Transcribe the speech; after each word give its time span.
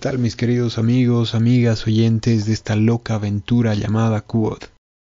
tal 0.00 0.18
mis 0.18 0.34
queridos 0.34 0.78
amigos, 0.78 1.34
amigas, 1.34 1.86
oyentes 1.86 2.46
de 2.46 2.54
esta 2.54 2.74
loca 2.74 3.16
aventura 3.16 3.74
llamada 3.74 4.22
QOD? 4.22 4.62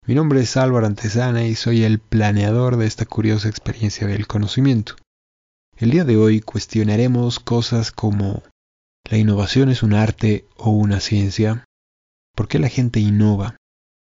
Mi 0.05 0.15
nombre 0.15 0.41
es 0.41 0.57
Álvaro 0.57 0.85
Antesana 0.85 1.45
y 1.45 1.55
soy 1.55 1.85
el 1.85 1.99
planeador 1.99 2.75
de 2.75 2.87
esta 2.87 3.05
curiosa 3.05 3.47
experiencia 3.47 4.05
del 4.05 4.27
conocimiento. 4.27 4.95
El 5.77 5.91
día 5.91 6.03
de 6.03 6.17
hoy 6.17 6.41
cuestionaremos 6.41 7.39
cosas 7.39 7.93
como 7.93 8.43
¿la 9.09 9.17
innovación 9.17 9.69
es 9.69 9.81
un 9.81 9.93
arte 9.93 10.43
o 10.57 10.71
una 10.71 10.99
ciencia? 10.99 11.63
¿Por 12.35 12.49
qué 12.49 12.59
la 12.59 12.67
gente 12.67 12.99
innova? 12.99 13.55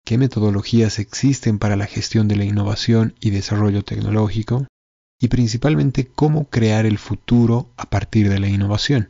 ¿Qué 0.05 0.17
metodologías 0.17 0.99
existen 0.99 1.59
para 1.59 1.75
la 1.75 1.87
gestión 1.87 2.29
de 2.29 2.37
la 2.37 2.45
innovación 2.45 3.13
y 3.19 3.31
desarrollo 3.31 3.83
tecnológico? 3.83 4.67
Y 5.19 5.27
principalmente 5.27 6.07
cómo 6.07 6.45
crear 6.45 6.85
el 6.85 6.97
futuro 6.97 7.71
a 7.75 7.89
partir 7.89 8.29
de 8.29 8.39
la 8.39 8.47
innovación. 8.47 9.09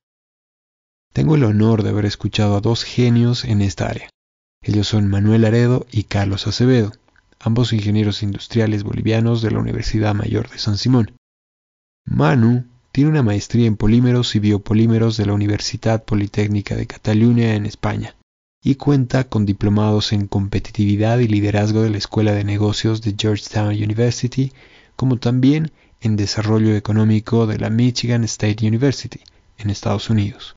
Tengo 1.14 1.36
el 1.36 1.44
honor 1.44 1.84
de 1.84 1.90
haber 1.90 2.06
escuchado 2.06 2.56
a 2.56 2.62
dos 2.62 2.84
genios 2.84 3.46
en 3.46 3.62
esta 3.62 3.88
área. 3.88 4.10
Ellos 4.62 4.88
son 4.88 5.08
Manuel 5.08 5.46
Aredo 5.46 5.86
y 5.92 6.04
Carlos 6.04 6.48
Acevedo, 6.48 6.92
ambos 7.40 7.74
ingenieros 7.74 8.24
industriales 8.24 8.84
bolivianos 8.84 9.42
de 9.42 9.52
la 9.52 9.60
Universidad 9.60 10.14
Mayor 10.14 10.50
de 10.50 10.60
San 10.60 10.78
Simón. 10.78 11.16
Manu 12.06 12.66
tiene 12.92 13.10
una 13.12 13.24
maestría 13.24 13.68
en 13.68 13.78
polímeros 13.78 14.36
y 14.36 14.40
biopolímeros 14.40 15.18
de 15.18 15.26
la 15.26 15.34
Universidad 15.34 16.04
Politécnica 16.04 16.76
de 16.76 16.88
Cataluña 16.88 17.56
en 17.56 17.66
España 17.66 18.16
y 18.64 18.76
cuenta 18.76 19.24
con 19.24 19.46
diplomados 19.46 20.12
en 20.12 20.28
competitividad 20.28 21.20
y 21.20 21.28
liderazgo 21.28 21.84
de 21.84 21.92
la 21.92 22.00
Escuela 22.00 22.34
de 22.34 22.44
Negocios 22.44 23.02
de 23.02 23.16
Georgetown 23.18 23.70
University, 23.70 24.52
como 24.98 25.18
también 25.18 25.72
en 26.02 26.18
desarrollo 26.18 26.76
económico 26.76 27.48
de 27.48 27.60
la 27.60 27.70
Michigan 27.70 28.26
State 28.26 28.68
University 28.68 29.22
en 29.58 29.70
Estados 29.70 30.10
Unidos. 30.10 30.57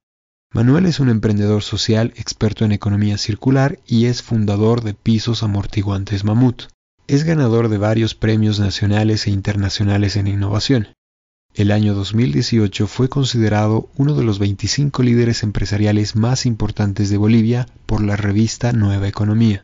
Manuel 0.52 0.86
es 0.86 0.98
un 0.98 1.08
emprendedor 1.08 1.62
social 1.62 2.12
experto 2.16 2.64
en 2.64 2.72
economía 2.72 3.18
circular 3.18 3.78
y 3.86 4.06
es 4.06 4.20
fundador 4.20 4.82
de 4.82 4.94
Pisos 4.94 5.44
Amortiguantes 5.44 6.24
Mamut. 6.24 6.64
Es 7.06 7.22
ganador 7.22 7.68
de 7.68 7.78
varios 7.78 8.16
premios 8.16 8.58
nacionales 8.58 9.28
e 9.28 9.30
internacionales 9.30 10.16
en 10.16 10.26
innovación. 10.26 10.88
El 11.54 11.70
año 11.70 11.94
2018 11.94 12.88
fue 12.88 13.08
considerado 13.08 13.90
uno 13.96 14.16
de 14.16 14.24
los 14.24 14.40
25 14.40 15.04
líderes 15.04 15.44
empresariales 15.44 16.16
más 16.16 16.46
importantes 16.46 17.10
de 17.10 17.16
Bolivia 17.16 17.66
por 17.86 18.02
la 18.02 18.16
revista 18.16 18.72
Nueva 18.72 19.06
Economía. 19.06 19.62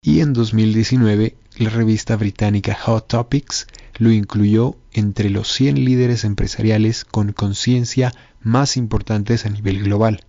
Y 0.00 0.20
en 0.20 0.32
2019, 0.32 1.34
la 1.58 1.70
revista 1.70 2.14
británica 2.14 2.74
Hot 2.74 3.08
Topics 3.08 3.66
lo 3.98 4.12
incluyó 4.12 4.76
entre 4.92 5.28
los 5.28 5.52
100 5.52 5.84
líderes 5.84 6.22
empresariales 6.22 7.04
con 7.04 7.32
conciencia 7.32 8.12
más 8.42 8.76
importantes 8.76 9.46
a 9.46 9.50
nivel 9.50 9.82
global. 9.82 10.24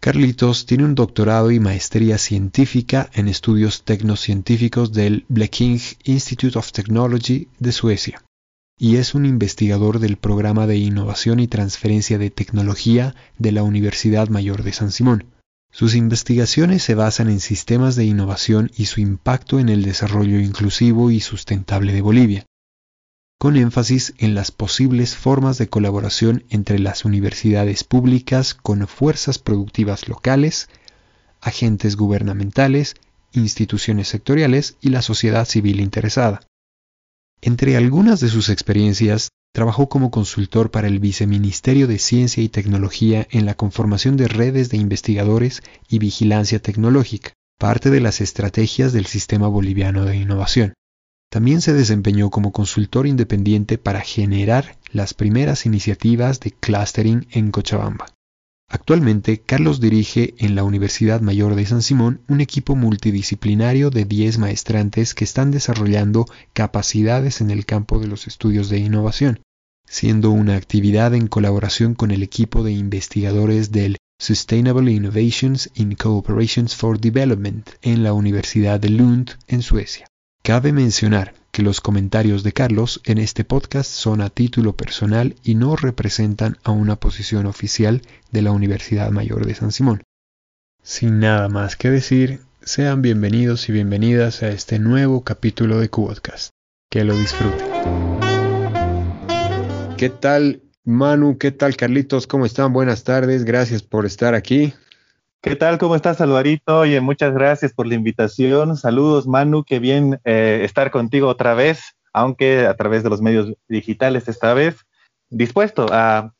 Carlitos 0.00 0.66
tiene 0.66 0.84
un 0.84 0.94
doctorado 0.94 1.50
y 1.50 1.58
maestría 1.58 2.18
científica 2.18 3.10
en 3.14 3.28
estudios 3.28 3.82
tecnocientíficos 3.82 4.92
del 4.92 5.24
Blekinge 5.28 5.96
Institute 6.04 6.58
of 6.58 6.72
Technology 6.72 7.48
de 7.58 7.72
Suecia 7.72 8.22
y 8.78 8.96
es 8.96 9.14
un 9.14 9.24
investigador 9.24 10.00
del 10.00 10.16
programa 10.16 10.66
de 10.66 10.76
innovación 10.76 11.40
y 11.40 11.48
transferencia 11.48 12.18
de 12.18 12.30
tecnología 12.30 13.14
de 13.38 13.52
la 13.52 13.62
Universidad 13.62 14.28
Mayor 14.28 14.62
de 14.62 14.72
San 14.72 14.92
Simón. 14.92 15.24
Sus 15.72 15.94
investigaciones 15.94 16.82
se 16.82 16.94
basan 16.94 17.28
en 17.28 17.40
sistemas 17.40 17.96
de 17.96 18.04
innovación 18.04 18.70
y 18.76 18.86
su 18.86 19.00
impacto 19.00 19.58
en 19.60 19.70
el 19.70 19.82
desarrollo 19.82 20.38
inclusivo 20.40 21.10
y 21.10 21.20
sustentable 21.20 21.92
de 21.92 22.02
Bolivia, 22.02 22.46
con 23.38 23.56
énfasis 23.56 24.14
en 24.18 24.34
las 24.34 24.50
posibles 24.50 25.14
formas 25.14 25.58
de 25.58 25.68
colaboración 25.68 26.44
entre 26.48 26.78
las 26.78 27.04
universidades 27.04 27.84
públicas 27.84 28.54
con 28.54 28.86
fuerzas 28.86 29.38
productivas 29.38 30.08
locales, 30.08 30.68
agentes 31.40 31.96
gubernamentales, 31.96 32.94
instituciones 33.32 34.08
sectoriales 34.08 34.76
y 34.80 34.88
la 34.88 35.02
sociedad 35.02 35.44
civil 35.44 35.80
interesada. 35.80 36.40
Entre 37.42 37.76
algunas 37.76 38.20
de 38.20 38.28
sus 38.28 38.48
experiencias, 38.48 39.28
trabajó 39.52 39.88
como 39.88 40.10
consultor 40.10 40.70
para 40.70 40.88
el 40.88 40.98
Viceministerio 40.98 41.86
de 41.86 41.98
Ciencia 41.98 42.42
y 42.42 42.48
Tecnología 42.48 43.26
en 43.30 43.46
la 43.46 43.54
conformación 43.54 44.16
de 44.16 44.28
redes 44.28 44.70
de 44.70 44.78
investigadores 44.78 45.62
y 45.88 45.98
vigilancia 45.98 46.58
tecnológica, 46.58 47.32
parte 47.58 47.90
de 47.90 48.00
las 48.00 48.20
estrategias 48.20 48.92
del 48.92 49.06
Sistema 49.06 49.48
Boliviano 49.48 50.04
de 50.04 50.16
Innovación. 50.16 50.74
También 51.30 51.60
se 51.60 51.72
desempeñó 51.72 52.30
como 52.30 52.52
consultor 52.52 53.06
independiente 53.06 53.78
para 53.78 54.00
generar 54.00 54.78
las 54.92 55.14
primeras 55.14 55.66
iniciativas 55.66 56.40
de 56.40 56.52
clustering 56.52 57.26
en 57.30 57.50
Cochabamba. 57.50 58.06
Actualmente, 58.68 59.40
Carlos 59.40 59.80
dirige 59.80 60.34
en 60.38 60.56
la 60.56 60.64
Universidad 60.64 61.20
Mayor 61.20 61.54
de 61.54 61.66
San 61.66 61.82
Simón 61.82 62.22
un 62.26 62.40
equipo 62.40 62.74
multidisciplinario 62.74 63.90
de 63.90 64.04
10 64.04 64.38
maestrantes 64.38 65.14
que 65.14 65.24
están 65.24 65.52
desarrollando 65.52 66.26
capacidades 66.52 67.40
en 67.40 67.50
el 67.52 67.64
campo 67.64 68.00
de 68.00 68.08
los 68.08 68.26
estudios 68.26 68.68
de 68.68 68.78
innovación, 68.78 69.40
siendo 69.88 70.32
una 70.32 70.56
actividad 70.56 71.14
en 71.14 71.28
colaboración 71.28 71.94
con 71.94 72.10
el 72.10 72.24
equipo 72.24 72.64
de 72.64 72.72
investigadores 72.72 73.70
del 73.70 73.98
Sustainable 74.18 74.90
Innovations 74.90 75.70
in 75.74 75.94
Cooperations 75.94 76.74
for 76.74 76.98
Development 76.98 77.68
en 77.82 78.02
la 78.02 78.14
Universidad 78.14 78.80
de 78.80 78.88
Lund, 78.88 79.32
en 79.46 79.62
Suecia. 79.62 80.08
Cabe 80.46 80.72
mencionar 80.72 81.34
que 81.50 81.64
los 81.64 81.80
comentarios 81.80 82.44
de 82.44 82.52
Carlos 82.52 83.00
en 83.04 83.18
este 83.18 83.42
podcast 83.42 83.90
son 83.90 84.20
a 84.20 84.30
título 84.30 84.76
personal 84.76 85.34
y 85.42 85.56
no 85.56 85.74
representan 85.74 86.56
a 86.62 86.70
una 86.70 86.94
posición 86.94 87.46
oficial 87.46 88.02
de 88.30 88.42
la 88.42 88.52
Universidad 88.52 89.10
Mayor 89.10 89.44
de 89.44 89.56
San 89.56 89.72
Simón. 89.72 90.04
Sin 90.84 91.18
nada 91.18 91.48
más 91.48 91.74
que 91.74 91.90
decir, 91.90 92.42
sean 92.62 93.02
bienvenidos 93.02 93.68
y 93.68 93.72
bienvenidas 93.72 94.44
a 94.44 94.50
este 94.50 94.78
nuevo 94.78 95.24
capítulo 95.24 95.80
de 95.80 95.88
Cubotcast. 95.88 96.50
Que 96.92 97.02
lo 97.02 97.18
disfruten. 97.18 97.66
¿Qué 99.96 100.10
tal 100.10 100.62
Manu? 100.84 101.38
¿Qué 101.38 101.50
tal 101.50 101.76
Carlitos? 101.76 102.28
¿Cómo 102.28 102.46
están? 102.46 102.72
Buenas 102.72 103.02
tardes. 103.02 103.44
Gracias 103.44 103.82
por 103.82 104.06
estar 104.06 104.36
aquí. 104.36 104.74
¿Qué 105.46 105.54
tal? 105.54 105.78
¿Cómo 105.78 105.94
estás, 105.94 106.20
Alvarito? 106.20 106.80
Oye, 106.80 107.00
muchas 107.00 107.32
gracias 107.32 107.72
por 107.72 107.86
la 107.86 107.94
invitación. 107.94 108.76
Saludos, 108.76 109.28
Manu. 109.28 109.62
Qué 109.62 109.78
bien 109.78 110.18
eh, 110.24 110.62
estar 110.64 110.90
contigo 110.90 111.28
otra 111.28 111.54
vez, 111.54 111.94
aunque 112.12 112.66
a 112.66 112.74
través 112.74 113.04
de 113.04 113.10
los 113.10 113.22
medios 113.22 113.54
digitales 113.68 114.26
esta 114.26 114.54
vez. 114.54 114.84
Dispuesto 115.30 115.86
a, 115.92 116.32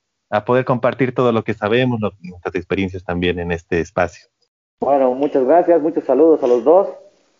poder 0.44 0.64
compartir 0.64 1.14
todo 1.14 1.30
lo 1.30 1.44
que 1.44 1.54
sabemos, 1.54 2.00
nuestras 2.00 2.56
experiencias 2.56 3.04
también 3.04 3.38
en 3.38 3.52
este 3.52 3.78
espacio. 3.78 4.26
Bueno, 4.80 5.14
muchas 5.14 5.44
gracias, 5.44 5.80
muchos 5.80 6.02
saludos 6.02 6.42
a 6.42 6.48
los 6.48 6.64
dos. 6.64 6.88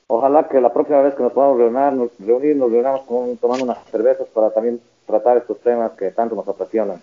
Ojalá 0.06 0.47
que 0.47 0.60
la 0.60 0.72
próxima 0.72 1.03
vez 1.03 1.16
que 1.16 1.25
nos 1.25 1.32
podamos 1.32 1.59
reunir, 1.59 1.94
nos, 1.94 2.10
reunir, 2.25 2.55
nos 2.55 2.71
reunamos 2.71 3.00
con, 3.06 3.37
tomando 3.38 3.65
unas 3.65 3.78
cervezas 3.91 4.28
para 4.28 4.50
también 4.50 4.81
tratar 5.05 5.37
estos 5.37 5.60
temas 5.62 5.91
que 5.99 6.12
tanto 6.12 6.37
nos 6.37 6.47
apasionan. 6.47 7.03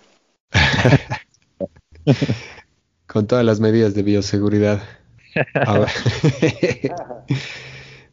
con 3.07 3.27
todas 3.27 3.45
las 3.45 3.59
medidas 3.59 3.93
de 3.93 4.03
bioseguridad. 4.03 4.81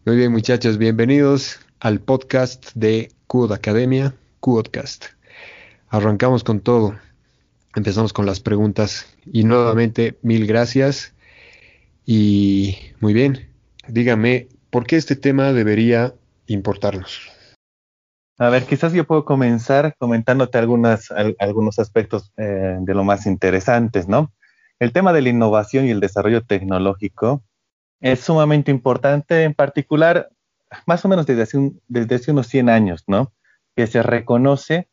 Muy 0.05 0.17
bien, 0.17 0.33
muchachos, 0.33 0.78
bienvenidos 0.78 1.61
al 1.81 2.01
podcast 2.01 2.73
de 2.75 3.11
QOD 3.27 3.53
Academia, 3.53 4.15
QODcast. 4.41 5.06
Arrancamos 5.89 6.45
con 6.45 6.61
todo. 6.61 6.97
Empezamos 7.75 8.12
con 8.12 8.27
las 8.27 8.41
preguntas 8.41 9.06
y 9.27 9.45
nuevamente 9.45 10.19
mil 10.23 10.47
gracias. 10.47 11.15
Y 12.05 12.77
muy 13.01 13.12
bien, 13.12 13.49
dígame, 13.87 14.49
¿por 14.71 14.87
qué 14.87 14.97
este 14.97 15.15
tema 15.15 15.53
debería 15.53 16.15
importarnos? 16.47 17.31
A 18.39 18.48
ver, 18.48 18.65
quizás 18.65 18.92
yo 18.92 19.07
puedo 19.07 19.25
comenzar 19.25 19.95
comentándote 19.98 20.59
algunas, 20.59 21.13
algunos 21.39 21.78
aspectos 21.78 22.33
eh, 22.39 22.78
de 22.81 22.95
lo 22.95 23.04
más 23.04 23.27
interesantes, 23.27 24.09
¿no? 24.09 24.33
El 24.80 24.94
tema 24.94 25.12
de 25.12 25.21
la 25.21 25.28
innovación 25.28 25.86
y 25.86 25.91
el 25.91 26.00
desarrollo 26.00 26.42
tecnológico 26.42 27.44
es 28.00 28.21
sumamente 28.21 28.71
importante, 28.71 29.42
en 29.42 29.53
particular, 29.53 30.30
más 30.86 31.04
o 31.04 31.09
menos 31.09 31.27
desde 31.27 31.42
hace, 32.15 32.30
unos 32.30 32.47
100 32.47 32.71
años, 32.71 33.04
¿no? 33.06 33.30
Que 33.77 33.86
se 33.86 34.03
reconoce 34.03 34.88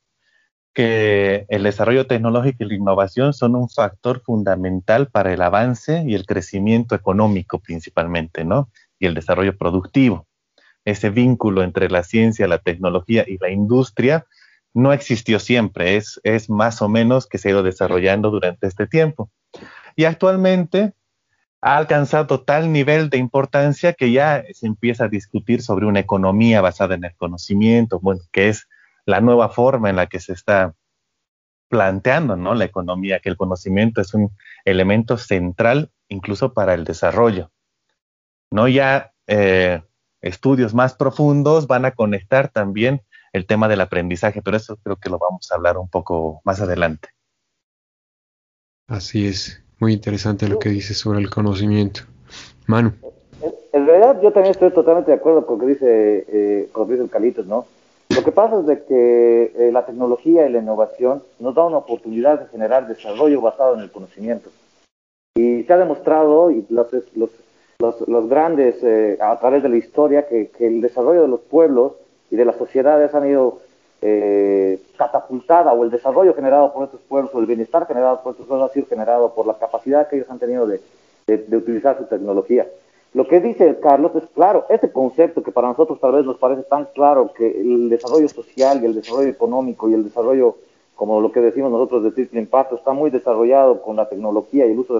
que 0.73 1.45
el 1.47 1.63
desarrollo 1.63 2.05
tecnológico 2.05 2.65
y 2.65 2.67
la 2.67 2.75
innovación 2.75 3.33
son 3.33 3.55
un 3.55 3.69
factor 3.69 4.21
fundamental 4.23 5.07
para 5.07 5.33
el 5.33 5.41
avance 5.41 6.03
y 6.05 6.15
el 6.15 6.25
crecimiento 6.25 6.93
económico 6.93 7.59
principalmente, 7.59 8.43
¿no? 8.43 8.69
Y 8.99 9.05
el 9.05 9.13
desarrollo 9.13 9.57
productivo. 9.57 10.27
Ese 10.83 11.11
vínculo 11.11 11.63
entre 11.63 11.89
la 11.89 12.03
ciencia, 12.03 12.45
la 12.49 12.59
tecnología 12.59 13.23
y 13.25 13.37
la 13.37 13.51
industria 13.51 14.25
no 14.73 14.91
existió 14.91 15.39
siempre, 15.39 15.95
es, 15.95 16.19
es 16.23 16.49
más 16.49 16.81
o 16.81 16.89
menos 16.89 17.25
que 17.25 17.37
se 17.37 17.47
ha 17.47 17.51
ido 17.51 17.63
desarrollando 17.63 18.31
durante 18.31 18.67
este 18.67 18.85
tiempo 18.85 19.31
y 19.97 20.05
actualmente 20.05 20.93
ha 21.59 21.75
alcanzado 21.75 22.43
tal 22.43 22.71
nivel 22.71 23.09
de 23.09 23.17
importancia 23.17 23.93
que 23.93 24.11
ya 24.11 24.43
se 24.53 24.67
empieza 24.67 25.05
a 25.05 25.09
discutir 25.09 25.63
sobre 25.63 25.87
una 25.87 25.99
economía 25.99 26.61
basada 26.61 26.95
en 26.95 27.03
el 27.03 27.15
conocimiento, 27.15 27.99
bueno, 27.99 28.21
que 28.31 28.47
es 28.47 28.69
la 29.05 29.21
nueva 29.21 29.49
forma 29.49 29.89
en 29.89 29.95
la 29.95 30.05
que 30.05 30.19
se 30.19 30.33
está 30.33 30.75
planteando, 31.67 32.35
¿no? 32.37 32.53
La 32.53 32.65
economía, 32.65 33.19
que 33.19 33.29
el 33.29 33.37
conocimiento 33.37 33.99
es 33.99 34.13
un 34.13 34.29
elemento 34.65 35.17
central 35.17 35.91
incluso 36.09 36.53
para 36.53 36.75
el 36.75 36.83
desarrollo. 36.83 37.51
No 38.51 38.67
ya 38.67 39.13
eh, 39.25 39.81
estudios 40.21 40.75
más 40.75 40.93
profundos 40.93 41.65
van 41.65 41.85
a 41.85 41.91
conectar 41.91 42.49
también 42.49 43.01
el 43.33 43.47
tema 43.47 43.67
del 43.67 43.81
aprendizaje, 43.81 44.43
pero 44.43 44.57
eso 44.57 44.77
creo 44.77 44.97
que 44.97 45.09
lo 45.09 45.17
vamos 45.17 45.51
a 45.51 45.55
hablar 45.55 45.77
un 45.77 45.89
poco 45.89 46.39
más 46.45 46.61
adelante. 46.61 47.09
Así 48.87 49.27
es, 49.27 49.66
muy 49.79 49.93
interesante 49.93 50.47
lo 50.47 50.59
que 50.59 50.69
dices 50.69 50.97
sobre 50.97 51.19
el 51.19 51.29
conocimiento. 51.29 52.01
Manu. 52.65 52.93
En 53.73 53.85
realidad 53.85 54.21
yo 54.21 54.31
también 54.31 54.51
estoy 54.51 54.71
totalmente 54.71 55.11
de 55.11 55.17
acuerdo 55.17 55.45
con 55.45 55.59
lo 55.59 55.65
que 55.65 55.73
dice, 55.73 56.25
eh, 56.27 56.69
con 56.71 57.07
Calitos, 57.07 57.45
¿no? 57.45 57.65
Lo 58.09 58.23
que 58.23 58.31
pasa 58.31 58.59
es 58.59 58.65
de 58.65 58.83
que 58.85 59.51
eh, 59.55 59.71
la 59.71 59.85
tecnología 59.85 60.47
y 60.47 60.51
la 60.51 60.59
innovación 60.59 61.21
nos 61.39 61.53
da 61.53 61.65
una 61.65 61.77
oportunidad 61.77 62.39
de 62.39 62.47
generar 62.47 62.87
desarrollo 62.87 63.41
basado 63.41 63.75
en 63.75 63.81
el 63.81 63.91
conocimiento. 63.91 64.49
Y 65.35 65.63
se 65.63 65.73
ha 65.73 65.77
demostrado, 65.77 66.49
y 66.49 66.65
los, 66.69 66.87
los, 67.15 67.29
los, 67.79 68.07
los 68.07 68.29
grandes, 68.29 68.81
eh, 68.81 69.19
a 69.21 69.37
través 69.39 69.61
de 69.61 69.69
la 69.69 69.77
historia, 69.77 70.27
que, 70.27 70.47
que, 70.47 70.65
el 70.65 70.81
desarrollo 70.81 71.21
de 71.21 71.27
los 71.27 71.41
pueblos 71.41 71.93
y 72.31 72.35
de 72.37 72.45
las 72.45 72.55
sociedades 72.55 73.13
han 73.13 73.29
ido 73.29 73.59
eh, 74.01 74.79
catapultada, 74.95 75.73
o 75.73 75.83
el 75.83 75.89
desarrollo 75.89 76.35
generado 76.35 76.71
por 76.71 76.85
estos 76.85 77.01
pueblos, 77.01 77.33
o 77.33 77.39
el 77.39 77.47
bienestar 77.47 77.87
generado 77.87 78.21
por 78.21 78.33
estos 78.33 78.45
pueblos 78.45 78.69
ha 78.69 78.73
sido 78.73 78.85
generado 78.87 79.33
por 79.33 79.47
la 79.47 79.55
capacidad 79.55 80.07
que 80.07 80.17
ellos 80.17 80.29
han 80.29 80.39
tenido 80.39 80.67
de, 80.67 80.81
utilizar 81.27 81.97
su 81.97 82.05
tecnología. 82.05 82.67
Lo 83.13 83.27
que 83.27 83.39
dice 83.39 83.79
Carlos 83.81 84.11
es 84.15 84.23
claro, 84.35 84.65
este 84.69 84.91
concepto 84.91 85.41
que 85.41 85.51
para 85.51 85.69
nosotros 85.69 85.99
tal 85.99 86.11
vez 86.11 86.25
nos 86.25 86.37
parece 86.37 86.63
tan 86.63 86.85
claro 86.93 87.31
que 87.33 87.59
el 87.59 87.89
desarrollo 87.89 88.29
social 88.29 88.81
y 88.81 88.85
el 88.85 88.95
desarrollo 88.95 89.29
económico 89.29 89.89
y 89.89 89.93
el 89.93 90.03
desarrollo, 90.03 90.55
como 90.95 91.19
lo 91.19 91.31
que 91.31 91.41
decimos 91.41 91.71
nosotros 91.71 92.03
de 92.03 92.11
triple 92.11 92.41
impacto, 92.41 92.75
está 92.75 92.93
muy 92.93 93.09
desarrollado 93.09 93.81
con 93.81 93.95
la 93.95 94.07
tecnología 94.07 94.67
y 94.67 94.71
el 94.71 94.79
uso 94.79 94.99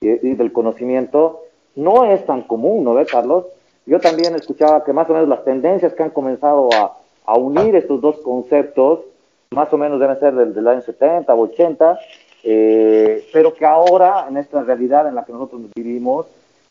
del 0.00 0.52
conocimiento, 0.52 1.42
no 1.74 2.06
es 2.06 2.24
tan 2.24 2.42
común, 2.42 2.84
¿no 2.84 2.94
ve, 2.94 3.06
Carlos? 3.06 3.44
Yo 3.84 4.00
también 4.00 4.34
escuchaba 4.34 4.84
que 4.84 4.92
más 4.92 5.08
o 5.10 5.12
menos 5.12 5.28
las 5.28 5.44
tendencias 5.44 5.92
que 5.94 6.02
han 6.02 6.10
comenzado 6.10 6.68
a, 6.72 7.01
a 7.24 7.36
unir 7.38 7.74
estos 7.76 8.00
dos 8.00 8.18
conceptos, 8.20 9.00
más 9.50 9.72
o 9.72 9.78
menos 9.78 10.00
deben 10.00 10.18
ser 10.18 10.34
del, 10.34 10.68
año 10.68 10.80
70 10.80 11.34
o 11.34 11.40
80, 11.40 11.98
eh, 12.44 13.24
pero 13.32 13.54
que 13.54 13.64
ahora, 13.64 14.26
en 14.28 14.36
esta 14.36 14.62
realidad 14.62 15.06
en 15.08 15.14
la 15.14 15.24
que 15.24 15.32
nosotros 15.32 15.62
vivimos, 15.74 16.26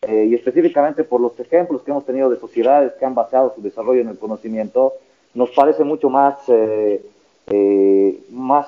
eh, 0.07 0.25
y 0.25 0.33
específicamente 0.33 1.03
por 1.03 1.21
los 1.21 1.39
ejemplos 1.39 1.83
que 1.83 1.91
hemos 1.91 2.05
tenido 2.05 2.27
de 2.27 2.39
sociedades 2.39 2.93
que 2.93 3.05
han 3.05 3.13
basado 3.13 3.53
su 3.53 3.61
desarrollo 3.61 4.01
en 4.01 4.07
el 4.07 4.17
conocimiento, 4.17 4.93
nos 5.35 5.51
parece 5.51 5.83
mucho 5.83 6.09
más, 6.09 6.37
eh, 6.47 7.05
eh, 7.47 8.19
más, 8.31 8.67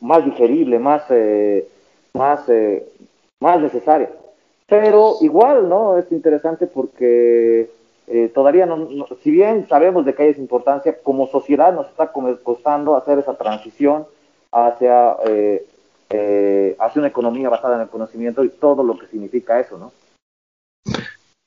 más 0.00 0.24
digerible, 0.24 0.78
más, 0.80 1.04
más, 2.12 2.44
más 3.40 3.60
necesaria. 3.60 4.10
Pero 4.66 5.16
igual, 5.20 5.68
¿no? 5.68 5.96
Es 5.96 6.10
interesante 6.10 6.66
porque 6.66 7.70
todavía, 8.34 8.66
no, 8.66 8.88
si 9.22 9.30
bien 9.30 9.66
sabemos 9.68 10.04
de 10.04 10.14
que 10.14 10.22
hay 10.22 10.28
esa 10.30 10.40
importancia, 10.40 10.96
como 11.02 11.26
sociedad 11.26 11.72
nos 11.72 11.88
está 11.88 12.12
costando 12.12 12.96
hacer 12.96 13.18
esa 13.18 13.36
transición 13.36 14.06
hacia 14.52 15.16
eh, 16.08 16.76
hace 16.78 17.00
una 17.00 17.08
economía 17.08 17.48
basada 17.48 17.76
en 17.76 17.82
el 17.82 17.88
conocimiento 17.88 18.44
y 18.44 18.48
todo 18.48 18.84
lo 18.84 18.96
que 18.96 19.06
significa 19.08 19.58
eso, 19.58 19.76
¿no? 19.76 19.92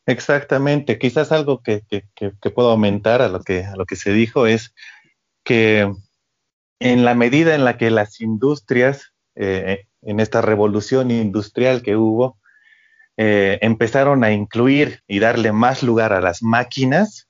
Exactamente. 0.06 0.97
Quizás 0.97 1.31
algo 1.31 1.61
que, 1.61 1.83
que, 1.88 2.03
que, 2.15 2.50
puedo 2.50 2.71
aumentar 2.71 3.21
a 3.21 3.29
lo 3.29 3.41
que, 3.41 3.63
a 3.63 3.75
lo 3.75 3.85
que 3.85 3.95
se 3.95 4.11
dijo 4.11 4.47
es 4.47 4.73
que 5.45 5.94
en 6.79 7.06
la 7.06 7.13
medida 7.13 7.56
en 7.56 7.63
la 7.63 7.77
que 7.77 7.91
las 7.91 8.19
industrias, 8.19 9.13
eh, 9.35 9.85
en 10.01 10.19
esta 10.19 10.41
revolución 10.41 11.11
industrial 11.11 11.83
que 11.83 11.95
hubo, 11.95 12.38
eh, 13.19 13.60
empezaron 13.62 14.24
a 14.24 14.31
incluir 14.31 15.01
y 15.07 15.19
darle 15.19 15.51
más 15.51 15.83
lugar 15.83 16.13
a 16.13 16.21
las 16.21 16.42
máquinas, 16.42 17.27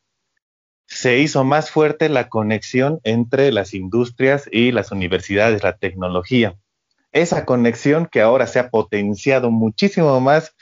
se 0.86 1.20
hizo 1.20 1.44
más 1.44 1.72
fuerte 1.72 2.08
la 2.08 2.30
conexión 2.30 3.00
entre 3.04 3.52
las 3.52 3.74
industrias 3.74 4.48
y 4.52 4.72
las 4.72 4.92
universidades, 4.92 5.64
la 5.64 5.78
tecnología 5.78 6.56
esa 7.12 7.46
conexión 7.46 8.08
que 8.08 8.22
ahora 8.22 8.48
se 8.48 8.60
ha 8.60 8.70
potenciado 8.70 9.52
muchísimo 9.52 10.20
más 10.20 10.56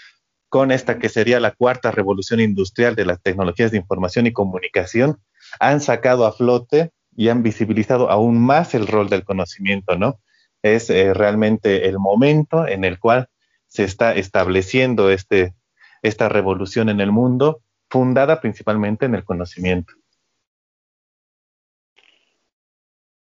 con 0.50 0.72
esta 0.72 0.98
que 0.98 1.10
sería 1.10 1.40
la 1.40 1.52
cuarta 1.52 1.92
revolución 1.92 2.40
industrial 2.40 2.96
de 2.96 3.06
las 3.06 3.22
tecnologías 3.22 3.72
de 3.72 3.78
información 3.78 4.28
y 4.28 4.34
comunicación, 4.34 5.20
han 5.60 5.82
sacado 5.82 6.26
a 6.26 6.32
flote 6.32 6.92
y 7.16 7.30
han 7.30 7.44
visibilizado 7.44 8.10
aún 8.10 8.40
más 8.40 8.74
el 8.74 8.88
rol 8.88 9.10
del 9.10 9.26
conocimiento, 9.26 9.98
¿no? 9.98 10.22
Es 10.62 10.90
eh, 10.90 11.14
realmente 11.14 11.88
el 11.90 12.00
momento 12.00 12.66
en 12.66 12.86
el 12.86 12.98
cual 12.98 13.30
se 13.78 13.84
está 13.84 14.14
estableciendo 14.16 15.10
este, 15.10 15.54
esta 16.02 16.30
revolución 16.30 16.90
en 16.90 17.00
el 17.00 17.12
mundo, 17.12 17.62
fundada 17.90 18.42
principalmente 18.42 19.06
en 19.06 19.16
el 19.16 19.24
conocimiento. 19.24 19.94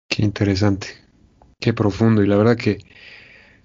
Qué 0.09 0.25
interesante, 0.25 0.89
qué 1.61 1.73
profundo 1.73 2.23
y 2.23 2.27
la 2.27 2.37
verdad 2.37 2.57
que 2.57 2.79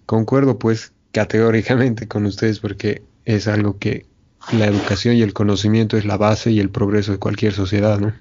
Concuerdo 0.05 0.59
pues 0.59 0.93
categóricamente 1.11 2.07
con 2.07 2.25
ustedes 2.25 2.59
porque 2.59 3.01
es 3.25 3.47
algo 3.47 3.79
que 3.79 4.05
la 4.51 4.65
educación 4.65 5.15
y 5.15 5.23
el 5.23 5.33
conocimiento 5.33 5.97
es 5.97 6.05
la 6.05 6.17
base 6.17 6.51
y 6.51 6.59
el 6.59 6.69
progreso 6.69 7.11
de 7.11 7.17
cualquier 7.17 7.53
sociedad, 7.53 7.99
¿no? 7.99 8.13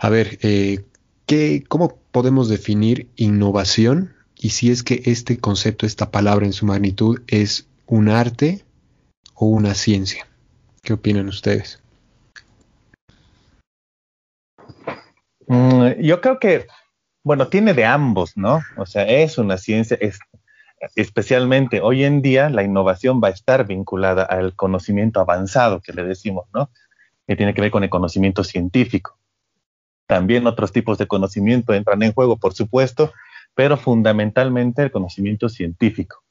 A 0.00 0.08
ver, 0.08 0.38
eh, 0.42 0.84
¿qué, 1.26 1.62
¿cómo 1.68 2.00
podemos 2.10 2.48
definir 2.48 3.08
innovación 3.14 4.14
y 4.42 4.50
si 4.50 4.72
es 4.72 4.82
que 4.82 5.02
este 5.04 5.38
concepto, 5.38 5.86
esta 5.86 6.10
palabra 6.10 6.46
en 6.46 6.52
su 6.52 6.66
magnitud 6.66 7.22
es 7.28 7.68
un 7.86 8.08
arte 8.08 8.64
o 9.34 9.46
una 9.46 9.74
ciencia? 9.74 10.26
¿Qué 10.82 10.92
opinan 10.92 11.28
ustedes? 11.28 11.80
Mm, 15.46 16.00
yo 16.00 16.20
creo 16.20 16.40
que, 16.40 16.66
bueno, 17.22 17.46
tiene 17.46 17.72
de 17.72 17.84
ambos, 17.84 18.36
¿no? 18.36 18.62
O 18.76 18.84
sea, 18.84 19.04
es 19.06 19.38
una 19.38 19.58
ciencia, 19.58 19.96
es 20.00 20.18
especialmente 20.96 21.80
hoy 21.80 22.02
en 22.02 22.20
día 22.20 22.50
la 22.50 22.64
innovación 22.64 23.20
va 23.22 23.28
a 23.28 23.32
estar 23.32 23.64
vinculada 23.64 24.24
al 24.24 24.56
conocimiento 24.56 25.20
avanzado 25.20 25.80
que 25.80 25.92
le 25.92 26.02
decimos, 26.02 26.46
¿no? 26.52 26.68
Que 27.28 27.36
tiene 27.36 27.54
que 27.54 27.60
ver 27.60 27.70
con 27.70 27.84
el 27.84 27.90
conocimiento 27.90 28.42
científico. 28.42 29.16
También 30.08 30.48
otros 30.48 30.72
tipos 30.72 30.98
de 30.98 31.06
conocimiento 31.06 31.72
entran 31.74 32.02
en 32.02 32.12
juego, 32.12 32.38
por 32.38 32.54
supuesto, 32.54 33.12
pero 33.54 33.76
fundamentalmente 33.76 34.82
el 34.82 34.90
conocimiento 34.90 35.48
científico. 35.48 36.22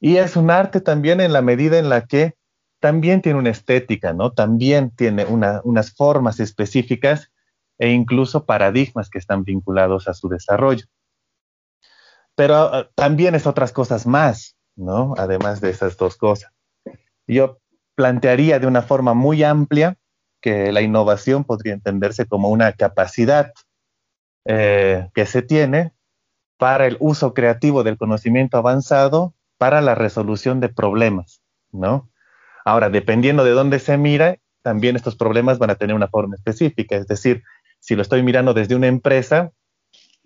Y 0.00 0.16
es 0.16 0.36
un 0.36 0.50
arte 0.50 0.80
también 0.80 1.20
en 1.20 1.32
la 1.32 1.42
medida 1.42 1.78
en 1.78 1.88
la 1.88 2.06
que 2.06 2.34
también 2.80 3.22
tiene 3.22 3.38
una 3.38 3.50
estética, 3.50 4.12
¿no? 4.12 4.32
También 4.32 4.90
tiene 4.90 5.24
una, 5.24 5.60
unas 5.64 5.94
formas 5.94 6.40
específicas 6.40 7.30
e 7.78 7.90
incluso 7.90 8.44
paradigmas 8.44 9.08
que 9.08 9.18
están 9.18 9.44
vinculados 9.44 10.06
a 10.06 10.14
su 10.14 10.28
desarrollo 10.28 10.86
pero 12.34 12.66
uh, 12.66 12.84
también 12.94 13.34
es 13.34 13.46
otras 13.46 13.72
cosas 13.72 14.06
más, 14.06 14.56
¿no? 14.76 15.14
Además 15.16 15.60
de 15.60 15.70
esas 15.70 15.96
dos 15.96 16.16
cosas. 16.16 16.52
Yo 17.26 17.58
plantearía 17.94 18.58
de 18.58 18.66
una 18.66 18.82
forma 18.82 19.14
muy 19.14 19.42
amplia 19.42 19.96
que 20.40 20.72
la 20.72 20.82
innovación 20.82 21.44
podría 21.44 21.72
entenderse 21.72 22.26
como 22.26 22.50
una 22.50 22.72
capacidad 22.72 23.52
eh, 24.44 25.08
que 25.14 25.26
se 25.26 25.42
tiene 25.42 25.92
para 26.56 26.86
el 26.86 26.96
uso 27.00 27.34
creativo 27.34 27.82
del 27.82 27.96
conocimiento 27.96 28.56
avanzado 28.56 29.34
para 29.58 29.80
la 29.80 29.94
resolución 29.94 30.60
de 30.60 30.68
problemas, 30.68 31.40
¿no? 31.72 32.10
Ahora, 32.64 32.90
dependiendo 32.90 33.44
de 33.44 33.50
dónde 33.50 33.78
se 33.78 33.98
mira, 33.98 34.38
también 34.62 34.96
estos 34.96 35.16
problemas 35.16 35.58
van 35.58 35.70
a 35.70 35.74
tener 35.74 35.94
una 35.94 36.08
forma 36.08 36.36
específica, 36.36 36.96
es 36.96 37.06
decir, 37.06 37.42
si 37.80 37.94
lo 37.94 38.02
estoy 38.02 38.22
mirando 38.22 38.54
desde 38.54 38.74
una 38.74 38.86
empresa, 38.86 39.52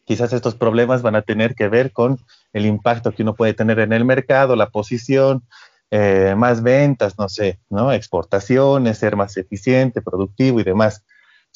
quizás 0.05 0.33
estos 0.33 0.55
problemas 0.55 1.03
van 1.03 1.17
a 1.17 1.23
tener 1.23 1.55
que 1.55 1.69
ver 1.69 1.93
con 1.93 2.19
el 2.53 2.67
impacto 2.67 3.13
que 3.13 3.23
uno 3.23 3.35
puede 3.35 3.55
tener 3.55 3.81
en 3.81 3.93
el 3.93 4.05
mercado, 4.05 4.55
la 4.55 4.71
posición, 4.71 5.43
eh, 5.91 6.35
más 6.37 6.63
ventas, 6.63 7.19
no 7.19 7.29
sé, 7.29 7.61
¿no? 7.69 7.93
Exportaciones, 7.93 8.99
ser 8.99 9.17
más 9.17 9.37
eficiente, 9.37 10.03
productivo 10.03 10.61
y 10.61 10.65
demás. 10.65 11.05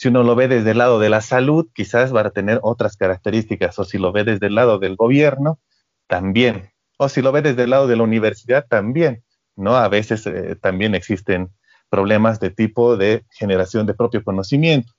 Si 0.03 0.09
uno 0.09 0.25
lo 0.25 0.35
ve 0.35 0.49
desde 0.49 0.73
el 0.73 0.79
lado 0.79 0.99
de 0.99 1.09
la 1.09 1.21
salud, 1.21 1.69
quizás 1.73 2.13
va 2.13 2.23
a 2.23 2.31
tener 2.31 2.59
otras 2.65 2.97
características, 2.97 3.79
o 3.79 3.85
si 3.85 3.99
lo 3.99 4.11
ve 4.11 4.25
desde 4.25 4.49
el 4.49 4.57
lado 4.57 4.81
del 4.81 4.97
gobierno, 4.97 5.61
también. 6.09 6.73
O 6.99 7.09
si 7.09 7.23
lo 7.23 7.31
ve 7.31 7.41
desde 7.41 7.63
el 7.63 7.71
lado 7.71 7.87
de 7.87 7.95
la 7.95 8.03
universidad, 8.03 8.67
también, 8.67 9.23
¿no? 9.55 9.77
A 9.77 9.87
veces 9.87 10.27
eh, 10.27 10.57
también 10.61 10.97
existen 10.97 11.53
problemas 11.89 12.41
de 12.41 12.51
tipo 12.51 12.97
de 12.97 13.25
generación 13.31 13.87
de 13.87 13.95
propio 13.95 14.25
conocimiento. 14.25 14.93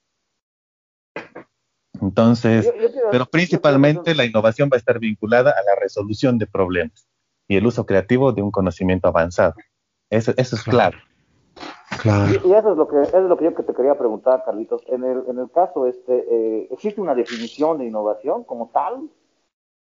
Entonces, 2.02 2.64
yo, 2.64 2.72
yo 2.82 2.90
quiero, 2.90 3.10
pero 3.12 3.26
principalmente 3.26 4.16
la 4.16 4.24
innovación 4.24 4.70
va 4.72 4.78
a 4.78 4.80
estar 4.80 5.00
vinculada 5.00 5.52
a 5.52 5.64
la 5.66 5.76
resolución 5.82 6.38
de 6.38 6.48
problemas 6.48 7.10
y 7.50 7.58
el 7.58 7.66
uso 7.66 7.86
creativo 7.86 8.32
de 8.32 8.42
un 8.42 8.52
conocimiento 8.52 9.10
avanzado. 9.10 9.56
Eso, 10.10 10.34
eso 10.38 10.56
es 10.56 10.64
claro. 10.64 10.98
Y, 12.06 12.52
eso 12.52 12.72
es 12.72 12.78
lo 12.78 12.88
que 12.88 13.02
es 13.02 13.14
lo 13.14 13.38
que 13.38 13.46
yo 13.46 13.54
te 13.54 13.74
quería 13.74 13.98
preguntar, 13.98 14.44
Carlitos. 14.46 14.82
En 14.88 15.04
el, 15.04 15.24
en 15.28 15.40
el 15.40 15.50
caso 15.52 15.88
este, 15.88 16.26
eh, 16.30 16.68
¿existe 16.72 17.02
una 17.02 17.16
definición 17.16 17.78
de 17.78 17.86
innovación 17.86 18.44
como 18.44 18.70
tal? 18.74 19.10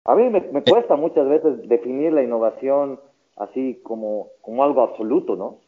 A 0.05 0.15
mí 0.15 0.29
me, 0.29 0.41
me, 0.41 0.63
cuesta 0.63 0.95
muchas 0.95 1.27
veces 1.27 1.67
definir 1.67 2.13
la 2.13 2.23
innovación 2.23 2.99
así 3.37 3.79
como, 3.83 4.29
como 4.41 4.63
algo 4.63 4.81
absoluto, 4.81 5.35
¿no? 5.35 5.59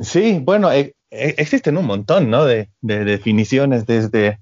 Sí, 0.00 0.40
bueno, 0.42 0.72
e, 0.72 0.94
e, 1.10 1.34
existen 1.38 1.76
un 1.76 1.86
montón, 1.86 2.30
¿no? 2.30 2.44
De, 2.44 2.70
de, 2.80 3.04
definiciones 3.04 3.86
desde, 3.86 4.40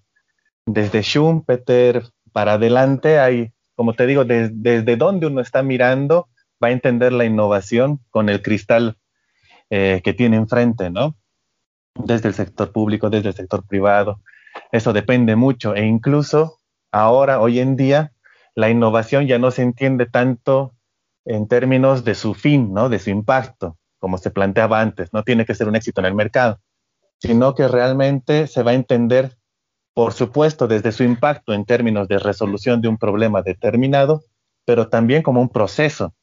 desde 0.66 1.02
Schumpeter 1.02 2.04
para 2.32 2.54
adelante. 2.54 3.18
Hay, 3.18 3.52
como 3.74 3.94
te 3.94 4.06
digo, 4.06 4.24
desde 4.24 4.96
donde 4.96 5.26
uno 5.26 5.40
está 5.40 5.62
mirando, 5.62 6.28
va 6.62 6.68
a 6.68 6.72
entender 6.72 7.12
la 7.12 7.24
innovación 7.24 8.00
con 8.10 8.28
el 8.28 8.42
cristal 8.42 8.96
eh, 9.70 10.00
que 10.04 10.12
tiene 10.12 10.36
enfrente, 10.36 10.90
¿no? 10.90 11.16
Desde 11.94 12.28
el 12.28 12.34
sector 12.34 12.72
público, 12.72 13.10
desde 13.10 13.28
el 13.28 13.34
sector 13.34 13.66
privado. 13.66 14.20
Eso 14.72 14.92
depende 14.92 15.36
mucho 15.36 15.74
e 15.74 15.84
incluso 15.84 16.58
ahora, 16.92 17.40
hoy 17.40 17.60
en 17.60 17.76
día, 17.76 18.12
la 18.54 18.70
innovación 18.70 19.26
ya 19.26 19.38
no 19.38 19.50
se 19.50 19.62
entiende 19.62 20.06
tanto 20.06 20.74
en 21.24 21.48
términos 21.48 22.04
de 22.04 22.14
su 22.14 22.34
fin, 22.34 22.72
¿no? 22.72 22.88
De 22.88 22.98
su 22.98 23.10
impacto, 23.10 23.78
como 23.98 24.18
se 24.18 24.30
planteaba 24.30 24.80
antes. 24.80 25.12
No 25.12 25.22
tiene 25.22 25.44
que 25.44 25.54
ser 25.54 25.68
un 25.68 25.76
éxito 25.76 26.00
en 26.00 26.06
el 26.06 26.14
mercado, 26.14 26.60
sino 27.18 27.54
que 27.54 27.66
realmente 27.68 28.46
se 28.46 28.62
va 28.62 28.72
a 28.72 28.74
entender, 28.74 29.36
por 29.94 30.12
supuesto, 30.12 30.68
desde 30.68 30.92
su 30.92 31.02
impacto 31.02 31.52
en 31.52 31.64
términos 31.64 32.06
de 32.08 32.18
resolución 32.18 32.80
de 32.80 32.88
un 32.88 32.98
problema 32.98 33.42
determinado, 33.42 34.22
pero 34.64 34.88
también 34.88 35.22
como 35.22 35.40
un 35.40 35.48
proceso, 35.48 36.14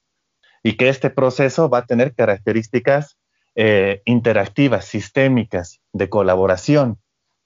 y 0.63 0.77
que 0.77 0.89
este 0.89 1.09
proceso 1.09 1.69
va 1.69 1.79
a 1.79 1.85
tener 1.85 2.13
características 2.13 3.17
eh, 3.55 4.01
interactivas, 4.05 4.85
sistémicas, 4.85 5.81
de 5.93 6.09
colaboración. 6.09 6.99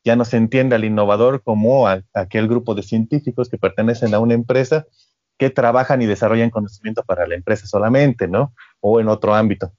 Ya 0.03 0.15
no 0.15 0.25
se 0.25 0.37
entiende 0.37 0.75
al 0.75 0.85
innovador 0.85 1.41
como 1.43 1.87
aquel 1.87 2.47
grupo 2.47 2.75
de 2.75 2.83
científicos 2.83 3.49
que 3.49 3.57
pertenecen 3.57 4.13
a 4.13 4.19
una 4.19 4.35
empresa 4.35 4.85
que 5.37 5.49
trabajan 5.49 6.01
y 6.01 6.05
desarrollan 6.05 6.51
conocimiento 6.51 7.03
para 7.03 7.27
la 7.27 7.35
empresa 7.35 7.65
solamente, 7.65 8.27
¿no? 8.27 8.53
O 8.81 8.99
en 8.99 9.09
otro 9.09 9.33
ámbito, 9.33 9.73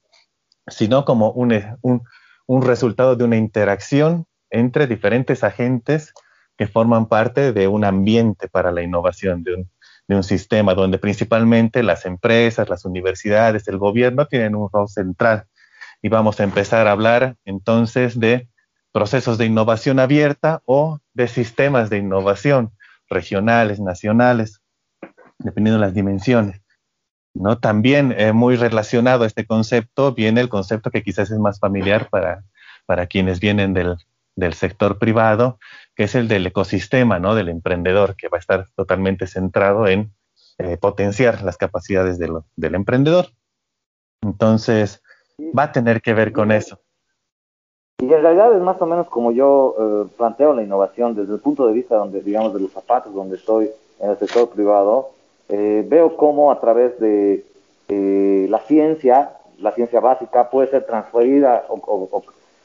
sino 0.66 1.04
como 1.04 1.30
un, 1.30 1.52
un 2.46 2.62
resultado 2.62 3.16
de 3.16 3.24
una 3.24 3.36
interacción 3.36 4.26
entre 4.50 4.86
diferentes 4.86 5.44
agentes 5.44 6.12
que 6.56 6.66
forman 6.66 7.06
parte 7.06 7.52
de 7.52 7.68
un 7.68 7.84
ambiente 7.84 8.48
para 8.48 8.72
la 8.72 8.82
innovación, 8.82 9.44
de 9.44 9.54
un, 9.54 9.70
de 10.08 10.16
un 10.16 10.22
sistema 10.22 10.74
donde 10.74 10.98
principalmente 10.98 11.82
las 11.82 12.06
empresas, 12.06 12.68
las 12.68 12.84
universidades, 12.84 13.68
el 13.68 13.78
gobierno 13.78 14.26
tienen 14.26 14.54
un 14.54 14.68
rol 14.72 14.88
central 14.88 15.46
y 16.02 16.08
vamos 16.08 16.40
a 16.40 16.44
empezar 16.44 16.86
a 16.86 16.92
hablar 16.92 17.36
entonces 17.44 18.18
de 18.18 18.48
procesos 18.92 19.38
de 19.38 19.46
innovación 19.46 19.98
abierta 19.98 20.62
o 20.64 21.00
de 21.14 21.28
sistemas 21.28 21.90
de 21.90 21.98
innovación 21.98 22.72
regionales, 23.08 23.80
nacionales, 23.80 24.62
dependiendo 25.38 25.80
de 25.80 25.86
las 25.86 25.94
dimensiones. 25.94 26.62
¿no? 27.34 27.58
También 27.58 28.14
eh, 28.16 28.32
muy 28.32 28.56
relacionado 28.56 29.24
a 29.24 29.26
este 29.26 29.46
concepto 29.46 30.12
viene 30.12 30.40
el 30.40 30.48
concepto 30.48 30.90
que 30.90 31.02
quizás 31.02 31.30
es 31.30 31.38
más 31.38 31.60
familiar 31.60 32.08
para, 32.08 32.44
para 32.86 33.06
quienes 33.06 33.40
vienen 33.40 33.74
del, 33.74 33.96
del 34.36 34.54
sector 34.54 34.98
privado, 34.98 35.58
que 35.94 36.04
es 36.04 36.14
el 36.14 36.28
del 36.28 36.46
ecosistema, 36.46 37.18
¿no? 37.18 37.34
Del 37.34 37.48
emprendedor, 37.48 38.16
que 38.16 38.28
va 38.28 38.38
a 38.38 38.40
estar 38.40 38.68
totalmente 38.76 39.26
centrado 39.26 39.88
en 39.88 40.12
eh, 40.58 40.76
potenciar 40.76 41.42
las 41.42 41.56
capacidades 41.56 42.18
del 42.18 42.74
emprendedor. 42.74 43.32
Entonces, 44.22 45.02
va 45.38 45.64
a 45.64 45.72
tener 45.72 46.00
que 46.00 46.14
ver 46.14 46.32
con 46.32 46.52
eso. 46.52 46.78
Y 47.98 48.12
en 48.12 48.22
realidad 48.22 48.54
es 48.54 48.60
más 48.60 48.80
o 48.82 48.86
menos 48.86 49.08
como 49.08 49.32
yo 49.32 49.74
eh, 49.78 50.08
planteo 50.16 50.52
la 50.52 50.62
innovación 50.62 51.14
desde 51.14 51.34
el 51.34 51.40
punto 51.40 51.66
de 51.66 51.72
vista 51.72 51.96
donde, 51.96 52.20
digamos, 52.20 52.52
de 52.52 52.60
los 52.60 52.72
zapatos, 52.72 53.14
donde 53.14 53.36
estoy 53.36 53.70
en 54.00 54.10
el 54.10 54.18
sector 54.18 54.50
privado, 54.50 55.10
eh, 55.48 55.84
veo 55.88 56.16
cómo 56.16 56.52
a 56.52 56.60
través 56.60 56.98
de 57.00 57.44
la 57.88 58.58
ciencia, 58.60 59.30
la 59.58 59.72
ciencia 59.72 60.00
básica 60.00 60.50
puede 60.50 60.68
ser 60.68 60.84
transferida 60.86 61.64
o, 61.68 62.22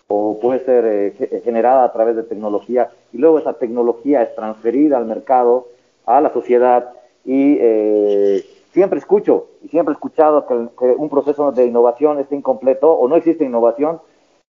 o 0.07 0.39
puede 0.39 0.65
ser 0.65 1.41
generada 1.43 1.85
a 1.85 1.93
través 1.93 2.15
de 2.15 2.23
tecnología 2.23 2.89
y 3.13 3.17
luego 3.17 3.39
esa 3.39 3.53
tecnología 3.53 4.23
es 4.23 4.35
transferida 4.35 4.97
al 4.97 5.05
mercado, 5.05 5.67
a 6.05 6.19
la 6.19 6.33
sociedad 6.33 6.89
y 7.23 7.57
eh, 7.59 8.45
siempre 8.71 8.99
escucho 8.99 9.47
y 9.63 9.67
siempre 9.67 9.93
he 9.93 9.95
escuchado 9.95 10.45
que, 10.45 10.85
un 10.85 11.09
proceso 11.09 11.51
de 11.51 11.65
innovación 11.65 12.19
está 12.19 12.35
incompleto 12.35 12.91
o 12.91 13.07
no 13.07 13.15
existe 13.15 13.45
innovación 13.45 14.01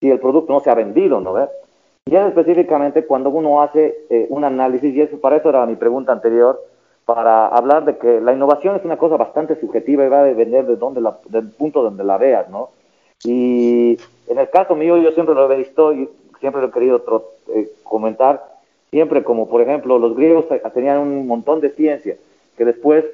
si 0.01 0.11
el 0.11 0.21
producto 0.21 0.53
no 0.53 0.61
se 0.61 0.71
ha 0.71 0.75
vendido, 0.75 1.21
¿no 1.21 1.33
ves? 1.33 1.49
Y 2.07 2.15
es 2.15 2.27
específicamente 2.27 3.05
cuando 3.05 3.31
uno 3.31 3.63
hace 3.63 4.07
eh, 4.09 4.27
un 4.31 4.45
análisis, 4.45 4.95
y 4.95 5.01
eso, 5.01 5.21
para 5.21 5.37
eso 5.37 5.51
era 5.51 5.67
mi 5.67 5.77
pregunta 5.77 6.13
anterior, 6.13 6.61
para 7.05 7.49
hablar 7.49 7.85
de 7.85 7.99
que 7.99 8.21
la 8.21 8.33
innovación 8.33 8.77
es 8.77 8.85
una 8.85 8.97
cosa 8.97 9.17
bastante 9.17 9.59
subjetiva 9.61 10.05
y 10.05 10.09
va 10.09 10.21
a 10.21 10.25
depender 10.25 10.67
de 10.67 10.77
dónde 10.77 11.01
la, 11.01 11.19
del 11.29 11.51
punto 11.51 11.83
donde 11.83 12.05
la 12.05 12.17
veas, 12.17 12.49
¿no? 12.49 12.71
Y 13.25 13.99
en 14.29 14.39
el 14.39 14.49
caso 14.51 14.75
mío, 14.75 14.97
yo 14.99 15.11
siempre 15.13 15.35
lo 15.35 15.51
he 15.51 15.57
visto 15.57 15.93
y 15.93 16.09
siempre 16.39 16.63
lo 16.63 16.69
he 16.69 16.71
querido 16.71 17.03
eh, 17.49 17.71
comentar, 17.83 18.45
siempre 18.91 19.25
como 19.25 19.49
por 19.49 19.61
ejemplo 19.61 19.99
los 19.99 20.17
griegos 20.17 20.47
tenían 20.73 20.99
un 20.99 21.27
montón 21.27 21.61
de 21.61 21.71
ciencia, 21.71 22.17
que 22.57 22.65
después 22.65 23.05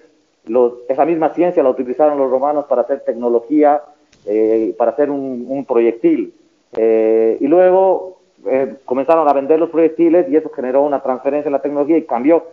esa 0.89 1.05
misma 1.05 1.31
ciencia 1.31 1.63
la 1.63 1.71
utilizaron 1.71 2.19
los 2.19 2.31
romanos 2.31 2.67
para 2.67 2.83
hacer 2.83 3.01
tecnología, 3.01 3.83
eh, 4.27 4.75
para 4.77 4.93
hacer 4.93 5.11
un, 5.11 5.65
proyectil. 5.67 6.35
Eh, 6.77 7.39
y 7.41 7.47
luego 7.47 8.19
eh, 8.47 8.75
comenzaron 8.85 9.29
a 9.29 9.33
vender 9.33 9.59
los 9.59 9.71
proyectiles 9.71 10.29
y 10.29 10.37
eso 10.37 10.51
generó 10.51 10.83
una 10.83 11.03
transferencia 11.03 11.49
en 11.49 11.55
la 11.55 11.63
tecnología 11.63 11.97
y 11.97 12.05
cambió. 12.05 12.45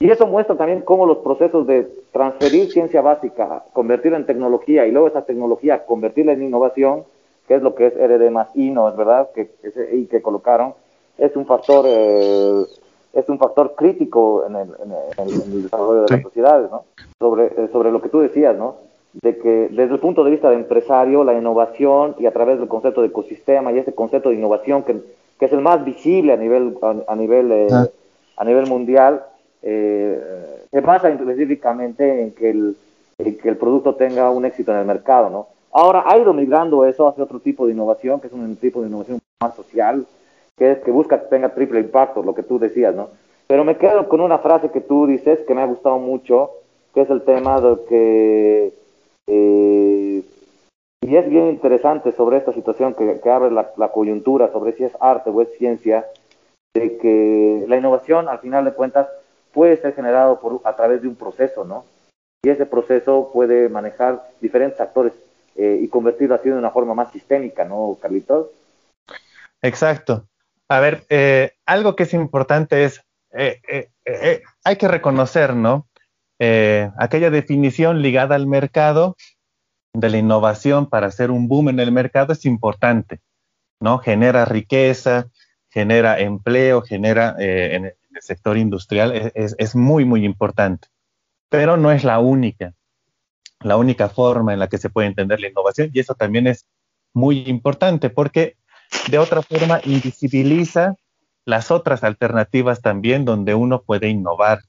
Y 0.00 0.10
eso 0.10 0.26
muestra 0.26 0.56
también 0.56 0.82
cómo 0.82 1.06
los 1.06 1.18
procesos 1.18 1.66
de 1.66 1.88
transferir 2.12 2.70
ciencia 2.70 3.00
básica, 3.00 3.64
convertirla 3.72 4.18
en 4.18 4.26
tecnología 4.26 4.86
y 4.86 4.92
luego 4.92 5.08
esa 5.08 5.24
tecnología 5.24 5.84
convertirla 5.86 6.32
en 6.32 6.44
innovación, 6.44 7.04
que 7.48 7.54
es 7.54 7.62
lo 7.62 7.74
que 7.74 7.86
es 7.86 7.94
RD 7.94 8.30
más 8.30 8.48
I, 8.54 8.70
¿no 8.70 8.88
es 8.88 8.96
verdad? 8.96 9.30
Que, 9.34 9.50
ese 9.62 9.96
I 9.96 10.06
que 10.06 10.22
colocaron, 10.22 10.74
es 11.16 11.34
un 11.34 11.46
factor 11.46 11.84
es 13.12 13.28
un 13.28 13.38
factor 13.38 13.74
crítico 13.74 14.44
en 14.46 14.56
el, 14.56 14.68
en 14.82 15.28
el, 15.28 15.62
desarrollo 15.62 16.02
de 16.02 16.14
las 16.14 16.22
sociedades, 16.22 16.70
¿no? 16.70 16.84
Sobre, 17.18 17.46
eh, 17.46 17.68
sobre 17.72 17.90
lo 17.90 18.00
que 18.00 18.08
tú 18.08 18.20
decías, 18.20 18.56
¿no? 18.56 18.76
De 19.12 19.38
que 19.38 19.68
desde 19.70 19.94
el 19.94 20.00
punto 20.00 20.22
de 20.22 20.30
vista 20.30 20.50
de 20.50 20.56
empresario, 20.56 21.24
la 21.24 21.34
innovación 21.34 22.14
y 22.18 22.26
a 22.26 22.32
través 22.32 22.58
del 22.58 22.68
concepto 22.68 23.00
de 23.00 23.08
ecosistema 23.08 23.72
y 23.72 23.78
ese 23.78 23.94
concepto 23.94 24.28
de 24.28 24.36
innovación 24.36 24.82
que, 24.82 25.00
que 25.38 25.46
es 25.46 25.52
el 25.52 25.60
más 25.60 25.84
visible 25.84 26.32
a 26.32 26.36
nivel, 26.36 26.76
a, 26.82 27.16
nivel, 27.16 27.50
eh, 27.52 27.68
ah. 27.72 27.86
a 28.36 28.44
nivel 28.44 28.66
mundial, 28.66 29.24
eh, 29.62 30.66
se 30.70 30.80
basa 30.80 31.08
específicamente 31.08 32.22
en 32.22 32.32
que, 32.32 32.50
el, 32.50 32.76
en 33.16 33.38
que 33.38 33.48
el 33.48 33.56
producto 33.56 33.94
tenga 33.94 34.30
un 34.30 34.44
éxito 34.44 34.72
en 34.72 34.78
el 34.78 34.86
mercado, 34.86 35.30
¿no? 35.30 35.48
Ahora 35.72 36.04
ha 36.06 36.16
ido 36.18 36.32
migrando 36.32 36.84
eso 36.84 37.08
hacia 37.08 37.24
otro 37.24 37.40
tipo 37.40 37.66
de 37.66 37.72
innovación, 37.72 38.20
que 38.20 38.28
es 38.28 38.32
un 38.32 38.56
tipo 38.56 38.80
de 38.80 38.88
innovación 38.88 39.18
más 39.40 39.54
social, 39.54 40.06
que 40.58 40.72
es 40.72 40.78
que 40.80 40.90
busca 40.90 41.20
que 41.20 41.26
tenga 41.26 41.54
triple 41.54 41.80
impacto, 41.80 42.22
lo 42.22 42.34
que 42.34 42.42
tú 42.42 42.58
decías, 42.58 42.94
¿no? 42.94 43.10
Pero 43.46 43.64
me 43.64 43.78
quedo 43.78 44.08
con 44.08 44.20
una 44.20 44.38
frase 44.38 44.70
que 44.70 44.80
tú 44.80 45.06
dices 45.06 45.40
que 45.46 45.54
me 45.54 45.62
ha 45.62 45.66
gustado 45.66 45.98
mucho, 45.98 46.50
que 46.94 47.02
es 47.02 47.10
el 47.10 47.22
tema 47.22 47.60
de 47.60 47.76
que, 47.88 48.72
eh, 49.26 50.22
y 51.00 51.16
es 51.16 51.30
bien 51.30 51.48
interesante 51.48 52.12
sobre 52.12 52.36
esta 52.36 52.52
situación 52.52 52.94
que, 52.94 53.30
abre 53.30 53.50
la, 53.50 53.88
coyuntura 53.88 54.52
sobre 54.52 54.72
si 54.72 54.84
es 54.84 54.92
arte 55.00 55.30
o 55.30 55.40
es 55.40 55.48
ciencia, 55.56 56.06
de 56.74 56.98
que 56.98 57.64
la 57.66 57.78
innovación, 57.78 58.28
al 58.28 58.40
final 58.40 58.64
de 58.64 58.72
cuentas, 58.72 59.08
puede 59.52 59.78
ser 59.78 59.94
generado 59.94 60.40
por, 60.40 60.60
a 60.64 60.76
través 60.76 61.00
de 61.00 61.08
un 61.08 61.16
proceso, 61.16 61.64
¿no? 61.64 61.84
Y 62.44 62.50
ese 62.50 62.66
proceso 62.66 63.30
puede 63.32 63.68
manejar 63.68 64.28
diferentes 64.40 64.80
actores 64.80 65.12
eh, 65.56 65.78
y 65.80 65.88
convertirlo 65.88 66.34
así 66.34 66.50
de 66.50 66.56
una 66.56 66.70
forma 66.70 66.94
más 66.94 67.10
sistémica, 67.10 67.64
¿no, 67.64 67.96
Carlitos? 68.00 68.48
Exacto. 69.62 70.24
A 70.68 70.80
ver, 70.80 71.04
eh, 71.08 71.52
algo 71.64 71.96
que 71.96 72.02
es 72.02 72.12
importante 72.12 72.84
es, 72.84 73.02
eh, 73.32 73.60
eh, 74.04 74.42
hay 74.64 74.76
que 74.76 74.88
reconocer, 74.88 75.54
¿no? 75.54 75.86
aquella 76.40 77.30
definición 77.30 78.00
ligada 78.00 78.36
al 78.36 78.46
mercado 78.46 79.16
de 79.92 80.08
la 80.08 80.18
innovación 80.18 80.88
para 80.88 81.08
hacer 81.08 81.32
un 81.32 81.48
boom 81.48 81.70
en 81.70 81.80
el 81.80 81.90
mercado 81.90 82.32
es 82.32 82.44
importante, 82.44 83.18
¿no? 83.80 83.98
Genera 83.98 84.44
riqueza, 84.44 85.26
genera 85.68 86.20
empleo, 86.20 86.82
genera 86.82 87.34
en 87.40 87.86
el 87.86 87.94
sector 88.20 88.56
industrial, 88.56 89.32
es, 89.34 89.56
es 89.58 89.74
muy, 89.74 90.04
muy 90.04 90.24
importante, 90.24 90.86
pero 91.48 91.76
no 91.76 91.90
es 91.90 92.04
la 92.04 92.20
única, 92.20 92.72
la 93.58 93.76
única 93.76 94.08
forma 94.08 94.52
en 94.52 94.60
la 94.60 94.68
que 94.68 94.78
se 94.78 94.90
puede 94.90 95.08
entender 95.08 95.40
la 95.40 95.48
innovación 95.48 95.90
y 95.92 95.98
eso 95.98 96.14
también 96.14 96.46
es 96.46 96.68
muy 97.12 97.40
importante 97.48 98.10
porque 98.10 98.57
de 99.10 99.18
otra 99.18 99.42
forma 99.42 99.80
invisibiliza 99.84 100.96
las 101.44 101.70
otras 101.70 102.04
alternativas 102.04 102.82
también 102.82 103.24
donde 103.24 103.54
uno 103.54 103.82
puede 103.82 104.08
innovar. 104.08 104.60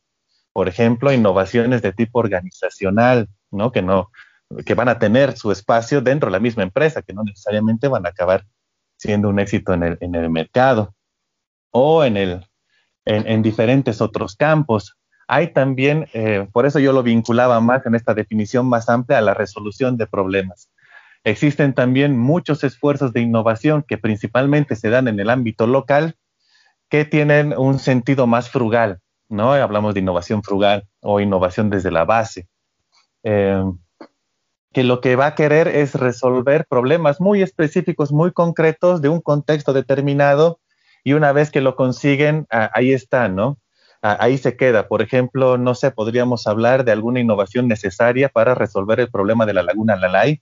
Por 0.53 0.67
ejemplo, 0.69 1.11
innovaciones 1.11 1.81
de 1.81 1.91
tipo 1.91 2.19
organizacional, 2.19 3.27
¿no? 3.51 3.71
Que 3.71 3.81
no, 3.81 4.11
que 4.65 4.73
van 4.73 4.89
a 4.89 4.97
tener 4.97 5.37
su 5.37 5.51
espacio 5.51 6.01
dentro 6.01 6.27
de 6.27 6.31
la 6.31 6.39
misma 6.39 6.63
empresa, 6.63 7.01
que 7.01 7.13
no 7.13 7.23
necesariamente 7.23 7.87
van 7.87 8.05
a 8.05 8.09
acabar 8.09 8.45
siendo 8.97 9.29
un 9.29 9.39
éxito 9.39 9.73
en 9.73 9.83
el, 9.83 9.97
en 10.01 10.15
el 10.15 10.29
mercado 10.29 10.95
o 11.71 12.03
en, 12.03 12.17
el, 12.17 12.45
en, 13.05 13.41
diferentes 13.41 14.01
otros 14.01 14.35
campos. 14.35 14.95
Hay 15.27 15.53
también, 15.53 16.07
eh, 16.13 16.47
por 16.51 16.65
eso 16.65 16.79
yo 16.79 16.93
lo 16.93 17.03
vinculaba 17.03 17.59
más 17.59 17.85
en 17.85 17.95
esta 17.95 18.13
definición 18.13 18.67
más 18.67 18.89
amplia 18.89 19.19
a 19.19 19.21
la 19.21 19.33
resolución 19.33 19.97
de 19.97 20.07
problemas. 20.07 20.68
Existen 21.23 21.73
también 21.73 22.17
muchos 22.17 22.63
esfuerzos 22.63 23.13
de 23.13 23.21
innovación 23.21 23.83
que 23.87 23.97
principalmente 23.97 24.75
se 24.75 24.89
dan 24.89 25.07
en 25.07 25.19
el 25.19 25.29
ámbito 25.29 25.67
local 25.67 26.15
que 26.89 27.05
tienen 27.05 27.53
un 27.57 27.79
sentido 27.79 28.25
más 28.25 28.49
frugal, 28.49 28.99
¿no? 29.27 29.53
Hablamos 29.53 29.93
de 29.93 29.99
innovación 29.99 30.43
frugal 30.43 30.87
o 31.01 31.19
innovación 31.19 31.69
desde 31.69 31.91
la 31.91 32.05
base. 32.05 32.47
Eh, 33.23 33.63
que 34.71 34.83
lo 34.83 35.01
que 35.01 35.15
va 35.15 35.27
a 35.27 35.35
querer 35.35 35.67
es 35.67 35.95
resolver 35.95 36.65
problemas 36.69 37.19
muy 37.19 37.41
específicos, 37.41 38.11
muy 38.11 38.31
concretos 38.31 39.01
de 39.01 39.09
un 39.09 39.19
contexto 39.19 39.73
determinado 39.73 40.59
y 41.03 41.13
una 41.13 41.31
vez 41.31 41.49
que 41.49 41.61
lo 41.61 41.75
consiguen, 41.75 42.45
ahí 42.49 42.93
está, 42.93 43.29
¿no? 43.29 43.57
ahí 44.01 44.37
se 44.37 44.55
queda. 44.55 44.87
Por 44.87 45.01
ejemplo, 45.01 45.57
no 45.57 45.75
sé, 45.75 45.91
podríamos 45.91 46.47
hablar 46.47 46.85
de 46.85 46.91
alguna 46.91 47.19
innovación 47.19 47.67
necesaria 47.67 48.29
para 48.29 48.55
resolver 48.55 48.99
el 48.99 49.09
problema 49.09 49.45
de 49.45 49.53
la 49.53 49.63
laguna 49.63 49.95
Lalay, 49.95 50.41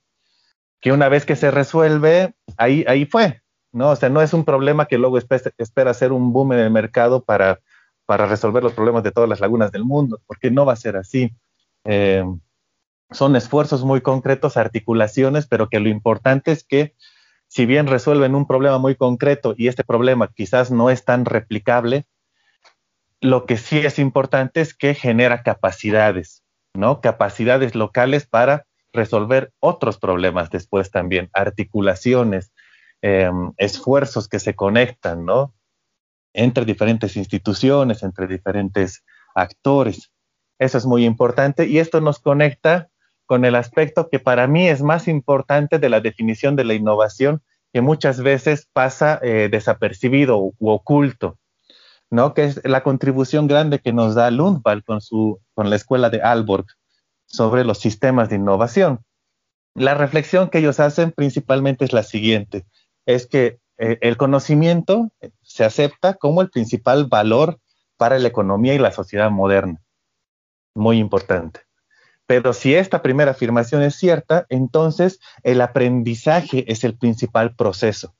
que 0.80 0.92
una 0.92 1.08
vez 1.08 1.26
que 1.26 1.36
se 1.36 1.50
resuelve, 1.50 2.34
ahí, 2.56 2.84
ahí 2.86 3.04
fue, 3.04 3.42
¿no? 3.72 3.90
O 3.90 3.96
sea, 3.96 4.08
no 4.08 4.22
es 4.22 4.32
un 4.32 4.44
problema 4.44 4.86
que 4.86 4.98
luego 4.98 5.18
espera 5.18 5.94
ser 5.94 6.12
un 6.12 6.32
boom 6.32 6.52
en 6.52 6.60
el 6.60 6.70
mercado 6.70 7.24
para, 7.24 7.60
para 8.06 8.26
resolver 8.26 8.62
los 8.62 8.72
problemas 8.72 9.02
de 9.02 9.12
todas 9.12 9.28
las 9.28 9.40
lagunas 9.40 9.72
del 9.72 9.84
mundo, 9.84 10.20
porque 10.26 10.50
no 10.50 10.64
va 10.64 10.74
a 10.74 10.76
ser 10.76 10.96
así. 10.96 11.34
Eh, 11.84 12.24
son 13.10 13.36
esfuerzos 13.36 13.84
muy 13.84 14.00
concretos, 14.00 14.56
articulaciones, 14.56 15.46
pero 15.46 15.68
que 15.68 15.80
lo 15.80 15.88
importante 15.88 16.52
es 16.52 16.64
que 16.64 16.94
si 17.48 17.64
bien 17.64 17.86
resuelven 17.86 18.34
un 18.34 18.46
problema 18.46 18.78
muy 18.78 18.94
concreto 18.94 19.54
y 19.56 19.68
este 19.68 19.82
problema 19.82 20.28
quizás 20.28 20.70
no 20.70 20.90
es 20.90 21.04
tan 21.04 21.24
replicable, 21.24 22.06
lo 23.20 23.46
que 23.46 23.56
sí 23.56 23.78
es 23.78 23.98
importante 23.98 24.60
es 24.60 24.74
que 24.74 24.94
genera 24.94 25.42
capacidades, 25.42 26.44
¿no? 26.74 27.00
Capacidades 27.00 27.74
locales 27.74 28.26
para 28.26 28.66
resolver 28.98 29.52
otros 29.60 29.96
problemas 29.98 30.50
después 30.50 30.90
también, 30.90 31.30
articulaciones, 31.32 32.52
em, 33.00 33.52
esfuerzos 33.56 34.28
que 34.28 34.40
se 34.40 34.54
conectan, 34.54 35.24
¿no? 35.24 35.54
Entre 36.34 36.64
diferentes 36.64 37.16
instituciones, 37.16 38.02
entre 38.02 38.26
diferentes 38.26 39.04
actores. 39.34 40.10
Eso 40.58 40.76
es 40.78 40.84
muy 40.84 41.04
importante 41.04 41.66
y 41.66 41.78
esto 41.78 42.00
nos 42.00 42.18
conecta 42.18 42.90
con 43.26 43.44
el 43.44 43.54
aspecto 43.54 44.08
que 44.08 44.18
para 44.18 44.46
mí 44.46 44.68
es 44.68 44.82
más 44.82 45.06
importante 45.06 45.78
de 45.78 45.88
la 45.88 46.00
definición 46.00 46.56
de 46.56 46.64
la 46.64 46.74
innovación, 46.74 47.42
que 47.72 47.80
muchas 47.80 48.22
veces 48.22 48.66
pasa 48.72 49.20
eh, 49.22 49.48
desapercibido 49.50 50.38
u 50.38 50.70
oculto, 50.70 51.38
¿no? 52.10 52.34
Que 52.34 52.44
es 52.44 52.60
la 52.64 52.82
contribución 52.82 53.46
grande 53.46 53.78
que 53.78 53.92
nos 53.92 54.14
da 54.14 54.30
Lundvall 54.30 54.82
con, 54.82 55.00
su, 55.00 55.40
con 55.54 55.68
la 55.70 55.76
escuela 55.76 56.10
de 56.10 56.22
Aalborg 56.22 56.66
sobre 57.28 57.64
los 57.64 57.78
sistemas 57.78 58.28
de 58.28 58.36
innovación. 58.36 59.04
La 59.74 59.94
reflexión 59.94 60.50
que 60.50 60.58
ellos 60.58 60.80
hacen 60.80 61.12
principalmente 61.12 61.84
es 61.84 61.92
la 61.92 62.02
siguiente, 62.02 62.66
es 63.06 63.26
que 63.26 63.60
eh, 63.78 63.98
el 64.00 64.16
conocimiento 64.16 65.10
se 65.42 65.64
acepta 65.64 66.14
como 66.14 66.42
el 66.42 66.50
principal 66.50 67.06
valor 67.06 67.60
para 67.96 68.18
la 68.18 68.28
economía 68.28 68.74
y 68.74 68.78
la 68.78 68.90
sociedad 68.90 69.30
moderna. 69.30 69.80
Muy 70.74 70.98
importante. 70.98 71.60
Pero 72.26 72.52
si 72.52 72.74
esta 72.74 73.02
primera 73.02 73.30
afirmación 73.30 73.82
es 73.82 73.94
cierta, 73.94 74.46
entonces 74.48 75.18
el 75.42 75.60
aprendizaje 75.60 76.70
es 76.70 76.84
el 76.84 76.96
principal 76.96 77.54
proceso. 77.54 78.14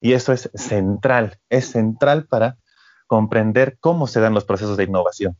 Y 0.00 0.12
eso 0.12 0.32
es 0.32 0.50
central, 0.54 1.40
es 1.48 1.70
central 1.70 2.26
para 2.26 2.58
comprender 3.06 3.78
cómo 3.80 4.06
se 4.06 4.20
dan 4.20 4.34
los 4.34 4.44
procesos 4.44 4.76
de 4.76 4.84
innovación. 4.84 5.36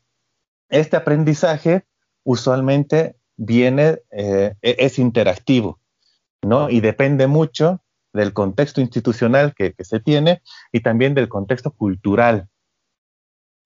Este 0.71 0.97
aprendizaje 0.97 1.85
usualmente 2.25 3.17
viene, 3.37 4.01
eh, 4.11 4.55
e-, 4.63 4.77
es 4.79 4.99
interactivo, 4.99 5.79
¿no? 6.43 6.71
Y 6.71 6.81
depende 6.81 7.27
mucho 7.27 7.81
del 8.13 8.33
contexto 8.33 8.81
institucional 8.81 9.55
que, 9.55 9.75
se 9.79 10.01
tiene 10.01 10.43
y 10.73 10.81
también 10.81 11.15
del 11.15 11.29
contexto 11.29 11.73
cultural. 11.73 12.49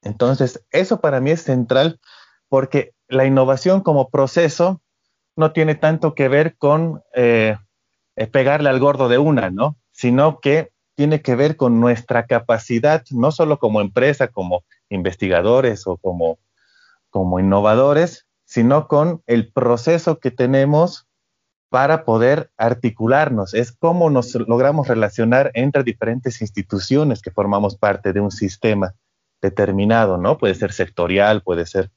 Entonces, 0.02 0.64
eso 0.70 1.00
para 1.00 1.20
mí 1.20 1.30
es 1.30 1.42
central 1.42 2.00
porque 2.48 2.94
la 3.08 3.26
innovación 3.26 3.82
como 3.82 4.10
proceso 4.10 4.80
no 5.36 5.52
tiene 5.52 5.74
tanto 5.74 6.14
que 6.14 6.28
ver 6.28 6.56
con 6.56 7.02
eh, 7.14 7.56
eh, 8.16 8.26
pegarle 8.26 8.70
al 8.70 8.80
gordo 8.80 9.08
de 9.08 9.18
una, 9.18 9.50
¿no? 9.50 9.76
Sino 9.92 10.40
que 10.40 10.72
tiene 10.94 11.20
que 11.22 11.36
ver 11.36 11.56
con 11.56 11.78
nuestra 11.78 12.26
capacidad, 12.26 13.04
no 13.10 13.30
solo 13.30 13.58
como 13.58 13.80
empresa, 13.80 14.28
como 14.28 14.64
investigadores 14.88 15.86
o 15.86 15.96
como, 15.96 16.38
como 17.10 17.38
innovadores, 17.38 18.27
sino 18.48 18.88
con 18.88 19.22
el 19.26 19.52
proceso 19.52 20.20
que 20.20 20.30
tenemos 20.30 21.06
para 21.68 22.06
poder 22.06 22.50
articularnos. 22.56 23.52
Es 23.52 23.72
cómo 23.72 24.08
nos 24.08 24.34
logramos 24.34 24.88
relacionar 24.88 25.50
entre 25.52 25.84
diferentes 25.84 26.40
instituciones 26.40 27.20
que 27.20 27.30
formamos 27.30 27.76
parte 27.76 28.14
de 28.14 28.20
un 28.20 28.30
sistema 28.30 28.94
determinado, 29.42 30.16
¿no? 30.16 30.38
Puede 30.38 30.54
ser 30.54 30.72
sectorial, 30.72 31.42
puede 31.42 31.66
ser 31.66 31.90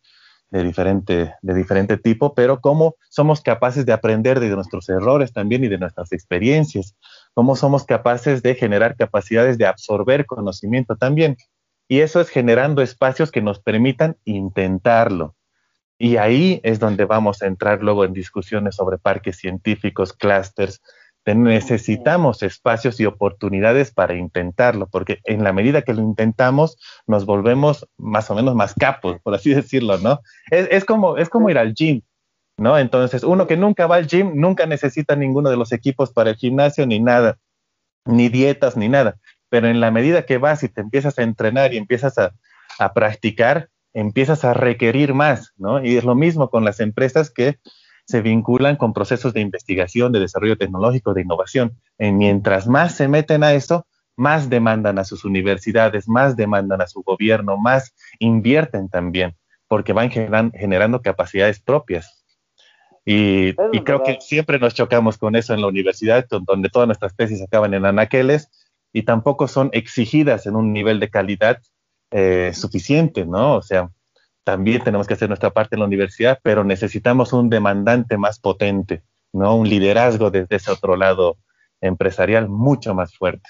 de 0.49 0.65
diferente, 0.65 1.33
de 1.41 1.53
diferente 1.53 1.95
tipo, 1.95 2.35
pero 2.35 2.59
cómo 2.59 2.95
somos 3.09 3.39
capaces 3.39 3.85
de 3.85 3.93
aprender 3.93 4.41
de 4.41 4.49
nuestros 4.49 4.89
errores 4.89 5.31
también 5.31 5.63
y 5.63 5.69
de 5.69 5.77
nuestras 5.77 6.11
experiencias, 6.11 6.97
cómo 7.33 7.55
somos 7.55 7.85
capaces 7.85 8.43
de 8.43 8.55
generar 8.55 8.97
capacidades 8.97 9.57
de 9.57 9.67
absorber 9.67 10.25
conocimiento 10.25 10.97
también. 10.97 11.37
Y 11.87 12.01
eso 12.01 12.19
es 12.19 12.27
generando 12.27 12.81
espacios 12.81 13.31
que 13.31 13.41
nos 13.41 13.61
permitan 13.61 14.17
intentarlo. 14.25 15.37
Y 16.03 16.17
ahí 16.17 16.59
es 16.63 16.79
donde 16.79 17.05
vamos 17.05 17.43
a 17.43 17.45
entrar 17.45 17.83
luego 17.83 18.03
en 18.03 18.11
discusiones 18.11 18.75
sobre 18.75 18.97
parques 18.97 19.37
científicos, 19.37 20.13
clústeres, 20.13 20.81
necesitamos 21.27 22.41
espacios 22.41 22.99
y 22.99 23.05
oportunidades 23.05 23.91
para 23.93 24.15
intentarlo, 24.15 24.89
porque 24.89 25.19
en 25.25 25.43
la 25.43 25.53
medida 25.53 25.83
que 25.83 25.93
lo 25.93 26.01
intentamos, 26.01 26.79
nos 27.05 27.27
volvemos 27.27 27.87
más 27.99 28.31
o 28.31 28.33
menos 28.33 28.55
más 28.55 28.73
capos, 28.73 29.19
por 29.21 29.35
así 29.35 29.53
decirlo, 29.53 29.99
¿no? 29.99 30.21
Es, 30.49 30.85
como, 30.85 31.17
es 31.17 31.29
como 31.29 31.51
ir 31.51 31.59
al 31.59 31.75
gym, 31.75 32.01
¿no? 32.57 32.79
Entonces, 32.79 33.23
uno 33.23 33.45
que 33.45 33.55
nunca 33.55 33.85
va 33.85 33.97
al 33.97 34.07
gym, 34.07 34.31
nunca 34.33 34.65
necesita 34.65 35.15
ninguno 35.15 35.51
de 35.51 35.57
los 35.57 35.71
equipos 35.71 36.11
para 36.11 36.31
el 36.31 36.35
gimnasio, 36.35 36.87
ni 36.87 36.99
nada, 36.99 37.37
ni 38.05 38.27
dietas, 38.27 38.75
ni 38.75 38.89
nada. 38.89 39.17
Pero 39.49 39.67
en 39.67 39.81
la 39.81 39.91
medida 39.91 40.25
que 40.25 40.39
vas 40.39 40.63
y 40.63 40.67
te 40.67 40.81
empiezas 40.81 41.19
a 41.19 41.21
entrenar 41.21 41.75
y 41.75 41.77
empiezas 41.77 42.17
a, 42.17 42.33
a 42.79 42.91
practicar, 42.91 43.69
empiezas 43.93 44.43
a 44.45 44.53
requerir 44.53 45.13
más, 45.13 45.53
¿no? 45.57 45.83
Y 45.83 45.97
es 45.97 46.03
lo 46.03 46.15
mismo 46.15 46.49
con 46.49 46.65
las 46.65 46.79
empresas 46.79 47.29
que 47.29 47.59
se 48.05 48.21
vinculan 48.21 48.75
con 48.75 48.93
procesos 48.93 49.33
de 49.33 49.41
investigación, 49.41 50.11
de 50.11 50.19
desarrollo 50.19 50.57
tecnológico, 50.57 51.13
de 51.13 51.21
innovación. 51.21 51.77
Y 51.97 52.11
mientras 52.11 52.67
más 52.67 52.95
se 52.95 53.07
meten 53.07 53.43
a 53.43 53.53
eso, 53.53 53.85
más 54.15 54.49
demandan 54.49 54.99
a 54.99 55.03
sus 55.03 55.23
universidades, 55.23 56.07
más 56.07 56.35
demandan 56.35 56.81
a 56.81 56.87
su 56.87 57.01
gobierno, 57.03 57.57
más 57.57 57.93
invierten 58.19 58.89
también, 58.89 59.35
porque 59.67 59.93
van 59.93 60.11
generando 60.11 61.01
capacidades 61.01 61.59
propias. 61.59 62.21
Y, 63.05 63.53
creo 63.83 64.03
que 64.03 64.19
siempre 64.21 64.59
nos 64.59 64.75
chocamos 64.75 65.17
con 65.17 65.35
eso 65.35 65.53
en 65.53 65.61
la 65.61 65.67
universidad, 65.67 66.25
donde 66.29 66.69
todas 66.69 66.87
nuestras 66.87 67.15
tesis 67.15 67.41
acaban 67.41 67.73
en 67.73 67.85
anaqueles 67.85 68.49
y 68.93 69.03
tampoco 69.03 69.47
son 69.47 69.69
exigidas 69.73 70.45
en 70.45 70.55
un 70.55 70.71
nivel 70.71 70.99
de 70.99 71.09
calidad 71.09 71.59
eh, 72.11 72.51
¿no? 73.25 73.55
O 73.55 73.61
sea, 73.61 73.89
también 74.43 74.83
tenemos 74.83 75.07
que 75.07 75.13
hacer 75.13 75.29
nuestra 75.29 75.51
parte 75.51 75.75
en 75.75 75.79
la 75.79 75.85
universidad, 75.85 76.39
pero 76.43 76.63
necesitamos 76.63 77.33
un 77.33 77.49
demandante 77.49 78.17
más 78.17 78.39
potente, 78.39 79.03
¿no? 79.33 79.55
Un 79.55 79.69
liderazgo 79.69 80.29
desde 80.29 80.57
ese 80.57 80.71
otro 80.71 80.95
lado 80.95 81.37
empresarial 81.79 82.49
mucho 82.49 82.93
más 82.93 83.15
fuerte. 83.15 83.49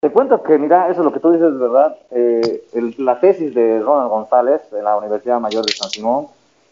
Te 0.00 0.10
cuento 0.10 0.42
que, 0.44 0.58
mira, 0.58 0.88
eso 0.88 1.00
es 1.00 1.04
lo 1.04 1.12
que 1.12 1.20
tú 1.20 1.32
dices, 1.32 1.58
¿verdad? 1.58 1.96
Eh, 2.12 2.62
la 2.98 3.18
tesis 3.18 3.52
de 3.52 3.80
Ronald 3.80 4.10
González 4.10 4.62
en 4.72 4.84
la 4.84 4.96
Universidad 4.96 5.40
Mayor 5.40 5.66
de 5.66 5.72
San 5.72 5.90
Simón 5.90 6.28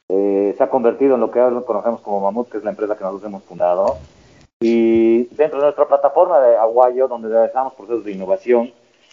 eh, 0.08 0.54
se 0.56 0.62
ha 0.62 0.70
convertido 0.70 1.16
en 1.16 1.20
lo 1.20 1.30
que 1.32 1.40
ahora 1.40 1.60
conocemos 1.62 2.00
como 2.00 2.20
Mamut, 2.20 2.48
que 2.48 2.58
es 2.58 2.64
la 2.64 2.70
empresa 2.70 2.96
que 2.96 3.02
nosotros 3.02 3.28
hemos 3.28 3.42
fundado. 3.42 3.96
Y 4.60 5.24
dentro 5.34 5.58
de 5.58 5.64
nuestra 5.64 5.88
plataforma 5.88 6.40
de 6.40 6.56
Aguayo, 6.56 7.08
donde 7.08 7.28
realizamos 7.28 7.74
procesos 7.74 8.04
de 8.04 8.12
innovación, 8.12 8.72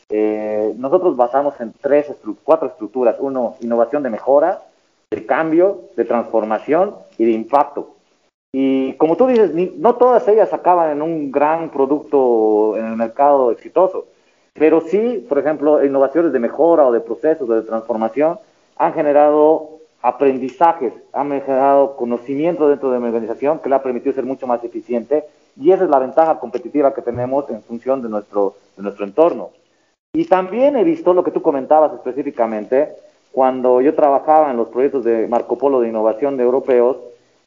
eh, 0.10 0.74
nosotros 0.78 1.16
basamos 1.16 1.60
en 1.60 1.74
tres, 1.82 2.12
cuatro 2.44 2.68
estructuras. 2.68 3.16
Uno, 3.20 3.56
innovación 3.62 4.04
de 4.04 4.10
mejora, 4.10 4.62
de 5.12 5.26
cambio, 5.26 5.82
de 5.96 6.06
transformación 6.06 6.96
y 7.18 7.26
de 7.26 7.32
impacto. 7.32 7.96
Y 8.52 8.94
como 8.94 9.18
tú 9.18 9.28
dices, 9.28 9.52
no 9.78 9.96
todas 9.96 10.28
ellas 10.28 10.54
acaban 10.54 10.92
en 10.92 11.02
un 11.02 11.32
gran 11.32 11.72
producto 11.72 12.78
en 12.78 12.86
el 12.86 12.96
mercado 12.96 13.52
exitoso, 13.52 14.06
pero 14.54 14.82
sí, 14.82 15.26
por 15.28 15.40
ejemplo, 15.40 15.84
innovaciones 15.84 16.32
de 16.32 16.40
mejora 16.40 16.86
o 16.86 16.92
de 16.92 17.00
procesos 17.00 17.50
o 17.50 17.54
de 17.54 17.64
transformación 17.64 18.38
han 18.78 18.94
generado 18.94 19.80
aprendizajes, 20.04 20.94
han 21.14 21.30
generado 21.30 21.96
conocimiento 21.96 22.70
dentro 22.70 22.92
de 22.92 23.00
mi 23.00 23.08
organización 23.08 23.60
que 23.60 23.70
le 23.70 23.76
ha 23.76 23.82
permitido 23.82 24.14
ser 24.14 24.26
mucho 24.26 24.46
más 24.46 24.64
eficiente 24.64 25.24
y 25.60 25.72
esa 25.72 25.86
es 25.86 25.90
la 25.90 26.00
ventaja 26.00 26.40
competitiva 26.40 26.94
que 26.94 27.02
tenemos 27.02 27.50
en 27.50 27.64
función 27.64 28.02
de 28.02 28.10
nuestro, 28.10 28.56
de 28.76 28.84
nuestro 28.84 29.06
entorno. 29.06 29.50
Y 30.16 30.26
también 30.26 30.76
he 30.76 30.84
visto 30.84 31.12
lo 31.16 31.24
que 31.24 31.32
tú 31.32 31.42
comentabas 31.42 31.92
específicamente, 31.94 32.96
cuando 33.32 33.82
yo 33.82 33.96
trabajaba 33.96 34.52
en 34.52 34.58
los 34.58 34.68
proyectos 34.68 35.04
de 35.04 35.28
Marco 35.28 35.58
Polo 35.58 35.80
de 35.80 35.90
innovación 35.90 36.38
de 36.38 36.44
europeos, 36.44 36.98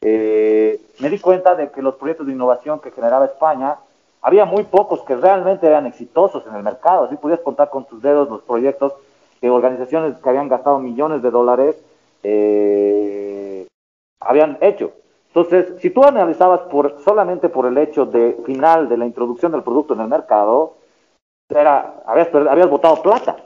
eh, 0.01 0.81
me 0.99 1.09
di 1.09 1.17
cuenta 1.17 1.55
de 1.55 1.71
que 1.71 1.81
los 1.81 1.95
proyectos 1.95 2.27
de 2.27 2.33
innovación 2.33 2.81
que 2.81 2.91
generaba 2.91 3.23
España, 3.23 3.77
había 4.21 4.43
muy 4.43 4.63
pocos 4.63 5.01
que 5.03 5.15
realmente 5.15 5.65
eran 5.65 5.85
exitosos 5.85 6.45
en 6.45 6.55
el 6.55 6.63
mercado. 6.63 7.05
Así 7.05 7.15
podías 7.15 7.39
contar 7.39 7.69
con 7.69 7.85
tus 7.85 8.01
dedos 8.01 8.29
los 8.29 8.41
proyectos 8.41 8.91
de 9.39 9.49
organizaciones 9.49 10.17
que 10.17 10.27
habían 10.27 10.49
gastado 10.49 10.79
millones 10.79 11.21
de 11.21 11.31
dólares 11.31 11.77
eh, 12.23 13.65
habían 14.19 14.57
hecho. 14.59 14.91
Entonces, 15.27 15.79
si 15.79 15.89
tú 15.89 16.03
analizabas 16.03 16.61
por, 16.61 16.99
solamente 17.05 17.47
por 17.47 17.65
el 17.65 17.77
hecho 17.77 18.05
de 18.05 18.37
final 18.45 18.89
de 18.89 18.97
la 18.97 19.05
introducción 19.05 19.53
del 19.53 19.63
producto 19.63 19.93
en 19.93 20.01
el 20.01 20.07
mercado, 20.09 20.73
era, 21.49 22.01
habías, 22.05 22.33
habías 22.33 22.69
botado 22.69 23.01
plata. 23.01 23.37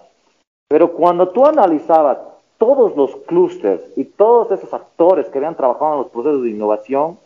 Pero 0.67 0.93
cuando 0.93 1.29
tú 1.29 1.45
analizabas 1.45 2.17
todos 2.57 2.95
los 2.95 3.15
clústeres 3.27 3.81
y 3.95 4.05
todos 4.05 4.51
esos 4.51 4.73
actores 4.73 5.27
que 5.27 5.37
habían 5.37 5.55
trabajado 5.55 5.93
en 5.93 5.99
los 5.99 6.11
procesos 6.11 6.43
de 6.43 6.51
innovación, 6.51 7.17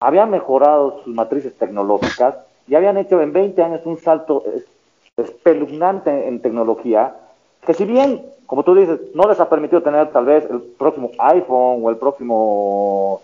habían 0.00 0.30
mejorado 0.30 1.02
sus 1.04 1.14
matrices 1.14 1.56
tecnológicas 1.56 2.36
y 2.66 2.74
habían 2.74 2.96
hecho 2.98 3.20
en 3.20 3.32
20 3.32 3.62
años 3.62 3.80
un 3.84 3.98
salto 3.98 4.44
espeluznante 5.16 6.28
en 6.28 6.40
tecnología, 6.40 7.14
que 7.66 7.74
si 7.74 7.84
bien, 7.84 8.24
como 8.46 8.62
tú 8.62 8.74
dices, 8.74 9.00
no 9.14 9.28
les 9.28 9.40
ha 9.40 9.48
permitido 9.48 9.82
tener 9.82 10.10
tal 10.10 10.24
vez 10.24 10.48
el 10.50 10.60
próximo 10.60 11.10
iPhone 11.18 11.80
o 11.82 11.90
el 11.90 11.96
próximo, 11.96 13.20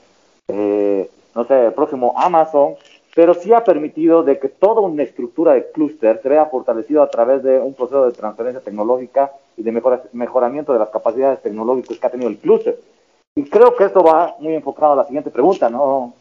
eh, 0.49 1.09
no 1.35 1.45
sé, 1.45 1.67
el 1.67 1.73
próximo 1.73 2.15
Amazon, 2.17 2.75
pero 3.15 3.33
sí 3.35 3.53
ha 3.53 3.63
permitido 3.63 4.25
de 4.25 4.39
que 4.41 4.49
toda 4.49 4.81
una 4.81 5.05
estructura 5.05 5.53
de 5.53 5.71
clúster 5.71 6.21
se 6.21 6.29
vea 6.29 6.47
fortalecido 6.47 7.03
a 7.03 7.09
través 7.09 7.45
de 7.45 7.61
un 7.61 7.75
proceso 7.75 8.07
de 8.07 8.13
transferencia 8.13 8.61
tecnológica 8.61 9.33
y 9.57 9.63
de 9.63 9.81
mejoramiento 10.13 10.73
de 10.73 10.81
las 10.81 10.89
capacidades 10.89 11.41
tecnológicas 11.41 11.99
que 11.99 12.07
ha 12.07 12.11
tenido 12.11 12.29
el 12.29 12.39
clúster. 12.39 12.79
Y 13.37 13.45
creo 13.45 13.77
que 13.77 13.85
esto 13.85 14.03
va 14.03 14.35
muy 14.41 14.55
enfocado 14.55 14.93
a 14.95 14.97
la 14.97 15.05
siguiente 15.05 15.31
pregunta, 15.31 15.71
¿no? 15.71 16.15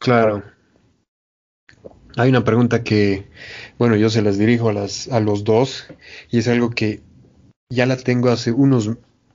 Claro. 0.00 0.42
Hay 2.16 2.28
una 2.28 2.44
pregunta 2.44 2.82
que, 2.82 3.28
bueno, 3.78 3.94
yo 3.94 4.10
se 4.10 4.22
las 4.22 4.38
dirijo 4.38 4.68
a, 4.68 4.72
las, 4.72 5.08
a 5.08 5.20
los 5.20 5.44
dos 5.44 5.86
y 6.30 6.38
es 6.38 6.48
algo 6.48 6.70
que 6.70 7.00
ya 7.70 7.86
la 7.86 7.96
tengo 7.96 8.28
hace 8.28 8.50
unos 8.50 8.90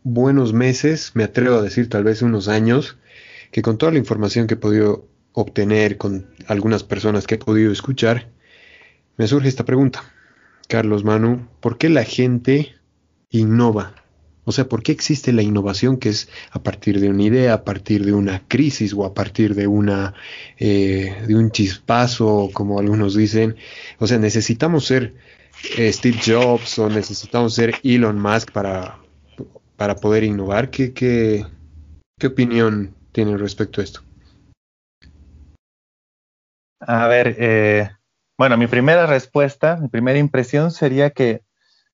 buenos 0.07 0.53
meses, 0.53 1.11
me 1.15 1.25
atrevo 1.25 1.57
a 1.57 1.61
decir 1.61 1.89
tal 1.89 2.05
vez 2.05 2.21
unos 2.21 2.47
años, 2.47 2.97
que 3.51 3.61
con 3.61 3.77
toda 3.77 3.91
la 3.91 3.97
información 3.97 4.47
que 4.47 4.53
he 4.53 4.57
podido 4.57 5.07
obtener, 5.33 5.97
con 5.97 6.27
algunas 6.47 6.83
personas 6.83 7.27
que 7.27 7.35
he 7.35 7.37
podido 7.37 7.71
escuchar, 7.71 8.29
me 9.17 9.27
surge 9.27 9.49
esta 9.49 9.65
pregunta. 9.65 10.03
Carlos 10.69 11.03
Manu, 11.03 11.47
¿por 11.59 11.77
qué 11.77 11.89
la 11.89 12.03
gente 12.03 12.75
innova? 13.29 13.95
O 14.45 14.53
sea, 14.53 14.69
¿por 14.69 14.81
qué 14.81 14.93
existe 14.93 15.33
la 15.33 15.41
innovación 15.41 15.97
que 15.97 16.07
es 16.07 16.29
a 16.51 16.63
partir 16.63 17.01
de 17.01 17.09
una 17.09 17.23
idea, 17.23 17.53
a 17.53 17.65
partir 17.65 18.05
de 18.05 18.13
una 18.13 18.47
crisis 18.47 18.93
o 18.93 19.03
a 19.03 19.13
partir 19.13 19.55
de 19.55 19.67
una 19.67 20.13
eh, 20.57 21.13
de 21.27 21.35
un 21.35 21.51
chispazo, 21.51 22.49
como 22.53 22.79
algunos 22.79 23.13
dicen? 23.13 23.57
O 23.99 24.07
sea, 24.07 24.19
necesitamos 24.19 24.85
ser 24.85 25.15
eh, 25.77 25.91
Steve 25.91 26.19
Jobs 26.25 26.79
o 26.79 26.89
necesitamos 26.89 27.55
ser 27.55 27.75
Elon 27.83 28.21
Musk 28.21 28.51
para, 28.51 28.99
para 29.77 29.95
poder 29.95 30.23
innovar. 30.23 30.69
¿Qué, 30.69 30.93
qué, 30.93 31.45
qué 32.19 32.27
opinión 32.27 32.95
tiene 33.13 33.37
respecto 33.37 33.79
a 33.79 33.83
esto? 33.83 34.01
A 36.79 37.07
ver, 37.07 37.35
eh, 37.39 37.89
bueno, 38.37 38.57
mi 38.57 38.67
primera 38.67 39.05
respuesta, 39.05 39.77
mi 39.77 39.87
primera 39.87 40.19
impresión 40.19 40.71
sería 40.71 41.11
que 41.11 41.43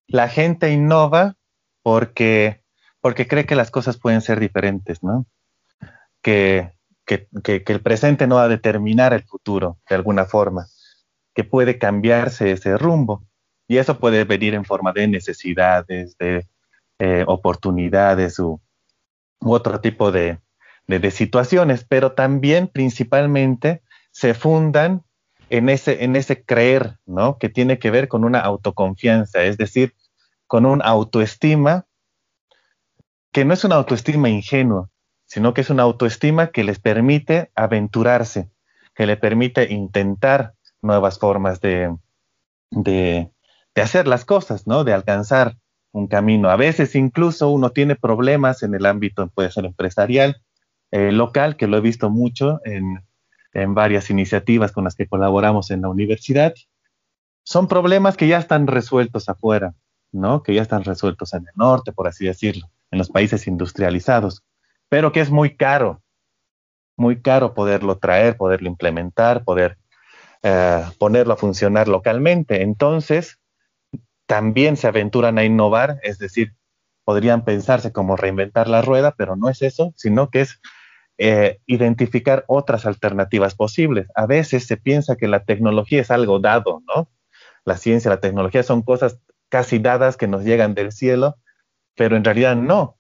la 0.08 0.28
gente 0.28 0.72
innova 0.72 1.36
porque, 1.84 2.64
porque 3.02 3.28
cree 3.28 3.46
que 3.46 3.56
las 3.56 3.72
cosas 3.72 3.98
pueden 3.98 4.22
ser 4.22 4.40
diferentes, 4.40 5.04
¿no? 5.04 5.26
Que, 6.22 6.74
que, 7.06 7.28
que, 7.44 7.64
que 7.64 7.74
el 7.74 7.82
presente 7.82 8.28
no 8.28 8.36
va 8.36 8.44
a 8.44 8.50
determinar 8.50 9.14
el 9.14 9.24
futuro 9.24 9.78
de 9.90 9.96
alguna 9.96 10.26
forma, 10.26 10.68
que 11.34 11.44
puede 11.44 11.78
cambiarse 11.78 12.52
ese 12.52 12.78
rumbo. 12.78 13.26
Y 13.68 13.78
eso 13.78 13.98
puede 14.00 14.26
venir 14.26 14.54
en 14.54 14.66
forma 14.66 14.92
de 14.92 15.08
necesidades, 15.08 16.18
de 16.18 16.46
eh, 17.00 17.24
oportunidades 17.28 18.40
u, 18.40 18.62
otro 19.40 19.82
tipo 19.82 20.12
de, 20.12 20.40
situaciones, 21.12 21.86
pero 21.88 22.12
también 22.14 22.68
principalmente 22.68 23.82
se 24.12 24.34
fundan 24.34 25.04
en 25.50 25.70
ese, 25.70 26.44
creer, 26.46 26.98
¿no? 27.06 27.38
Que 27.38 27.50
tiene 27.50 27.80
que 27.80 27.92
ver 27.92 28.08
con 28.08 28.24
una 28.24 28.40
autoconfianza, 28.40 29.44
es 29.44 29.58
decir, 29.58 29.96
con 30.48 30.66
una 30.66 30.86
autoestima 30.86 31.86
que 33.32 33.46
no 33.46 33.54
es 33.54 33.64
una 33.64 33.76
autoestima 33.76 34.30
ingenua, 34.30 34.90
sino 35.26 35.54
que 35.54 35.62
es 35.62 35.70
una 35.70 35.84
autoestima 35.84 36.48
que 36.48 36.64
les 36.64 36.80
permite 36.80 37.52
aventurarse, 37.56 38.52
que 38.94 39.08
le 39.08 39.18
permite 39.18 39.72
intentar 39.74 40.54
nuevas 40.82 41.18
formas 41.18 41.60
de, 41.60 41.96
de, 42.70 43.32
de 43.74 43.82
hacer 43.82 44.08
las 44.08 44.26
cosas, 44.26 44.68
¿no? 44.68 44.84
De 44.84 44.94
alcanzar 44.94 45.58
un 45.94 46.08
camino. 46.08 46.50
A 46.50 46.58
veces 46.58 46.96
incluso 46.96 47.50
uno 47.50 47.70
tiene 47.70 47.96
problemas 47.96 48.64
en 48.64 48.76
el 48.76 48.86
ámbito, 48.86 49.28
puede 49.30 49.52
ser 49.52 49.66
empresarial, 49.66 50.42
eh, 50.92 51.12
local, 51.12 51.56
que 51.56 51.68
lo 51.68 51.78
he 51.78 51.82
visto 51.82 52.10
mucho 52.10 52.60
en, 52.66 53.02
en 53.54 53.74
varias 53.74 54.10
iniciativas 54.10 54.72
con 54.72 54.84
las 54.84 54.96
que 54.96 55.08
colaboramos 55.08 55.72
en 55.72 55.82
la 55.82 55.90
universidad. 55.90 56.54
Son 57.44 57.68
problemas 57.68 58.18
que 58.18 58.28
ya 58.28 58.40
están 58.40 58.68
resueltos 58.68 59.30
afuera, 59.30 59.74
¿no? 60.12 60.44
Que 60.44 60.54
ya 60.54 60.64
están 60.64 60.84
resueltos 60.84 61.34
en 61.34 61.42
el 61.42 61.54
norte, 61.56 61.94
por 61.94 62.08
así 62.08 62.26
decirlo, 62.26 62.70
en 62.92 62.98
los 62.98 63.10
países 63.10 63.48
industrializados, 63.48 64.44
pero 64.90 65.12
que 65.12 65.22
es 65.22 65.30
muy 65.30 65.56
caro, 65.56 66.02
muy 66.96 67.22
caro 67.22 67.54
poderlo 67.54 67.98
traer, 67.98 68.36
poderlo 68.38 68.68
implementar, 68.68 69.44
poder 69.44 69.78
eh, 70.42 70.84
ponerlo 70.98 71.34
a 71.34 71.38
funcionar 71.38 71.88
localmente. 71.88 72.62
Entonces, 72.64 73.40
también 74.34 74.78
se 74.78 74.88
aventuran 74.88 75.38
a 75.38 75.44
innovar, 75.44 76.00
es 76.02 76.18
decir, 76.18 76.56
podrían 77.04 77.46
pensarse 77.46 77.92
como 77.92 78.16
reinventar 78.16 78.68
la 78.68 78.82
rueda, 78.82 79.14
pero 79.16 79.36
no 79.36 79.48
es 79.48 79.62
eso, 79.62 79.94
sino 79.96 80.32
que 80.32 80.42
es 80.42 80.60
eh, 81.20 81.60
identificar 81.68 82.44
otras 82.48 82.88
alternativas 82.88 83.54
posibles. 83.54 84.08
A 84.16 84.26
veces 84.26 84.66
se 84.66 84.76
piensa 84.76 85.18
que 85.18 85.28
la 85.28 85.46
tecnología 85.46 86.02
es 86.02 86.10
algo 86.10 86.40
dado, 86.40 86.82
¿no? 86.88 87.12
La 87.64 87.78
ciencia, 87.78 88.10
la 88.10 88.22
tecnología 88.22 88.64
son 88.64 88.82
cosas 88.82 89.20
casi 89.50 89.78
dadas 89.78 90.18
que 90.18 90.28
nos 90.28 90.44
llegan 90.44 90.74
del 90.74 90.92
cielo, 90.92 91.36
pero 91.96 92.16
en 92.18 92.24
realidad 92.24 92.56
no, 92.56 92.98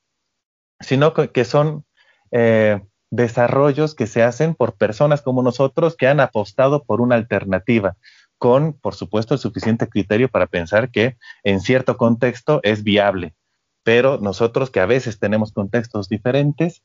sino 0.81 1.15
que 1.15 1.45
son 1.45 1.83
eh, 2.29 2.79
desarrollos 3.09 3.95
que 3.95 4.05
se 4.05 4.21
hacen 4.21 4.53
por 4.53 4.75
personas 4.75 5.23
como 5.23 5.41
nosotros 5.41 5.97
que 5.97 6.05
han 6.05 6.19
apostado 6.19 6.83
por 6.83 7.01
una 7.01 7.15
alternativa 7.15 7.97
con, 8.43 8.73
por 8.73 8.93
supuesto, 8.93 9.33
el 9.33 9.39
suficiente 9.39 9.87
criterio 9.87 10.27
para 10.27 10.47
pensar 10.47 10.91
que 10.91 11.15
en 11.45 11.61
cierto 11.61 11.95
contexto 11.95 12.59
es 12.63 12.83
viable. 12.83 13.35
Pero 13.83 14.17
nosotros 14.17 14.69
que 14.69 14.81
a 14.81 14.85
veces 14.85 15.17
tenemos 15.17 15.53
contextos 15.53 16.09
diferentes, 16.09 16.83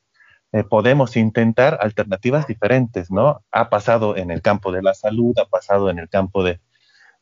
eh, 0.53 0.62
podemos 0.62 1.16
intentar 1.16 1.77
alternativas 1.81 2.47
diferentes, 2.47 3.11
¿no? 3.11 3.42
Ha 3.51 3.71
pasado 3.71 4.16
en 4.16 4.31
el 4.31 4.40
campo 4.40 4.71
de 4.71 4.83
la 4.83 4.94
salud, 4.94 5.37
ha 5.37 5.47
pasado 5.47 5.90
en 5.90 5.99
el 5.99 6.09
campo 6.09 6.44
de, 6.44 6.61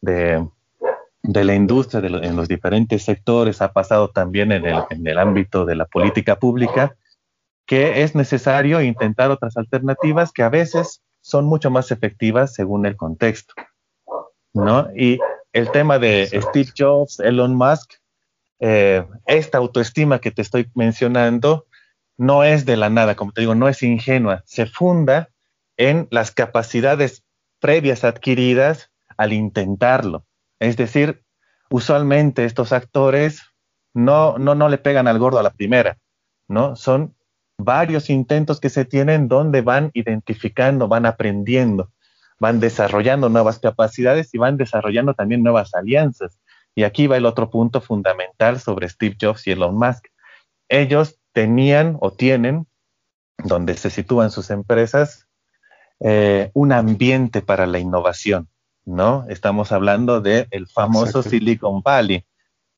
la 0.03 1.55
industria, 1.55 2.07
en 2.07 2.37
los 2.37 2.47
diferentes 2.47 3.05
sectores, 3.05 3.63
ha 3.63 3.73
pasado 3.73 4.11
también 4.11 4.53
en 4.53 5.07
el 5.07 5.19
ámbito 5.19 5.65
de 5.65 5.77
la 5.77 5.87
política 5.87 6.39
pública, 6.39 6.95
que 7.65 8.03
es 8.03 8.15
necesario 8.15 8.83
intentar 8.83 9.31
otras 9.31 9.57
alternativas 9.57 10.31
que 10.31 10.43
a 10.43 10.51
veces 10.51 11.01
son 11.23 11.47
mucho 11.47 11.71
más 11.71 11.91
efectivas 11.91 12.53
según 12.53 12.85
el 12.85 12.97
contexto. 12.97 13.55
¿No? 14.57 14.89
Y 14.97 15.19
el 15.53 15.71
tema 15.71 15.99
de 15.99 16.27
Steve 16.27 16.71
Jobs, 16.77 17.21
Elon 17.21 17.55
Musk, 17.55 17.95
eh, 18.59 19.07
esta 19.27 19.59
autoestima 19.59 20.19
que 20.19 20.31
te 20.31 20.43
estoy 20.43 20.71
mencionando 20.75 21.67
no 22.17 22.43
es 22.45 22.65
de 22.65 22.77
la 22.77 22.89
nada, 22.89 23.15
como 23.15 23.33
te 23.33 23.43
digo, 23.43 23.55
no 23.55 23.69
es 23.69 23.83
ingenua, 23.83 24.43
se 24.47 24.67
funda 24.67 25.29
en 25.77 26.09
las 26.11 26.31
capacidades 26.31 27.23
previas 27.61 28.05
adquiridas 28.05 28.91
al 29.19 29.35
intentarlo. 29.35 30.25
Es 30.59 30.79
decir, 30.79 31.23
usualmente 31.69 32.47
estos 32.47 32.73
actores 32.73 33.43
no, 33.93 34.39
no, 34.39 34.55
no 34.55 34.71
le 34.71 34.79
pegan 34.79 35.07
al 35.07 35.19
gordo 35.19 35.39
a 35.39 35.43
la 35.43 35.53
primera, 35.53 35.99
¿no? 36.49 36.77
Son 36.77 37.15
varios 37.59 38.09
intentos 38.09 38.61
que 38.61 38.71
se 38.71 38.87
tienen 38.87 39.29
donde 39.29 39.61
van 39.61 39.91
identificando, 39.93 40.89
van 40.89 41.05
aprendiendo 41.05 41.91
van 42.39 42.61
desarrollando 42.61 43.29
nuevas 43.29 43.59
capacidades 43.59 44.33
y 44.35 44.39
van 44.39 44.57
desarrollando 44.57 45.15
también 45.15 45.43
nuevas 45.43 45.75
alianzas. 45.75 46.39
Y 46.75 46.85
aquí 46.85 47.07
va 47.07 47.17
el 47.17 47.27
otro 47.27 47.51
punto 47.51 47.81
fundamental 47.81 48.61
sobre 48.61 48.89
Steve 48.89 49.17
Jobs 49.21 49.47
y 49.47 49.53
Elon 49.53 49.79
Musk. 49.79 50.07
Ellos 50.69 51.19
tenían 51.33 51.97
o 52.01 52.13
tienen 52.13 52.67
donde 53.45 53.75
se 53.75 53.91
sitúan 53.91 54.31
sus 54.31 54.51
empresas, 54.51 55.27
eh, 56.01 56.51
un 56.55 56.73
ambiente 56.73 57.43
para 57.43 57.67
la 57.67 57.79
innovación, 57.79 58.49
¿no? 58.85 59.27
Estamos 59.29 59.73
hablando 59.73 60.21
del 60.21 60.49
el 60.51 60.67
famoso 60.67 61.23
Silicon 61.23 61.83
Valley. 61.83 62.25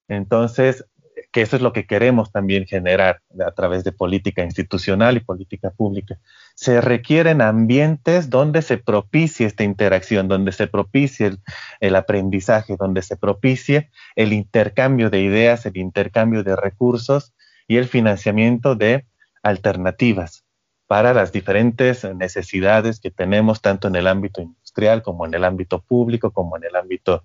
Entonces, 0.08 0.84
que 1.30 1.42
eso 1.42 1.56
es 1.56 1.62
lo 1.62 1.72
que 1.72 1.86
queremos 1.86 2.32
también 2.32 2.66
generar 2.66 3.20
a 3.46 3.50
través 3.52 3.84
de 3.84 3.92
política 3.92 4.42
institucional 4.42 5.16
y 5.16 5.20
política 5.20 5.70
pública. 5.70 6.18
Se 6.54 6.80
requieren 6.80 7.42
ambientes 7.42 8.30
donde 8.30 8.62
se 8.62 8.78
propicie 8.78 9.46
esta 9.46 9.62
interacción, 9.62 10.28
donde 10.28 10.52
se 10.52 10.66
propicie 10.66 11.36
el, 11.80 11.96
aprendizaje, 11.96 12.76
donde 12.78 13.02
se 13.02 13.16
propicie 13.16 13.90
el 14.16 14.32
intercambio 14.32 15.10
de 15.10 15.20
ideas, 15.20 15.66
el 15.66 15.76
intercambio 15.76 16.42
de 16.44 16.56
recursos 16.56 17.34
y 17.66 17.76
el 17.76 17.86
financiamiento 17.86 18.74
de 18.74 19.06
alternativas 19.42 20.44
para 20.86 21.12
las 21.12 21.32
diferentes 21.32 22.04
necesidades 22.14 22.98
que 22.98 23.10
tenemos 23.10 23.60
tanto 23.60 23.88
en 23.88 23.96
el 23.96 24.06
ámbito 24.06 24.40
industrial 24.40 25.02
como 25.02 25.26
en 25.26 25.34
el 25.34 25.44
ámbito 25.44 25.82
público, 25.82 26.30
como 26.30 26.56
en 26.56 26.64
el 26.64 26.74
ámbito 26.74 27.24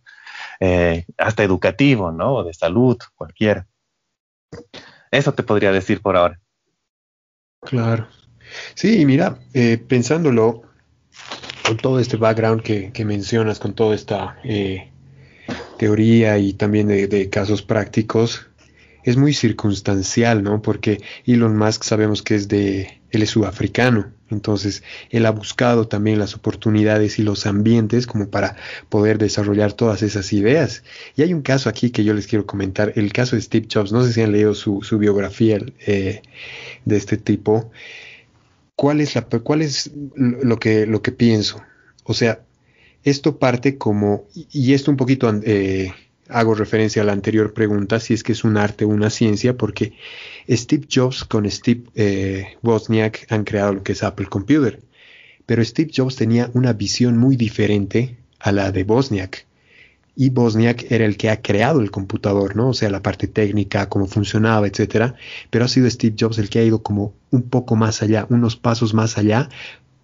eh, 0.60 1.06
hasta 1.18 1.44
educativo, 1.44 2.12
¿no? 2.12 2.36
O 2.36 2.44
de 2.44 2.54
salud, 2.54 2.98
cualquiera. 3.16 3.66
Eso 5.12 5.34
te 5.34 5.44
podría 5.44 5.72
decir 5.72 6.02
por 6.02 6.18
ahora. 6.18 6.40
Claro. 7.62 8.08
Sí, 8.76 9.06
mira, 9.06 9.40
eh, 9.54 9.78
pensándolo 9.78 10.64
con 11.66 11.78
todo 11.78 12.00
este 12.00 12.18
background 12.18 12.62
que, 12.62 13.06
mencionas, 13.06 13.60
con 13.60 13.74
toda 13.74 13.96
esta 13.96 14.38
eh, 14.44 14.92
teoría 15.78 16.38
y 16.38 16.54
también 16.54 16.88
de, 16.88 17.30
casos 17.30 17.62
prácticos, 17.62 18.48
es 19.04 19.18
muy 19.18 19.34
circunstancial, 19.34 20.44
¿no? 20.44 20.62
Porque 20.62 21.02
Elon 21.26 21.58
Musk 21.58 21.84
sabemos 21.84 22.22
que 22.22 22.36
es 22.36 22.48
de, 22.48 23.02
él 23.12 23.22
es 23.22 23.30
sudafricano, 23.32 24.12
entonces, 24.34 24.84
él 25.10 25.26
ha 25.26 25.32
buscado 25.32 25.88
también 25.88 26.20
las 26.20 26.36
oportunidades 26.36 27.20
y 27.20 27.24
los 27.24 27.46
ambientes 27.46 28.08
como 28.08 28.30
para 28.30 28.58
poder 28.90 29.18
desarrollar 29.18 29.74
todas 29.74 30.02
esas 30.02 30.34
ideas. 30.34 30.84
Y 31.16 31.22
hay 31.22 31.34
un 31.34 31.42
caso 31.42 31.70
aquí 31.70 31.92
que 31.92 32.04
yo 32.04 32.14
les 32.14 32.28
quiero 32.28 32.46
comentar, 32.46 32.94
el 32.96 33.14
caso 33.14 33.36
de 33.36 33.42
Steve 33.42 33.68
Jobs. 33.72 33.92
No 33.92 34.04
sé 34.04 34.12
si 34.12 34.22
han 34.22 34.32
leído 34.32 34.54
su, 34.54 34.82
biografía 35.00 35.60
eh, 35.86 36.22
de 36.86 36.98
este 36.98 37.18
tipo. 37.18 37.72
¿Cuál 38.76 39.02
es, 39.02 39.16
la, 39.16 39.22
cuál 39.22 39.62
es 39.62 39.92
lo, 40.16 40.60
que, 40.60 40.86
lo 40.88 41.02
que 41.02 41.12
pienso? 41.12 41.62
O 42.04 42.14
sea, 42.14 42.42
esto 43.04 43.38
parte 43.38 43.78
como, 43.78 44.26
y 44.34 44.74
esto 44.74 44.90
un 44.90 44.98
poquito 44.98 45.32
eh, 45.44 45.94
hago 46.34 46.56
referencia 46.56 47.04
a 47.04 47.06
la 47.06 47.14
anterior 47.14 47.54
pregunta, 47.54 48.00
si 48.00 48.14
es 48.14 48.24
que 48.24 48.32
es 48.32 48.44
un 48.44 48.58
arte 48.58 48.86
o 48.86 48.90
una 48.90 49.10
ciencia, 49.10 49.56
porque 49.56 49.94
Steve 50.50 50.88
Jobs 50.92 51.24
con 51.24 51.50
Steve 51.50 51.84
eh, 51.96 52.58
Wozniak 52.64 53.32
han 53.32 53.44
creado 53.44 53.74
lo 53.74 53.84
que 53.84 53.92
es 53.92 54.04
Apple 54.04 54.26
Computer, 54.26 54.82
pero 55.46 55.64
Steve 55.64 55.92
Jobs 55.96 56.16
tenía 56.16 56.50
una 56.54 56.74
visión 56.74 57.18
muy 57.18 57.36
diferente 57.36 58.18
a 58.40 58.52
la 58.52 58.72
de 58.72 58.84
Wozniak. 58.84 59.46
Y 60.16 60.30
Wozniak 60.30 60.92
era 60.92 61.06
el 61.06 61.18
que 61.18 61.30
ha 61.30 61.42
creado 61.42 61.82
el 61.82 61.92
computador, 61.92 62.56
¿no? 62.56 62.70
O 62.70 62.74
sea, 62.74 62.90
la 62.90 63.02
parte 63.02 63.28
técnica, 63.28 63.90
cómo 63.90 64.06
funcionaba, 64.06 64.68
etcétera. 64.68 65.16
Pero 65.50 65.66
ha 65.66 65.68
sido 65.68 65.90
Steve 65.90 66.16
Jobs 66.20 66.38
el 66.38 66.50
que 66.50 66.60
ha 66.60 66.64
ido 66.64 66.84
como 66.84 67.14
un 67.32 67.44
poco 67.44 67.76
más 67.76 68.04
allá, 68.04 68.28
unos 68.30 68.56
pasos 68.56 68.94
más 68.94 69.18
allá, 69.18 69.50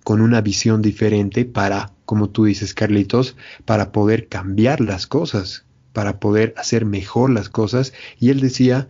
con 0.03 0.21
una 0.21 0.41
visión 0.41 0.81
diferente 0.81 1.45
para, 1.45 1.91
como 2.05 2.29
tú 2.29 2.45
dices, 2.45 2.73
Carlitos, 2.73 3.35
para 3.65 3.91
poder 3.91 4.27
cambiar 4.27 4.81
las 4.81 5.05
cosas 5.05 5.65
para 5.99 6.17
poder 6.17 6.53
hacer 6.55 6.85
mejor 6.85 7.29
las 7.29 7.49
cosas. 7.49 7.91
Y 8.21 8.29
él 8.29 8.39
decía, 8.39 8.87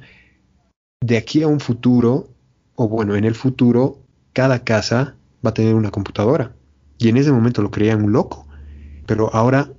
de 1.01 1.17
aquí 1.17 1.41
a 1.41 1.47
un 1.47 1.59
futuro, 1.59 2.29
o 2.75 2.87
bueno, 2.87 3.15
en 3.15 3.25
el 3.25 3.33
futuro, 3.33 3.97
cada 4.31 4.63
casa 4.63 5.15
va 5.43 5.49
a 5.49 5.53
tener 5.55 5.73
una 5.73 5.89
computadora. 5.89 6.53
Y 6.99 7.09
en 7.09 7.17
ese 7.17 7.31
momento 7.31 7.63
lo 7.63 7.71
creían 7.71 8.03
un 8.03 8.11
loco. 8.11 8.47
Pero 9.07 9.33
ahora 9.33 9.71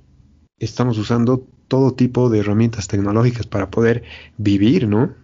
estamos 0.59 0.97
usando 0.97 1.47
todo 1.69 1.93
tipo 1.93 2.29
de 2.29 2.39
herramientas 2.39 2.89
tecnológicas 2.89 3.47
para 3.47 3.69
poder 3.69 4.03
vivir, 4.37 4.89
¿no? 4.89 5.15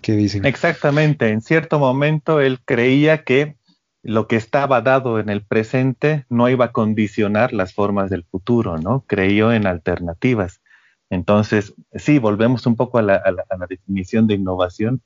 ¿Qué 0.00 0.16
dicen? 0.16 0.44
Exactamente. 0.44 1.28
En 1.28 1.40
cierto 1.40 1.78
momento 1.78 2.40
él 2.40 2.58
creía 2.64 3.22
que 3.22 3.58
lo 4.04 4.28
que 4.28 4.36
estaba 4.36 4.82
dado 4.82 5.18
en 5.18 5.30
el 5.30 5.42
presente 5.42 6.26
no 6.28 6.50
iba 6.50 6.66
a 6.66 6.72
condicionar 6.72 7.54
las 7.54 7.72
formas 7.72 8.10
del 8.10 8.22
futuro, 8.24 8.76
¿no? 8.76 9.02
Creyó 9.06 9.50
en 9.50 9.66
alternativas. 9.66 10.60
Entonces, 11.08 11.74
sí, 11.94 12.18
volvemos 12.18 12.66
un 12.66 12.76
poco 12.76 12.98
a 12.98 13.02
la, 13.02 13.22
definición 13.68 14.26
de 14.26 14.34
innovación 14.34 15.02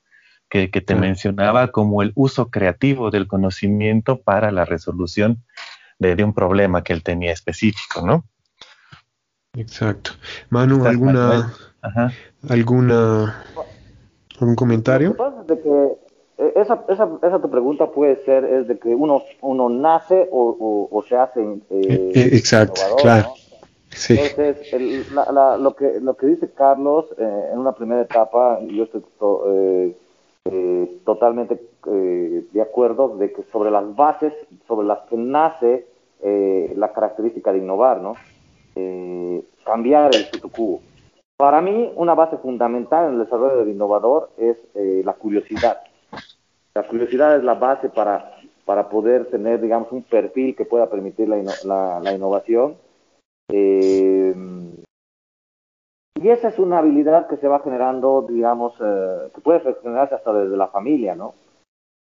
que, 0.49 0.67
te 0.67 0.95
mencionaba 0.95 1.71
como 1.71 2.01
el 2.01 2.11
uso 2.15 2.49
creativo 2.49 3.09
del 3.09 3.27
conocimiento 3.27 4.21
para 4.21 4.51
la 4.51 4.65
resolución 4.65 5.45
de, 5.97 6.21
un 6.21 6.33
problema 6.33 6.83
que 6.83 6.91
él 6.91 7.01
tenía 7.01 7.31
específico, 7.31 8.05
¿no? 8.05 8.25
Exacto. 9.53 10.11
Manu, 10.49 10.85
¿alguna, 10.85 11.53
alguna, 12.49 13.43
algún 14.39 14.55
comentario? 14.55 15.15
Eh, 15.47 16.08
esa, 16.55 16.85
esa, 16.87 17.09
esa 17.21 17.41
tu 17.41 17.49
pregunta 17.49 17.91
puede 17.91 18.23
ser, 18.23 18.45
es 18.45 18.67
de 18.67 18.79
que 18.79 18.95
uno, 18.95 19.23
uno 19.41 19.67
nace 19.67 20.29
o, 20.31 20.87
o, 20.89 21.03
se 21.03 21.17
hace 21.17 21.41
eh, 21.41 21.59
eh 21.69 22.29
Exacto, 22.31 22.81
claro. 23.01 23.33
Sí. 23.89 24.17
Entonces, 24.17 25.11
lo, 25.11 25.75
que, 25.75 25.99
lo 25.99 26.15
que 26.15 26.27
dice 26.27 26.49
Carlos 26.51 27.07
eh, 27.17 27.49
en 27.51 27.59
una 27.59 27.73
primera 27.73 28.01
etapa, 28.01 28.59
yo 28.61 28.83
estoy 28.85 29.03
totalmente 31.03 31.59
de 31.85 32.61
acuerdo 32.61 33.17
de 33.17 33.33
que 33.33 33.43
sobre 33.51 33.71
las 33.71 33.95
bases 33.95 34.33
sobre 34.67 34.87
las 34.87 34.99
que 35.09 35.17
nace 35.17 35.87
la 36.21 36.93
característica 36.93 37.51
de 37.51 37.59
innovar, 37.59 38.01
¿no? 38.01 38.15
cambiar 39.65 40.15
el 40.15 40.21
statu 40.21 40.79
Para 41.37 41.61
mí, 41.61 41.91
una 41.95 42.13
base 42.13 42.37
fundamental 42.37 43.07
en 43.07 43.13
el 43.13 43.25
desarrollo 43.25 43.57
del 43.57 43.69
innovador 43.69 44.29
es 44.37 44.57
la 44.73 45.13
curiosidad 45.13 45.81
la 46.73 46.87
curiosidad 46.87 47.35
es 47.35 47.43
la 47.43 47.55
base 47.55 47.89
para, 47.89 48.37
para 48.65 48.89
poder 48.89 49.25
tener, 49.29 49.61
digamos, 49.61 49.91
un 49.91 50.03
perfil 50.03 50.55
que 50.55 50.65
pueda 50.65 50.89
permitir 50.89 51.27
la, 51.27 51.99
la, 51.99 52.13
innovación. 52.13 52.75
Eh, 53.51 54.35
y 56.21 56.29
esa 56.29 56.49
es 56.49 56.59
una 56.59 56.79
habilidad 56.79 57.27
que 57.27 57.37
se 57.37 57.47
va 57.47 57.61
generando, 57.61 58.25
digamos, 58.29 58.73
eh, 58.79 59.31
que 59.33 59.41
puede 59.41 59.61
generarse 59.81 60.15
hasta 60.15 60.33
desde 60.33 60.57
la 60.57 60.67
familia, 60.67 61.15
¿no? 61.15 61.33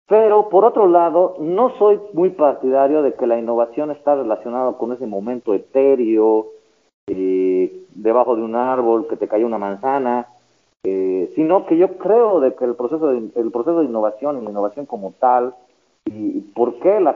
Pero, 0.08 0.50
por 0.50 0.66
otro 0.66 0.88
lado, 0.88 1.38
no 1.40 1.78
soy 1.78 2.00
muy 2.12 2.32
partidario 2.32 3.02
de 3.02 3.14
que 3.14 3.26
la 3.26 3.40
innovación 3.40 3.92
está 3.92 4.16
relacionada 4.16 4.74
con 4.74 4.92
ese 4.92 5.08
momento 5.08 5.54
etéreo, 5.54 6.48
eh, 7.08 7.86
debajo 7.96 8.36
de 8.36 8.42
un 8.42 8.56
árbol, 8.56 9.08
que 9.08 9.16
te 9.16 9.30
cayó 9.30 9.46
una 9.46 9.58
manzana, 9.58 10.28
eh, 10.84 11.32
sino 11.36 11.66
que 11.66 11.78
yo 11.78 11.98
creo 11.98 12.40
de 12.42 12.56
que 12.56 12.66
el 12.66 12.76
proceso 12.76 13.08
de, 13.08 13.30
el 13.36 13.52
proceso 13.52 13.80
de 13.80 13.86
innovación 13.86 14.38
y 14.38 14.44
la 14.44 14.50
innovación 14.50 14.86
como 14.86 15.14
tal 15.20 15.56
y, 16.06 16.42
por 16.54 16.80
qué 16.80 17.00
la, 17.00 17.14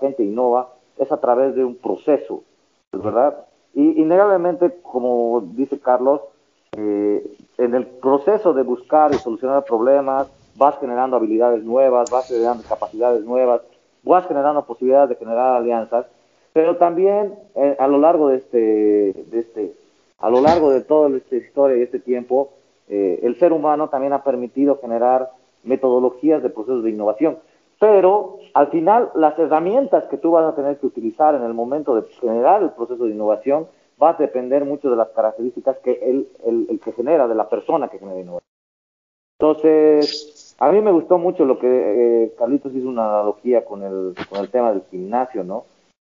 gente 0.00 0.22
innova 0.22 0.72
es 0.96 1.10
a 1.10 1.20
través 1.20 1.56
de 1.56 1.64
un 1.64 1.74
proceso, 1.74 2.44
¿verdad? 2.92 3.44
Y 3.74 4.00
innegablemente, 4.00 4.80
como 4.82 5.42
dice 5.54 5.80
Carlos, 5.80 6.20
eh, 6.76 7.36
en 7.58 7.74
el 7.74 7.86
proceso 7.86 8.52
de 8.52 8.62
buscar 8.62 9.12
y 9.12 9.18
solucionar 9.18 9.64
problemas, 9.64 10.30
vas 10.56 10.78
generando 10.78 11.16
habilidades 11.16 11.64
nuevas, 11.64 12.10
vas 12.10 12.28
generando 12.28 12.62
capacidades 12.68 13.24
nuevas, 13.24 13.62
vas 14.02 14.26
generando 14.28 14.64
posibilidades 14.64 15.10
de 15.10 15.16
generar 15.16 15.56
alianzas, 15.56 16.06
pero 16.52 16.76
también 16.76 17.34
eh, 17.54 17.76
a 17.78 17.88
lo 17.88 17.98
largo 17.98 18.28
de 18.28 18.36
este, 18.36 18.58
de 18.58 19.38
este, 19.40 19.74
a 20.18 20.30
lo 20.30 20.40
largo 20.40 20.70
de 20.70 20.80
toda 20.82 21.14
esta 21.16 21.36
historia 21.36 21.76
y 21.76 21.82
este 21.82 21.98
tiempo, 21.98 22.50
eh, 22.88 23.20
el 23.22 23.38
ser 23.38 23.52
humano 23.52 23.88
también 23.88 24.12
ha 24.12 24.22
permitido 24.22 24.78
generar 24.80 25.30
metodologías 25.64 26.42
de 26.42 26.50
procesos 26.50 26.84
de 26.84 26.90
innovación. 26.90 27.38
Pero 27.78 28.38
al 28.54 28.68
final 28.68 29.10
las 29.14 29.38
herramientas 29.38 30.04
que 30.04 30.16
tú 30.16 30.30
vas 30.30 30.44
a 30.44 30.54
tener 30.54 30.78
que 30.78 30.86
utilizar 30.86 31.34
en 31.34 31.42
el 31.42 31.52
momento 31.52 31.94
de 31.94 32.02
generar 32.20 32.62
el 32.62 32.70
proceso 32.70 33.04
de 33.04 33.10
innovación 33.10 33.66
va 34.02 34.10
a 34.10 34.14
depender 34.14 34.64
mucho 34.64 34.90
de 34.90 34.96
las 34.96 35.08
características 35.08 35.78
que 35.78 35.92
el, 35.92 36.28
el, 36.44 36.80
que 36.80 36.92
genera, 36.92 37.28
de 37.28 37.34
la 37.34 37.48
persona 37.48 37.88
que 37.88 37.98
genera 37.98 38.20
innovación. 38.20 38.46
Entonces, 39.38 40.56
a 40.58 40.70
mí 40.72 40.80
me 40.80 40.92
gustó 40.92 41.18
mucho 41.18 41.44
lo 41.44 41.58
que 41.58 41.66
eh, 41.68 42.34
Carlitos 42.38 42.74
hizo 42.74 42.88
una 42.88 43.06
analogía 43.08 43.64
con 43.64 43.82
el, 43.82 44.14
con 44.28 44.40
el 44.40 44.50
tema 44.50 44.70
del 44.70 44.82
gimnasio, 44.90 45.44
¿no? 45.44 45.64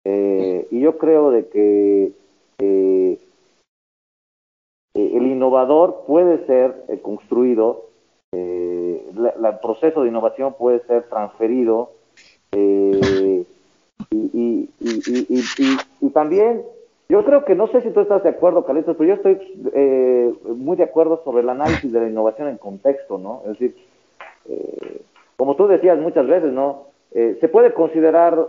Eh, 0.04 0.68
y 0.70 0.80
yo 0.80 0.96
creo 0.98 1.30
de 1.30 1.48
que 1.48 2.12
eh, 2.58 3.18
el 5.16 5.26
innovador 5.26 6.04
puede 6.06 6.46
ser 6.46 6.84
eh, 6.88 7.00
construido, 7.00 7.86
eh, 8.32 9.02
el 9.16 9.58
proceso 9.62 10.02
de 10.02 10.08
innovación 10.08 10.54
puede 10.54 10.80
ser 10.86 11.04
transferido 11.04 11.90
y, 12.52 13.46
también 16.12 16.62
yo 17.08 17.24
creo 17.24 17.44
que 17.44 17.54
no 17.54 17.68
sé 17.68 17.80
si 17.82 17.90
tú 17.90 18.00
estás 18.00 18.24
de 18.24 18.30
acuerdo, 18.30 18.64
Carlitos, 18.64 18.96
pero 18.96 19.08
yo 19.08 19.14
estoy 19.14 19.38
muy 20.56 20.76
de 20.76 20.82
acuerdo 20.82 21.22
sobre 21.22 21.42
el 21.42 21.48
análisis 21.48 21.92
de 21.92 22.00
la 22.00 22.08
innovación 22.08 22.48
en 22.48 22.58
contexto, 22.58 23.18
¿no? 23.18 23.42
Es 23.44 23.58
decir, 23.58 23.76
como 25.36 25.54
tú 25.54 25.68
decías 25.68 25.98
muchas 25.98 26.26
veces, 26.26 26.52
¿no? 26.52 26.88
Eh, 27.12 27.38
se 27.40 27.48
puede 27.48 27.72
considerar 27.72 28.48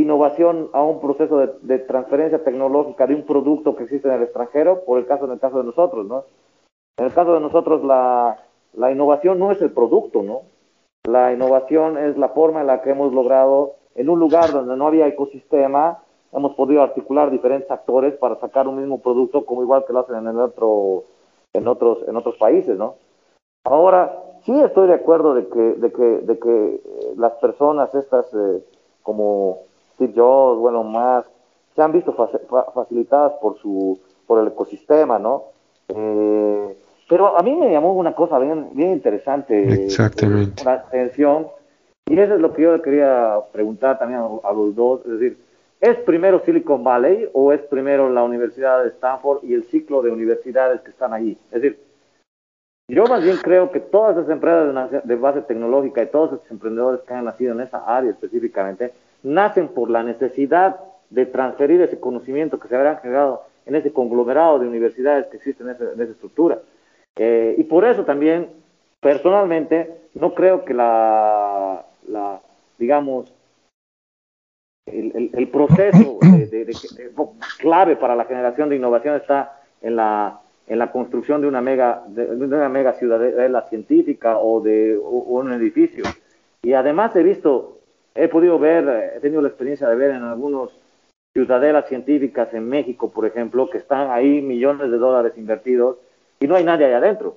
innovación 0.00 0.70
a 0.72 0.82
un 0.82 1.00
proceso 1.00 1.38
de, 1.38 1.78
transferencia 1.80 2.42
tecnológica 2.42 3.06
de 3.06 3.14
un 3.14 3.24
producto 3.24 3.76
que 3.76 3.84
existe 3.84 4.08
en 4.08 4.14
el 4.14 4.22
extranjero, 4.22 4.84
por 4.84 4.98
el 4.98 5.06
caso 5.06 5.26
en 5.26 5.32
el 5.32 5.40
caso 5.40 5.58
de 5.58 5.64
nosotros, 5.64 6.06
¿no? 6.06 6.24
En 6.96 7.06
el 7.06 7.12
caso 7.12 7.34
de 7.34 7.40
nosotros 7.40 7.84
la, 7.84 8.38
la 8.74 8.92
innovación 8.92 9.38
no 9.38 9.50
es 9.50 9.60
el 9.62 9.72
producto, 9.72 10.22
¿no? 10.22 10.42
La 11.04 11.32
innovación 11.32 11.98
es 11.98 12.16
la 12.16 12.30
forma 12.30 12.60
en 12.60 12.66
la 12.66 12.82
que 12.82 12.90
hemos 12.90 13.12
logrado, 13.12 13.74
en 13.94 14.08
un 14.08 14.18
lugar 14.18 14.52
donde 14.52 14.76
no 14.76 14.86
había 14.86 15.06
ecosistema, 15.06 16.02
hemos 16.32 16.54
podido 16.54 16.82
articular 16.82 17.30
diferentes 17.30 17.70
actores 17.70 18.14
para 18.14 18.36
sacar 18.36 18.66
un 18.66 18.78
mismo 18.78 19.00
producto, 19.00 19.44
como 19.44 19.62
igual 19.62 19.84
que 19.86 19.92
lo 19.92 20.00
hacen 20.00 20.16
en 20.16 20.28
el 20.28 20.38
otro, 20.38 21.04
en 21.52 21.68
otros, 21.68 21.98
en 22.08 22.16
otros 22.16 22.36
países, 22.36 22.76
¿no? 22.76 22.96
Ahora, 23.64 24.18
sí 24.44 24.52
estoy 24.60 24.88
de 24.88 24.94
acuerdo 24.94 25.34
de 25.34 25.48
que, 25.48 25.58
de 25.58 25.92
que, 25.92 26.02
de 26.02 26.38
que 26.38 26.74
eh, 26.74 27.14
las 27.16 27.32
personas 27.34 27.94
estas, 27.94 28.32
eh, 28.34 28.64
como 29.02 29.60
Steve 29.94 30.12
Jobs, 30.14 30.60
bueno, 30.60 30.82
más, 30.84 31.24
se 31.74 31.82
han 31.82 31.92
visto 31.92 32.12
facilitadas 32.74 33.32
por 33.40 33.58
su, 33.58 33.98
por 34.26 34.40
el 34.40 34.48
ecosistema, 34.48 35.18
¿no? 35.18 35.44
Eh, 35.88 36.76
pero 37.08 37.38
a 37.38 37.42
mí 37.42 37.54
me 37.54 37.70
llamó 37.70 37.92
una 37.92 38.14
cosa 38.14 38.38
bien, 38.38 38.70
bien 38.72 38.92
interesante. 38.92 39.84
Exactamente. 39.84 40.64
La 40.64 40.74
atención. 40.74 41.48
Y 42.06 42.18
eso 42.18 42.34
es 42.34 42.40
lo 42.40 42.52
que 42.52 42.62
yo 42.62 42.82
quería 42.82 43.38
preguntar 43.52 43.98
también 43.98 44.20
a, 44.20 44.52
los 44.52 44.74
dos. 44.74 45.00
Es 45.04 45.12
decir, 45.12 45.38
¿es 45.80 45.96
primero 45.98 46.40
Silicon 46.44 46.84
Valley 46.84 47.28
o 47.32 47.52
es 47.52 47.60
primero 47.62 48.10
la 48.10 48.22
Universidad 48.22 48.82
de 48.82 48.90
Stanford 48.90 49.44
y 49.44 49.54
el 49.54 49.64
ciclo 49.64 50.02
de 50.02 50.10
universidades 50.10 50.80
que 50.82 50.90
están 50.90 51.12
allí? 51.12 51.38
Es 51.50 51.62
decir, 51.62 51.78
yo 52.88 53.04
más 53.04 53.22
bien 53.22 53.38
creo 53.38 53.70
que 53.70 53.80
todas 53.80 54.16
esas 54.16 54.30
empresas 54.30 55.04
de 55.04 55.16
base 55.16 55.40
tecnológica 55.42 56.02
y 56.02 56.06
todos 56.06 56.34
esos 56.34 56.50
emprendedores 56.50 57.00
que 57.02 57.14
han 57.14 57.24
nacido 57.24 57.54
en 57.54 57.60
esa 57.60 57.78
área 57.84 58.10
específicamente, 58.10 58.92
nacen 59.24 59.68
por 59.68 59.90
la 59.90 60.04
necesidad 60.04 60.78
de 61.10 61.26
transferir 61.26 61.80
ese 61.80 61.98
conocimiento 61.98 62.60
que 62.60 62.68
se 62.68 62.76
habrá 62.76 62.96
generado 62.96 63.42
en 63.66 63.74
ese 63.74 63.92
conglomerado 63.92 64.58
de 64.58 64.68
universidades 64.68 65.26
que 65.26 65.38
existen 65.38 65.68
en, 65.68 65.74
esa 65.74 66.12
estructura. 66.12 66.60
Eh, 67.16 67.54
y 67.58 67.64
por 67.64 67.84
eso 67.84 68.04
también, 68.04 68.50
personalmente, 69.00 69.90
no 70.14 70.34
creo 70.34 70.64
que 70.64 70.74
la, 70.74 71.84
digamos, 72.78 73.32
el, 74.86 75.48
proceso 75.48 76.18
clave 77.58 77.96
para 77.96 78.14
la 78.14 78.26
generación 78.26 78.68
de 78.68 78.76
innovación 78.76 79.16
está 79.16 79.60
en 79.80 79.96
la, 79.96 80.40
en 80.66 80.78
la 80.78 80.92
construcción 80.92 81.40
de 81.40 81.48
una 81.48 81.60
mega, 81.60 82.02
de, 82.08 82.26
una 82.26 82.68
mega 82.68 82.92
ciudadela 82.94 83.62
científica 83.62 84.38
o 84.38 84.60
de 84.60 84.98
un 84.98 85.52
edificio. 85.52 86.04
Y 86.62 86.72
además 86.72 87.14
he 87.16 87.22
visto, 87.22 87.73
he 88.14 88.28
podido 88.28 88.58
ver, 88.58 89.12
he 89.16 89.20
tenido 89.20 89.42
la 89.42 89.48
experiencia 89.48 89.88
de 89.88 89.96
ver 89.96 90.10
en 90.10 90.22
algunos 90.22 90.70
ciudadelas 91.32 91.88
científicas 91.88 92.54
en 92.54 92.68
México, 92.68 93.10
por 93.10 93.26
ejemplo, 93.26 93.68
que 93.68 93.78
están 93.78 94.10
ahí 94.10 94.40
millones 94.40 94.90
de 94.90 94.98
dólares 94.98 95.32
invertidos 95.36 95.96
y 96.38 96.46
no 96.46 96.54
hay 96.54 96.64
nadie 96.64 96.86
ahí 96.86 96.92
adentro. 96.92 97.36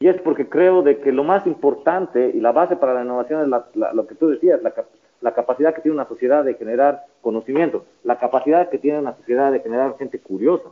Y 0.00 0.08
es 0.08 0.20
porque 0.20 0.48
creo 0.48 0.82
de 0.82 0.98
que 0.98 1.12
lo 1.12 1.24
más 1.24 1.46
importante 1.46 2.30
y 2.34 2.40
la 2.40 2.52
base 2.52 2.76
para 2.76 2.92
la 2.92 3.02
innovación 3.02 3.42
es 3.42 3.48
lo 3.94 4.06
que 4.06 4.14
tú 4.14 4.28
decías, 4.28 4.60
la, 4.62 5.32
capacidad 5.32 5.72
que 5.74 5.80
tiene 5.80 5.94
una 5.94 6.08
sociedad 6.08 6.44
de 6.44 6.54
generar 6.54 7.04
conocimiento, 7.20 7.84
la 8.02 8.18
capacidad 8.18 8.68
que 8.68 8.78
tiene 8.78 8.98
una 8.98 9.16
sociedad 9.16 9.52
de 9.52 9.60
generar 9.60 9.96
gente 9.96 10.18
curiosa, 10.18 10.68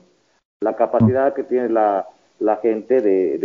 la 0.61 0.75
capacidad 0.75 1.33
que 1.33 1.45
tiene 1.45 1.69
la, 1.69 2.07
gente 2.61 3.01
de, 3.01 3.39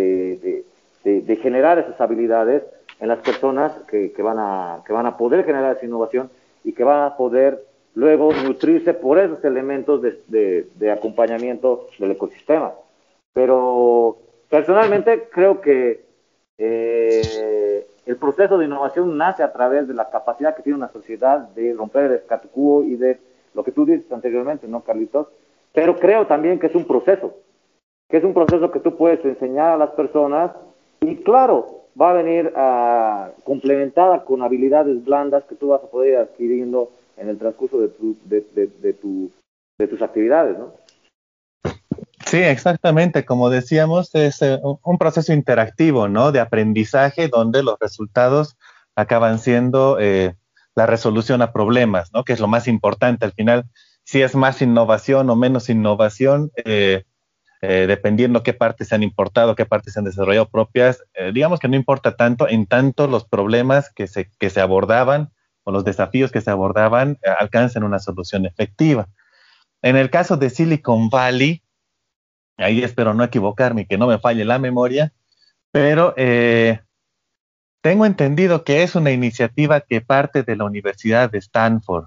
de, 1.03 1.35
generar 1.37 1.77
esas 1.77 2.01
habilidades 2.01 2.63
en 2.99 3.07
las 3.07 3.19
personas 3.19 3.71
que, 3.87 4.11
que, 4.11 4.21
van 4.21 4.37
a, 4.39 4.83
que 4.85 4.93
van 4.93 5.05
a 5.05 5.17
poder 5.17 5.45
generar 5.45 5.75
esa 5.75 5.85
innovación 5.85 6.29
y 6.63 6.73
que 6.73 6.83
van 6.83 7.03
a 7.03 7.17
poder 7.17 7.65
luego 7.93 8.31
nutrirse 8.33 8.93
por 8.93 9.17
esos 9.17 9.43
elementos 9.43 10.01
de, 10.01 10.67
de, 10.75 10.91
acompañamiento 10.91 11.87
del 11.97 12.11
ecosistema. 12.11 12.73
Pero 13.33 14.17
personalmente 14.49 15.29
creo 15.31 15.61
que 15.61 16.05
eh, 16.57 17.87
el 18.05 18.17
proceso 18.17 18.57
de 18.57 18.65
innovación 18.65 19.17
nace 19.17 19.43
a 19.43 19.51
través 19.51 19.87
de 19.87 19.93
la 19.93 20.09
capacidad 20.09 20.55
que 20.55 20.63
tiene 20.63 20.77
una 20.77 20.91
sociedad 20.91 21.39
de 21.39 21.73
romper 21.73 22.11
el 22.11 22.17
statu 22.19 22.49
quo 22.49 22.83
y 22.83 22.95
de 22.95 23.19
lo 23.53 23.63
que 23.63 23.71
tú 23.71 23.85
dices 23.85 24.11
anteriormente, 24.11 24.67
¿no, 24.67 24.83
Carlitos? 24.83 25.27
Pero 25.73 25.97
creo 25.97 26.27
también 26.27 26.59
que 26.59 26.67
es 26.67 26.75
un 26.75 26.85
proceso, 26.85 27.33
que 28.09 28.17
es 28.17 28.23
un 28.23 28.33
proceso 28.33 28.71
que 28.71 28.79
tú 28.79 28.95
puedes 28.95 29.23
enseñar 29.25 29.71
a 29.71 29.77
las 29.77 29.91
personas 29.91 30.51
y 31.01 31.17
claro, 31.17 31.84
va 31.99 32.11
a 32.11 32.13
venir 32.13 32.53
uh, 32.55 33.41
complementada 33.43 34.23
con 34.23 34.41
habilidades 34.41 35.03
blandas 35.03 35.43
que 35.45 35.55
tú 35.55 35.69
vas 35.69 35.83
a 35.83 35.87
poder 35.87 36.11
ir 36.11 36.17
adquiriendo 36.17 36.91
en 37.17 37.29
el 37.29 37.37
transcurso 37.37 37.79
de, 37.79 37.87
tu, 37.87 38.17
de, 38.25 38.41
tu, 38.93 39.31
de 39.77 39.87
tus 39.87 40.01
actividades, 40.01 40.57
¿no? 40.57 40.73
Sí, 42.25 42.37
exactamente. 42.37 43.23
Como 43.23 43.49
decíamos, 43.49 44.13
es 44.15 44.41
eh, 44.41 44.59
un 44.61 44.97
proceso 44.97 45.31
interactivo, 45.31 46.07
¿no? 46.07 46.31
De 46.31 46.39
aprendizaje 46.39 47.27
donde 47.27 47.63
los 47.63 47.77
resultados 47.79 48.57
acaban 48.95 49.39
siendo 49.39 49.97
eh, 49.99 50.35
la 50.75 50.85
resolución 50.85 51.41
a 51.41 51.53
problemas, 51.53 52.11
¿no? 52.13 52.23
Que 52.23 52.33
es 52.33 52.39
lo 52.39 52.47
más 52.47 52.67
importante. 52.67 53.25
Al 53.25 53.33
final, 53.33 53.65
si 54.03 54.21
es 54.21 54.35
más 54.35 54.61
innovación 54.61 55.29
o 55.29 55.35
menos 55.35 55.69
innovación, 55.69 56.51
eh, 56.65 57.03
dependiendo 57.65 58.43
qué 58.43 58.53
partes 58.53 58.89
se 58.89 58.95
han 58.95 59.03
importado, 59.03 59.55
qué 59.55 59.65
partes 59.65 59.93
se 59.93 59.99
han 59.99 60.05
desarrollado 60.05 60.49
propias, 60.49 61.03
digamos 61.33 61.59
que 61.59 61.67
no 61.67 61.75
importa 61.75 62.15
tanto 62.15 62.47
en 62.49 62.65
tanto 62.65 63.07
los 63.07 63.25
problemas 63.25 63.89
que 63.89 64.07
se, 64.07 64.29
que 64.39 64.49
se 64.49 64.61
abordaban 64.61 65.31
o 65.65 65.71
los 65.71 65.83
desafíos 65.83 66.31
que 66.31 66.41
se 66.41 66.51
abordaban 66.51 67.17
eh, 67.23 67.29
alcancen 67.37 67.83
una 67.83 67.99
solución 67.99 68.45
efectiva. 68.45 69.09
En 69.81 69.97
el 69.97 70.09
caso 70.09 70.37
de 70.37 70.49
Silicon 70.49 71.09
Valley, 71.09 71.61
ahí 72.57 72.81
espero 72.83 73.13
no 73.13 73.23
equivocarme 73.23 73.81
y 73.81 73.85
que 73.85 73.97
no 73.97 74.07
me 74.07 74.19
falle 74.19 74.45
la 74.45 74.59
memoria, 74.59 75.11
pero 75.71 76.13
eh, 76.17 76.79
tengo 77.81 78.05
entendido 78.05 78.63
que 78.63 78.83
es 78.83 78.95
una 78.95 79.11
iniciativa 79.11 79.81
que 79.81 80.01
parte 80.01 80.43
de 80.43 80.55
la 80.55 80.63
Universidad 80.63 81.29
de 81.29 81.39
Stanford, 81.39 82.05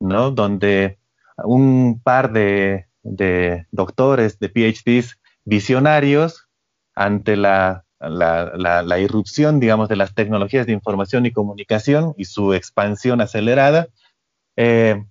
¿no? 0.00 0.30
Donde 0.30 0.98
un 1.36 2.00
par 2.02 2.32
de, 2.32 2.86
de 3.02 3.66
doctores, 3.70 4.38
de 4.38 4.48
PhDs 4.48 5.18
visionarios, 5.44 6.48
ante 6.94 7.36
la 7.36 7.84
la, 8.10 8.98
irrupción, 8.98 9.60
digamos, 9.60 9.88
de 9.88 9.96
las 9.96 10.14
tecnologías 10.14 10.66
de 10.66 10.72
información 10.72 11.26
y 11.26 11.32
comunicación 11.32 12.14
y 12.16 12.24
su 12.24 12.54
expansión 12.54 13.20
acelerada, 13.20 13.88
eh, 14.56 15.04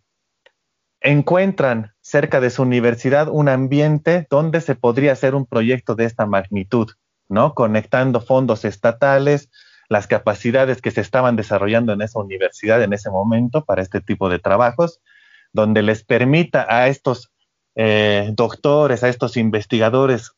encuentran 0.99 1.93
cerca 2.01 2.39
de 2.41 2.49
su 2.49 2.61
universidad 2.61 3.27
un 3.29 3.49
ambiente 3.49 4.27
donde 4.29 4.61
se 4.61 4.75
podría 4.75 5.13
hacer 5.13 5.35
un 5.35 5.45
proyecto 5.45 5.95
de 5.95 6.05
esta 6.05 6.25
magnitud, 6.25 6.91
¿no? 7.27 7.55
Conectando 7.55 8.21
fondos 8.21 8.65
estatales, 8.65 9.49
las 9.89 10.07
capacidades 10.07 10.81
que 10.81 10.91
se 10.91 11.01
estaban 11.01 11.35
desarrollando 11.35 11.93
en 11.93 12.01
esa 12.01 12.19
universidad 12.19 12.83
en 12.83 12.93
ese 12.93 13.09
momento 13.09 13.65
para 13.65 13.81
este 13.81 13.99
tipo 13.99 14.29
de 14.29 14.39
trabajos, 14.39 15.01
donde 15.53 15.81
les 15.81 16.03
permita 16.03 16.65
a 16.69 16.87
estos 16.87 17.30
eh, 17.75 18.29
doctores, 18.33 19.03
a 19.03 19.09
estos 19.09 19.37
investigadores 19.37 20.31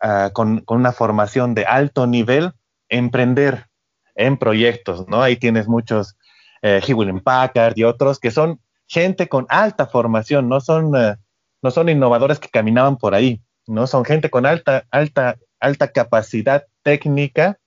Ah, 0.00 0.30
con, 0.32 0.62
una 0.68 0.92
formación 0.92 1.54
de 1.54 1.64
alto 1.64 2.06
nivel, 2.06 2.52
emprender 2.90 3.66
en 4.14 4.36
proyectos, 4.36 5.08
¿no? 5.08 5.22
Ahí 5.22 5.36
tienes 5.36 5.68
muchos, 5.68 6.16
eh, 6.60 6.82
Hewlett 6.86 7.22
Packard 7.22 7.72
y 7.76 7.84
otros 7.84 8.20
que 8.20 8.30
son 8.30 8.60
gente 8.86 9.28
con 9.28 9.46
alta 9.48 9.86
formación, 9.86 10.48
no 10.48 10.60
son, 10.60 10.94
eh, 10.96 11.16
no 11.62 11.70
son 11.70 11.88
innovadores 11.88 12.38
que 12.38 12.50
caminaban 12.50 12.98
por 12.98 13.14
ahí, 13.14 13.40
¿no? 13.66 13.86
Son 13.86 14.04
gente 14.04 14.28
con 14.28 14.44
alta, 14.44 14.84
alta, 14.90 15.36
alta 15.60 15.88
capacidad 15.88 16.64
técnica 16.82 17.58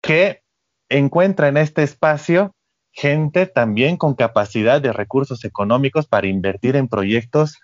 que 0.00 0.42
encuentra 0.88 1.48
en 1.48 1.58
este 1.58 1.82
espacio 1.82 2.54
gente 2.92 3.46
también 3.46 3.98
con 3.98 4.14
capacidad 4.14 4.80
de 4.80 4.92
recursos 4.92 5.44
económicos 5.44 6.06
para 6.06 6.26
invertir 6.26 6.76
en 6.76 6.88
proyectos 6.88 7.58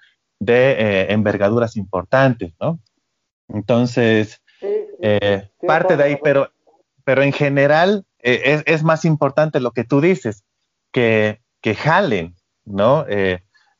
de 0.45 0.73
eh, 0.73 1.13
envergaduras 1.13 1.77
importantes, 1.77 2.53
¿no? 2.61 2.79
Entonces, 3.49 4.43
eh, 4.61 5.49
parte 5.67 5.97
de 5.97 6.05
ahí, 6.05 6.19
pero, 6.23 6.51
pero 7.05 7.23
en 7.23 7.33
general 7.33 8.05
eh, 8.21 8.63
es, 8.67 8.83
más 8.83 9.05
importante 9.05 9.61
lo 9.61 9.73
que 9.73 9.85
tú 9.85 10.01
dices, 10.01 10.45
que, 10.93 11.41
que 11.61 11.75
jalen, 11.75 12.35
¿no? 12.65 13.07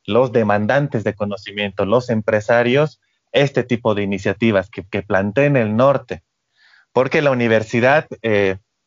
Los 0.05 0.31
demandantes 0.31 1.03
de 1.03 1.15
conocimiento, 1.15 1.85
los 1.85 2.09
empresarios, 2.09 3.01
este 3.31 3.63
tipo 3.63 3.95
de 3.95 4.03
iniciativas 4.03 4.69
que, 4.69 4.87
que 4.87 5.01
planteen 5.01 5.57
el 5.57 5.75
norte, 5.75 6.23
porque 6.93 7.21
la 7.21 7.31
universidad 7.31 8.07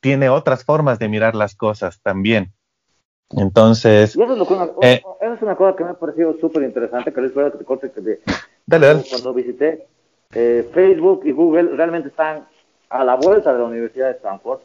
tiene 0.01 0.29
otras 0.29 0.65
formas 0.65 0.99
de 0.99 1.09
mirar 1.09 1.35
las 1.35 1.57
cosas 1.57 2.01
también. 2.03 2.53
Entonces. 3.37 4.11
eso, 4.11 4.23
es 4.23 4.51
una, 4.51 4.71
es 5.35 5.43
una 5.43 5.57
cosa 5.57 5.77
que 5.77 5.85
me 5.85 5.91
ha 5.91 5.95
parecido 5.95 6.37
súper 6.41 6.63
interesante, 6.63 7.13
que 7.13 7.21
les 7.21 7.33
que 7.33 7.51
te 7.51 7.65
corte 7.65 7.91
que 7.91 8.01
de, 8.01 8.21
dale, 8.67 8.87
dale. 8.87 9.05
cuando 9.09 9.35
visité 9.35 9.87
eh, 10.35 10.69
Facebook 10.73 11.23
y 11.25 11.33
Google 11.33 11.77
realmente 11.77 12.09
están 12.09 12.47
a 12.89 13.05
la 13.05 13.17
vuelta 13.17 13.53
de 13.53 13.59
la 13.59 13.65
Universidad 13.67 14.07
de 14.07 14.13
Stanford 14.13 14.61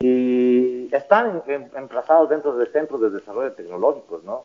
y 0.00 0.94
están 0.94 1.42
emplazados 1.76 2.28
dentro 2.28 2.56
de 2.56 2.66
centros 2.66 3.00
de 3.00 3.10
desarrollo 3.10 3.52
tecnológicos, 3.52 4.22
¿no? 4.22 4.44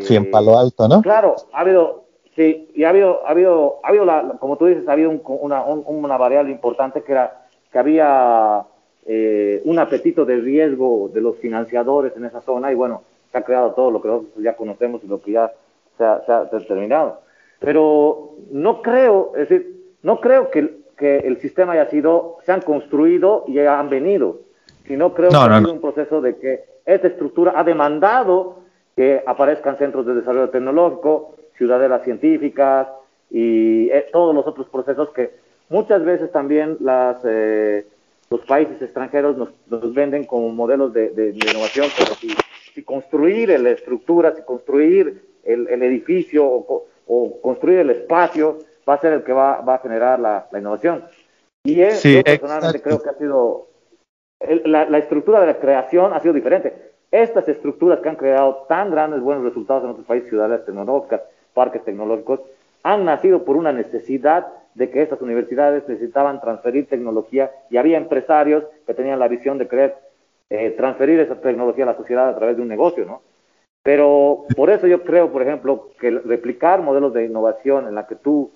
sí, 0.00 0.16
en 0.16 0.30
Palo 0.30 0.58
Alto, 0.58 0.88
¿no? 0.88 1.02
Claro, 1.02 1.36
ha 1.52 1.60
habido, 1.60 2.06
sí, 2.34 2.72
y 2.74 2.82
ha 2.82 2.88
habido, 2.88 3.24
ha 3.24 3.30
habido, 3.30 3.78
ha 3.84 3.88
habido 3.88 4.04
la, 4.04 4.36
como 4.40 4.56
tú 4.56 4.66
dices, 4.66 4.88
ha 4.88 4.92
habido 4.92 5.10
una, 5.10 5.64
una 5.64 6.16
variable 6.16 6.50
importante 6.50 7.04
que 7.04 7.12
era 7.12 7.46
que 7.70 7.78
había 7.78 8.64
eh, 9.10 9.62
un 9.64 9.78
apetito 9.78 10.26
de 10.26 10.36
riesgo 10.36 11.10
de 11.14 11.22
los 11.22 11.38
financiadores 11.38 12.14
en 12.14 12.26
esa 12.26 12.42
zona 12.42 12.70
y 12.70 12.74
bueno, 12.74 13.04
se 13.32 13.38
ha 13.38 13.42
creado 13.42 13.72
todo 13.72 13.90
lo 13.90 14.02
que 14.02 14.08
nosotros 14.08 14.44
ya 14.44 14.54
conocemos 14.54 15.02
y 15.02 15.06
lo 15.06 15.22
que 15.22 15.32
ya 15.32 15.50
se 15.96 16.04
ha, 16.04 16.20
se 16.26 16.30
ha 16.30 16.44
determinado. 16.44 17.20
Pero 17.58 18.34
no 18.50 18.82
creo, 18.82 19.32
es 19.34 19.48
decir, 19.48 19.94
no 20.02 20.20
creo 20.20 20.50
que, 20.50 20.82
que, 20.98 21.20
el 21.20 21.38
sistema 21.40 21.72
haya 21.72 21.88
sido, 21.88 22.36
se 22.44 22.52
han 22.52 22.60
construido 22.60 23.44
y 23.48 23.58
han 23.60 23.88
venido, 23.88 24.40
sino 24.86 25.14
creo 25.14 25.30
que 25.30 25.36
ha 25.36 25.58
sido 25.58 25.72
un 25.72 25.80
proceso 25.80 26.20
de 26.20 26.36
que 26.36 26.64
esta 26.84 27.08
estructura 27.08 27.54
ha 27.56 27.64
demandado 27.64 28.58
que 28.94 29.22
aparezcan 29.26 29.78
centros 29.78 30.04
de 30.04 30.16
desarrollo 30.16 30.50
tecnológico, 30.50 31.34
ciudadelas 31.56 32.04
científicas 32.04 32.88
y 33.30 33.88
eh, 33.88 34.06
todos 34.12 34.34
los 34.34 34.46
otros 34.46 34.68
procesos 34.68 35.08
que 35.10 35.30
muchas 35.70 36.04
veces 36.04 36.30
también 36.30 36.76
las, 36.80 37.24
eh, 37.24 37.86
los 38.30 38.40
países 38.42 38.80
extranjeros 38.82 39.36
nos, 39.36 39.50
nos, 39.68 39.94
venden 39.94 40.24
como 40.24 40.50
modelos 40.50 40.92
de, 40.92 41.10
de, 41.10 41.30
innovación, 41.30 41.88
pero 41.96 42.14
si, 42.14 42.28
si, 42.74 42.82
construir 42.82 43.48
la 43.58 43.70
estructura, 43.70 44.34
si 44.34 44.42
construir 44.42 45.22
el, 45.44 45.66
el 45.68 45.82
edificio 45.82 46.46
o, 46.46 46.86
o, 47.06 47.40
construir 47.40 47.78
el 47.78 47.90
espacio 47.90 48.58
va 48.88 48.94
a 48.94 49.00
ser 49.00 49.14
el 49.14 49.24
que 49.24 49.32
va, 49.32 49.60
va 49.62 49.76
a 49.76 49.78
generar 49.78 50.20
la, 50.20 50.46
la 50.50 50.58
innovación. 50.58 51.04
Y 51.64 51.80
es, 51.80 52.02
yo 52.02 52.22
personalmente 52.22 52.82
creo 52.82 53.02
que 53.02 53.08
ha 53.08 53.14
sido, 53.14 53.68
la, 54.64 54.88
la 54.88 54.98
estructura 54.98 55.40
de 55.40 55.46
la 55.46 55.58
creación 55.58 56.12
ha 56.12 56.20
sido 56.20 56.34
diferente 56.34 56.88
estas 57.10 57.48
estructuras 57.48 58.00
que 58.00 58.08
han 58.08 58.16
creado 58.16 58.66
tan 58.68 58.90
grandes 58.90 59.20
buenos 59.20 59.44
resultados 59.44 59.84
en 59.84 59.90
otros 59.90 60.06
países, 60.06 60.28
ciudades 60.28 60.64
tecnológicas, 60.64 61.22
parques 61.54 61.84
tecnológicos, 61.84 62.40
han 62.82 63.04
nacido 63.04 63.44
por 63.44 63.56
una 63.56 63.72
necesidad 63.72 64.46
de 64.74 64.90
que 64.90 65.02
estas 65.02 65.20
universidades 65.20 65.88
necesitaban 65.88 66.40
transferir 66.40 66.88
tecnología 66.88 67.50
y 67.70 67.76
había 67.76 67.98
empresarios 67.98 68.64
que 68.86 68.94
tenían 68.94 69.18
la 69.18 69.28
visión 69.28 69.58
de 69.58 69.68
querer 69.68 69.96
eh, 70.50 70.70
transferir 70.70 71.20
esa 71.20 71.40
tecnología 71.40 71.84
a 71.84 71.88
la 71.88 71.96
sociedad 71.96 72.28
a 72.28 72.36
través 72.36 72.56
de 72.56 72.62
un 72.62 72.68
negocio, 72.68 73.04
¿no? 73.04 73.22
Pero 73.82 74.44
por 74.56 74.70
eso 74.70 74.86
yo 74.86 75.02
creo, 75.02 75.30
por 75.32 75.42
ejemplo, 75.42 75.90
que 76.00 76.10
replicar 76.10 76.82
modelos 76.82 77.12
de 77.12 77.24
innovación 77.24 77.86
en 77.86 77.94
la 77.94 78.06
que 78.06 78.16
tú, 78.16 78.50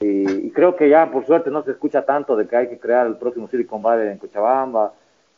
y, 0.00 0.46
y 0.46 0.50
creo 0.50 0.76
que 0.76 0.88
ya 0.88 1.10
por 1.10 1.26
suerte 1.26 1.50
no 1.50 1.62
se 1.62 1.72
escucha 1.72 2.04
tanto 2.04 2.36
de 2.36 2.46
que 2.46 2.56
hay 2.56 2.68
que 2.68 2.78
crear 2.78 3.06
el 3.06 3.16
próximo 3.16 3.48
Silicon 3.48 3.82
Valley 3.82 4.08
en 4.08 4.18
Cochabamba, 4.18 4.92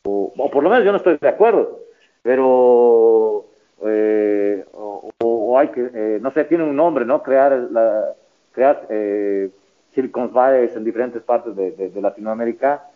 o, 0.05 0.33
o 0.37 0.51
por 0.51 0.63
lo 0.63 0.71
menos 0.71 0.85
yo 0.85 0.93
no 0.93 0.99
estoy 0.99 1.17
de 1.21 1.29
acuerdo, 1.29 1.81
pero 2.23 3.47
eh, 3.87 4.65
o, 4.73 5.59
hay 5.59 5.69
que, 5.69 5.91
eh, 5.93 6.19
no 6.21 6.31
sé, 6.31 6.45
tiene 6.45 6.65
un 6.65 6.77
nombre, 6.77 7.05
¿no? 7.05 7.23
Crear, 7.23 7.53
la, 7.71 8.15
crear 8.53 8.87
eh, 8.91 9.51
Silicon 9.99 10.33
Valley 10.33 10.71
en 10.73 10.85
diferentes 10.85 11.21
partes 11.23 11.57
de, 11.57 11.73
de, 11.73 12.01
Latinoamérica. 12.01 12.89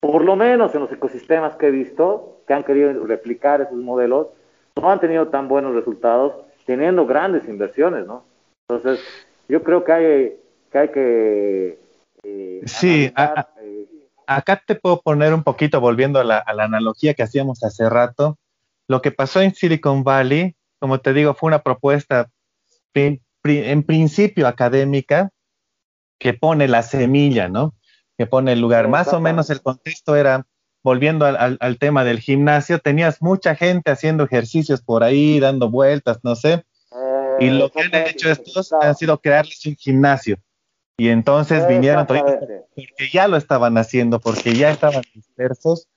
Por 0.00 0.24
lo 0.24 0.36
menos 0.36 0.74
en 0.74 0.80
los 0.80 0.90
ecosistemas 0.90 1.54
que 1.56 1.66
he 1.66 1.70
visto, 1.70 2.40
que 2.46 2.54
han 2.54 2.64
querido 2.64 3.04
replicar 3.04 3.60
esos 3.60 3.76
modelos, 3.76 4.28
no 4.80 4.90
han 4.90 5.00
tenido 5.00 5.28
tan 5.28 5.48
buenos 5.48 5.74
resultados 5.74 6.32
teniendo 6.64 7.04
grandes 7.04 7.46
inversiones, 7.46 8.06
¿no? 8.06 8.24
Entonces, 8.66 9.04
yo 9.48 9.62
creo 9.62 9.84
que 9.84 9.92
hay 9.92 10.02
que... 10.02 10.78
Hay 10.78 10.88
que 10.88 11.78
eh, 12.22 12.62
sí, 12.64 13.12
acá 13.14 14.62
te 14.66 14.76
puedo 14.76 15.02
poner 15.02 15.34
un 15.34 15.42
poquito, 15.42 15.78
volviendo 15.78 16.20
a 16.20 16.24
la, 16.24 16.42
analogía 16.46 17.12
que 17.12 17.22
hacíamos 17.22 17.62
hace 17.64 17.88
rato, 17.90 18.38
lo 18.88 19.02
que 19.02 19.10
pasó 19.10 19.42
en 19.42 19.54
Silicon 19.54 20.04
Valley, 20.04 20.54
como 20.78 21.00
te 21.00 21.12
digo, 21.12 21.34
fue 21.34 21.48
una 21.48 21.62
propuesta 21.62 22.30
en 22.94 23.82
principio 23.82 24.46
académica 24.46 25.30
que 26.18 26.34
pone 26.34 26.68
la 26.68 26.82
semilla, 26.82 27.48
¿no? 27.48 27.74
Que 28.16 28.26
pone 28.26 28.52
el 28.52 28.60
lugar. 28.60 28.88
Más 28.88 29.12
o 29.12 29.20
menos 29.20 29.50
el 29.50 29.62
contexto 29.62 30.16
era, 30.16 30.46
volviendo 30.82 31.24
al, 31.26 31.78
tema 31.78 32.04
del 32.04 32.20
gimnasio, 32.20 32.78
tenías 32.80 33.22
mucha 33.22 33.54
gente 33.54 33.90
haciendo 33.90 34.24
ejercicios 34.24 34.82
por 34.82 35.04
ahí, 35.04 35.40
dando 35.40 35.70
vueltas, 35.70 36.18
no 36.22 36.34
sé. 36.34 36.64
y 37.38 37.50
lo 37.50 37.70
que 37.70 37.82
han 37.82 37.94
hecho 37.94 38.30
estos 38.30 38.72
ha 38.72 38.92
sido 38.94 39.18
crearles 39.20 39.64
un 39.66 39.76
gimnasio. 39.76 40.38
Y 41.00 41.10
entonces 41.10 41.66
vinieron 41.68 42.06
porque 42.06 42.24
ya 43.12 43.28
lo 43.28 43.36
estaban 43.36 43.78
haciendo, 43.78 44.18
porque 44.18 44.54
ya 44.54 44.70
estaban 44.70 45.02
dispersos 45.14 45.88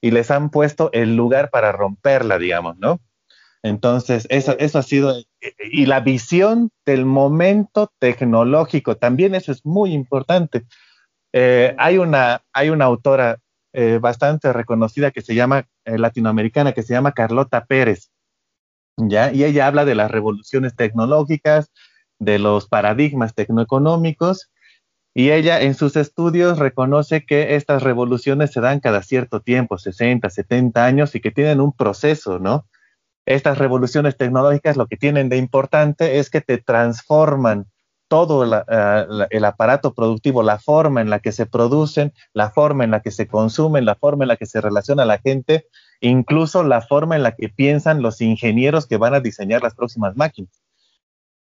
y 0.00 0.10
les 0.10 0.32
han 0.32 0.50
puesto 0.50 0.90
el 0.92 1.14
lugar 1.14 1.50
para 1.50 1.70
romperla, 1.70 2.36
digamos, 2.38 2.76
¿no? 2.78 3.00
Entonces, 3.62 4.26
eso, 4.30 4.56
eso 4.58 4.78
ha 4.78 4.82
sido, 4.82 5.14
y 5.70 5.86
la 5.86 6.00
visión 6.00 6.70
del 6.86 7.04
momento 7.04 7.92
tecnológico, 7.98 8.96
también 8.96 9.34
eso 9.34 9.52
es 9.52 9.64
muy 9.66 9.92
importante. 9.92 10.64
Eh, 11.32 11.74
hay, 11.78 11.98
una, 11.98 12.42
hay 12.52 12.70
una 12.70 12.86
autora 12.86 13.38
eh, 13.72 13.98
bastante 14.00 14.52
reconocida 14.52 15.10
que 15.10 15.20
se 15.20 15.34
llama, 15.34 15.68
eh, 15.84 15.98
latinoamericana, 15.98 16.72
que 16.72 16.82
se 16.82 16.94
llama 16.94 17.12
Carlota 17.12 17.66
Pérez, 17.66 18.10
¿ya? 18.96 19.32
Y 19.32 19.44
ella 19.44 19.66
habla 19.66 19.84
de 19.84 19.94
las 19.94 20.10
revoluciones 20.10 20.74
tecnológicas, 20.74 21.70
de 22.18 22.38
los 22.38 22.66
paradigmas 22.68 23.34
tecnoeconómicos 23.34 24.50
y 25.14 25.30
ella 25.30 25.60
en 25.60 25.74
sus 25.74 25.96
estudios 25.96 26.58
reconoce 26.58 27.24
que 27.24 27.56
estas 27.56 27.82
revoluciones 27.82 28.52
se 28.52 28.60
dan 28.60 28.80
cada 28.80 29.02
cierto 29.02 29.40
tiempo, 29.40 29.76
60, 29.76 30.30
70 30.30 30.84
años, 30.84 31.14
y 31.14 31.20
que 31.20 31.32
tienen 31.32 31.60
un 31.60 31.72
proceso, 31.72 32.38
¿no? 32.38 32.66
Estas 33.26 33.58
revoluciones 33.58 34.16
tecnológicas 34.16 34.76
lo 34.76 34.86
que 34.86 34.96
tienen 34.96 35.28
de 35.28 35.36
importante 35.36 36.18
es 36.18 36.30
que 36.30 36.40
te 36.40 36.58
transforman 36.58 37.66
todo 38.08 38.40
uh, 38.40 39.26
el 39.30 39.44
aparato 39.44 39.94
productivo, 39.94 40.42
la 40.42 40.58
forma 40.58 41.00
en 41.00 41.10
la 41.10 41.20
que 41.20 41.30
se 41.30 41.46
producen, 41.46 42.12
la 42.32 42.50
forma 42.50 42.82
en 42.82 42.90
la 42.90 43.00
que 43.00 43.12
se 43.12 43.28
consumen, 43.28 43.84
la 43.84 43.94
forma 43.94 44.24
en 44.24 44.28
la 44.28 44.36
que 44.36 44.46
se 44.46 44.60
relaciona 44.60 45.04
la 45.04 45.18
gente, 45.18 45.66
incluso 46.00 46.64
la 46.64 46.80
forma 46.80 47.14
en 47.14 47.22
la 47.22 47.36
que 47.36 47.48
piensan 47.48 48.02
los 48.02 48.20
ingenieros 48.20 48.86
que 48.88 48.96
van 48.96 49.14
a 49.14 49.20
diseñar 49.20 49.62
las 49.62 49.76
próximas 49.76 50.16
máquinas. 50.16 50.60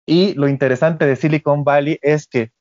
Y 0.06 0.34
lo 0.34 0.48
interesante 0.48 1.06
de 1.06 1.16
Silicon 1.16 1.64
Valley 1.64 1.98
es 2.02 2.26
que 2.26 2.52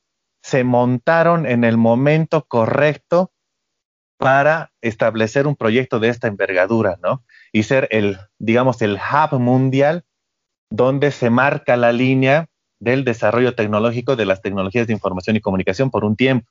se 0.42 0.64
montaron 0.66 1.46
en 1.46 1.64
el 1.64 1.78
momento 1.78 2.46
correcto 2.46 3.32
para 4.24 4.72
establecer 4.82 5.48
un 5.48 5.58
proyecto 5.58 6.00
de 6.00 6.08
esta 6.08 6.30
envergadura, 6.30 6.98
¿no? 7.04 7.26
Y 7.52 7.64
ser 7.64 7.90
el, 7.92 8.18
digamos, 8.40 8.82
el 8.82 8.96
hub 8.96 9.38
mundial 9.38 10.06
donde 10.70 11.12
se 11.12 11.30
marca 11.30 11.76
la 11.76 11.92
línea 11.92 12.48
del 12.80 13.04
desarrollo 13.04 13.54
tecnológico 13.54 14.16
de 14.16 14.26
las 14.26 14.42
tecnologías 14.42 14.88
de 14.88 14.94
información 14.94 15.36
y 15.36 15.42
comunicación 15.42 15.92
por 15.92 16.06
un 16.06 16.16
tiempo. 16.16 16.50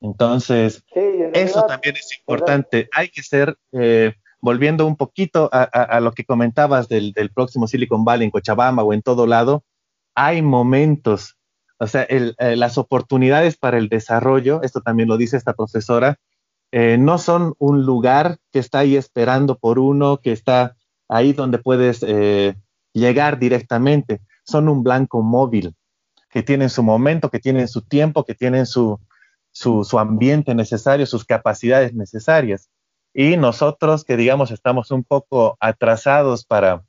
Entonces, 0.00 0.82
eso 1.34 1.66
también 1.66 1.96
es 1.96 2.16
importante. 2.18 2.88
Hay 2.92 3.10
que 3.10 3.22
ser, 3.22 3.58
eh, 3.72 4.14
volviendo 4.40 4.86
un 4.86 4.96
poquito 4.96 5.50
a, 5.52 6.00
lo 6.00 6.12
que 6.12 6.24
comentabas 6.24 6.88
del, 6.88 7.12
del, 7.12 7.30
próximo 7.30 7.66
Silicon 7.66 8.06
Valley 8.06 8.24
en 8.24 8.30
Cochabamba 8.30 8.82
o 8.82 8.94
en 8.94 9.02
todo 9.02 9.26
lado, 9.26 9.64
hay 10.14 10.40
momentos, 10.40 11.36
o 11.78 11.86
sea, 11.86 12.04
el, 12.04 12.34
eh, 12.38 12.56
las 12.56 12.78
oportunidades 12.78 13.58
para 13.58 13.76
el 13.76 13.90
desarrollo, 13.90 14.62
esto 14.62 14.80
también 14.80 15.10
lo 15.10 15.18
dice 15.18 15.36
esta 15.36 15.52
profesora, 15.52 16.18
eh, 16.72 16.98
no 16.98 17.18
son 17.18 17.54
un 17.58 17.84
lugar 17.84 18.38
que 18.52 18.58
está 18.58 18.80
ahí 18.80 18.96
esperando 18.96 19.56
por 19.56 19.78
uno, 19.78 20.18
que 20.18 20.32
está 20.32 20.76
ahí 21.08 21.32
donde 21.32 21.58
puedes 21.58 22.02
eh, 22.02 22.56
llegar 22.92 23.38
directamente, 23.38 24.20
son 24.44 24.68
un 24.68 24.82
blanco 24.82 25.22
móvil, 25.22 25.74
que 26.30 26.42
tienen 26.42 26.70
su 26.70 26.82
momento, 26.82 27.30
que 27.30 27.38
tienen 27.38 27.68
su 27.68 27.82
tiempo, 27.82 28.24
que 28.24 28.34
tienen 28.34 28.66
su, 28.66 28.98
su, 29.52 29.98
ambiente 29.98 30.54
necesario, 30.54 31.06
sus 31.06 31.24
capacidades 31.24 31.94
necesarias. 31.94 32.68
Y 33.12 33.36
nosotros 33.36 34.04
que 34.04 34.16
digamos 34.16 34.50
estamos 34.50 34.90
un 34.90 35.04
poco 35.04 35.56
atrasados 35.60 36.44
para, 36.44 36.82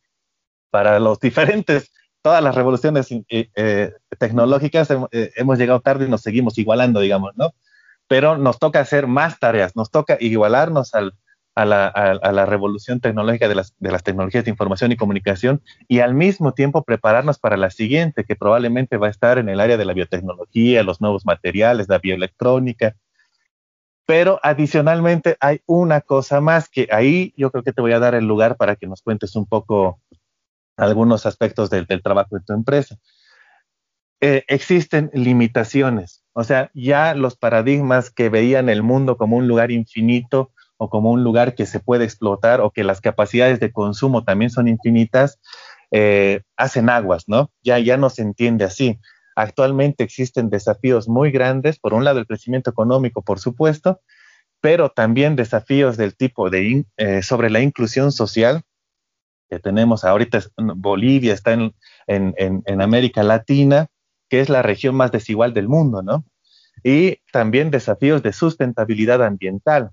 para 0.72 1.00
los 1.00 1.20
diferentes 1.22 1.92
todas 2.24 2.44
las 2.44 2.56
revoluciones 2.56 3.08
eh, 3.30 3.94
tecnológicas 4.18 4.90
hemos 5.12 5.60
llegado 5.60 5.80
tarde 5.82 6.08
y 6.08 6.10
nos 6.10 6.22
seguimos 6.22 6.58
igualando, 6.58 7.00
digamos, 7.00 7.34
¿no? 7.36 7.54
Pero 8.08 8.38
nos 8.38 8.60
toca 8.60 8.80
hacer 8.80 9.08
más 9.08 9.40
tareas, 9.40 9.76
nos 9.76 9.90
toca 9.90 10.18
igualarnos 10.20 10.94
al, 10.94 11.14
a, 11.56 11.66
la, 11.66 12.46
revolución 12.46 13.00
tecnológica 13.00 13.48
de 13.48 13.56
las, 13.56 13.74
de 13.80 13.92
las 13.92 14.04
tecnologías 14.04 14.44
de 14.44 14.52
información 14.52 14.92
y 14.92 14.98
comunicación 14.98 15.62
y 15.88 16.00
al 16.00 16.14
mismo 16.14 16.54
tiempo 16.54 16.84
prepararnos 16.84 17.40
para 17.40 17.56
la 17.56 17.72
siguiente, 17.72 18.26
que 18.26 18.36
probablemente 18.36 18.98
va 18.98 19.08
a 19.08 19.12
estar 19.12 19.38
en 19.38 19.48
el 19.48 19.62
área 19.62 19.78
de 19.78 19.86
la 19.86 19.94
biotecnología, 19.94 20.84
los 20.84 21.00
nuevos 21.00 21.26
materiales, 21.26 21.88
la 21.88 22.00
bioelectrónica. 22.00 22.96
Pero 24.06 24.40
adicionalmente 24.44 25.38
hay 25.40 25.62
una 25.66 26.02
cosa 26.02 26.42
más 26.42 26.70
que 26.70 26.90
ahí 26.92 27.34
yo 27.38 27.52
creo 27.52 27.64
que 27.64 27.74
te 27.74 27.82
voy 27.82 27.94
a 27.94 28.00
dar 28.00 28.16
el 28.16 28.26
lugar 28.26 28.58
para 28.58 28.76
que 28.76 28.88
nos 28.88 29.02
cuentes 29.02 29.36
un 29.36 29.46
poco 29.46 30.02
algunos 30.78 31.26
aspectos 31.26 31.70
del, 31.70 31.88
trabajo 31.88 32.36
de 32.36 32.42
tu 32.46 32.54
empresa. 32.54 32.98
Eh, 34.20 34.44
existen 34.48 35.10
limitaciones, 35.14 36.25
o 36.38 36.44
sea, 36.44 36.70
ya 36.74 37.16
los 37.16 37.38
paradigmas 37.38 38.10
que 38.12 38.28
veían 38.28 38.68
el 38.68 38.84
mundo 38.84 39.16
como 39.16 39.38
un 39.38 39.48
lugar 39.48 39.72
infinito 39.72 40.52
o 40.76 40.90
como 40.90 41.12
un 41.12 41.24
lugar 41.24 41.56
que 41.56 41.66
se 41.66 41.80
puede 41.80 42.04
explotar 42.04 42.60
o 42.60 42.72
que 42.72 42.84
las 42.84 43.00
capacidades 43.00 43.62
de 43.62 43.72
consumo 43.72 44.26
también 44.26 44.52
son 44.52 44.68
infinitas, 44.68 45.40
eh, 45.92 46.42
hacen 46.58 46.90
aguas, 46.90 47.24
¿no? 47.28 47.52
Ya, 47.64 47.80
ya 47.80 47.96
no 47.96 48.10
se 48.10 48.22
entiende 48.22 48.66
así. 48.66 49.00
Actualmente 49.38 50.04
existen 50.04 50.50
desafíos 50.50 51.08
muy 51.08 51.32
grandes, 51.32 51.80
por 51.80 51.94
un 51.94 52.04
lado 52.04 52.20
el 52.20 52.28
crecimiento 52.28 52.70
económico, 52.70 53.22
por 53.22 53.40
supuesto, 53.40 54.02
pero 54.60 54.90
también 54.90 55.38
desafíos 55.38 55.96
del 55.96 56.18
tipo 56.18 56.50
de 56.50 56.86
eh, 56.98 57.24
sobre 57.24 57.50
la 57.50 57.62
inclusión 57.62 58.12
social 58.12 58.64
que 59.50 59.60
tenemos 59.60 60.04
ahorita. 60.04 60.42
Bolivia 60.58 61.34
está 61.34 61.54
en, 61.54 61.74
en 62.08 62.82
América 62.82 63.24
Latina, 63.24 63.88
que 64.30 64.42
es 64.42 64.50
la 64.50 64.62
región 64.62 64.96
más 64.96 65.12
desigual 65.12 65.54
del 65.54 65.68
mundo, 65.68 66.02
¿no? 66.02 66.26
Y 66.84 67.20
también 67.32 67.72
desafíos 67.72 68.22
de 68.24 68.34
sustentabilidad 68.34 69.24
ambiental. 69.24 69.92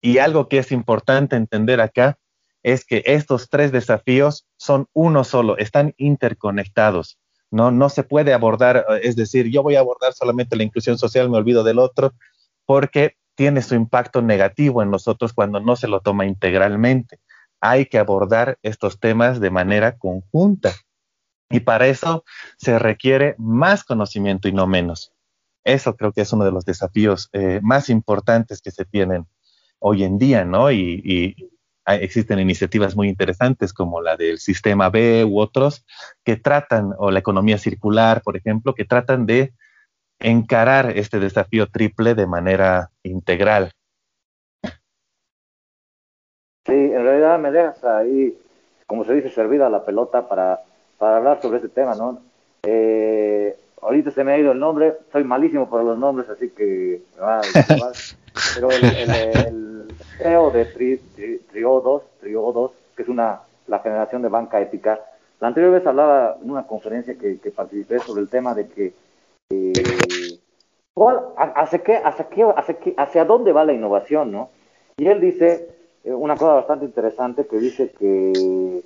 Y 0.00 0.18
algo 0.18 0.48
que 0.48 0.58
es 0.58 0.72
importante 0.72 1.36
entender 1.36 1.80
acá 1.80 2.18
es 2.62 2.84
que 2.84 3.02
estos 3.06 3.48
tres 3.48 3.72
desafíos 3.72 4.46
son 4.56 4.86
uno 4.92 5.24
solo, 5.24 5.56
están 5.56 5.94
interconectados. 5.98 7.18
No, 7.50 7.70
no 7.70 7.88
se 7.88 8.02
puede 8.02 8.32
abordar, 8.32 8.84
es 9.02 9.14
decir, 9.14 9.50
yo 9.50 9.62
voy 9.62 9.76
a 9.76 9.80
abordar 9.80 10.12
solamente 10.14 10.56
la 10.56 10.64
inclusión 10.64 10.98
social, 10.98 11.30
me 11.30 11.38
olvido 11.38 11.62
del 11.62 11.78
otro, 11.78 12.12
porque 12.64 13.16
tiene 13.36 13.62
su 13.62 13.74
impacto 13.76 14.22
negativo 14.22 14.82
en 14.82 14.90
nosotros 14.90 15.32
cuando 15.32 15.60
no 15.60 15.76
se 15.76 15.86
lo 15.86 16.00
toma 16.00 16.26
integralmente. 16.26 17.20
Hay 17.60 17.86
que 17.86 17.98
abordar 17.98 18.58
estos 18.62 18.98
temas 18.98 19.38
de 19.40 19.50
manera 19.50 19.96
conjunta. 19.96 20.72
Y 21.50 21.60
para 21.60 21.86
eso 21.86 22.24
se 22.56 22.78
requiere 22.78 23.34
más 23.38 23.84
conocimiento 23.84 24.48
y 24.48 24.52
no 24.52 24.66
menos. 24.66 25.12
Eso 25.64 25.96
creo 25.96 26.12
que 26.12 26.20
es 26.20 26.32
uno 26.32 26.44
de 26.44 26.52
los 26.52 26.64
desafíos 26.64 27.28
eh, 27.32 27.60
más 27.62 27.88
importantes 27.88 28.62
que 28.62 28.70
se 28.70 28.84
tienen 28.84 29.26
hoy 29.78 30.04
en 30.04 30.18
día, 30.18 30.44
¿no? 30.44 30.70
Y, 30.70 31.50
existen 31.88 32.40
iniciativas 32.40 32.96
muy 32.96 33.08
interesantes 33.08 33.72
como 33.72 34.00
la 34.00 34.16
del 34.16 34.38
sistema 34.38 34.90
B 34.90 35.24
u 35.24 35.38
otros 35.38 35.86
que 36.24 36.34
tratan, 36.34 36.92
o 36.98 37.12
la 37.12 37.20
economía 37.20 37.58
circular, 37.58 38.22
por 38.22 38.36
ejemplo, 38.36 38.74
que 38.74 38.84
tratan 38.84 39.24
de 39.24 39.54
encarar 40.18 40.90
este 40.98 41.20
desafío 41.20 41.68
triple 41.68 42.16
de 42.16 42.26
manera 42.26 42.90
integral. 43.04 43.70
Sí, 46.66 46.72
en 46.72 47.04
realidad 47.04 47.38
me 47.38 47.52
dejas 47.52 47.84
ahí, 47.84 48.36
como 48.88 49.04
se 49.04 49.14
dice, 49.14 49.28
servida 49.28 49.70
la 49.70 49.84
pelota 49.84 50.28
para, 50.28 50.64
para 50.98 51.18
hablar 51.18 51.40
sobre 51.40 51.58
este 51.58 51.68
tema, 51.68 51.94
¿no? 51.94 52.20
Eh, 52.62 53.56
ahorita 53.82 54.10
se 54.10 54.24
me 54.24 54.32
ha 54.32 54.38
ido 54.38 54.52
el 54.52 54.58
nombre, 54.58 54.94
soy 55.12 55.24
malísimo 55.24 55.68
para 55.68 55.84
los 55.84 55.98
nombres, 55.98 56.28
así 56.28 56.50
que 56.50 57.02
pero 58.54 58.70
el, 58.70 58.84
el, 58.84 59.88
CEO 60.18 60.50
de 60.50 60.64
Tri, 60.66 60.98
Trio 61.50 61.80
2, 61.80 62.02
Trio 62.20 62.52
2, 62.52 62.70
que 62.96 63.02
es 63.02 63.08
una, 63.08 63.40
la 63.66 63.78
generación 63.80 64.22
de 64.22 64.28
banca 64.28 64.60
ética, 64.60 65.00
la 65.40 65.48
anterior 65.48 65.72
vez 65.72 65.86
hablaba 65.86 66.38
en 66.42 66.50
una 66.50 66.66
conferencia 66.66 67.16
que, 67.16 67.38
participé 67.54 67.98
sobre 67.98 68.22
el 68.22 68.28
tema 68.28 68.54
de 68.54 68.68
que 68.68 68.94
eh, 69.50 69.72
hacia, 71.36 71.78
qué, 71.80 71.96
hacia, 71.96 72.28
qué, 72.28 72.42
hacia, 72.42 72.74
qué, 72.78 72.94
hacia 72.96 73.24
dónde 73.24 73.52
va 73.52 73.64
la 73.64 73.74
innovación, 73.74 74.32
¿no? 74.32 74.50
Y 74.96 75.06
él 75.08 75.20
dice 75.20 75.68
eh, 76.04 76.12
una 76.12 76.36
cosa 76.36 76.54
bastante 76.54 76.86
interesante 76.86 77.46
que 77.46 77.58
dice 77.58 77.90
que 77.98 78.82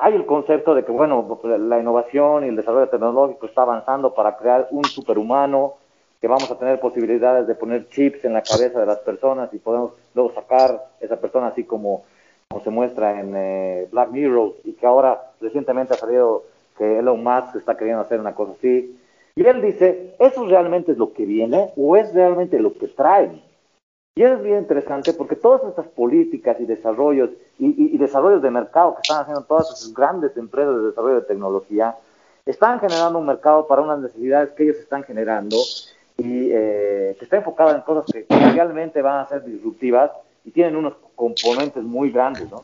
hay 0.00 0.14
el 0.14 0.26
concepto 0.26 0.74
de 0.74 0.84
que, 0.84 0.92
bueno, 0.92 1.40
la 1.44 1.78
innovación 1.78 2.44
y 2.44 2.48
el 2.48 2.56
desarrollo 2.56 2.88
tecnológico 2.88 3.46
está 3.46 3.62
avanzando 3.62 4.14
para 4.14 4.36
crear 4.36 4.68
un 4.70 4.84
superhumano, 4.84 5.74
que 6.20 6.28
vamos 6.28 6.50
a 6.50 6.58
tener 6.58 6.80
posibilidades 6.80 7.46
de 7.46 7.54
poner 7.54 7.88
chips 7.88 8.24
en 8.24 8.34
la 8.34 8.42
cabeza 8.42 8.80
de 8.80 8.86
las 8.86 8.98
personas 8.98 9.52
y 9.54 9.58
podemos 9.58 9.92
luego 10.14 10.32
sacar 10.32 10.88
esa 11.00 11.16
persona 11.16 11.48
así 11.48 11.64
como, 11.64 12.04
como 12.48 12.62
se 12.62 12.70
muestra 12.70 13.20
en 13.20 13.32
eh, 13.34 13.88
Black 13.90 14.10
Mirror 14.10 14.54
y 14.64 14.72
que 14.72 14.86
ahora 14.86 15.32
recientemente 15.40 15.94
ha 15.94 15.96
salido 15.96 16.44
que 16.76 16.98
Elon 16.98 17.22
Musk 17.22 17.56
está 17.56 17.76
queriendo 17.76 18.02
hacer 18.02 18.20
una 18.20 18.34
cosa 18.34 18.52
así. 18.52 18.98
Y 19.34 19.46
él 19.46 19.62
dice, 19.62 20.14
¿eso 20.18 20.46
realmente 20.46 20.92
es 20.92 20.98
lo 20.98 21.12
que 21.12 21.24
viene 21.24 21.70
o 21.76 21.96
es 21.96 22.12
realmente 22.12 22.58
lo 22.58 22.74
que 22.74 22.88
trae? 22.88 23.30
Y 24.14 24.22
es 24.22 24.42
bien 24.42 24.58
interesante 24.58 25.12
porque 25.12 25.36
todas 25.36 25.62
estas 25.64 25.86
políticas 25.86 26.58
y 26.60 26.66
desarrollos 26.66 27.30
y, 27.58 27.96
desarrollos 27.96 28.42
de 28.42 28.50
mercado 28.50 28.94
que 28.94 29.02
están 29.02 29.22
haciendo 29.22 29.44
todas 29.44 29.70
esas 29.70 29.94
grandes 29.94 30.36
empresas 30.36 30.76
de 30.76 30.88
desarrollo 30.88 31.16
de 31.16 31.26
tecnología 31.26 31.96
están 32.44 32.80
generando 32.80 33.18
un 33.18 33.26
mercado 33.26 33.66
para 33.66 33.82
unas 33.82 34.00
necesidades 34.00 34.50
que 34.50 34.64
ellos 34.64 34.78
están 34.78 35.04
generando 35.04 35.56
y 36.16 36.48
eh, 36.50 37.16
que 37.18 37.24
está 37.24 37.36
enfocado 37.36 37.74
en 37.74 37.82
cosas 37.82 38.04
que, 38.12 38.26
realmente 38.52 39.00
van 39.00 39.20
a 39.20 39.28
ser 39.28 39.44
disruptivas 39.44 40.10
y 40.44 40.50
tienen 40.50 40.76
unos 40.76 40.94
componentes 41.14 41.82
muy 41.82 42.10
grandes, 42.10 42.50
¿no? 42.50 42.62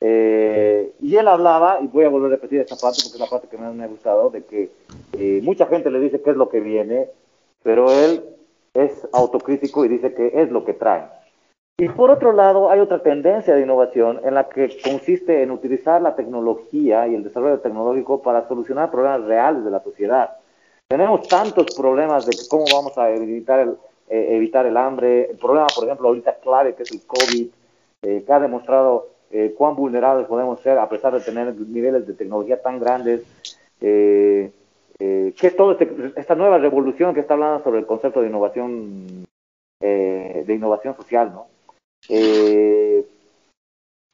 Eh, 0.00 0.92
y 1.00 1.16
él 1.16 1.28
hablaba, 1.28 1.80
y 1.82 1.88
voy 1.88 2.04
a 2.04 2.08
volver 2.08 2.32
a 2.32 2.36
repetir 2.36 2.60
esta 2.60 2.76
parte 2.76 3.00
porque 3.02 3.16
es 3.16 3.20
la 3.20 3.26
parte 3.26 3.48
que 3.48 3.58
más 3.58 3.74
me 3.74 3.84
ha 3.84 3.88
gustado, 3.88 4.30
de 4.30 4.44
que 4.44 4.70
eh, 5.12 5.40
mucha 5.42 5.66
gente 5.66 5.90
le 5.90 6.00
dice 6.00 6.22
qué 6.22 6.30
es 6.30 6.36
lo 6.36 6.48
que 6.48 6.60
viene, 6.60 7.08
pero 7.62 7.90
él 7.92 8.22
es 8.74 9.08
autocrítico 9.12 9.84
y 9.84 9.88
dice 9.88 10.14
que 10.14 10.32
es 10.34 10.50
lo 10.50 10.64
que 10.64 10.74
trae. 10.74 11.08
Y 11.78 11.88
por 11.88 12.10
otro 12.10 12.32
lado, 12.32 12.70
hay 12.70 12.80
otra 12.80 13.02
tendencia 13.02 13.54
de 13.54 13.62
innovación 13.62 14.20
en 14.24 14.34
la 14.34 14.48
que 14.48 14.68
consiste 14.84 15.42
en 15.42 15.50
utilizar 15.50 16.02
la 16.02 16.14
tecnología 16.14 17.08
y 17.08 17.14
el 17.14 17.22
desarrollo 17.22 17.60
tecnológico 17.60 18.20
para 18.22 18.46
solucionar 18.46 18.90
problemas 18.90 19.24
reales 19.24 19.64
de 19.64 19.70
la 19.70 19.82
sociedad. 19.82 20.36
Tenemos 20.88 21.26
tantos 21.26 21.74
problemas 21.74 22.26
de 22.26 22.36
cómo 22.50 22.64
vamos 22.70 22.98
a 22.98 23.10
evitar 23.10 23.60
el, 23.60 23.78
eh, 24.08 24.36
evitar 24.36 24.66
el 24.66 24.76
hambre, 24.76 25.30
el 25.30 25.38
problema, 25.38 25.68
por 25.74 25.84
ejemplo, 25.84 26.08
ahorita 26.08 26.34
clave 26.40 26.74
que 26.74 26.82
es 26.82 26.92
el 26.92 27.00
COVID, 27.06 27.48
eh, 28.02 28.24
que 28.26 28.32
ha 28.32 28.40
demostrado 28.40 29.08
eh, 29.30 29.54
cuán 29.56 29.76
vulnerables 29.76 30.26
podemos 30.26 30.60
ser 30.60 30.78
a 30.78 30.88
pesar 30.88 31.14
de 31.14 31.20
tener 31.20 31.54
niveles 31.54 32.06
de 32.06 32.14
tecnología 32.14 32.60
tan 32.60 32.80
grandes. 32.80 33.22
Eh, 33.80 34.50
eh, 35.00 35.34
¿qué 35.38 35.46
es 35.46 35.56
todo 35.56 35.72
este, 35.72 36.12
esta 36.16 36.34
nueva 36.34 36.58
revolución 36.58 37.14
que 37.14 37.20
está 37.20 37.32
hablando 37.32 37.64
sobre 37.64 37.78
el 37.78 37.86
concepto 37.86 38.20
de 38.20 38.28
innovación 38.28 39.26
eh, 39.80 40.44
de 40.46 40.54
innovación 40.54 40.94
social, 40.94 41.32
¿no? 41.32 41.46
Eh, 42.10 43.06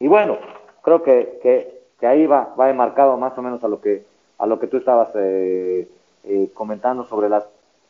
y 0.00 0.06
bueno, 0.06 0.38
creo 0.82 1.02
que, 1.02 1.40
que, 1.42 2.06
ahí 2.06 2.26
va, 2.26 2.54
va 2.54 2.70
enmarcado 2.70 3.16
más 3.16 3.36
o 3.36 3.42
menos 3.42 3.64
a 3.64 3.68
lo 3.68 3.80
que 3.80 4.04
a 4.38 4.46
lo 4.46 4.60
que 4.60 4.68
tú 4.68 4.76
estabas 4.76 5.08
comentando 6.54 7.04
sobre 7.04 7.28
las, 7.28 7.48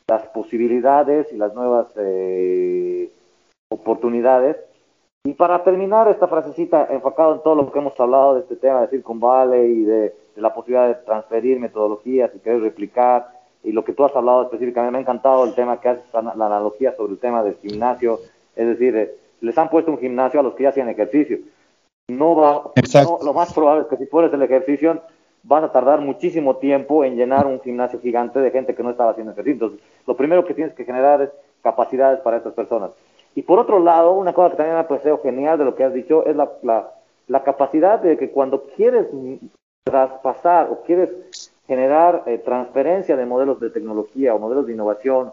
las 0.08 0.22
posibilidades 0.28 1.30
y 1.32 1.36
las 1.36 1.52
nuevas 1.54 1.88
oportunidades. 3.68 4.56
Y 5.24 5.34
para 5.34 5.64
terminar 5.64 6.08
esta 6.08 6.28
frasecita 6.28 6.86
enfocado 6.90 7.34
en 7.34 7.42
todo 7.42 7.56
lo 7.56 7.72
que 7.72 7.78
hemos 7.80 7.98
hablado 7.98 8.34
de 8.34 8.40
este 8.42 8.54
tema 8.54 8.82
de 8.82 8.88
Silicon 8.88 9.18
Valley 9.18 9.80
y 9.80 9.84
de 9.84 10.14
de 10.36 10.42
la 10.42 10.54
posibilidad 10.54 10.86
de 10.86 10.94
transferir 10.94 11.58
metodologías 11.58 12.30
y 12.34 12.38
querer 12.38 12.60
replicar, 12.60 13.28
y 13.64 13.72
lo 13.72 13.82
que 13.84 13.94
tú 13.94 14.04
has 14.04 14.14
hablado 14.14 14.44
específicamente, 14.44 14.92
me 14.92 14.98
ha 14.98 15.00
encantado 15.00 15.42
el 15.44 15.54
tema 15.54 15.80
que 15.80 15.88
haces, 15.88 16.04
la 16.12 16.46
analogía 16.46 16.94
sobre 16.94 17.14
el 17.14 17.18
tema 17.18 17.42
del 17.42 17.56
gimnasio, 17.56 18.20
es 18.54 18.68
decir, 18.68 18.94
eh, 18.96 19.14
les 19.40 19.58
han 19.58 19.68
puesto 19.68 19.90
un 19.90 19.98
gimnasio 19.98 20.38
a 20.38 20.42
los 20.42 20.54
que 20.54 20.62
ya 20.62 20.68
hacían 20.68 20.88
ejercicio. 20.88 21.38
No 22.08 22.36
va, 22.36 22.70
lo 23.24 23.32
más 23.32 23.52
probable 23.52 23.82
es 23.82 23.88
que 23.88 23.96
si 23.96 24.06
pones 24.06 24.32
el 24.32 24.42
ejercicio, 24.42 25.00
vas 25.42 25.64
a 25.64 25.72
tardar 25.72 26.00
muchísimo 26.00 26.56
tiempo 26.56 27.04
en 27.04 27.16
llenar 27.16 27.46
un 27.46 27.60
gimnasio 27.60 28.00
gigante 28.00 28.38
de 28.38 28.50
gente 28.50 28.74
que 28.74 28.82
no 28.82 28.90
estaba 28.90 29.10
haciendo 29.10 29.32
ejercicio. 29.32 29.66
Entonces, 29.66 29.80
lo 30.06 30.16
primero 30.16 30.44
que 30.44 30.54
tienes 30.54 30.74
que 30.74 30.84
generar 30.84 31.22
es 31.22 31.30
capacidades 31.62 32.20
para 32.20 32.36
estas 32.36 32.52
personas. 32.52 32.90
Y 33.34 33.42
por 33.42 33.58
otro 33.58 33.80
lado, 33.80 34.12
una 34.12 34.32
cosa 34.32 34.50
que 34.50 34.56
también 34.56 34.76
me 34.76 34.80
ha 34.80 34.88
parecido 34.88 35.20
genial 35.22 35.58
de 35.58 35.64
lo 35.64 35.74
que 35.74 35.84
has 35.84 35.92
dicho 35.92 36.24
es 36.26 36.36
la, 36.36 36.52
la, 36.62 36.92
la 37.28 37.42
capacidad 37.42 37.98
de 38.00 38.16
que 38.16 38.30
cuando 38.30 38.64
quieres 38.76 39.06
traspasar 39.86 40.68
o 40.68 40.82
quieres 40.82 41.10
generar 41.68 42.24
eh, 42.26 42.38
transferencia 42.38 43.16
de 43.16 43.24
modelos 43.24 43.60
de 43.60 43.70
tecnología 43.70 44.34
o 44.34 44.38
modelos 44.38 44.66
de 44.66 44.72
innovación, 44.72 45.32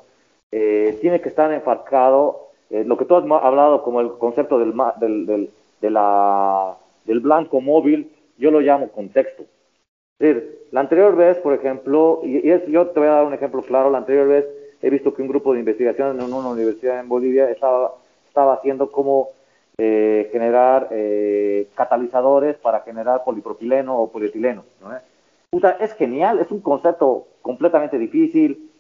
eh, 0.52 0.96
tiene 1.02 1.20
que 1.22 1.30
estar 1.30 1.52
enfocado, 1.52 2.50
eh, 2.70 2.84
lo 2.86 2.96
que 2.96 3.06
tú 3.06 3.16
has 3.16 3.24
hablado 3.24 3.82
como 3.82 4.00
el 4.00 4.12
concepto 4.20 4.60
del, 4.60 4.74
del, 5.00 5.26
del, 5.26 5.50
de 5.82 5.90
la, 5.90 6.78
del 7.06 7.20
blanco 7.20 7.62
móvil, 7.62 8.12
yo 8.38 8.52
lo 8.52 8.62
llamo 8.62 8.90
contexto. 8.90 9.44
Decir, 10.20 10.68
la 10.72 10.82
anterior 10.82 11.16
vez, 11.16 11.38
por 11.40 11.54
ejemplo, 11.54 12.22
y, 12.24 12.48
es, 12.48 12.64
yo 12.68 12.88
te 12.88 13.00
voy 13.00 13.10
a 13.10 13.14
dar 13.14 13.26
un 13.26 13.34
ejemplo 13.34 13.64
claro, 13.64 13.90
la 13.90 13.98
anterior 13.98 14.28
vez 14.28 14.46
he 14.84 14.90
visto 14.92 15.16
que 15.16 15.24
un 15.24 15.30
grupo 15.30 15.54
de 15.54 15.62
investigación 15.62 16.22
en 16.22 16.32
una 16.32 16.50
universidad 16.50 17.00
en 17.00 17.10
Bolivia 17.10 17.50
estaba, 17.50 17.96
estaba 18.28 18.54
haciendo 18.54 18.92
como 18.92 19.30
eh, 19.78 20.30
generar 20.32 20.90
eh, 20.92 21.70
catalizadores 21.76 22.58
para 22.58 22.82
generar 22.82 23.24
polipropileno 23.24 24.00
o 24.00 24.12
polietileno. 24.12 24.64
¿no? 24.82 24.92
es 25.80 25.94
genial, 25.94 26.40
es 26.40 26.52
un 26.52 26.62
concepto 26.62 27.28
completamente 27.42 27.98
difícil, 27.98 28.72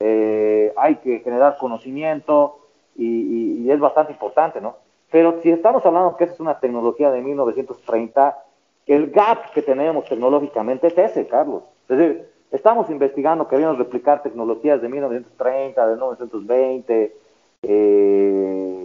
eh, 0.00 0.72
hay 0.76 0.96
que 0.96 1.20
generar 1.20 1.56
conocimiento 1.58 2.58
y, 2.96 3.64
y, 3.64 3.70
es 3.70 3.78
bastante 3.78 4.12
importante, 4.12 4.60
¿no? 4.60 4.76
Pero 5.10 5.40
si 5.42 5.50
estamos 5.50 5.84
hablando 5.84 6.16
que 6.16 6.24
esa 6.24 6.34
es 6.34 6.40
una 6.40 6.58
tecnología 6.60 7.10
de 7.10 7.20
1930, 7.20 8.38
el 8.86 9.10
gap 9.10 9.52
que 9.52 9.62
tenemos 9.62 10.04
tecnológicamente 10.06 10.86
es 10.86 10.98
ese, 10.98 11.26
Carlos. 11.26 11.62
Es 11.88 11.98
decir, 11.98 12.28
estamos 12.50 12.90
investigando, 12.90 13.48
queremos 13.48 13.78
replicar 13.78 14.22
tecnologías 14.22 14.80
de 14.80 14.88
1930, 14.88 15.86
de 15.86 15.92
1920, 15.94 17.16
eh, 17.62 18.79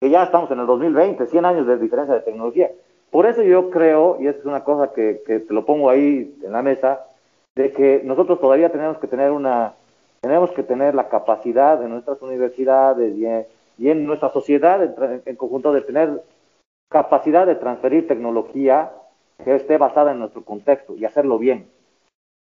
que 0.00 0.10
ya 0.10 0.24
estamos 0.24 0.50
en 0.50 0.60
el 0.60 0.66
2020, 0.66 1.26
100 1.26 1.44
años 1.44 1.66
de 1.66 1.76
diferencia 1.78 2.14
de 2.14 2.22
tecnología. 2.22 2.70
Por 3.10 3.26
eso 3.26 3.42
yo 3.42 3.70
creo, 3.70 4.16
y 4.20 4.28
esa 4.28 4.38
es 4.38 4.44
una 4.44 4.64
cosa 4.64 4.92
que, 4.94 5.22
que 5.26 5.40
te 5.40 5.52
lo 5.52 5.66
pongo 5.66 5.90
ahí 5.90 6.34
en 6.42 6.52
la 6.52 6.62
mesa, 6.62 7.06
de 7.54 7.72
que 7.72 8.00
nosotros 8.04 8.40
todavía 8.40 8.70
tenemos 8.70 8.98
que 8.98 9.08
tener 9.08 9.30
una, 9.30 9.74
tenemos 10.20 10.50
que 10.52 10.62
tener 10.62 10.94
la 10.94 11.08
capacidad 11.08 11.82
en 11.82 11.90
nuestras 11.90 12.22
universidades 12.22 13.16
y 13.16 13.26
en, 13.26 13.46
y 13.78 13.90
en 13.90 14.06
nuestra 14.06 14.30
sociedad 14.30 14.82
en, 14.82 15.22
en, 15.26 15.36
conjunto 15.36 15.72
de 15.72 15.82
tener 15.82 16.22
capacidad 16.88 17.46
de 17.46 17.56
transferir 17.56 18.06
tecnología 18.06 18.92
que 19.44 19.54
esté 19.54 19.78
basada 19.78 20.12
en 20.12 20.18
nuestro 20.20 20.44
contexto 20.44 20.94
y 20.96 21.04
hacerlo 21.04 21.38
bien. 21.38 21.68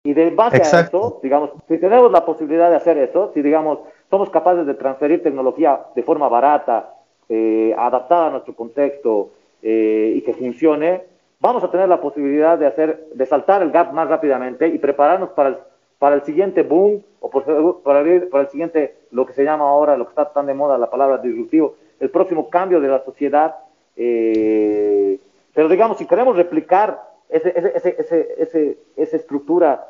Y 0.04 0.12
de 0.12 0.30
base 0.30 0.62
a 0.62 0.80
eso, 0.80 1.18
digamos, 1.22 1.50
si 1.66 1.78
tenemos 1.78 2.12
la 2.12 2.26
posibilidad 2.26 2.70
de 2.70 2.76
hacer 2.76 2.98
eso, 2.98 3.30
si 3.32 3.42
digamos, 3.42 3.78
somos 4.10 4.30
capaces 4.30 4.66
de 4.66 4.74
transferir 4.74 5.22
tecnología 5.22 5.80
de 5.94 6.02
forma 6.02 6.28
barata, 6.28 6.93
eh, 7.28 7.74
adaptada 7.76 8.26
a 8.26 8.30
nuestro 8.30 8.54
contexto 8.54 9.30
eh, 9.62 10.12
y 10.16 10.22
que 10.22 10.34
funcione, 10.34 11.02
vamos 11.40 11.64
a 11.64 11.70
tener 11.70 11.88
la 11.88 12.00
posibilidad 12.00 12.58
de 12.58 12.66
hacer, 12.66 13.08
de 13.14 13.26
saltar 13.26 13.62
el 13.62 13.70
gap 13.70 13.92
más 13.92 14.08
rápidamente 14.08 14.68
y 14.68 14.78
prepararnos 14.78 15.30
para 15.30 15.50
el, 15.50 15.56
para 15.98 16.16
el 16.16 16.22
siguiente 16.22 16.62
boom 16.62 17.02
o 17.20 17.30
para, 17.30 18.00
el, 18.00 18.28
para 18.28 18.44
el 18.44 18.50
siguiente, 18.50 18.94
lo 19.10 19.24
que 19.24 19.32
se 19.32 19.44
llama 19.44 19.68
ahora, 19.68 19.96
lo 19.96 20.04
que 20.04 20.10
está 20.10 20.32
tan 20.32 20.46
de 20.46 20.54
moda, 20.54 20.76
la 20.76 20.90
palabra 20.90 21.18
disruptivo, 21.18 21.76
el 22.00 22.10
próximo 22.10 22.50
cambio 22.50 22.80
de 22.80 22.88
la 22.88 23.02
sociedad. 23.04 23.56
Eh, 23.96 25.18
pero 25.54 25.68
digamos, 25.68 25.98
si 25.98 26.06
queremos 26.06 26.36
replicar 26.36 27.00
ese, 27.28 27.52
ese, 27.56 28.34
ese, 28.38 28.78
esa 28.96 29.16
estructura 29.16 29.86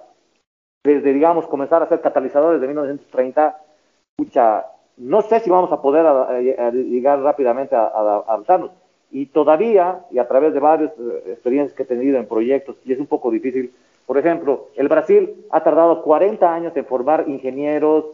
desde, 0.85 1.12
digamos, 1.12 1.47
comenzar 1.47 1.82
a 1.82 1.89
ser 1.89 2.01
catalizadores 2.01 2.61
de 2.61 2.66
1930, 2.66 3.59
escucha, 4.16 4.66
no 4.97 5.22
sé 5.22 5.40
si 5.40 5.51
vamos 5.51 5.72
a 5.72 5.82
poder 5.82 6.05
llegar 6.72 7.20
rápidamente 7.20 7.74
a, 7.74 7.86
adaptarnos. 7.86 8.70
Y 9.11 9.26
todavía, 9.26 10.01
y 10.11 10.18
a 10.18 10.26
través 10.26 10.55
de 10.55 10.61
varias 10.61 10.90
eh, 10.99 11.32
experiencias 11.32 11.76
que 11.76 11.84
he 11.84 11.86
tenido 11.86 12.18
en 12.18 12.26
proyectos, 12.26 12.76
y 12.84 12.92
es 12.92 12.99
un 12.99 13.07
poco 13.07 13.30
difícil, 13.30 13.72
por 14.07 14.18
ejemplo, 14.18 14.68
el 14.76 14.88
Brasil 14.88 15.47
ha 15.51 15.62
tardado 15.62 16.03
40 16.03 16.53
años 16.53 16.76
en 16.76 16.84
formar 16.84 17.24
ingenieros 17.28 18.07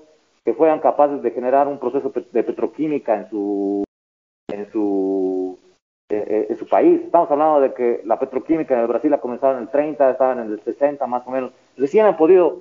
que 0.45 0.55
fueran 0.55 0.81
capaces 0.81 1.23
de 1.23 1.31
generar 1.31 1.69
un 1.69 1.79
proceso 1.79 2.13
de 2.33 2.43
petroquímica 2.43 3.17
en 3.17 3.31
su, 3.31 3.85
en 4.49 4.71
su, 4.71 5.59
eh, 6.11 6.25
eh, 6.27 6.47
en 6.51 6.57
su 6.57 6.67
país. 6.69 7.01
Estamos 7.03 7.31
hablando 7.31 7.61
de 7.61 7.75
que 7.75 8.03
la 8.05 8.19
petroquímica 8.19 8.75
en 8.75 8.81
el 8.81 8.87
Brasil 8.87 9.13
ha 9.15 9.21
comenzado 9.21 9.57
en 9.57 9.63
el 9.63 9.69
30, 9.69 10.11
estaban 10.11 10.39
en 10.41 10.53
el 10.53 10.61
60 10.61 11.07
más 11.07 11.27
o 11.27 11.31
menos. 11.31 11.53
Recién 11.77 12.07
han 12.07 12.17
podido 12.17 12.61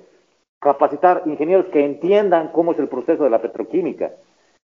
capacitar 0.60 1.22
ingenieros 1.26 1.66
que 1.66 1.84
entiendan 1.84 2.48
cómo 2.48 2.72
es 2.72 2.78
el 2.78 2.88
proceso 2.88 3.24
de 3.24 3.30
la 3.30 3.40
petroquímica. 3.40 4.12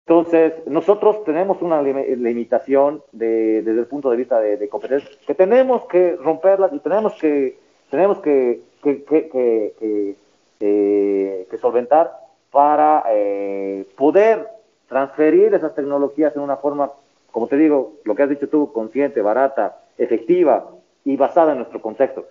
Entonces, 0.05 0.53
nosotros 0.65 1.23
tenemos 1.23 1.61
una 1.61 1.81
limitación 1.81 3.03
desde 3.11 3.71
el 3.71 3.85
punto 3.87 4.09
de 4.09 4.17
vista 4.17 4.39
de, 4.39 4.67
competencia, 4.67 5.09
que 5.25 5.35
tenemos 5.35 5.85
que 5.85 6.15
romperlas 6.17 6.73
y 6.73 6.79
tenemos 6.79 7.13
que, 7.13 7.57
tenemos 7.89 8.19
que, 8.19 8.61
que, 8.81 10.15
eh, 10.59 11.47
solventar 11.61 12.11
para 12.51 13.03
eh, 13.11 13.85
poder 13.95 14.47
transferir 14.87 15.53
esas 15.53 15.73
tecnologías 15.73 16.35
en 16.35 16.41
una 16.41 16.57
forma, 16.57 16.91
como 17.31 17.47
te 17.47 17.55
digo, 17.55 17.93
lo 18.03 18.13
que 18.15 18.23
has 18.23 18.29
dicho 18.29 18.49
tú, 18.49 18.73
consciente, 18.73 19.21
barata, 19.21 19.77
efectiva 19.97 20.69
y 21.05 21.15
basada 21.15 21.53
en 21.53 21.59
nuestro 21.59 21.81
contexto. 21.81 22.25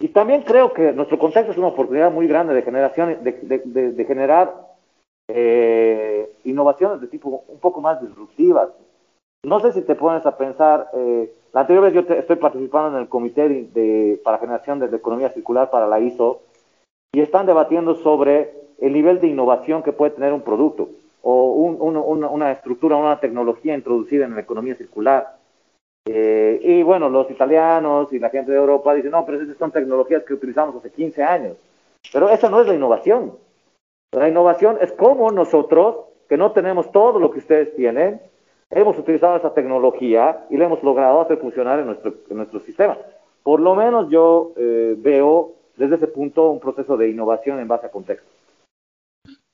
Y 0.00 0.08
también 0.08 0.42
creo 0.42 0.72
que 0.72 0.92
nuestro 0.92 1.18
contexto 1.18 1.52
es 1.52 1.58
una 1.58 1.68
oportunidad 1.68 2.12
muy 2.12 2.28
grande 2.28 2.54
de 2.54 2.62
generación, 2.62 3.18
de, 3.22 4.04
generar 4.06 4.54
eh, 5.28 6.32
innovaciones 6.44 7.00
de 7.00 7.08
tipo 7.08 7.44
un 7.48 7.58
poco 7.58 7.80
más 7.80 8.00
disruptivas. 8.00 8.68
No 9.44 9.58
sé 9.60 9.72
si 9.72 9.82
te 9.82 9.96
pones 9.96 10.24
a 10.24 10.36
pensar, 10.36 10.88
eh, 10.94 11.32
la 11.52 11.62
anterior 11.62 11.84
vez 11.84 11.94
yo 11.94 12.14
estoy 12.14 12.36
participando 12.36 12.96
en 12.96 13.02
el 13.02 13.08
comité 13.08 13.48
de, 13.48 14.20
para 14.22 14.38
generación 14.38 14.78
de, 14.78 14.94
economía 14.96 15.30
circular 15.30 15.70
para 15.70 15.88
la 15.88 15.98
ISO 15.98 16.42
y 17.12 17.20
están 17.20 17.46
debatiendo 17.46 17.96
sobre 17.96 18.52
el 18.78 18.92
nivel 18.92 19.20
de 19.20 19.26
innovación 19.26 19.82
que 19.82 19.92
puede 19.92 20.12
tener 20.12 20.32
un 20.32 20.42
producto 20.42 20.90
o 21.22 21.52
una 21.52 22.52
estructura, 22.52 22.96
una 22.96 23.18
tecnología 23.18 23.74
introducida 23.74 24.24
en 24.24 24.34
la 24.34 24.40
economía 24.42 24.76
circular. 24.76 25.37
Eh, 26.10 26.60
y 26.62 26.82
bueno, 26.82 27.10
los 27.10 27.30
italianos 27.30 28.10
y 28.12 28.18
la 28.18 28.30
gente 28.30 28.50
de 28.50 28.56
Europa 28.56 28.94
dicen, 28.94 29.10
no, 29.10 29.26
pero 29.26 29.42
esas 29.42 29.58
son 29.58 29.70
tecnologías 29.70 30.24
que 30.24 30.32
utilizamos 30.32 30.76
hace 30.76 30.90
15 30.90 31.22
años. 31.22 31.56
Pero 32.12 32.30
esa 32.30 32.48
no 32.48 32.60
es 32.60 32.66
la 32.66 32.74
innovación. 32.74 33.34
La 34.12 34.28
innovación 34.28 34.78
es 34.80 34.90
como 34.92 35.30
nosotros, 35.30 35.96
que 36.28 36.38
no 36.38 36.52
tenemos 36.52 36.90
todo 36.92 37.18
lo 37.18 37.30
que 37.30 37.40
ustedes 37.40 37.76
tienen, 37.76 38.22
hemos 38.70 38.98
utilizado 38.98 39.36
esa 39.36 39.52
tecnología 39.52 40.46
y 40.48 40.56
la 40.56 40.64
hemos 40.64 40.82
logrado 40.82 41.20
hacer 41.20 41.38
funcionar 41.38 41.78
en 41.78 41.86
nuestro, 41.86 42.14
en 42.30 42.36
nuestro 42.38 42.60
sistema. 42.60 42.96
Por 43.42 43.60
lo 43.60 43.74
menos 43.74 44.08
yo 44.10 44.54
eh, 44.56 44.94
veo 44.96 45.54
desde 45.76 45.96
ese 45.96 46.06
punto 46.06 46.50
un 46.50 46.60
proceso 46.60 46.96
de 46.96 47.10
innovación 47.10 47.60
en 47.60 47.68
base 47.68 47.86
a 47.86 47.90
contexto. 47.90 48.28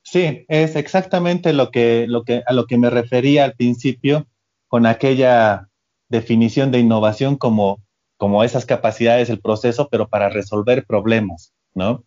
Sí, 0.01 0.45
es 0.47 0.75
exactamente 0.77 1.51
lo 1.51 1.69
que, 1.69 2.05
lo 2.07 2.23
que, 2.23 2.43
a 2.45 2.53
lo 2.53 2.65
que 2.65 2.77
me 2.77 2.89
refería 2.89 3.43
al 3.43 3.53
principio 3.53 4.25
con 4.67 4.85
aquella 4.85 5.67
definición 6.09 6.71
de 6.71 6.79
innovación 6.79 7.35
como, 7.35 7.81
como 8.17 8.43
esas 8.43 8.65
capacidades 8.65 9.27
del 9.27 9.41
proceso, 9.41 9.87
pero 9.89 10.07
para 10.07 10.29
resolver 10.29 10.85
problemas, 10.85 11.53
¿no? 11.73 12.03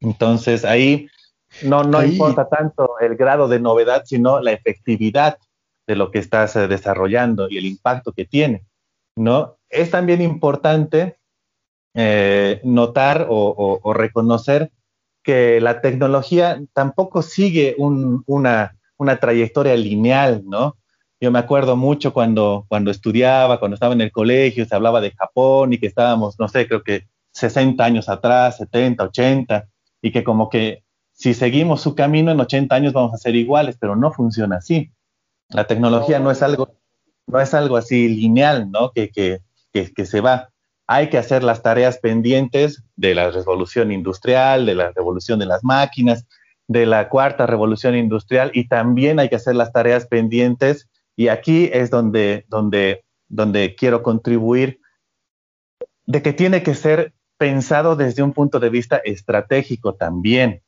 Entonces 0.00 0.64
ahí 0.64 1.08
no, 1.62 1.82
no 1.82 2.02
importa 2.04 2.48
tanto 2.48 2.98
el 3.00 3.16
grado 3.16 3.48
de 3.48 3.60
novedad, 3.60 4.04
sino 4.04 4.40
la 4.40 4.52
efectividad 4.52 5.38
de 5.86 5.96
lo 5.96 6.10
que 6.10 6.20
estás 6.20 6.54
eh, 6.56 6.68
desarrollando 6.68 7.48
y 7.50 7.58
el 7.58 7.66
impacto 7.66 8.12
que 8.12 8.24
tiene, 8.24 8.64
¿no? 9.16 9.58
Es 9.68 9.90
también 9.90 10.22
importante 10.22 11.18
eh, 11.94 12.60
notar 12.62 13.26
o, 13.28 13.92
reconocer 13.92 14.70
que 15.24 15.60
la 15.60 15.80
tecnología 15.80 16.60
tampoco 16.72 17.22
sigue 17.22 17.74
una, 17.78 18.76
una 18.96 19.16
trayectoria 19.18 19.76
lineal, 19.76 20.42
¿no? 20.46 20.76
Yo 21.20 21.30
me 21.30 21.38
acuerdo 21.38 21.76
mucho 21.76 22.14
cuando, 22.14 22.64
cuando 22.68 22.90
estudiaba, 22.90 23.58
cuando 23.58 23.74
estaba 23.74 23.92
en 23.92 24.00
el 24.00 24.10
colegio, 24.10 24.64
se 24.64 24.74
hablaba 24.74 25.02
de 25.02 25.10
Japón 25.10 25.72
y 25.72 25.78
que 25.78 25.86
estábamos, 25.86 26.38
no 26.38 26.48
sé, 26.48 26.66
creo 26.66 26.82
que 26.82 27.08
60 27.32 27.84
años 27.84 28.08
atrás, 28.08 28.56
70, 28.56 29.04
80, 29.04 29.68
y 30.00 30.12
que 30.12 30.24
como 30.24 30.48
que 30.48 30.82
si 31.12 31.34
seguimos 31.34 31.82
su 31.82 31.94
camino 31.94 32.32
en 32.32 32.40
80 32.40 32.74
años 32.74 32.94
vamos 32.94 33.12
a 33.12 33.18
ser 33.18 33.36
iguales, 33.36 33.76
pero 33.78 33.96
no 33.96 34.12
funciona 34.12 34.56
así. 34.56 34.92
La 35.50 35.66
tecnología 35.66 36.18
no 36.20 36.30
es 36.30 36.42
algo, 36.42 36.70
no 37.26 37.38
es 37.38 37.52
algo 37.52 37.76
así 37.76 38.08
lineal, 38.08 38.70
¿no? 38.70 38.92
Que, 38.92 39.10
que, 39.10 39.40
que, 39.74 39.92
que 39.92 40.06
se 40.06 40.22
va. 40.22 40.48
Hay 40.86 41.10
que 41.10 41.18
hacer 41.18 41.44
las 41.44 41.62
tareas 41.62 41.98
pendientes 41.98 42.82
de 42.96 43.14
la 43.14 43.30
revolución 43.30 43.92
industrial, 43.92 44.64
de 44.64 44.74
la 44.74 44.92
revolución 44.92 45.38
de 45.38 45.46
las 45.46 45.62
máquinas, 45.62 46.26
de 46.66 46.86
la 46.86 47.08
cuarta 47.08 47.46
revolución 47.46 47.96
industrial 47.96 48.52
y 48.54 48.68
también 48.68 49.18
hay 49.18 49.28
que 49.28 49.36
hacer 49.36 49.56
las 49.56 49.72
tareas 49.72 50.06
pendientes 50.06 50.88
y 51.16 51.28
aquí 51.28 51.70
es 51.72 51.90
donde, 51.90 52.44
donde, 52.48 53.04
donde 53.28 53.74
quiero 53.74 54.02
contribuir, 54.02 54.80
de 56.06 56.22
que 56.22 56.32
tiene 56.32 56.62
que 56.62 56.74
ser 56.74 57.12
pensado 57.38 57.96
desde 57.96 58.22
un 58.22 58.32
punto 58.32 58.60
de 58.60 58.68
vista 58.68 58.96
estratégico 58.98 59.94
también, 59.94 60.62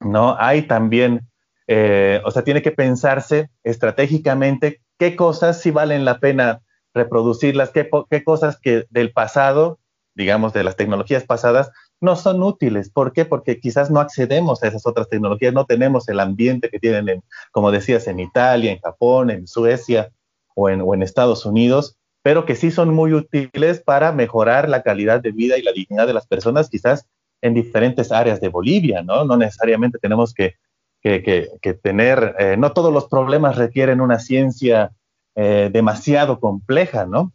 ¿no? 0.00 0.36
Hay 0.38 0.62
también, 0.62 1.28
eh, 1.66 2.20
o 2.24 2.30
sea, 2.30 2.42
tiene 2.42 2.62
que 2.62 2.72
pensarse 2.72 3.50
estratégicamente 3.62 4.80
qué 4.98 5.14
cosas 5.14 5.60
sí 5.60 5.70
valen 5.70 6.04
la 6.04 6.18
pena 6.18 6.62
reproducirlas, 6.94 7.70
qué, 7.70 7.88
qué 8.10 8.24
cosas 8.24 8.58
que 8.58 8.86
del 8.90 9.12
pasado, 9.12 9.78
digamos, 10.14 10.52
de 10.52 10.64
las 10.64 10.76
tecnologías 10.76 11.24
pasadas, 11.24 11.70
no 12.00 12.16
son 12.16 12.42
útiles. 12.42 12.90
¿Por 12.90 13.12
qué? 13.12 13.24
Porque 13.24 13.60
quizás 13.60 13.90
no 13.90 14.00
accedemos 14.00 14.62
a 14.62 14.68
esas 14.68 14.86
otras 14.86 15.08
tecnologías, 15.08 15.52
no 15.52 15.66
tenemos 15.66 16.08
el 16.08 16.20
ambiente 16.20 16.70
que 16.70 16.78
tienen, 16.78 17.08
en, 17.08 17.24
como 17.50 17.70
decías, 17.70 18.06
en 18.06 18.20
Italia, 18.20 18.72
en 18.72 18.80
Japón, 18.80 19.30
en 19.30 19.46
Suecia 19.46 20.10
o 20.54 20.68
en, 20.68 20.80
o 20.80 20.94
en 20.94 21.02
Estados 21.02 21.44
Unidos, 21.44 21.96
pero 22.22 22.44
que 22.44 22.56
sí 22.56 22.70
son 22.70 22.94
muy 22.94 23.12
útiles 23.12 23.80
para 23.80 24.12
mejorar 24.12 24.68
la 24.68 24.82
calidad 24.82 25.20
de 25.20 25.32
vida 25.32 25.58
y 25.58 25.62
la 25.62 25.72
dignidad 25.72 26.06
de 26.06 26.14
las 26.14 26.26
personas, 26.26 26.68
quizás 26.68 27.06
en 27.40 27.54
diferentes 27.54 28.12
áreas 28.12 28.40
de 28.40 28.48
Bolivia, 28.48 29.02
¿no? 29.02 29.24
No 29.24 29.36
necesariamente 29.36 29.98
tenemos 29.98 30.34
que, 30.34 30.54
que, 31.00 31.48
que, 31.60 31.74
tener, 31.74 32.34
eh, 32.38 32.56
no 32.56 32.72
todos 32.72 32.92
los 32.92 33.08
problemas 33.08 33.56
requieren 33.56 34.00
una 34.00 34.18
ciencia 34.18 34.92
eh, 35.36 35.70
demasiado 35.72 36.40
compleja, 36.40 37.06
¿no? 37.06 37.32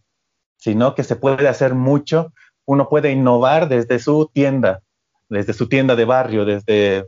Sino 0.58 0.96
que 0.96 1.04
se 1.04 1.16
puede 1.16 1.48
hacer 1.48 1.74
mucho 1.74 2.34
uno 2.66 2.90
puede 2.90 3.12
innovar 3.12 3.68
desde 3.68 4.00
su 4.00 4.30
tienda, 4.34 4.82
desde 5.30 5.54
su 5.54 5.68
tienda 5.68 5.96
de 5.96 6.06
barrio, 6.06 6.46
desde, 6.46 7.06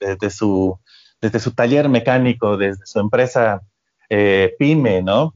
desde, 0.00 0.30
su, 0.30 0.78
desde 1.20 1.40
su 1.40 1.52
taller 1.52 1.88
mecánico, 1.88 2.56
desde 2.56 2.86
su 2.86 3.00
empresa 3.00 3.62
eh, 4.08 4.54
pyme, 4.58 5.02
¿no? 5.02 5.34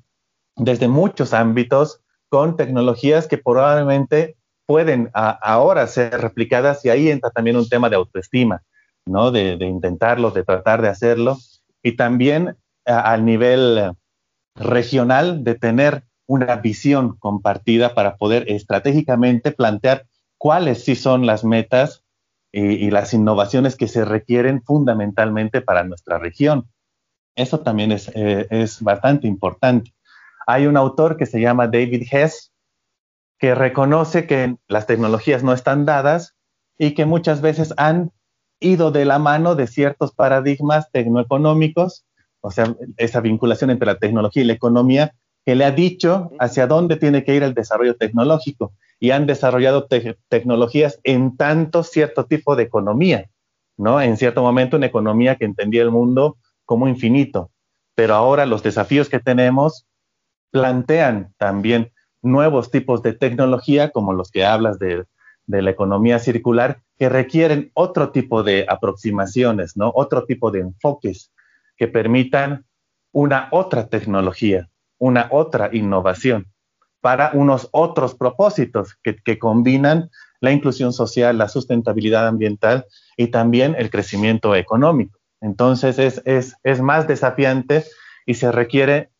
Desde 0.57 0.89
muchos 0.89 1.33
ámbitos 1.33 2.01
con 2.29 2.57
tecnologías 2.57 3.27
que 3.27 3.39
probablemente 3.39 4.37
pueden 4.67 5.11
ahora 5.15 5.87
ser 5.87 6.21
replicadas 6.21 6.85
y 6.85 6.91
ahí 6.91 7.09
entra 7.09 7.31
también 7.31 7.57
un 7.57 7.69
tema 7.69 7.89
de 7.89 7.97
autoestima, 7.97 8.63
¿no? 9.07 9.31
De, 9.31 9.53
intentarlo, 9.61 10.31
de 10.31 10.45
tratar 10.45 10.83
de 10.83 10.89
hacerlo 10.89 11.39
y 11.83 11.97
también 11.97 12.57
al 12.85 13.25
nivel 13.25 13.93
regional 14.55 15.43
de 15.43 15.55
tener 15.55 16.03
una 16.29 16.57
visión 16.57 17.17
compartida 17.17 17.95
para 17.95 18.17
poder 18.17 18.45
estratégicamente 18.53 19.51
plantear 19.51 20.07
cuáles 20.37 20.85
sí 20.85 20.95
son 20.95 21.27
las 21.27 21.43
metas 21.43 22.05
y, 22.53 22.91
las 22.91 23.13
innovaciones 23.15 23.77
que 23.77 23.89
se 23.89 24.05
requieren 24.05 24.63
fundamentalmente 24.63 25.61
para 25.61 25.85
nuestra 25.85 26.19
región. 26.19 26.69
Eso 27.35 27.61
también 27.61 27.93
es, 27.93 28.11
eh, 28.15 28.47
es 28.51 28.83
bastante 28.83 29.27
importante. 29.27 29.95
Hay 30.47 30.67
un 30.67 30.77
autor 30.77 31.17
que 31.17 31.27
se 31.27 31.41
llama 31.41 31.67
David 31.67 32.07
Hess, 32.11 32.53
que 33.39 33.55
reconoce 33.55 34.27
que 34.27 34.57
las 34.67 34.87
tecnologías 34.87 35.43
no 35.43 35.53
están 35.53 35.85
dadas 35.85 36.37
y 36.77 36.95
que 36.95 37.07
muchas 37.07 37.41
veces 37.41 37.73
han 37.77 38.13
ido 38.61 38.91
de 38.91 39.05
la 39.05 39.19
mano 39.19 39.55
de 39.55 39.67
ciertos 39.67 40.13
paradigmas 40.13 40.91
tecnoeconómicos, 40.91 42.05
o 42.41 42.51
sea, 42.51 42.75
esa 42.97 43.21
vinculación 43.21 43.71
entre 43.71 43.87
la 43.87 43.99
tecnología 43.99 44.43
y 44.43 44.47
la 44.47 44.53
economía, 44.55 45.15
que 45.49 45.55
le 45.55 45.65
ha 45.65 45.71
dicho 45.71 46.31
hacia 46.39 46.67
dónde 46.67 46.97
tiene 46.97 47.25
que 47.25 47.35
ir 47.35 47.43
el 47.43 47.55
desarrollo 47.55 47.97
tecnológico 47.97 48.75
y 49.01 49.13
han 49.13 49.25
desarrollado 49.25 49.89
tecnologías 50.29 51.01
en 51.05 51.39
tanto 51.39 51.85
cierto 51.85 52.27
tipo 52.27 52.55
de 52.55 52.65
economía, 52.65 53.31
¿no? 53.79 53.99
En 53.99 54.19
cierto 54.19 54.43
momento 54.43 54.77
una 54.77 54.85
economía 54.85 55.37
que 55.37 55.47
entendía 55.47 55.81
el 55.81 55.91
mundo 55.91 56.37
como 56.67 56.87
infinito, 56.87 57.51
pero 57.95 58.15
ahora 58.15 58.45
los 58.45 58.63
desafíos 58.63 59.09
que 59.09 59.21
tenemos 59.21 59.87
plantean 60.51 61.33
también 61.39 61.93
nuevos 62.21 62.71
tipos 62.71 63.03
de 63.03 63.15
tecnología, 63.15 63.89
como 63.89 64.13
los 64.13 64.31
que 64.31 64.45
hablas 64.45 64.79
de, 64.79 65.07
de 65.47 65.63
la 65.63 65.71
economía 65.71 66.19
circular, 66.19 66.83
que 66.99 67.09
requieren 67.09 67.71
otro 67.73 68.11
tipo 68.11 68.43
de 68.43 68.67
aproximaciones, 68.69 69.79
¿no? 69.79 69.93
Otro 69.95 70.27
tipo 70.27 70.51
de 70.51 70.61
enfoques 70.61 71.33
que 71.79 71.89
permitan 71.89 72.67
una 73.13 73.49
otra 73.51 73.89
tecnología, 73.89 74.69
una 74.99 75.29
otra 75.31 75.71
innovación 75.73 76.47
para 77.01 77.31
unos 77.35 77.69
otros 77.73 78.15
propósitos 78.15 78.97
que, 79.03 79.39
combinan 79.39 80.11
la 80.41 80.53
inclusión 80.53 80.93
social, 80.93 81.39
la 81.39 81.49
sustentabilidad 81.49 82.27
ambiental 82.27 82.87
y 83.17 83.29
también 83.29 83.75
el 83.79 83.91
crecimiento 83.91 84.55
económico. 84.55 85.19
Entonces 85.41 85.99
es, 85.99 86.23
es, 86.63 86.83
más 86.83 87.07
desafiante 87.07 87.85
y 88.27 88.35
se 88.35 88.51
requiere 88.51 89.11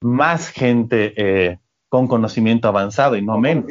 más 0.00 0.48
gente 0.48 1.12
eh, 1.16 1.58
con 1.88 2.08
conocimiento 2.08 2.68
avanzado 2.68 3.16
y 3.16 3.22
no 3.22 3.38
menos. 3.38 3.66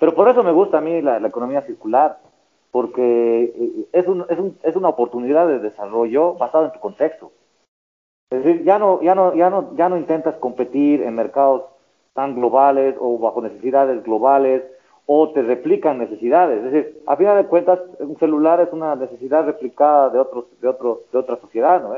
Pero 0.00 0.14
por 0.14 0.28
eso 0.28 0.42
me 0.42 0.52
gusta 0.52 0.78
a 0.78 0.80
mí 0.80 1.00
la, 1.00 1.18
economía 1.18 1.62
circular, 1.62 2.18
porque 2.70 3.44
eh, 3.44 3.88
es, 3.92 4.06
un, 4.06 4.26
es, 4.28 4.38
un, 4.38 4.58
es 4.62 4.76
una 4.76 4.88
oportunidad 4.88 5.46
de 5.46 5.60
desarrollo 5.60 6.34
basada 6.34 6.66
en 6.66 6.72
tu 6.72 6.80
contexto. 6.80 7.32
Es 8.30 8.44
decir, 8.44 8.64
ya 8.64 8.78
no, 8.78 9.00
ya 9.02 9.14
no, 9.14 9.34
ya 9.34 9.50
no, 9.50 9.74
ya 9.76 9.88
no 9.88 9.96
intentas 9.96 10.36
competir 10.36 11.02
en 11.02 11.14
mercados 11.14 11.64
tan 12.14 12.34
globales 12.34 12.96
o 12.98 13.18
bajo 13.18 13.42
necesidades 13.42 14.02
globales 14.04 14.62
o 15.06 15.30
te 15.32 15.42
replican 15.42 15.98
necesidades. 15.98 16.64
Es 16.64 16.72
decir, 16.72 17.02
a 17.06 17.16
final 17.16 17.36
de 17.36 17.48
cuentas, 17.48 17.80
un 17.98 18.16
celular 18.18 18.60
es 18.60 18.72
una 18.72 18.96
necesidad 18.96 19.44
replicada 19.44 20.08
de 20.10 20.18
otros, 20.18 20.46
de 20.60 20.68
otros, 20.68 20.98
de 21.12 21.18
otra 21.18 21.36
sociedad, 21.36 21.82
¿no? 21.82 21.94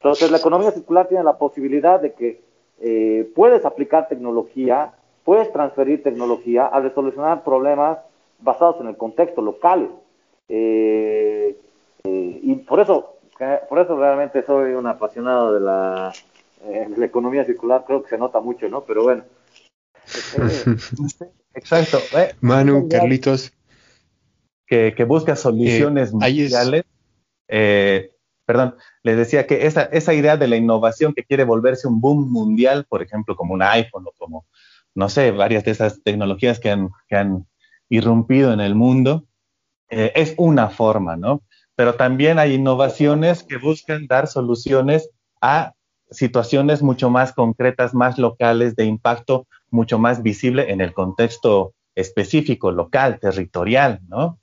Entonces, 0.00 0.30
la 0.30 0.36
economía 0.36 0.70
circular 0.70 1.08
tiene 1.08 1.24
la 1.24 1.38
posibilidad 1.38 2.00
de 2.00 2.12
que 2.12 2.40
eh, 2.80 3.30
puedes 3.34 3.64
aplicar 3.64 4.08
tecnología, 4.08 4.92
puedes 5.24 5.50
transferir 5.52 6.02
tecnología 6.02 6.66
a 6.66 6.80
resolucionar 6.80 7.42
problemas 7.42 7.98
basados 8.40 8.80
en 8.80 8.88
el 8.88 8.96
contexto 8.96 9.40
locales. 9.40 9.88
Eh, 10.48 11.56
eh, 12.04 12.40
y 12.42 12.54
por 12.56 12.80
eso, 12.80 13.15
por 13.68 13.78
eso 13.78 13.98
realmente 13.98 14.44
soy 14.44 14.72
un 14.72 14.86
apasionado 14.86 15.54
de 15.54 15.60
la, 15.60 16.12
de 16.64 16.96
la 16.96 17.06
economía 17.06 17.44
circular, 17.44 17.84
creo 17.86 18.02
que 18.02 18.10
se 18.10 18.18
nota 18.18 18.40
mucho, 18.40 18.68
¿no? 18.68 18.82
Pero 18.84 19.02
bueno, 19.02 19.24
Exacto. 21.54 21.98
Eh, 22.16 22.34
Manu, 22.40 22.88
Carlitos. 22.88 23.52
Que, 24.66 24.92
busca 25.06 25.36
soluciones 25.36 26.12
mundiales. 26.12 26.84
Eh, 27.48 28.10
perdón, 28.44 28.74
les 29.02 29.16
decía 29.16 29.46
que 29.46 29.66
esa, 29.66 29.82
esa 29.84 30.12
idea 30.14 30.36
de 30.36 30.48
la 30.48 30.56
innovación 30.56 31.14
que 31.14 31.24
quiere 31.24 31.44
volverse 31.44 31.86
un 31.86 32.00
boom 32.00 32.30
mundial, 32.30 32.84
por 32.88 33.02
ejemplo, 33.02 33.36
como 33.36 33.54
un 33.54 33.62
iPhone 33.62 34.04
o 34.06 34.12
como, 34.18 34.46
no 34.94 35.08
sé, 35.08 35.30
varias 35.30 35.64
de 35.64 35.70
esas 35.70 36.02
tecnologías 36.02 36.58
que 36.58 36.70
han, 36.70 36.90
que 37.08 37.16
han 37.16 37.46
irrumpido 37.88 38.52
en 38.52 38.60
el 38.60 38.74
mundo, 38.74 39.24
eh, 39.88 40.12
es 40.16 40.34
una 40.36 40.68
forma, 40.68 41.16
¿no? 41.16 41.42
Pero 41.76 41.94
también 41.94 42.38
hay 42.38 42.54
innovaciones 42.54 43.42
que 43.42 43.58
buscan 43.58 44.06
dar 44.06 44.26
soluciones 44.26 45.10
a 45.40 45.74
situaciones 46.10 46.82
mucho 46.82 47.10
más 47.10 47.32
concretas, 47.32 47.94
más 47.94 48.18
locales, 48.18 48.76
de 48.76 48.84
impacto 48.84 49.46
mucho 49.70 49.98
más 49.98 50.22
visible 50.22 50.70
en 50.70 50.80
el 50.80 50.92
contexto 50.92 51.74
específico, 51.94 52.70
local, 52.70 53.18
territorial, 53.20 54.00
¿no? 54.08 54.38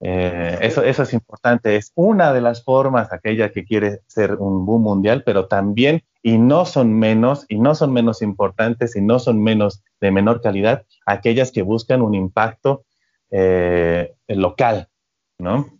Eh, 0.00 0.58
eso, 0.60 0.82
es 0.84 1.12
importante, 1.12 1.74
es 1.76 1.90
una 1.96 2.32
de 2.32 2.40
las 2.40 2.62
formas, 2.62 3.12
aquella 3.12 3.50
que 3.50 3.64
quiere 3.64 4.00
ser 4.06 4.36
un 4.36 4.64
boom 4.64 4.82
mundial, 4.82 5.22
pero 5.24 5.46
también, 5.46 6.04
y 6.22 6.38
no 6.38 6.66
son 6.66 6.96
menos, 6.96 7.46
y 7.48 7.58
no 7.58 7.74
son 7.74 7.92
menos 7.92 8.22
importantes, 8.22 8.94
y 8.94 9.00
no 9.00 9.18
son 9.18 9.42
menos 9.42 9.82
de 10.00 10.12
menor 10.12 10.40
calidad, 10.40 10.84
aquellas 11.04 11.50
que 11.50 11.62
buscan 11.62 12.02
un 12.02 12.14
impacto 12.14 12.84
eh, 13.30 14.14
local, 14.28 14.88
¿no? 15.38 15.77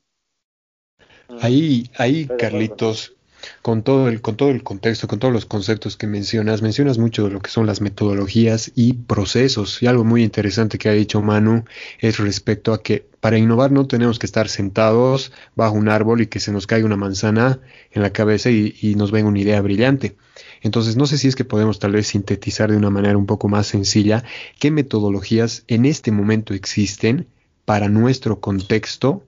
Ahí, 1.41 1.91
ahí, 1.97 2.26
Carlitos, 2.39 3.14
con 3.62 3.83
todo, 3.83 4.09
el, 4.09 4.20
con 4.20 4.37
todo 4.37 4.51
el 4.51 4.62
contexto, 4.62 5.07
con 5.09 5.18
todos 5.18 5.33
los 5.33 5.47
conceptos 5.47 5.97
que 5.97 6.07
mencionas. 6.07 6.62
Mencionas 6.62 6.99
mucho 6.99 7.24
de 7.24 7.31
lo 7.31 7.41
que 7.41 7.51
son 7.51 7.66
las 7.66 7.81
metodologías 7.81 8.72
y 8.74 8.95
procesos. 8.95 9.83
Y 9.83 9.87
algo 9.87 10.05
muy 10.05 10.22
interesante 10.22 10.79
que 10.79 10.89
ha 10.89 10.93
dicho 10.93 11.22
Manu 11.22 11.64
es 12.01 12.18
respecto 12.18 12.72
a 12.72 12.83
que 12.83 13.07
para 13.20 13.39
innovar 13.39 13.72
no 13.72 13.87
tenemos 13.87 14.18
que 14.18 14.26
estar 14.26 14.49
sentados 14.49 15.33
bajo 15.55 15.74
un 15.74 15.89
árbol 15.89 16.20
y 16.20 16.26
que 16.26 16.41
se 16.41 16.53
nos 16.53 16.66
caiga 16.66 16.87
una 16.87 16.97
manzana 16.97 17.61
en 17.91 18.03
la 18.03 18.12
cabeza 18.12 18.51
y, 18.51 18.74
y 18.81 18.95
nos 18.95 19.11
venga 19.11 19.29
una 19.29 19.41
idea 19.41 19.61
brillante. 19.61 20.16
Entonces, 20.62 20.97
no 20.97 21.07
sé 21.07 21.18
si 21.18 21.29
es 21.29 21.37
que 21.37 21.45
podemos 21.45 21.79
tal 21.79 21.93
vez 21.93 22.09
sintetizar 22.09 22.70
de 22.70 22.76
una 22.76 22.91
manera 22.91 23.16
un 23.16 23.26
poco 23.26 23.49
más 23.49 23.66
sencilla 23.66 24.24
qué 24.59 24.70
metodologías 24.70 25.64
en 25.68 25.85
este 25.85 26.11
momento 26.11 26.55
existen 26.55 27.26
para 27.64 27.89
nuestro 27.89 28.41
contexto, 28.41 29.24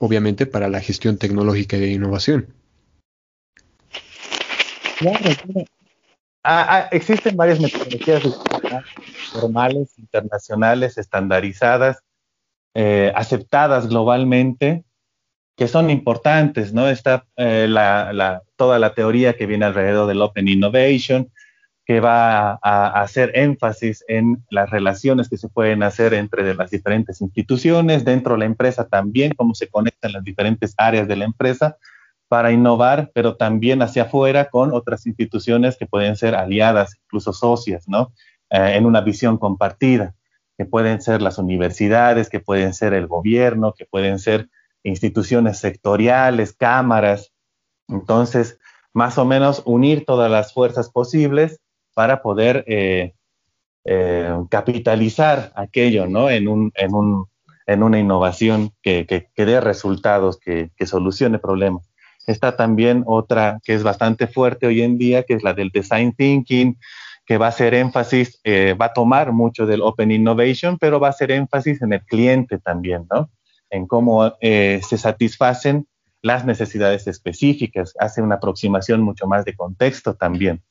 obviamente 0.00 0.46
para 0.46 0.68
la 0.68 0.80
gestión 0.80 1.18
tecnológica 1.18 1.76
y 1.76 1.80
de 1.80 1.92
innovación. 1.92 2.54
Ah, 6.42 6.66
ah, 6.68 6.88
existen 6.90 7.36
varias 7.36 7.60
metodologías 7.60 8.22
formales, 9.30 9.98
internacionales, 9.98 10.96
estandarizadas, 10.96 12.02
eh, 12.74 13.12
aceptadas 13.14 13.88
globalmente, 13.88 14.84
que 15.54 15.68
son 15.68 15.90
importantes, 15.90 16.72
¿no? 16.72 16.88
Está 16.88 17.26
eh, 17.36 17.68
toda 18.56 18.78
la 18.78 18.94
teoría 18.94 19.34
que 19.34 19.46
viene 19.46 19.66
alrededor 19.66 20.08
del 20.08 20.22
Open 20.22 20.48
Innovation, 20.48 21.30
que 21.90 21.98
va 21.98 22.52
a, 22.62 23.02
hacer 23.02 23.32
énfasis 23.34 24.04
en 24.06 24.44
las 24.48 24.70
relaciones 24.70 25.28
que 25.28 25.36
se 25.36 25.48
pueden 25.48 25.82
hacer 25.82 26.14
entre 26.14 26.54
las 26.54 26.70
diferentes 26.70 27.20
instituciones, 27.20 28.04
dentro 28.04 28.34
de 28.34 28.38
la 28.38 28.44
empresa 28.44 28.86
también, 28.86 29.32
cómo 29.36 29.56
se 29.56 29.66
conectan 29.66 30.12
las 30.12 30.22
diferentes 30.22 30.72
áreas 30.76 31.08
de 31.08 31.16
la 31.16 31.24
empresa, 31.24 31.78
para 32.28 32.52
innovar, 32.52 33.10
pero 33.12 33.34
también 33.36 33.82
hacia 33.82 34.04
afuera 34.04 34.50
con 34.50 34.72
otras 34.72 35.04
instituciones 35.04 35.76
que 35.76 35.86
pueden 35.86 36.14
ser 36.14 36.36
aliadas, 36.36 36.94
incluso 37.06 37.32
socias, 37.32 37.88
¿no? 37.88 38.12
Eh, 38.50 38.74
en 38.76 38.86
una 38.86 39.00
visión 39.00 39.36
compartida, 39.36 40.14
que 40.56 40.66
pueden 40.66 41.00
ser 41.02 41.20
las 41.20 41.38
universidades, 41.38 42.30
que 42.30 42.38
pueden 42.38 42.72
ser 42.72 42.94
el 42.94 43.08
gobierno, 43.08 43.74
que 43.76 43.84
pueden 43.84 44.20
ser 44.20 44.48
instituciones 44.84 45.58
sectoriales, 45.58 46.52
cámaras. 46.52 47.32
Entonces, 47.88 48.60
más 48.92 49.18
o 49.18 49.24
menos 49.24 49.64
unir 49.66 50.04
todas 50.04 50.30
las 50.30 50.54
fuerzas 50.54 50.88
posibles 50.88 51.60
para 52.00 52.22
poder 52.22 52.64
eh, 52.66 53.12
eh, 53.84 54.34
capitalizar 54.48 55.52
aquello, 55.54 56.06
¿no? 56.06 56.30
En, 56.30 56.48
un, 56.48 56.72
en, 56.74 56.94
un, 56.94 57.26
en 57.66 57.82
una 57.82 57.98
innovación 57.98 58.72
que, 58.80 59.04
que, 59.06 59.44
dé 59.44 59.60
resultados, 59.60 60.38
que, 60.38 60.70
que 60.76 60.86
solucione 60.86 61.38
problemas. 61.38 61.90
Está 62.26 62.56
también 62.56 63.04
otra 63.04 63.60
que 63.64 63.74
es 63.74 63.82
bastante 63.82 64.28
fuerte 64.28 64.66
hoy 64.66 64.80
en 64.80 64.96
día, 64.96 65.24
que 65.24 65.34
es 65.34 65.42
la 65.42 65.52
del 65.52 65.68
design 65.68 66.14
thinking, 66.14 66.78
que 67.26 67.36
va 67.36 67.44
a 67.44 67.50
hacer 67.50 67.74
énfasis, 67.74 68.40
eh, 68.44 68.74
va 68.80 68.86
a 68.86 68.92
tomar 68.94 69.32
mucho 69.32 69.66
del 69.66 69.82
open 69.82 70.10
innovation, 70.10 70.78
pero 70.78 71.00
va 71.00 71.08
a 71.08 71.10
hacer 71.10 71.30
énfasis 71.30 71.82
en 71.82 71.92
el 71.92 72.02
cliente 72.06 72.58
también, 72.60 73.06
¿no? 73.12 73.28
En 73.68 73.86
cómo 73.86 74.36
se 74.40 74.96
satisfacen 74.96 75.86
las 76.22 76.46
necesidades 76.46 77.06
específicas, 77.06 77.92
hace 77.98 78.22
una 78.22 78.36
aproximación 78.36 79.02
mucho 79.02 79.26
más 79.26 79.44
de 79.44 79.54
contexto 79.54 80.14
también. 80.14 80.62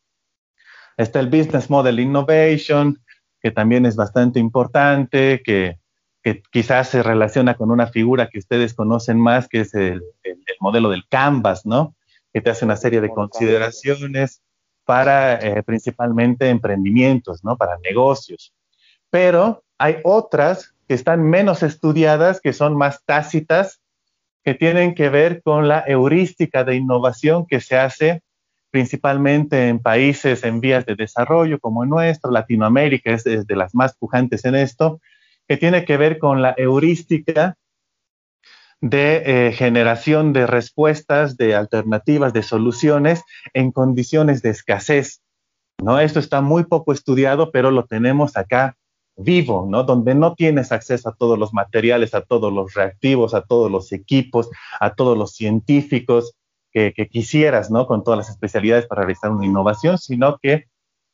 Está 1.00 1.20
el 1.20 1.28
Business 1.28 1.70
Model 1.70 2.00
Innovation, 2.00 3.00
que 3.42 3.52
también 3.52 3.86
es 3.86 3.96
bastante 3.96 4.40
importante, 4.40 5.42
que 5.44 5.80
que 6.24 6.42
quizás 6.52 6.90
se 6.90 7.04
relaciona 7.04 7.56
con 7.56 7.72
una 7.72 7.88
figura 7.88 8.30
que 8.30 8.40
ustedes 8.40 8.74
conocen 8.74 9.20
más, 9.20 9.48
que 9.48 9.62
es 9.62 9.74
el, 9.74 10.04
modelo 10.60 10.90
del 10.90 11.08
Canvas, 11.08 11.66
¿no? 11.66 11.96
Que 12.34 12.42
te 12.42 12.50
hace 12.50 12.66
una 12.66 12.76
serie 12.76 13.00
de 13.00 13.10
consideraciones 13.10 14.42
para 14.84 15.36
eh, 15.36 15.64
principalmente 15.64 16.50
emprendimientos, 16.50 17.44
¿no? 17.44 17.56
Para 17.56 17.78
negocios. 17.78 18.54
Pero 19.10 19.64
hay 19.78 19.98
otras 20.04 20.76
que 20.88 20.96
están 20.96 21.24
menos 21.24 21.64
estudiadas, 21.64 22.42
que 22.42 22.52
son 22.52 22.76
más 22.76 23.04
tácitas, 23.06 23.80
que 24.44 24.54
tienen 24.54 24.96
que 24.96 25.10
ver 25.10 25.42
con 25.42 25.68
la 25.70 25.84
heurística 25.88 26.66
de 26.66 26.76
innovación 26.76 27.46
que 27.46 27.62
se 27.62 27.78
hace 27.78 28.22
principalmente 28.72 29.68
en 29.68 29.80
países 29.80 30.44
en 30.44 30.62
vías 30.62 30.86
de 30.86 30.96
desarrollo 30.96 31.60
como 31.60 31.84
el 31.84 31.90
nuestro, 31.90 32.32
Latinoamérica 32.32 33.12
es 33.12 33.24
de 33.24 33.56
las 33.56 33.74
más 33.74 33.96
pujantes 33.98 34.46
en 34.46 34.56
esto, 34.56 35.02
que 35.48 35.58
tiene 35.58 35.86
que 35.86 35.98
ver 35.98 36.20
con 36.20 36.42
la 36.42 36.54
heurística 36.58 37.58
de 38.82 39.48
eh, 39.48 39.52
generación 39.52 40.32
de 40.32 40.48
respuestas, 40.48 41.38
de 41.38 41.56
alternativas, 41.56 42.34
de 42.34 42.44
soluciones 42.44 43.24
en 43.54 43.72
condiciones 43.72 44.42
de 44.42 44.52
escasez. 44.52 45.22
¿no? 45.84 46.00
Esto 46.00 46.20
está 46.20 46.42
muy 46.42 46.66
poco 46.66 46.94
estudiado, 46.94 47.52
pero 47.52 47.72
lo 47.72 47.86
tenemos 47.86 48.38
acá 48.38 48.78
vivo, 49.18 49.68
¿no? 49.70 49.84
Donde 49.84 50.16
no 50.16 50.34
tienes 50.34 50.72
acceso 50.72 51.10
a 51.10 51.16
todos 51.16 51.38
los 51.38 51.54
materiales, 51.54 52.14
a 52.16 52.22
todos 52.22 52.54
los 52.54 52.74
reactivos, 52.74 53.34
a 53.34 53.42
todos 53.42 53.70
los 53.70 53.92
equipos, 53.92 54.50
a 54.80 54.96
todos 54.96 55.18
los 55.18 55.34
científicos 55.34 56.36
que, 56.96 57.08
quisieras, 57.08 57.70
¿no? 57.72 57.88
Con 57.88 58.04
todas 58.04 58.18
las 58.18 58.30
especialidades 58.30 58.88
para 58.88 59.02
realizar 59.02 59.32
una 59.32 59.46
innovación, 59.46 59.98
sino 59.98 60.38
que 60.42 60.66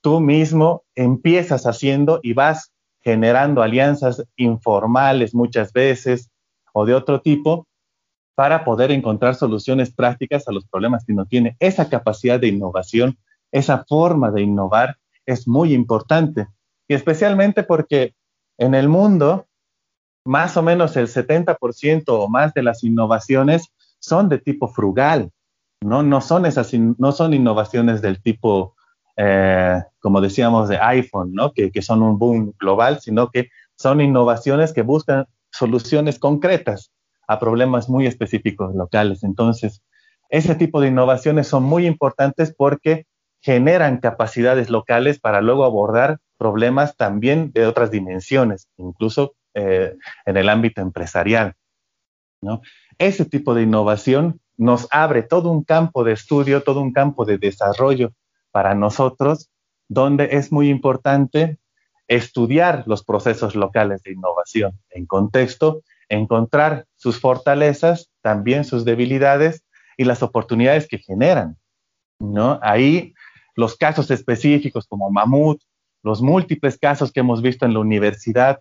tú 0.02 0.20
mismo 0.20 0.84
empiezas 0.96 1.66
haciendo 1.66 2.20
y 2.22 2.34
vas 2.34 2.72
generando 3.02 3.62
alianzas 3.62 4.24
informales 4.36 5.34
muchas 5.36 5.72
veces, 5.74 6.30
o 6.74 6.86
de 6.86 6.94
otro 6.94 7.22
tipo 7.22 7.68
para 8.36 8.66
poder 8.66 8.92
encontrar 8.92 9.36
soluciones 9.36 9.94
prácticas 9.94 10.48
a 10.48 10.52
los 10.52 10.66
problemas 10.66 11.06
que 11.06 11.14
uno 11.14 11.26
tiene. 11.26 11.56
Esa 11.60 11.90
capacidad 11.90 12.40
de 12.40 12.48
innovación, 12.48 13.18
esa 13.52 13.86
forma 13.88 14.30
de 14.32 14.42
innovar 14.42 14.98
es 15.26 15.48
muy 15.48 15.74
importante 15.74 16.48
y 16.88 16.94
especialmente 16.94 17.64
porque 17.64 18.14
en 18.58 18.76
el 18.76 18.90
mundo 18.90 19.48
más 20.26 20.58
o 20.58 20.64
menos 20.64 20.98
el 20.98 21.08
70% 21.08 22.04
o 22.08 22.28
más 22.28 22.54
de 22.54 22.64
las 22.64 22.84
innovaciones 22.84 23.72
son 24.00 24.28
de 24.28 24.40
tipo 24.40 24.68
frugal, 24.68 25.32
no, 25.86 26.04
no, 26.04 26.22
son, 26.22 26.46
esas, 26.46 26.74
no 26.74 27.12
son 27.12 27.34
innovaciones 27.34 28.02
del 28.02 28.22
tipo, 28.22 28.76
eh, 29.18 29.82
como 30.00 30.22
decíamos, 30.22 30.68
de 30.68 30.78
iPhone, 30.78 31.34
¿no? 31.34 31.54
que, 31.54 31.72
que 31.72 31.82
son 31.82 32.02
un 32.02 32.18
boom 32.18 32.54
global, 32.60 33.00
sino 33.00 33.30
que 33.30 33.50
son 33.76 34.02
innovaciones 34.02 34.74
que 34.74 34.82
buscan 34.82 35.26
soluciones 35.52 36.20
concretas 36.20 36.92
a 37.28 37.40
problemas 37.40 37.90
muy 37.90 38.08
específicos 38.08 38.76
locales. 38.76 39.24
Entonces, 39.24 39.82
ese 40.30 40.56
tipo 40.56 40.82
de 40.82 40.88
innovaciones 40.90 41.48
son 41.48 41.64
muy 41.64 41.86
importantes 41.86 42.54
porque 42.56 43.06
generan 43.42 44.00
capacidades 44.00 44.70
locales 44.70 45.20
para 45.20 45.42
luego 45.42 45.66
abordar 45.66 46.18
problemas 46.38 46.98
también 46.98 47.52
de 47.54 47.68
otras 47.68 47.92
dimensiones, 47.92 48.68
incluso 48.78 49.36
eh, 49.54 49.96
en 50.26 50.38
el 50.38 50.50
ámbito 50.50 50.82
empresarial. 50.82 51.54
¿no? 52.42 52.62
Ese 52.98 53.26
tipo 53.26 53.54
de 53.54 53.64
innovación 53.64 54.42
nos 54.58 54.88
abre 54.92 55.24
todo 55.24 55.52
un 55.52 55.64
campo 55.64 56.04
de 56.04 56.14
estudio, 56.14 56.64
todo 56.64 56.82
un 56.82 56.94
campo 56.94 57.26
de 57.26 57.38
desarrollo 57.38 58.14
para 58.52 58.74
nosotros, 58.74 59.50
donde 59.88 60.30
es 60.32 60.52
muy 60.52 60.70
importante 60.70 61.60
estudiar 62.08 62.84
los 62.86 63.04
procesos 63.04 63.56
locales 63.56 64.04
de 64.04 64.14
innovación 64.14 64.80
en 64.92 65.06
contexto, 65.06 65.82
encontrar 66.10 66.86
sus 66.96 67.20
fortalezas, 67.20 68.12
también 68.22 68.64
sus 68.64 68.86
debilidades 68.86 69.64
y 69.98 70.06
las 70.06 70.24
oportunidades 70.24 70.88
que 70.88 71.00
generan. 71.00 71.58
¿no? 72.20 72.60
Ahí 72.62 73.14
los 73.56 73.76
casos 73.76 74.12
específicos 74.12 74.86
como 74.88 75.10
Mamut, 75.10 75.62
los 76.04 76.22
múltiples 76.22 76.78
casos 76.78 77.12
que 77.12 77.22
hemos 77.22 77.42
visto 77.42 77.66
en 77.66 77.74
la 77.74 77.80
universidad, 77.80 78.60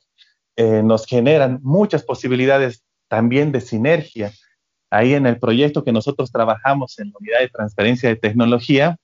eh, 0.57 0.83
nos 0.83 1.07
generan 1.07 1.61
muchas 1.63 2.03
posibilidades 2.03 2.85
también 3.09 3.53
de 3.53 3.61
sinergia. 3.61 4.33
Ahí 4.95 5.15
en 5.15 5.27
el 5.27 5.39
proyecto 5.39 5.85
que 5.85 5.93
nosotros 5.93 6.31
trabajamos 6.31 6.99
en 6.99 7.11
la 7.11 7.19
unidad 7.21 7.41
de 7.41 7.49
transferencia 7.49 8.09
de 8.09 8.17
tecnología, 8.17 8.97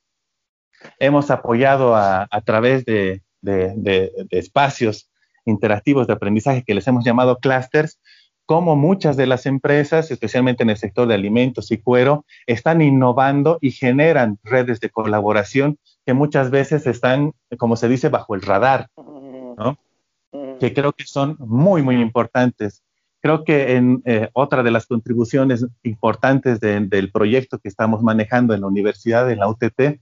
hemos 0.98 1.30
apoyado 1.30 1.94
a 1.96 2.42
través 2.44 2.84
de 2.84 3.22
de, 3.42 4.26
espacios 4.30 5.10
interactivos 5.44 6.06
de 6.06 6.12
aprendizaje 6.12 6.64
que 6.64 6.74
les 6.74 6.86
hemos 6.86 7.04
llamado 7.04 7.38
clusters, 7.38 8.00
como 8.46 8.74
muchas 8.74 9.16
de 9.16 9.26
las 9.26 9.46
empresas, 9.46 10.10
especialmente 10.10 10.64
en 10.64 10.70
el 10.70 10.76
sector 10.76 11.06
de 11.06 11.14
alimentos 11.14 11.70
y 11.70 11.78
cuero, 11.78 12.24
están 12.46 12.82
innovando 12.82 13.58
y 13.60 13.70
generan 13.70 14.38
redes 14.42 14.80
de 14.80 14.90
colaboración 14.90 15.78
que 16.04 16.14
muchas 16.14 16.50
veces 16.50 16.86
están, 16.86 17.32
como 17.58 17.76
se 17.76 17.88
dice, 17.88 18.08
bajo 18.08 18.34
el 18.34 18.42
radar, 18.42 18.88
¿no? 18.96 19.78
que 20.58 20.74
creo 20.74 20.92
que 20.92 21.04
son 21.06 21.36
muy, 21.38 21.82
muy 21.82 22.00
importantes. 22.00 22.82
Creo 23.20 23.44
que 23.44 23.76
en 23.76 24.02
eh, 24.06 24.30
otra 24.32 24.62
de 24.62 24.70
las 24.70 24.86
contribuciones 24.86 25.66
importantes 25.82 26.58
del 26.58 27.10
proyecto 27.12 27.58
que 27.58 27.68
estamos 27.68 28.02
manejando 28.02 28.54
en 28.54 28.62
la 28.62 28.66
universidad, 28.66 29.30
en 29.30 29.40
la 29.40 29.48
UTT, 29.48 30.00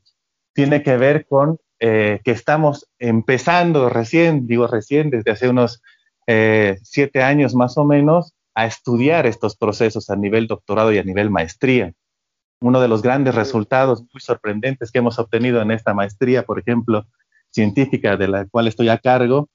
tiene 0.55 0.83
que 0.83 0.97
ver 0.97 1.27
con 1.27 1.59
eh, 1.81 2.21
que 2.25 2.31
estamos 2.31 2.89
empezando 2.99 3.89
recién, 3.89 4.47
digo 4.47 4.69
recién, 4.69 5.11
desde 5.11 5.33
hace 5.33 5.49
unos 5.49 5.83
eh, 6.29 6.79
siete 6.83 7.23
años 7.23 7.55
más 7.55 7.77
o 7.77 7.85
menos, 7.85 8.35
a 8.55 8.67
estudiar 8.67 9.27
estos 9.27 9.57
procesos 9.57 10.11
a 10.11 10.17
nivel 10.17 10.47
doctorado 10.47 10.93
y 10.93 10.99
a 10.99 11.05
nivel 11.05 11.31
maestría. 11.31 11.93
Uno 12.61 12.81
de 12.81 12.89
los 12.89 13.03
grandes 13.03 13.35
resultados 13.35 14.03
muy 14.13 14.21
sorprendentes 14.21 14.91
que 14.91 14.99
hemos 14.99 15.19
obtenido 15.19 15.61
en 15.63 15.71
esta 15.71 15.95
maestría, 15.95 16.45
por 16.45 16.59
ejemplo, 16.59 17.07
científica 17.51 18.17
de 18.17 18.29
la 18.29 18.47
cual 18.47 18.69
estoy 18.69 18.89
a 18.89 18.99
cargo, 18.99 19.49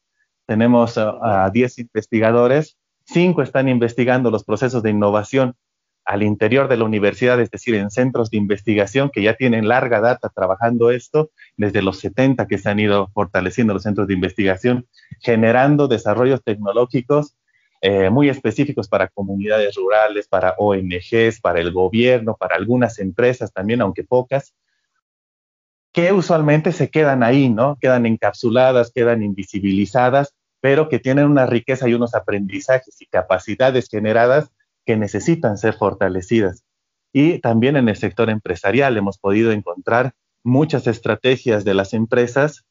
tenemos 0.46 0.98
a 0.98 1.50
10 1.52 1.80
investigadores, 1.80 2.78
cinco 3.14 3.42
están 3.42 3.70
investigando 3.70 4.32
los 4.32 4.44
procesos 4.44 4.84
de 4.84 4.90
innovación 4.90 5.56
al 6.06 6.24
interior 6.24 6.68
de 6.68 6.76
la 6.76 6.84
universidad, 6.84 7.40
es 7.40 7.50
decir, 7.50 7.76
en 7.76 7.90
centros 7.90 8.30
de 8.30 8.38
investigación 8.38 9.10
que 9.10 9.22
ya 9.22 9.36
tienen 9.36 9.70
larga 9.70 10.02
data 10.02 10.30
trabajando 10.30 10.92
esto, 10.92 11.30
desde 11.56 11.82
los 11.82 12.00
70 12.00 12.48
que 12.48 12.58
se 12.58 12.70
han 12.70 12.80
ido 12.80 13.10
fortaleciendo 13.14 13.74
los 13.74 13.84
centros 13.84 14.08
de 14.08 14.16
investigación, 14.16 14.88
generando 15.22 15.88
desarrollos 15.88 16.44
tecnológicos 16.44 17.38
eh, 17.86 18.10
muy 18.10 18.30
específicos 18.30 18.88
para 18.88 19.10
comunidades 19.10 19.76
rurales, 19.76 20.28
para 20.28 20.56
ONGs, 20.58 21.42
para 21.42 21.60
el 21.60 21.74
gobierno, 21.74 22.36
para 22.40 22.56
algunas 22.56 22.98
empresas 22.98 23.52
también, 23.52 23.82
aunque 23.82 24.06
pocas, 24.06 24.56
que 25.92 26.14
usualmente 26.14 26.72
se 26.72 26.90
quedan 26.90 27.24
ahí, 27.24 27.50
¿no? 27.50 27.78
Quedan 27.82 28.06
encapsuladas, 28.06 28.92
quedan 28.92 29.22
invisibilizadas, 29.22 30.34
pero 30.64 30.88
que 30.88 30.98
tienen 30.98 31.26
una 31.26 31.46
riqueza 31.46 31.90
y 31.90 31.94
unos 31.94 32.16
aprendizajes 32.16 33.02
y 33.02 33.06
capacidades 33.08 33.90
generadas 33.90 34.50
que 34.86 34.96
necesitan 34.96 35.58
ser 35.58 35.74
fortalecidas. 35.74 36.64
Y 37.12 37.40
también 37.40 37.76
en 37.76 37.90
el 37.90 37.98
sector 37.98 38.30
empresarial 38.30 38.96
hemos 38.96 39.18
podido 39.18 39.52
encontrar 39.52 40.14
muchas 40.42 40.88
estrategias 40.88 41.66
de 41.66 41.74
las 41.74 41.94
empresas 41.94 42.64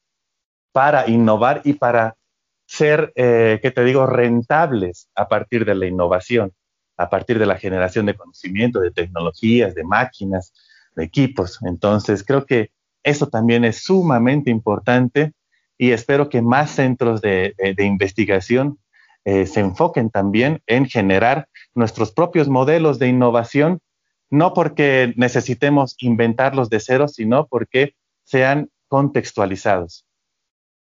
para 0.73 1.07
innovar 1.07 1.61
y 1.65 1.75
para 1.75 2.17
ser, 2.65 3.13
eh, 3.15 3.59
¿qué 3.61 3.71
te 3.71 3.85
digo?, 3.85 4.07
rentables 4.07 5.11
a 5.15 5.29
partir 5.29 5.67
de 5.67 5.75
la 5.75 5.85
innovación, 5.85 6.55
a 6.97 7.11
partir 7.11 7.39
de 7.39 7.45
la 7.45 7.59
generación 7.59 8.07
de 8.07 8.17
conocimiento, 8.17 8.81
de 8.81 8.91
tecnologías, 8.91 9.75
de 9.75 9.85
máquinas, 9.85 10.55
de 10.97 11.05
equipos. 11.05 11.59
Entonces, 11.67 12.25
creo 12.25 12.47
que 12.47 12.71
eso 13.03 13.29
también 13.29 13.67
es 13.67 13.83
sumamente 13.85 14.51
importante 14.51 15.35
y 15.83 15.91
espero 15.91 16.29
que 16.29 16.43
más 16.43 16.71
centros 16.71 17.21
de 17.21 17.75
investigación 17.79 18.79
eh, 19.25 19.47
se 19.47 19.61
enfoquen 19.61 20.11
también 20.11 20.63
en 20.67 20.87
generar 20.87 21.49
nuestros 21.75 22.13
propios 22.13 22.49
modelos 22.49 22.99
de 22.99 23.09
innovación, 23.09 23.81
no 24.31 24.53
porque 24.53 25.13
necesitemos 25.17 25.97
inventarlos 25.99 26.71
de 26.71 26.81
cero, 26.81 27.07
sino 27.07 27.47
porque 27.47 27.95
sean 28.25 28.71
contextualizados. 28.89 30.05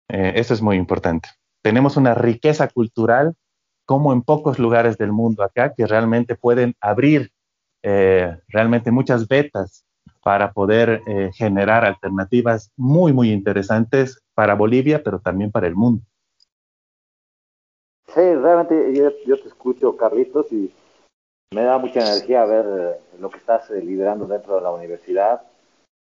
Eh, 0.10 0.34
eso 0.36 0.54
es 0.54 0.62
muy 0.62 0.76
importante. 0.76 1.30
Tenemos 1.62 1.96
una 1.96 2.14
riqueza 2.14 2.68
cultural 2.68 3.34
como 3.86 4.12
en 4.12 4.22
pocos 4.22 4.60
lugares 4.60 4.98
del 4.98 5.14
mundo 5.14 5.44
acá 5.44 5.74
que 5.74 5.88
realmente 5.88 6.36
pueden 6.36 6.76
abrir 6.82 7.32
eh, 7.84 8.38
realmente 8.50 8.92
muchas 8.92 9.28
vetas 9.28 9.86
para 10.24 10.52
poder 10.52 11.02
generar 11.34 11.86
alternativas 11.86 12.72
muy, 12.76 13.14
muy 13.14 13.32
interesantes 13.32 14.22
para 14.38 14.54
Bolivia, 14.54 15.02
pero 15.04 15.18
también 15.18 15.52
para 15.52 15.66
el 15.66 15.74
mundo. 15.74 16.04
Sí, 18.06 18.22
realmente 18.22 18.94
yo, 18.94 19.42
te 19.42 19.48
escucho, 19.48 19.98
Carlitos, 19.98 20.52
y 20.52 20.72
me 21.56 21.64
da 21.64 21.80
mucha 21.80 22.02
energía 22.02 22.46
ver 22.46 22.66
eh, 22.68 23.00
lo 23.20 23.32
que 23.32 23.40
estás 23.40 23.72
eh, 23.72 23.82
liderando 23.82 24.28
dentro 24.28 24.58
de 24.58 24.62
la 24.62 24.70
universidad. 24.70 25.42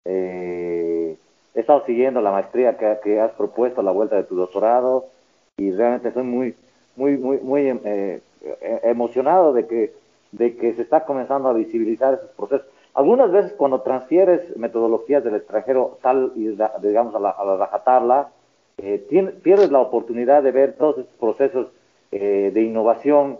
Eh, 0.05 1.15
he 1.53 1.59
estado 1.59 1.85
siguiendo 1.85 2.21
la 2.21 2.31
maestría 2.31 2.75
que, 2.75 3.19
has 3.19 3.31
propuesto 3.33 3.81
a 3.81 3.83
la 3.83 3.91
vuelta 3.91 4.15
de 4.15 4.23
tu 4.23 4.35
doctorado 4.35 5.05
y 5.57 5.69
realmente 5.69 6.07
estoy 6.07 6.23
muy, 6.23 6.55
muy, 6.95 7.17
muy, 7.17 7.37
muy 7.37 7.67
em, 7.67 8.19
emocionado 8.81 9.53
de 9.53 9.67
que, 9.67 9.93
de 10.31 10.57
que 10.57 10.73
se 10.73 10.81
está 10.81 11.05
comenzando 11.05 11.49
a 11.49 11.53
visibilizar 11.53 12.15
esos 12.15 12.31
procesos. 12.31 12.65
Algunas 12.93 13.31
veces 13.31 13.53
cuando 13.53 13.81
transfieres 13.81 14.55
metodologías 14.57 15.23
del 15.23 15.35
extranjero 15.35 15.97
tal 16.01 16.31
y 16.35 16.55
digamos 16.81 17.15
a 17.15 17.19
la, 17.19 17.29
a 17.31 17.45
la 17.45 17.57
rajatabla, 17.57 18.29
eh, 18.77 19.31
pierdes 19.43 19.71
la 19.71 19.79
oportunidad 19.79 20.41
de 20.43 20.51
ver 20.51 20.73
todos 20.73 20.97
estos 20.97 21.15
procesos 21.17 21.67
eh, 22.11 22.51
de 22.53 22.61
innovación 22.61 23.37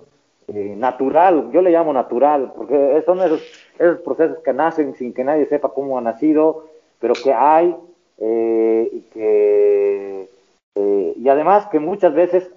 eh, 0.47 0.75
natural, 0.77 1.49
yo 1.51 1.61
le 1.61 1.71
llamo 1.71 1.93
natural, 1.93 2.53
porque 2.55 3.01
son 3.05 3.19
esos, 3.19 3.41
esos 3.79 3.99
procesos 3.99 4.39
que 4.39 4.53
nacen 4.53 4.93
sin 4.95 5.13
que 5.13 5.23
nadie 5.23 5.45
sepa 5.45 5.69
cómo 5.69 5.97
han 5.97 6.03
nacido, 6.03 6.67
pero 6.99 7.13
que 7.13 7.33
hay 7.33 7.75
y 8.15 9.01
que 9.11 10.29
y 10.75 11.29
además 11.29 11.67
que 11.67 11.79
muchas 11.79 12.13
veces 12.13 12.51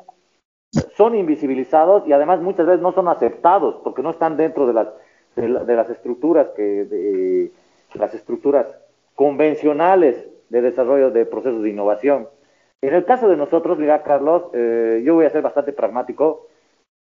son 0.96 1.14
invisibilizados 1.14 2.06
y 2.06 2.12
además 2.12 2.40
muchas 2.40 2.66
veces 2.66 2.82
no 2.82 2.92
son 2.92 3.08
aceptados 3.08 3.76
porque 3.82 4.02
no 4.02 4.10
están 4.10 4.36
dentro 4.36 4.66
de 4.66 4.74
las 4.74 4.88
de, 5.36 5.76
las 5.76 5.90
estructuras 5.90 6.48
que 6.56 6.84
de, 6.84 7.52
las 7.94 8.12
estructuras 8.14 8.66
convencionales 9.14 10.26
de 10.48 10.60
desarrollo 10.60 11.10
de 11.10 11.26
procesos 11.26 11.62
de 11.62 11.70
innovación. 11.70 12.28
En 12.82 12.94
el 12.94 13.04
caso 13.04 13.28
de 13.28 13.36
nosotros, 13.36 13.78
mira 13.78 14.02
Carlos, 14.02 14.44
eh, 14.52 15.02
yo 15.04 15.14
voy 15.14 15.26
a 15.26 15.30
ser 15.30 15.42
bastante 15.42 15.72
pragmático. 15.72 16.46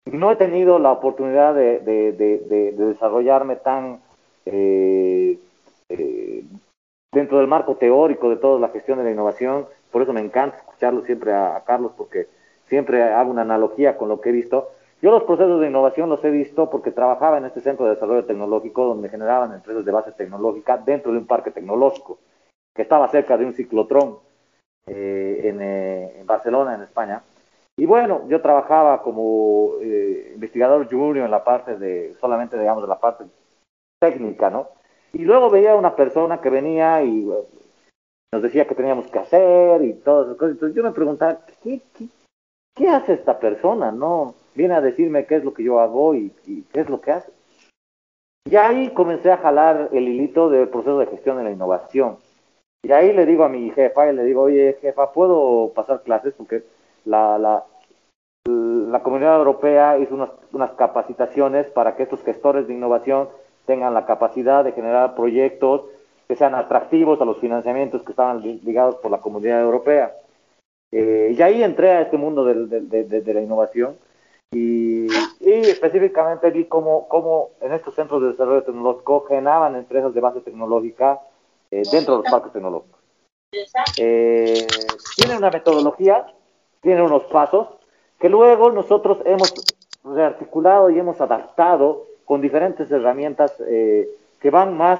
No 0.05 0.31
he 0.31 0.35
tenido 0.35 0.79
la 0.79 0.91
oportunidad 0.91 1.55
de, 1.55 1.79
de 1.79 2.73
desarrollarme 2.77 3.55
tan 3.55 4.01
eh, 4.45 5.39
eh, 5.89 6.43
dentro 7.11 7.37
del 7.37 7.47
marco 7.47 7.75
teórico 7.75 8.29
de 8.29 8.37
toda 8.37 8.59
la 8.59 8.69
gestión 8.69 8.97
de 8.97 9.05
la 9.05 9.11
innovación. 9.11 9.67
Por 9.91 10.01
eso 10.01 10.13
me 10.13 10.21
encanta 10.21 10.57
escucharlo 10.57 11.05
siempre 11.05 11.33
a 11.33 11.63
Carlos 11.65 11.91
porque 11.95 12.27
siempre 12.67 13.03
hago 13.03 13.31
una 13.31 13.43
analogía 13.43 13.97
con 13.97 14.09
lo 14.09 14.19
que 14.19 14.29
he 14.29 14.33
visto. 14.33 14.71
Yo 15.03 15.11
los 15.11 15.25
procesos 15.25 15.59
de 15.59 15.67
innovación 15.67 16.07
los 16.07 16.23
he 16.23 16.29
visto 16.29 16.69
porque 16.69 16.91
trabajaba 16.91 17.37
en 17.37 17.43
este 17.43 17.59
centro 17.59 17.83
de 17.83 17.95
desarrollo 17.95 18.23
tecnológico 18.23 18.85
donde 18.85 19.09
generaban 19.09 19.51
empresas 19.51 19.83
de 19.83 19.91
base 19.91 20.13
tecnológica 20.13 20.77
dentro 20.77 21.11
de 21.11 21.17
un 21.17 21.27
parque 21.27 21.51
tecnológico 21.51 22.19
que 22.73 22.83
estaba 22.83 23.09
cerca 23.09 23.37
de 23.37 23.43
un 23.43 23.53
ciclotrón 23.53 24.19
eh, 24.87 25.41
eh, 25.43 26.15
en, 26.19 26.25
Barcelona, 26.25 26.75
en 26.75 26.83
España. 26.83 27.21
Y 27.75 27.85
bueno, 27.85 28.25
yo 28.29 28.41
trabajaba 28.41 29.01
como 29.01 29.73
eh, 29.81 30.31
investigador 30.35 30.89
junior 30.89 31.25
en 31.25 31.31
la 31.31 31.43
parte 31.43 31.75
de, 31.77 32.15
solamente 32.21 32.57
digamos, 32.57 32.83
de 32.83 32.87
la 32.87 32.99
parte 33.01 33.25
técnica, 33.99 34.49
¿no? 34.49 34.69
Y 35.11 35.25
luego 35.25 35.49
veía 35.49 35.75
una 35.75 35.97
persona 35.97 36.39
que 36.39 36.49
venía 36.49 37.03
y 37.03 37.29
nos 38.31 38.41
decía 38.41 38.65
que 38.65 38.75
teníamos 38.75 39.07
que 39.07 39.19
hacer 39.19 39.83
y 39.83 39.95
todas 39.95 40.27
esas 40.27 40.37
cosas. 40.37 40.53
Entonces 40.53 40.77
yo 40.77 40.81
me 40.81 40.91
preguntaba, 40.91 41.39
¿qué, 41.61 41.81
qué, 41.93 42.07
qué 42.73 42.87
hace 42.87 43.11
esta 43.11 43.37
persona? 43.37 43.91
No, 43.91 44.35
viene 44.55 44.75
a 44.75 44.81
decirme 44.81 45.25
qué 45.25 45.35
es 45.35 45.43
lo 45.43 45.53
que 45.53 45.63
yo 45.63 45.79
hago 45.79 46.15
y, 46.15 46.31
qué 46.71 46.81
es 46.81 46.89
lo 46.89 47.01
que 47.01 47.11
hace. 47.11 47.31
Y 48.49 48.55
ahí 48.55 48.89
comencé 48.89 49.31
a 49.31 49.37
jalar 49.37 49.89
el 49.93 50.07
hilito 50.07 50.49
del 50.49 50.67
proceso 50.67 50.99
de 50.99 51.07
gestión 51.07 51.37
de 51.37 51.43
la 51.43 51.51
innovación. 51.51 52.17
Y 52.83 52.91
ahí 52.91 53.13
le 53.13 53.25
digo 53.25 53.45
a 53.45 53.49
mi 53.49 53.69
jefa, 53.71 54.11
y 54.11 54.15
le 54.15 54.25
digo, 54.25 54.41
oye, 54.41 54.77
jefa, 54.81 55.13
¿puedo 55.13 55.71
pasar 55.73 56.03
clases? 56.03 56.33
Porque 56.33 56.63
la, 57.05 57.37
la, 57.37 57.63
la 58.45 59.01
comunidad 59.01 59.37
europea 59.37 59.97
hizo 59.97 60.15
unas, 60.15 60.31
unas 60.51 60.71
capacitaciones 60.71 61.67
para 61.67 61.95
que 61.95 62.03
estos 62.03 62.21
gestores 62.23 62.67
de 62.67 62.73
innovación 62.73 63.29
tengan 63.65 63.93
la 63.93 64.05
capacidad 64.05 64.65
de 64.65 64.73
generar 64.73 65.15
proyectos 65.15 65.85
que 66.27 66.35
sean 66.35 66.55
atractivos 66.55 67.21
a 67.21 67.25
los 67.25 67.37
financiamientos 67.37 68.03
que 68.03 68.11
estaban 68.11 68.41
ligados 68.41 68.95
por 68.95 69.11
la 69.11 69.19
comunidad 69.19 69.61
europea. 69.61 70.13
Eh, 70.91 71.33
y 71.37 71.41
ahí 71.41 71.63
entré 71.63 71.91
a 71.91 72.01
este 72.01 72.17
mundo 72.17 72.43
de, 72.43 72.81
de, 72.81 73.21
de 73.21 73.33
la 73.33 73.41
innovación 73.41 73.95
y, 74.53 75.07
específicamente 75.41 76.49
vi 76.51 76.65
cómo, 76.65 77.07
cómo, 77.07 77.51
en 77.61 77.73
estos 77.73 77.95
centros 77.95 78.21
de 78.21 78.29
desarrollo 78.29 78.63
tecnológico 78.63 79.25
generaban 79.27 79.75
empresas 79.75 80.13
de 80.13 80.21
base 80.21 80.41
tecnológica 80.41 81.19
eh, 81.71 81.83
dentro 81.91 82.17
de 82.17 82.23
los 82.23 82.31
parques 82.31 82.53
tecnológicos. 82.53 82.99
Eh, 83.97 84.65
tienen 85.15 85.37
una 85.37 85.49
metodología, 85.49 86.25
tienen 86.81 87.03
unos 87.03 87.23
pasos 87.25 87.67
que 88.19 88.29
luego 88.29 88.71
nosotros 88.71 89.19
hemos 89.25 89.53
rearticulado 90.03 90.89
y 90.89 90.99
hemos 90.99 91.19
adaptado 91.21 92.07
con 92.25 92.41
diferentes 92.41 92.89
herramientas 92.91 93.53
eh, 93.67 94.09
que 94.39 94.49
van 94.49 94.77
más 94.77 94.99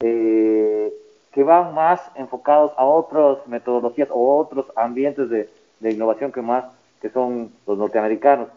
que 0.00 1.42
van 1.42 1.74
más 1.74 2.00
enfocados 2.14 2.72
a 2.76 2.84
otras 2.84 3.46
metodologías 3.46 4.08
o 4.12 4.38
otros 4.38 4.66
ambientes 4.76 5.28
de, 5.28 5.48
de 5.80 5.90
innovación 5.90 6.30
que 6.30 6.42
más 6.42 6.64
que 7.00 7.10
son 7.10 7.52
los 7.66 7.78
norteamericanos. 7.78 8.48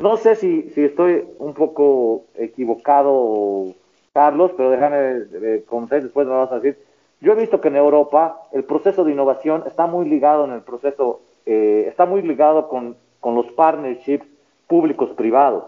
No 0.00 0.16
sé 0.16 0.34
si, 0.36 0.70
si 0.70 0.84
estoy 0.84 1.24
un 1.38 1.54
poco 1.54 2.24
equivocado, 2.34 3.74
Carlos, 4.12 4.52
pero 4.56 4.70
déjame 4.70 5.24
eh, 5.32 5.64
conocer, 5.66 6.02
después 6.02 6.26
me 6.26 6.34
vas 6.34 6.50
a 6.52 6.60
decir. 6.60 6.78
Yo 7.20 7.32
he 7.32 7.36
visto 7.36 7.60
que 7.60 7.68
en 7.68 7.76
Europa 7.76 8.42
el 8.52 8.64
proceso 8.64 9.04
de 9.04 9.12
innovación 9.12 9.62
está 9.66 9.86
muy 9.86 10.08
ligado 10.08 10.44
en 10.44 10.52
el 10.52 10.62
proceso, 10.62 11.20
eh, 11.46 11.84
está 11.86 12.04
muy 12.04 12.22
ligado 12.22 12.68
con, 12.68 12.96
con 13.20 13.36
los 13.36 13.46
partnerships 13.52 14.26
públicos 14.66 15.10
privados. 15.10 15.64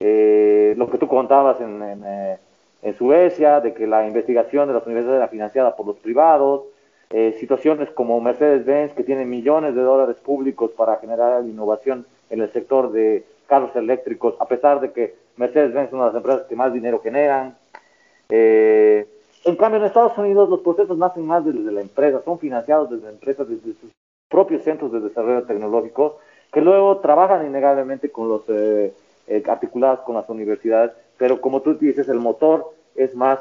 Eh, 0.00 0.74
lo 0.76 0.90
que 0.90 0.98
tú 0.98 1.08
contabas 1.08 1.60
en, 1.60 1.82
en, 1.82 2.04
eh, 2.04 2.38
en, 2.82 2.94
Suecia, 2.94 3.60
de 3.60 3.72
que 3.72 3.86
la 3.86 4.06
investigación 4.06 4.68
de 4.68 4.74
las 4.74 4.84
universidades 4.84 5.18
era 5.18 5.28
financiada 5.28 5.76
por 5.76 5.86
los 5.86 5.96
privados, 5.98 6.64
eh, 7.10 7.36
situaciones 7.40 7.90
como 7.90 8.20
Mercedes-Benz, 8.20 8.92
que 8.94 9.02
tiene 9.02 9.24
millones 9.24 9.74
de 9.74 9.82
dólares 9.82 10.16
públicos 10.16 10.70
para 10.76 10.96
generar 10.96 11.44
innovación 11.44 12.06
en 12.30 12.40
el 12.40 12.52
sector 12.52 12.92
de 12.92 13.24
carros 13.48 13.74
eléctricos, 13.74 14.36
a 14.38 14.46
pesar 14.46 14.80
de 14.80 14.92
que 14.92 15.16
Mercedes-Benz 15.36 15.88
es 15.88 15.92
una 15.92 16.04
de 16.04 16.08
las 16.10 16.16
empresas 16.16 16.46
que 16.46 16.54
más 16.54 16.72
dinero 16.72 17.00
generan. 17.00 17.56
Eh, 18.28 19.08
en 19.44 19.56
cambio, 19.56 19.80
en 19.80 19.86
Estados 19.86 20.16
Unidos 20.18 20.48
los 20.48 20.60
procesos 20.60 20.96
nacen 20.96 21.26
más 21.26 21.44
desde 21.44 21.72
la 21.72 21.80
empresa, 21.80 22.22
son 22.24 22.38
financiados 22.38 22.90
desde 22.90 23.08
empresas, 23.08 23.48
desde 23.48 23.74
sus 23.80 23.90
propios 24.28 24.62
centros 24.62 24.92
de 24.92 25.00
desarrollo 25.00 25.42
tecnológico, 25.42 26.18
que 26.52 26.60
luego 26.60 26.98
trabajan 26.98 27.44
innegablemente 27.44 28.10
con 28.10 28.28
los 28.28 28.42
eh, 28.48 28.94
eh 29.26 29.42
articulados 29.48 30.00
con 30.00 30.14
las 30.14 30.28
universidades, 30.28 30.92
pero 31.18 31.40
como 31.40 31.62
tú 31.62 31.74
dices, 31.74 32.08
el 32.08 32.20
motor 32.20 32.72
es 32.94 33.16
más 33.16 33.40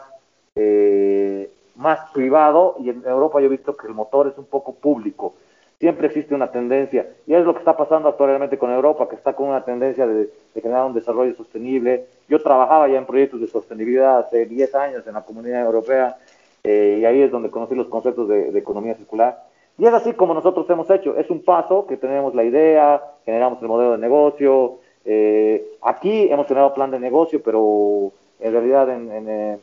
eh, 0.56 1.52
más 1.80 2.12
privado 2.12 2.76
y 2.80 2.90
en 2.90 3.04
Europa 3.06 3.40
yo 3.40 3.48
he 3.48 3.50
visto 3.50 3.76
que 3.76 3.88
el 3.88 3.94
motor 3.94 4.28
es 4.28 4.38
un 4.38 4.46
poco 4.46 4.74
público. 4.74 5.34
Siempre 5.80 6.08
existe 6.08 6.36
una 6.36 6.52
tendencia, 6.52 7.08
y 7.26 7.34
es 7.34 7.46
lo 7.46 7.54
que 7.54 7.60
está 7.60 7.78
pasando 7.78 8.10
actualmente 8.10 8.58
con 8.58 8.70
Europa, 8.70 9.08
que 9.08 9.16
está 9.16 9.32
con 9.32 9.48
una 9.48 9.64
tendencia 9.64 10.06
de, 10.06 10.30
generar 10.54 10.86
un 10.86 10.94
desarrollo 10.94 11.34
sostenible. 11.36 12.06
Yo 12.28 12.42
trabajaba 12.42 12.90
ya 12.90 12.98
en 12.98 13.06
proyectos 13.06 13.40
de 13.40 13.48
sostenibilidad 13.48 14.20
hace 14.20 14.46
10 14.46 14.76
años 14.76 15.08
en 15.08 15.14
la 15.14 15.22
comunidad 15.22 15.66
europea, 15.66 16.18
eh, 16.66 16.98
y 17.00 17.06
ahí 17.06 17.22
es 17.22 17.32
donde 17.32 17.50
conocí 17.50 17.76
los 17.76 17.88
conceptos 17.88 18.28
de, 18.28 18.50
economía 18.60 18.96
circular. 18.96 19.42
Y 19.78 19.86
es 19.86 19.94
así 19.94 20.12
como 20.12 20.34
nosotros 20.34 20.70
hemos 20.70 20.90
hecho, 20.90 21.16
es 21.16 21.30
un 21.30 21.46
paso 21.46 21.88
que 21.88 21.96
tenemos 21.96 22.36
la 22.36 22.44
idea, 22.44 23.02
generamos 23.24 23.62
el 23.62 23.70
modelo 23.70 23.94
de 23.94 24.00
negocio. 24.00 24.80
Eh, 25.06 25.66
aquí 25.82 26.28
hemos 26.30 26.46
generado 26.46 26.74
plan 26.74 26.92
de 26.92 27.00
negocio, 27.00 27.42
pero 27.42 28.12
en 28.42 28.52
realidad 28.52 28.90
en, 28.90 29.10
en, 29.14 29.30
eh, 29.30 29.58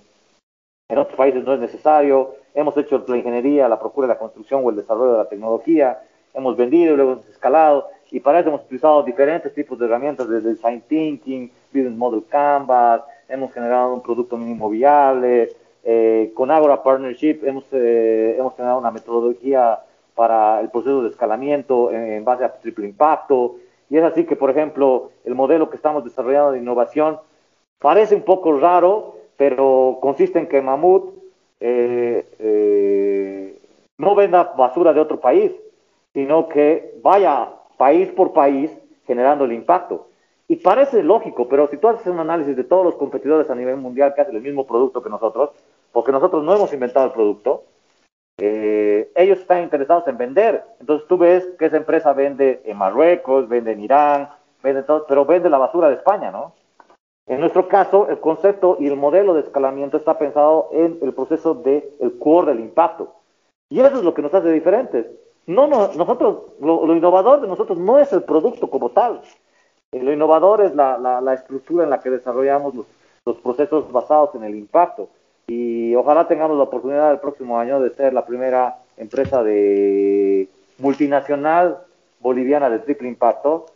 en 0.89 0.99
otros 0.99 1.17
países 1.17 1.45
no 1.45 1.55
es 1.55 1.61
necesario. 1.61 2.35
Hemos 2.55 2.77
hecho 2.77 3.05
la 3.07 3.17
ingeniería, 3.17 3.69
la 3.69 3.79
procura 3.79 4.07
de 4.07 4.15
la 4.15 4.19
construcción 4.19 4.63
o 4.65 4.71
el 4.71 4.77
desarrollo 4.77 5.13
de 5.13 5.19
la 5.19 5.29
tecnología. 5.29 6.01
Hemos 6.33 6.57
vendido 6.57 6.97
luego 6.97 7.13
hemos 7.13 7.29
escalado. 7.29 7.89
Y 8.11 8.21
para 8.21 8.39
eso 8.39 8.51
hemos 8.51 8.63
utilizado 8.63 9.03
diferentes 9.03 9.53
tipos 9.53 9.79
de 9.79 9.87
herramientas, 9.87 10.29
desde 10.29 10.51
Design 10.51 10.83
Thinking, 10.83 11.51
Business 11.73 11.97
Model 11.97 12.23
Canvas. 12.29 13.03
Hemos 13.29 13.53
generado 13.53 13.95
un 13.95 14.01
producto 14.01 14.37
mínimo 14.37 14.71
viable. 14.71 15.51
Eh, 15.83 16.33
con 16.35 16.51
Agora 16.51 16.83
Partnership 16.83 17.41
hemos, 17.43 17.65
eh, 17.73 18.37
hemos 18.39 18.55
generado 18.55 18.79
una 18.79 18.91
metodología 18.91 19.81
para 20.15 20.61
el 20.61 20.71
proceso 20.71 21.03
de 21.03 21.11
escalamiento 21.11 21.91
en, 21.91 22.13
en 22.13 22.25
base 22.25 22.45
a 22.45 22.53
triple 22.53 22.87
impacto. 22.87 23.57
Y 23.91 23.97
es 23.97 24.05
así 24.05 24.25
que, 24.25 24.37
por 24.37 24.51
ejemplo, 24.51 25.11
el 25.25 25.35
modelo 25.35 25.69
que 25.69 25.77
estamos 25.77 26.05
desarrollando 26.05 26.53
de 26.53 26.59
innovación 26.59 27.19
parece 27.79 28.15
un 28.15 28.23
poco 28.23 28.59
raro, 28.59 29.16
pero 29.37 29.99
consiste 30.01 30.39
en 30.39 30.47
que 30.47 30.63
Mamut 30.63 31.15
eh, 31.61 32.27
eh, 32.39 33.59
no 33.99 34.15
venda 34.15 34.55
basura 34.57 34.93
de 34.93 35.01
otro 35.01 35.21
país, 35.21 35.53
sino 36.13 36.49
que 36.49 36.99
vaya 37.03 37.51
país 37.77 38.09
por 38.11 38.33
país 38.33 38.71
generando 39.07 39.45
el 39.45 39.53
impacto. 39.53 40.09
Y 40.49 40.57
parece 40.57 41.03
lógico, 41.03 41.49
pero 41.49 41.67
si 41.69 41.77
tú 41.77 41.89
haces 41.89 42.07
un 42.07 42.21
análisis 42.21 42.57
de 42.57 42.65
todos 42.65 42.85
los 42.85 42.95
competidores 42.95 43.51
a 43.51 43.55
nivel 43.55 43.77
mundial 43.77 44.15
que 44.15 44.21
hacen 44.21 44.37
el 44.37 44.43
mismo 44.43 44.67
producto 44.67 45.03
que 45.03 45.11
nosotros, 45.11 45.51
porque 45.93 46.13
nosotros 46.13 46.45
no 46.45 46.55
hemos 46.55 46.73
inventado 46.73 47.07
el 47.07 47.13
producto, 47.13 47.65
eh, 48.39 49.11
ellos 49.17 49.39
están 49.41 49.63
interesados 49.63 50.07
en 50.07 50.19
vender. 50.19 50.63
Entonces 50.79 51.09
tú 51.09 51.19
ves 51.19 51.45
que 51.59 51.67
esa 51.67 51.79
empresa 51.79 52.13
vende 52.13 52.63
en 52.65 52.77
Marruecos, 52.77 53.49
vende 53.49 53.73
en 53.73 53.81
Irán, 53.81 54.29
vende 54.63 54.83
todo, 54.83 55.07
pero 55.07 55.25
vende 55.25 55.51
la 55.51 55.59
basura 55.59 55.89
de 55.89 55.97
España, 55.97 56.31
¿no? 56.31 56.53
En 57.27 57.41
nuestro 57.41 57.69
caso, 57.69 58.09
el 58.09 58.21
concepto 58.21 58.77
y 58.79 58.87
el 58.87 58.97
modelo 58.97 59.35
de 59.35 59.41
escalamiento 59.41 59.97
está 59.97 60.17
pensado 60.19 60.69
en 60.73 60.99
el 61.03 61.13
proceso 61.13 61.55
del 61.55 61.85
el 62.01 62.19
core 62.19 62.53
del 62.53 62.61
impacto. 62.61 63.13
Y 63.69 63.81
eso 63.81 63.97
es 63.97 64.05
lo 64.05 64.15
que 64.15 64.23
nos 64.23 64.33
hace 64.33 64.53
diferentes. 64.53 65.07
No, 65.47 65.67
no 65.67 65.93
nosotros, 65.95 66.53
lo, 66.61 66.95
innovador 66.95 67.41
de 67.41 67.49
nosotros 67.49 67.79
no 67.79 67.99
es 67.99 68.13
el 68.13 68.23
producto 68.23 68.71
como 68.71 68.91
tal. 68.91 69.21
Eh, 69.93 70.03
lo 70.03 70.13
innovador 70.13 70.61
es 70.63 70.75
la, 70.75 70.99
la, 70.99 71.35
estructura 71.35 71.85
en 71.85 71.91
la 71.91 72.01
que 72.01 72.11
desarrollamos 72.11 72.75
los, 72.75 72.87
los 73.25 73.37
procesos 73.39 73.91
basados 73.91 74.35
en 74.37 74.45
el 74.45 74.55
impacto. 74.55 75.09
Y 75.49 75.95
ojalá 75.95 76.27
tengamos 76.29 76.57
la 76.57 76.65
oportunidad 76.65 77.11
el 77.13 77.21
próximo 77.21 77.59
año 77.59 77.81
de 77.81 77.91
ser 77.91 78.13
la 78.13 78.25
primera 78.25 78.79
empresa 78.97 79.43
de 79.43 80.49
multinacional 80.79 81.79
boliviana 82.21 82.71
de 82.71 82.81
triple 82.81 83.09
impacto. 83.09 83.67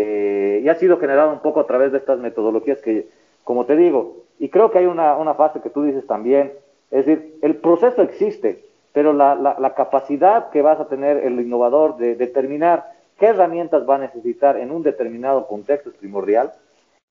Eh, 0.00 0.60
y 0.62 0.68
ha 0.68 0.76
sido 0.76 0.98
generado 0.98 1.32
un 1.32 1.40
poco 1.40 1.58
a 1.58 1.66
través 1.66 1.90
de 1.90 1.98
estas 1.98 2.20
metodologías 2.20 2.80
que, 2.80 3.08
como 3.42 3.66
te 3.66 3.74
digo, 3.74 4.18
y 4.38 4.48
creo 4.48 4.70
que 4.70 4.78
hay 4.78 4.86
una, 4.86 5.16
una 5.16 5.34
fase 5.34 5.60
que 5.60 5.70
tú 5.70 5.82
dices 5.82 6.06
también, 6.06 6.52
es 6.92 7.04
decir, 7.04 7.36
el 7.42 7.56
proceso 7.56 8.02
existe, 8.02 8.64
pero 8.92 9.12
la, 9.12 9.34
la, 9.34 9.74
capacidad 9.74 10.50
que 10.50 10.62
vas 10.62 10.78
a 10.78 10.86
tener 10.86 11.16
el 11.16 11.40
innovador 11.40 11.96
de 11.96 12.14
determinar 12.14 12.92
qué 13.18 13.26
herramientas 13.26 13.88
va 13.88 13.96
a 13.96 13.98
necesitar 13.98 14.56
en 14.56 14.70
un 14.70 14.84
determinado 14.84 15.48
contexto 15.48 15.90
es 15.90 15.96
primordial. 15.96 16.52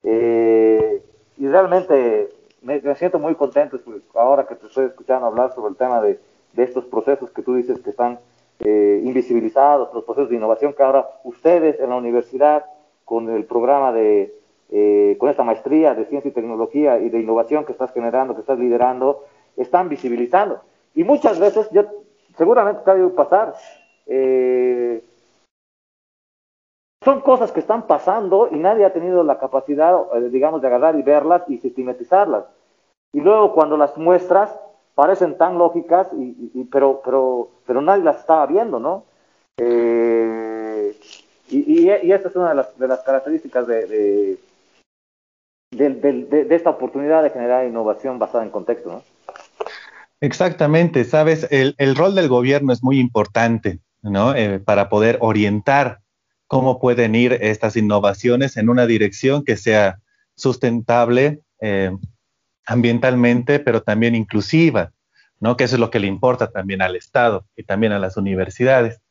Eh, 0.04 1.02
y 1.38 1.46
realmente 1.46 2.30
me, 2.62 2.80
siento 2.96 3.20
muy 3.20 3.36
contento 3.36 3.82
ahora 4.14 4.48
que 4.48 4.56
te 4.56 4.66
estoy 4.66 4.86
escuchando 4.86 5.28
hablar 5.28 5.54
sobre 5.54 5.72
el 5.72 5.76
tema 5.76 6.02
de, 6.02 6.22
de 6.54 6.64
estos 6.64 6.86
procesos 6.86 7.32
que 7.32 7.42
tú 7.42 7.56
dices 7.56 7.80
que 7.80 7.90
están 7.90 8.20
eh, 8.60 9.02
invisibilizados, 9.04 9.94
los 9.94 10.06
procesos 10.06 10.30
de 10.30 10.38
innovación 10.38 10.72
que 10.72 10.84
ahora 10.84 11.06
ustedes 11.26 11.82
en 11.82 11.90
la 11.90 11.98
universidad, 11.98 12.66
con 13.08 13.30
el 13.30 13.45
programa 13.45 13.93
de, 13.93 14.36
eh, 14.70 15.16
con 15.18 15.30
esta 15.30 15.45
maestría 15.45 15.95
de 15.95 16.08
ciencia 16.08 16.28
y 16.28 16.34
tecnología 16.34 16.99
y 16.99 17.08
de 17.08 17.22
innovación 17.22 17.64
que 17.64 17.72
estás 17.72 17.93
generando, 17.93 18.36
que 18.36 18.41
estás 18.41 18.60
liderando, 18.60 19.24
están 19.55 19.88
visibilizando. 19.88 20.60
Y 20.93 21.05
muchas 21.05 21.39
veces, 21.39 21.70
yo 21.72 21.86
seguramente 22.38 22.82
te 22.84 22.91
ha 22.91 23.01
a 23.01 23.16
pasar, 23.16 23.55
eh, 24.08 25.01
son 27.01 27.22
cosas 27.22 27.53
que 27.53 27.62
están 27.62 27.88
pasando 27.88 28.49
y 28.51 28.58
nadie 28.58 28.84
ha 28.84 28.91
tenido 28.91 29.24
la 29.24 29.39
capacidad, 29.39 29.97
eh, 30.14 30.30
digamos, 30.30 30.62
de 30.62 30.68
agarrar 30.68 30.99
y 30.99 31.01
verlas 31.01 31.43
y 31.47 31.60
sistematizarlas. 31.60 32.43
Y 33.14 33.22
luego 33.22 33.53
cuando 33.53 33.78
las 33.78 33.95
muestras, 33.95 34.53
parecen 34.95 35.38
tan 35.38 35.58
lógicas, 35.58 36.10
y, 36.12 36.66
pero, 36.66 37.01
pero, 37.05 37.51
pero 37.66 37.82
nadie 37.82 38.03
las 38.03 38.20
estaba 38.20 38.45
viendo, 38.47 38.82
¿no? 38.82 39.05
Eh, 39.60 40.93
y, 41.50 41.89
y, 41.89 42.12
esta 42.12 42.30
es 42.30 42.36
una 42.36 42.50
de 42.50 42.56
las, 42.56 42.78
de 42.78 42.88
las 42.88 43.00
características 43.02 43.68
de, 43.68 44.38
esta 46.50 46.70
oportunidad 46.70 47.24
de 47.24 47.30
generar 47.30 47.66
innovación 47.66 48.20
basada 48.20 48.43
en 48.43 48.50
contexto, 48.50 48.91
¿no? 48.91 49.04
Exactamente, 50.20 51.04
sabes, 51.04 51.48
el, 51.52 51.76
el 51.78 51.95
rol 51.95 52.16
del 52.16 52.28
gobierno 52.28 52.74
es 52.74 52.84
muy 52.84 53.00
importante, 53.00 53.80
¿no? 54.02 54.34
Eh, 54.34 54.60
para 54.60 54.89
poder 54.89 55.18
orientar 55.22 56.00
cómo 56.48 56.80
pueden 56.80 57.14
ir 57.14 57.34
estas 57.34 57.76
innovaciones 57.76 58.58
en 58.58 58.70
una 58.70 58.88
dirección 58.88 59.43
que 59.43 59.58
sea 59.58 60.00
sustentable 60.36 61.41
eh, 61.60 61.91
ambientalmente, 62.66 63.60
pero 63.60 63.84
también 63.84 64.16
inclusiva, 64.16 64.91
¿no? 65.39 65.58
Que 65.58 65.66
eso 65.66 65.76
es 65.76 65.80
lo 65.80 65.91
que 65.91 66.00
le 66.00 66.08
importa 66.08 66.50
también 66.50 66.82
al 66.82 66.95
Estado 66.95 67.45
y 67.56 67.64
también 67.64 67.91
a 67.91 68.00
las 68.00 68.18
universidades. 68.18 69.02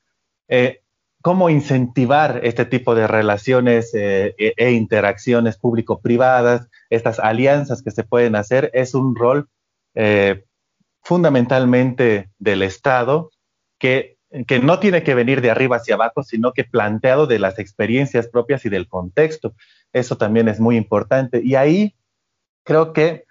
Eh, 0.49 0.82
¿Cómo 1.27 1.51
incentivar 1.51 2.39
este 2.45 2.64
tipo 2.66 2.95
de 2.95 3.09
relaciones 3.09 3.93
e, 3.95 4.37
e, 4.39 4.70
interacciones 4.70 5.59
público-privadas, 5.59 6.68
estas 6.89 7.18
alianzas 7.18 7.83
que 7.83 7.91
se 7.91 8.05
pueden 8.05 8.37
hacer? 8.37 8.70
Es 8.74 8.95
un 8.95 9.16
rol 9.16 9.49
fundamentalmente 11.03 12.31
del 12.39 12.62
Estado, 12.62 13.33
que 13.81 14.18
no 14.62 14.79
tiene 14.79 15.03
que 15.03 15.16
venir 15.16 15.41
de 15.41 15.51
arriba 15.51 15.79
hacia 15.79 15.97
abajo, 15.97 16.22
sino 16.22 16.53
que 16.53 16.62
planteado 16.62 17.27
de 17.27 17.41
las 17.41 17.59
experiencias 17.59 18.29
propias 18.29 18.64
y 18.64 18.68
del 18.68 18.87
contexto. 18.87 19.57
Eso 19.93 20.16
también 20.16 20.47
es 20.47 20.61
muy 20.61 20.77
importante. 20.77 21.41
Y 21.43 21.57
ahí 21.57 21.97
creo 22.62 22.93
que 22.93 23.24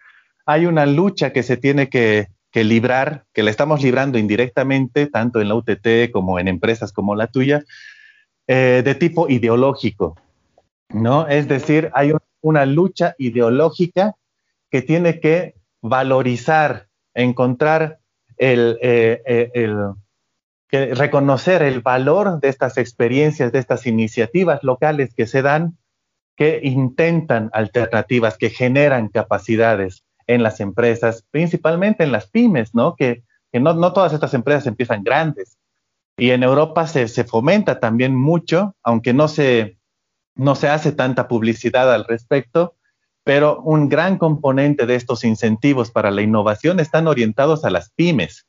hay 0.45 0.65
una 0.65 0.85
lucha 0.85 1.31
que 1.31 1.43
se 1.43 1.55
tiene 1.55 1.87
que, 1.87 2.27
que 2.55 2.63
librar, 2.63 3.25
que 3.33 3.43
la 3.43 3.51
estamos 3.51 3.83
librando 3.83 4.17
indirectamente, 4.17 5.07
tanto 5.07 5.41
en 5.41 5.49
la 5.49 5.55
UTT 5.55 6.09
como 6.13 6.39
en 6.39 6.47
empresas 6.47 6.93
como 6.93 7.13
la 7.13 7.27
tuya, 7.27 7.65
eh, 8.47 8.81
de 8.81 8.95
tipo 8.95 9.27
ideológico, 9.27 10.15
¿no? 10.87 11.27
Es 11.27 11.49
decir, 11.49 11.91
hay 11.93 12.13
una 12.39 12.65
lucha 12.65 13.13
ideológica 13.17 14.15
que 14.71 14.81
tiene 14.81 15.19
que 15.19 15.55
valorizar 15.81 16.87
encontrar 17.13 17.99
el, 18.37 18.79
eh, 18.81 19.51
eh, 19.53 20.93
reconocer 20.95 21.61
el 21.61 21.81
valor 21.81 22.39
de 22.39 22.47
estas 22.47 22.77
experiencias, 22.77 23.51
de 23.51 23.59
estas 23.59 23.85
iniciativas 23.85 24.63
locales 24.63 25.13
que 25.13 25.27
se 25.27 25.41
dan, 25.41 25.77
que 26.37 26.61
intentan 26.63 27.49
alternativas, 27.51 28.37
que 28.37 28.49
generan 28.49 29.09
capacidades 29.09 30.04
en 30.27 30.43
las 30.43 30.59
empresas, 30.59 31.25
principalmente 31.31 32.03
en 32.03 32.11
las 32.11 32.27
pymes, 32.27 32.73
¿no? 32.73 32.95
Que, 32.95 33.23
no, 33.53 33.93
todas 33.93 34.13
estas 34.13 34.33
empresas 34.33 34.67
empiezan 34.67 35.03
grandes. 35.03 35.57
Y 36.17 36.31
en 36.31 36.43
Europa 36.43 36.87
se, 36.87 37.07
se 37.07 37.23
fomenta 37.23 37.79
también 37.79 38.15
mucho, 38.15 38.75
aunque 38.83 39.13
no 39.13 39.27
se, 39.27 39.77
no 40.35 40.55
se 40.55 40.69
hace 40.69 40.91
tanta 40.91 41.27
publicidad 41.27 41.93
al 41.93 42.05
respecto, 42.05 42.75
pero 43.23 43.61
un 43.61 43.89
gran 43.89 44.17
componente 44.17 44.85
de 44.85 44.95
estos 44.95 45.23
incentivos 45.23 45.91
para 45.91 46.11
la 46.11 46.21
innovación 46.21 46.79
están 46.79 47.07
orientados 47.07 47.65
a 47.65 47.69
las 47.69 47.89
pymes, 47.91 48.45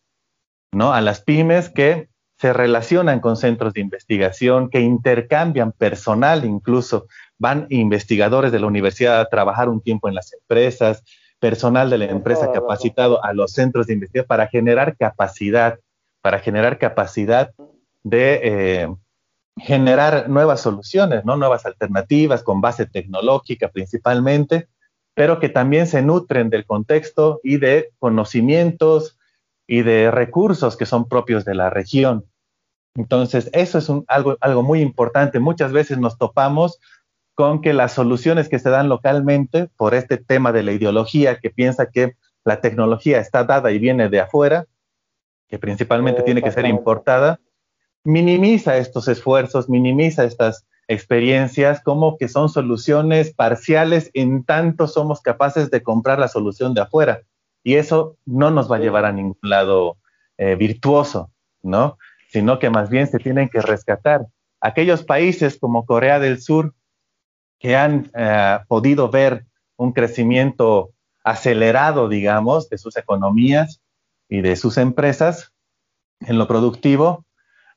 ¿no? 0.72 0.92
A 0.92 1.00
las 1.00 1.22
pymes 1.22 1.70
que 1.70 2.08
se 2.38 2.52
relacionan 2.52 3.20
con 3.20 3.36
centros 3.36 3.72
de 3.72 3.80
investigación, 3.80 4.68
que 4.68 4.80
intercambian 4.80 5.72
personal, 5.72 6.44
incluso 6.44 7.06
van 7.38 7.66
investigadores 7.70 8.52
de 8.52 8.60
la 8.60 8.66
universidad 8.66 9.20
a 9.20 9.28
trabajar 9.28 9.68
un 9.68 9.80
tiempo 9.80 10.08
en 10.08 10.14
las 10.14 10.32
empresas, 10.34 11.02
personal 11.46 11.88
de 11.90 11.98
la 11.98 12.06
empresa 12.06 12.50
capacitado 12.50 13.24
a 13.24 13.32
los 13.32 13.52
centros 13.52 13.86
de 13.86 13.92
investigación 13.92 14.26
para 14.26 14.48
generar 14.48 14.96
capacidad, 14.96 15.78
para 16.20 16.40
generar 16.40 16.76
capacidad 16.76 17.52
de 18.02 18.40
eh, 18.42 18.88
generar 19.56 20.28
nuevas 20.28 20.60
soluciones, 20.60 21.24
¿no? 21.24 21.36
nuevas 21.36 21.64
alternativas 21.64 22.42
con 22.42 22.60
base 22.60 22.86
tecnológica 22.86 23.68
principalmente, 23.68 24.66
pero 25.14 25.38
que 25.38 25.48
también 25.48 25.86
se 25.86 26.02
nutren 26.02 26.50
del 26.50 26.66
contexto 26.66 27.38
y 27.44 27.58
de 27.58 27.92
conocimientos 28.00 29.16
y 29.68 29.82
de 29.82 30.10
recursos 30.10 30.76
que 30.76 30.84
son 30.84 31.08
propios 31.08 31.44
de 31.44 31.54
la 31.54 31.70
región. 31.70 32.24
Entonces, 32.96 33.50
eso 33.52 33.78
es 33.78 33.88
algo, 34.08 34.36
algo 34.40 34.64
muy 34.64 34.80
importante. 34.80 35.38
Muchas 35.38 35.70
veces 35.70 35.98
nos 35.98 36.18
topamos 36.18 36.80
con 37.36 37.60
que 37.60 37.74
las 37.74 37.92
soluciones 37.92 38.48
que 38.48 38.58
se 38.58 38.70
dan 38.70 38.88
localmente 38.88 39.68
por 39.76 39.94
este 39.94 40.16
tema 40.16 40.52
de 40.52 40.62
la 40.62 40.72
ideología 40.72 41.38
que 41.38 41.50
piensa 41.50 41.90
que 41.90 42.16
la 42.44 42.62
tecnología 42.62 43.20
está 43.20 43.44
dada 43.44 43.70
y 43.72 43.78
viene 43.78 44.08
de 44.08 44.20
afuera, 44.20 44.64
que 45.46 45.58
principalmente 45.58 46.22
tiene 46.22 46.42
que 46.42 46.50
ser 46.50 46.64
importada, 46.64 47.38
minimiza 48.04 48.78
estos 48.78 49.06
esfuerzos, 49.06 49.68
minimiza 49.68 50.24
estas 50.24 50.64
experiencias 50.88 51.82
como 51.82 52.16
que 52.16 52.28
son 52.28 52.48
soluciones 52.48 53.34
parciales 53.34 54.10
en 54.14 54.42
tanto 54.44 54.88
somos 54.88 55.20
capaces 55.20 55.70
de 55.70 55.82
comprar 55.82 56.18
la 56.18 56.28
solución 56.28 56.72
de 56.72 56.80
afuera. 56.80 57.20
Y 57.62 57.74
eso 57.74 58.16
no 58.24 58.50
nos 58.50 58.70
va 58.70 58.76
a 58.76 58.80
llevar 58.80 59.04
a 59.04 59.12
ningún 59.12 59.36
lado 59.42 59.98
eh, 60.38 60.54
virtuoso, 60.54 61.32
¿no? 61.62 61.98
Sino 62.30 62.58
que 62.58 62.70
más 62.70 62.88
bien 62.88 63.08
se 63.08 63.18
tienen 63.18 63.50
que 63.50 63.60
rescatar. 63.60 64.26
Aquellos 64.62 65.04
países 65.04 65.58
como 65.58 65.84
Corea 65.84 66.18
del 66.18 66.40
Sur 66.40 66.72
que 67.58 67.76
han 67.76 68.10
eh, 68.14 68.58
podido 68.68 69.10
ver 69.10 69.46
un 69.76 69.92
crecimiento 69.92 70.90
acelerado, 71.24 72.08
digamos, 72.08 72.68
de 72.68 72.78
sus 72.78 72.96
economías 72.96 73.80
y 74.28 74.40
de 74.40 74.56
sus 74.56 74.78
empresas 74.78 75.52
en 76.20 76.38
lo 76.38 76.48
productivo, 76.48 77.24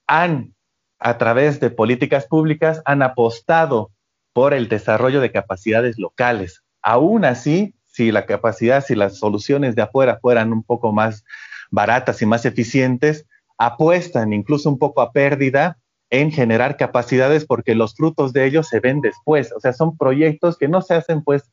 han, 0.07 0.53
a 0.99 1.18
través 1.18 1.60
de 1.60 1.69
políticas 1.69 2.26
públicas, 2.26 2.81
han 2.85 3.01
apostado 3.01 3.91
por 4.34 4.53
el 4.53 4.69
desarrollo 4.69 5.22
de 5.22 5.31
capacidades 5.31 5.97
locales. 5.97 6.64
Aún 6.81 7.26
así, 7.26 7.76
si 7.85 8.11
la 8.11 8.26
capacidad, 8.26 8.84
si 8.84 8.95
las 8.95 9.18
soluciones 9.18 9.76
de 9.76 9.81
afuera 9.81 10.19
fueran 10.22 10.53
un 10.53 10.64
poco 10.64 10.93
más 10.93 11.26
baratas 11.72 12.22
y 12.22 12.26
más 12.26 12.45
eficientes, 12.45 13.26
apuestan 13.57 14.31
incluso 14.31 14.69
un 14.69 14.80
poco 14.80 15.01
a 15.01 15.11
pérdida 15.11 15.77
en 16.10 16.31
generar 16.31 16.77
capacidades 16.77 17.45
porque 17.45 17.76
los 17.76 17.95
frutos 17.95 18.34
de 18.34 18.45
ellos 18.45 18.68
se 18.68 18.80
ven 18.80 19.02
después. 19.02 19.53
O 19.56 19.60
sea, 19.60 19.73
son 19.73 19.98
proyectos 19.98 20.57
que 20.57 20.68
no 20.68 20.81
se 20.81 20.95
hacen 20.95 21.23
pues 21.23 21.52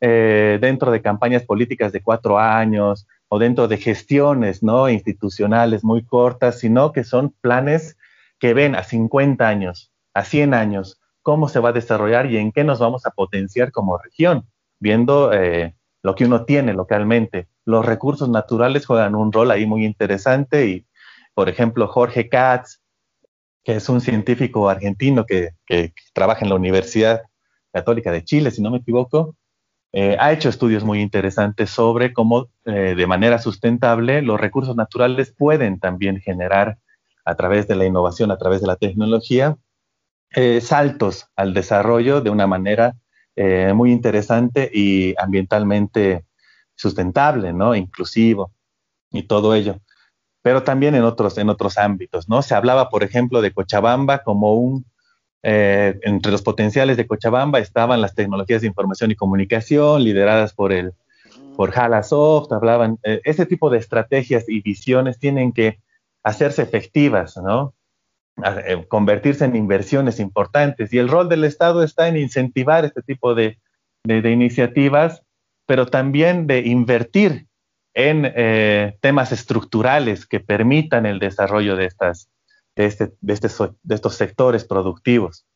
eh, 0.00 0.58
dentro 0.60 0.90
de 0.90 1.02
campañas 1.02 1.44
políticas 1.44 1.92
de 1.92 2.02
cuatro 2.02 2.38
años 2.38 3.06
o 3.28 3.38
dentro 3.38 3.68
de 3.68 3.78
gestiones 3.78 4.62
no 4.62 4.88
institucionales 4.88 5.84
muy 5.84 6.04
cortas, 6.04 6.58
sino 6.58 6.92
que 6.92 7.04
son 7.04 7.34
planes 7.40 7.96
que 8.38 8.54
ven 8.54 8.74
a 8.74 8.82
50 8.82 9.46
años, 9.46 9.92
a 10.14 10.24
100 10.24 10.54
años, 10.54 11.00
cómo 11.22 11.48
se 11.48 11.60
va 11.60 11.68
a 11.68 11.72
desarrollar 11.72 12.30
y 12.30 12.36
en 12.36 12.50
qué 12.52 12.64
nos 12.64 12.80
vamos 12.80 13.06
a 13.06 13.12
potenciar 13.12 13.70
como 13.70 13.96
región, 13.96 14.48
viendo 14.80 15.32
eh, 15.32 15.76
lo 16.02 16.16
que 16.16 16.24
uno 16.24 16.44
tiene 16.44 16.74
localmente. 16.74 17.46
Los 17.64 17.86
recursos 17.86 18.28
naturales 18.28 18.84
juegan 18.84 19.14
un 19.14 19.32
rol 19.32 19.52
ahí 19.52 19.64
muy 19.64 19.86
interesante 19.86 20.66
y, 20.66 20.86
por 21.34 21.48
ejemplo, 21.48 21.86
Jorge 21.86 22.28
Katz, 22.28 22.81
que 23.64 23.76
es 23.76 23.88
un 23.88 24.00
científico 24.00 24.68
argentino 24.68 25.24
que, 25.26 25.50
trabaja 26.12 26.44
en 26.44 26.50
la 26.50 26.56
Universidad 26.56 27.22
Católica 27.72 28.12
de 28.12 28.24
Chile, 28.24 28.50
si 28.50 28.60
no 28.62 28.70
me 28.70 28.78
equivoco, 28.78 29.36
eh, 29.92 30.16
ha 30.18 30.32
hecho 30.32 30.48
estudios 30.48 30.84
muy 30.84 31.00
interesantes 31.00 31.70
sobre 31.70 32.12
cómo 32.12 32.48
eh, 32.64 32.94
de 32.96 33.06
manera 33.06 33.38
sustentable 33.38 34.22
los 34.22 34.40
recursos 34.40 34.74
naturales 34.74 35.34
pueden 35.36 35.78
también 35.80 36.20
generar 36.20 36.78
a 37.24 37.34
través 37.34 37.68
de 37.68 37.76
la 37.76 37.84
innovación, 37.84 38.30
a 38.30 38.38
través 38.38 38.60
de 38.60 38.66
la 38.66 38.76
tecnología, 38.76 39.56
saltos 40.62 41.26
al 41.36 41.52
desarrollo 41.52 42.22
de 42.22 42.30
una 42.30 42.46
manera 42.46 42.96
muy 43.74 43.92
interesante 43.92 44.70
y 44.72 45.14
ambientalmente 45.18 46.24
sustentable, 46.74 47.52
¿no? 47.52 47.74
Inclusivo 47.74 48.50
y 49.10 49.24
todo 49.24 49.54
ello. 49.54 49.78
Pero 50.42 50.62
también 50.62 50.94
en 50.94 51.04
otros, 51.04 51.38
en 51.38 51.48
otros 51.48 51.78
ámbitos, 51.78 52.28
¿no? 52.28 52.42
Se 52.42 52.54
hablaba, 52.54 52.88
por 52.88 53.04
ejemplo, 53.04 53.40
de 53.40 53.52
Cochabamba 53.52 54.22
como 54.22 54.54
un 54.54 54.84
eh, 55.44 55.98
entre 56.02 56.30
los 56.30 56.42
potenciales 56.42 56.96
de 56.96 57.06
Cochabamba 57.06 57.58
estaban 57.58 58.00
las 58.00 58.14
tecnologías 58.14 58.60
de 58.60 58.68
información 58.68 59.10
y 59.10 59.16
comunicación 59.16 60.04
lideradas 60.04 60.52
por 60.52 60.72
el 60.72 60.92
por 61.56 61.78
Halasoft, 61.78 62.52
hablaban, 62.52 62.98
eh, 63.02 63.20
ese 63.24 63.44
tipo 63.44 63.68
de 63.70 63.78
estrategias 63.78 64.48
y 64.48 64.62
visiones 64.62 65.18
tienen 65.18 65.52
que 65.52 65.80
hacerse 66.22 66.62
efectivas, 66.62 67.36
¿no? 67.36 67.74
Eh, 68.66 68.86
convertirse 68.88 69.44
en 69.44 69.54
inversiones 69.54 70.18
importantes 70.18 70.92
y 70.94 70.98
el 70.98 71.08
rol 71.08 71.28
del 71.28 71.44
Estado 71.44 71.82
está 71.82 72.08
en 72.08 72.16
incentivar 72.16 72.84
este 72.84 73.02
tipo 73.02 73.34
de, 73.34 73.58
de, 74.04 74.30
iniciativas, 74.30 75.22
pero 75.66 75.86
también 75.86 76.46
de 76.46 76.60
invertir 76.60 77.46
en 77.94 78.94
temas 79.00 79.32
estructurales 79.32 80.26
que 80.26 80.40
permitan 80.40 81.06
el 81.06 81.18
desarrollo 81.18 81.76
de 81.76 81.86
estas, 81.86 82.30
de, 82.76 82.86
este, 82.86 83.12
de, 83.20 83.32
este, 83.32 83.48
de 83.82 83.94
estos 83.94 84.14
sectores 84.14 84.64
productivos, 84.64 85.46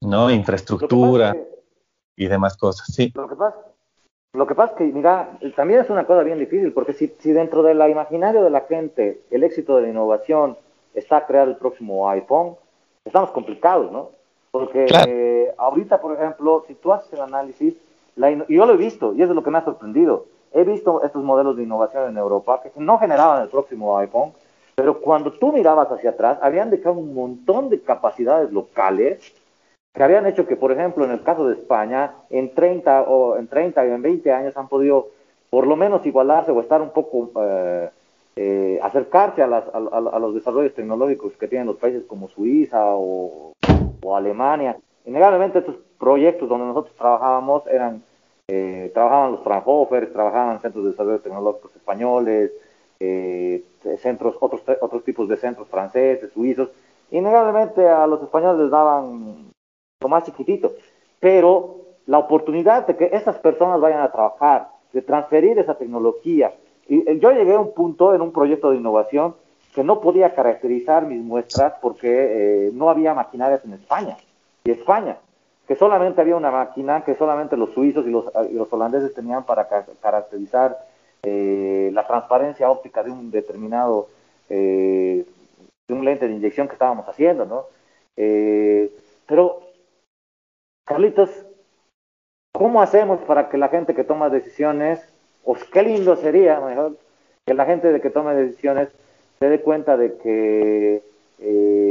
¿no? 0.00 0.30
Infraestructura 0.30 1.36
y 2.16 2.26
demás 2.26 2.56
cosas, 2.56 2.86
sí. 2.92 3.12
Lo 3.14 3.28
que 3.28 3.36
pasa, 3.36 3.56
lo 4.36 4.46
que 4.46 4.54
pasa 4.54 4.72
es 4.72 4.78
que, 4.78 4.84
mira, 4.84 5.38
también 5.54 5.80
es 5.80 5.88
una 5.88 6.06
cosa 6.06 6.22
bien 6.22 6.38
difícil, 6.38 6.72
porque 6.72 6.92
si, 6.92 7.08
si 7.20 7.32
dentro 7.32 7.62
del 7.62 7.80
imaginario 7.90 8.42
de 8.42 8.50
la 8.50 8.62
gente 8.62 9.22
el 9.30 9.42
éxito 9.44 9.76
de 9.76 9.82
la 9.82 9.88
innovación 9.88 10.58
está 10.94 11.26
crear 11.26 11.48
el 11.48 11.56
próximo 11.56 12.08
iPhone, 12.10 12.56
estamos 13.04 13.30
complicados, 13.30 13.90
¿no? 13.90 14.10
Porque 14.50 14.86
eh, 15.08 15.54
ahorita, 15.56 16.00
por 16.00 16.14
ejemplo, 16.14 16.64
si 16.66 16.74
tú 16.74 16.92
haces 16.92 17.12
el 17.12 17.20
análisis, 17.20 17.74
la 18.14 18.30
y 18.30 18.44
yo 18.48 18.66
lo 18.66 18.74
he 18.74 18.78
visto, 18.78 19.14
y 19.14 19.22
eso 19.22 19.32
es 19.32 19.36
lo 19.36 19.42
que 19.42 19.50
me 19.50 19.58
ha 19.58 19.64
sorprendido. 19.64 20.26
He 20.56 20.64
visto 20.64 21.02
estos 21.04 21.22
modelos 21.22 21.54
de 21.56 21.64
innovación 21.64 22.08
en 22.08 22.16
Europa 22.16 22.62
que 22.62 22.70
no 22.80 22.98
generaban 22.98 23.42
el 23.42 23.48
próximo 23.48 23.98
iPhone, 23.98 24.32
pero 24.74 25.00
cuando 25.02 25.30
tú 25.30 25.52
mirabas 25.52 25.92
hacia 25.92 26.10
atrás, 26.10 26.38
habían 26.40 26.70
dejado 26.70 26.96
un 26.96 27.14
montón 27.14 27.68
de 27.68 27.82
capacidades 27.82 28.50
locales 28.50 29.34
que 29.92 30.02
habían 30.02 30.26
hecho 30.26 30.46
que, 30.46 30.56
por 30.56 30.72
ejemplo, 30.72 31.04
en 31.04 31.10
el 31.10 31.22
caso 31.22 31.46
de 31.46 31.56
España, 31.56 32.12
en 32.30 32.54
30 32.54 33.02
o 33.02 33.36
en 33.36 33.48
30 33.48 33.86
y 33.86 33.90
en 33.90 34.00
20 34.00 34.32
años 34.32 34.56
han 34.56 34.68
podido 34.68 35.08
por 35.50 35.66
lo 35.66 35.76
menos 35.76 36.04
igualarse 36.06 36.52
o 36.52 36.60
estar 36.60 36.80
un 36.80 36.90
poco 36.90 37.30
eh, 37.38 37.90
eh, 38.36 38.78
acercarse 38.82 39.42
a, 39.42 39.46
los 39.48 40.34
desarrollos 40.34 40.74
tecnológicos 40.74 41.34
que 41.34 41.48
tienen 41.48 41.66
los 41.66 41.76
países 41.76 42.04
como 42.06 42.28
Suiza 42.28 42.82
o, 42.82 43.52
Alemania. 44.14 44.76
Innegablemente 45.04 45.58
estos 45.58 45.76
proyectos 45.98 46.48
donde 46.48 46.66
nosotros 46.66 46.94
trabajábamos 46.96 47.66
eran, 47.66 48.02
eh, 48.48 48.90
trabajaban 48.94 49.32
los 49.32 49.42
Fraunhofer, 49.42 50.12
trabajaban 50.12 50.60
centros 50.60 50.84
de 50.84 50.90
desarrollo 50.90 51.20
tecnológicos 51.20 51.74
españoles, 51.74 52.52
eh, 53.00 53.64
centros, 53.98 54.36
otros, 54.40 54.62
otros 54.80 55.04
tipos 55.04 55.28
de 55.28 55.36
centros 55.36 55.68
franceses, 55.68 56.32
suizos. 56.32 56.70
Innegablemente 57.10 57.88
a 57.88 58.06
los 58.06 58.22
españoles 58.22 58.62
les 58.62 58.70
daban 58.70 59.50
lo 60.00 60.08
más 60.08 60.24
chiquitito, 60.24 60.72
pero 61.20 61.76
la 62.06 62.18
oportunidad 62.18 62.86
de 62.86 62.96
que 62.96 63.10
esas 63.12 63.36
personas 63.38 63.80
vayan 63.80 64.00
a 64.00 64.12
trabajar, 64.12 64.68
de 64.92 65.02
transferir 65.02 65.58
esa 65.58 65.74
tecnología. 65.74 66.54
Y 66.88 67.08
eh, 67.08 67.18
yo 67.18 67.32
llegué 67.32 67.54
a 67.54 67.60
un 67.60 67.74
punto 67.74 68.14
en 68.14 68.20
un 68.20 68.32
proyecto 68.32 68.70
de 68.70 68.76
innovación 68.76 69.34
que 69.74 69.82
no 69.84 70.00
podía 70.00 70.34
caracterizar 70.34 71.04
mis 71.04 71.20
muestras 71.20 71.74
porque 71.82 72.68
eh, 72.68 72.70
no 72.72 72.88
había 72.88 73.12
maquinarias 73.12 73.64
en 73.64 73.74
España. 73.74 74.16
Y 74.64 74.70
España, 74.70 75.18
que 75.66 75.74
solamente 75.74 76.20
había 76.20 76.36
una 76.36 76.50
máquina 76.50 77.04
que 77.04 77.16
solamente 77.16 77.56
los 77.56 77.72
suizos 77.72 78.06
y 78.06 78.10
los, 78.10 78.26
y 78.50 78.54
los 78.54 78.72
holandeses 78.72 79.14
tenían 79.14 79.44
para 79.44 79.68
caracterizar 80.00 80.78
eh, 81.22 81.90
la 81.92 82.06
transparencia 82.06 82.70
óptica 82.70 83.02
de 83.02 83.10
un 83.10 83.32
determinado, 83.32 84.08
eh, 84.48 85.24
de 85.88 85.94
un 85.94 86.04
lente 86.04 86.28
de 86.28 86.34
inyección 86.34 86.68
que 86.68 86.74
estábamos 86.74 87.08
haciendo, 87.08 87.46
¿no? 87.46 87.64
Eh, 88.16 88.92
pero, 89.26 89.60
Carlitos, 90.84 91.30
¿cómo 92.52 92.80
hacemos 92.80 93.20
para 93.22 93.48
que 93.48 93.58
la 93.58 93.68
gente 93.68 93.94
que 93.94 94.04
toma 94.04 94.30
decisiones, 94.30 95.00
o 95.44 95.56
qué 95.72 95.82
lindo 95.82 96.14
sería, 96.14 96.60
mejor, 96.60 96.96
que 97.44 97.54
la 97.54 97.66
gente 97.66 97.92
de 97.92 98.00
que 98.00 98.10
tome 98.10 98.34
decisiones 98.34 98.88
se 99.40 99.48
dé 99.48 99.60
cuenta 99.60 99.96
de 99.96 100.16
que 100.18 101.02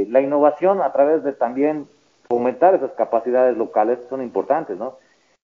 la 0.10 0.22
innovación 0.22 0.81
a 0.81 0.91
través 0.91 1.23
de 1.23 1.34
también 1.34 1.88
fomentar 2.27 2.76
esas 2.76 2.91
capacidades 2.91 3.57
locales 3.57 3.99
son 4.10 4.22
importantes, 4.22 4.77
¿no? 4.77 4.97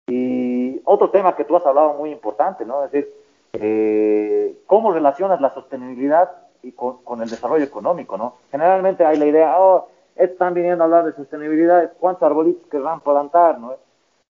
Y 0.07 0.81
otro 0.85 1.09
tema 1.09 1.35
que 1.35 1.43
tú 1.43 1.55
has 1.55 1.65
hablado 1.65 1.93
muy 1.93 2.11
importante, 2.11 2.65
¿no? 2.65 2.83
Es 2.85 2.91
decir, 2.91 3.13
eh, 3.53 4.57
¿cómo 4.67 4.91
relacionas 4.91 5.41
la 5.41 5.53
sostenibilidad 5.53 6.29
y 6.61 6.71
con, 6.73 7.21
el 7.21 7.29
desarrollo 7.29 7.63
económico? 7.63 8.17
¿no? 8.17 8.35
Generalmente 8.51 9.05
hay 9.05 9.17
la 9.17 9.25
idea, 9.25 9.59
oh, 9.59 9.87
están 10.15 10.53
viniendo 10.53 10.83
a 10.83 10.85
hablar 10.85 11.05
de 11.05 11.13
sostenibilidad, 11.13 11.93
¿cuántos 11.99 12.23
arbolitos 12.23 12.67
querrán 12.69 12.99
plantar? 13.01 13.59
¿no? 13.59 13.75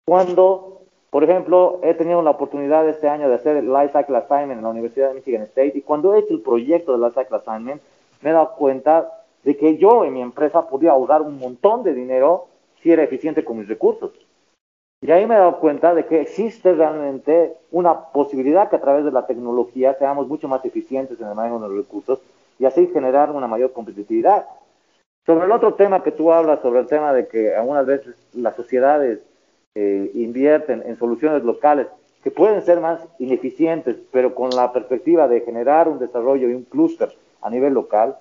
Cuando, 0.05 0.81
por 1.09 1.23
ejemplo, 1.23 1.79
he 1.83 1.93
tenido 1.93 2.21
la 2.21 2.31
oportunidad 2.31 2.87
este 2.87 3.09
año 3.09 3.29
de 3.29 3.35
hacer 3.35 3.57
el 3.57 3.71
Life 3.71 3.97
Cycle 3.97 4.17
Assignment 4.17 4.59
en 4.59 4.63
la 4.63 4.69
Universidad 4.69 5.09
de 5.09 5.15
Michigan 5.15 5.43
State 5.43 5.73
y 5.75 5.81
cuando 5.81 6.13
he 6.13 6.19
hecho 6.19 6.33
el 6.33 6.41
proyecto 6.41 6.91
del 6.91 7.01
Life 7.01 7.19
Cycle 7.19 7.37
Assignment, 7.37 7.81
me 8.21 8.29
he 8.29 8.33
dado 8.33 8.55
cuenta 8.55 9.24
de 9.45 9.55
que 9.55 9.77
yo 9.77 10.03
en 10.03 10.13
mi 10.13 10.21
empresa 10.21 10.67
podía 10.67 10.91
ahorrar 10.91 11.21
un 11.21 11.37
montón 11.37 11.83
de 11.83 11.93
dinero 11.93 12.47
si 12.81 12.91
era 12.91 13.03
eficiente 13.03 13.45
con 13.45 13.59
mis 13.59 13.67
recursos. 13.67 14.11
Y 15.01 15.11
ahí 15.11 15.27
me 15.27 15.35
he 15.35 15.37
dado 15.37 15.59
cuenta 15.59 15.93
de 15.93 16.05
que 16.07 16.19
existe 16.19 16.73
realmente 16.73 17.53
una 17.71 18.05
posibilidad 18.11 18.69
que 18.69 18.77
a 18.77 18.81
través 18.81 19.05
de 19.05 19.11
la 19.11 19.27
tecnología 19.27 19.93
seamos 19.99 20.27
mucho 20.27 20.47
más 20.47 20.65
eficientes 20.65 21.21
en 21.21 21.27
el 21.27 21.35
manejo 21.35 21.59
de 21.59 21.67
los 21.67 21.77
recursos 21.77 22.19
y 22.57 22.65
así 22.65 22.87
generar 22.87 23.29
una 23.29 23.45
mayor 23.45 23.71
competitividad. 23.71 24.47
Sobre 25.27 25.45
el 25.45 25.51
otro 25.51 25.75
tema 25.75 26.01
que 26.01 26.11
tú 26.11 26.31
hablas, 26.31 26.61
sobre 26.61 26.79
el 26.79 26.87
tema 26.87 27.13
de 27.13 27.27
que 27.27 27.55
algunas 27.55 27.85
veces 27.85 28.15
las 28.33 28.55
sociedades 28.55 29.19
eh, 29.75 30.09
invierten 30.15 30.81
en 30.87 30.97
soluciones 30.97 31.43
locales 31.43 31.87
que 32.23 32.31
pueden 32.31 32.63
ser 32.63 32.79
más 32.79 32.99
ineficientes, 33.19 33.97
pero 34.11 34.33
con 34.33 34.49
la 34.49 34.73
perspectiva 34.73 35.27
de 35.27 35.41
generar 35.41 35.87
un 35.87 35.99
desarrollo 35.99 36.49
y 36.49 36.55
un 36.55 36.63
clúster 36.63 37.09
a 37.41 37.51
nivel 37.51 37.73
local, 37.73 38.17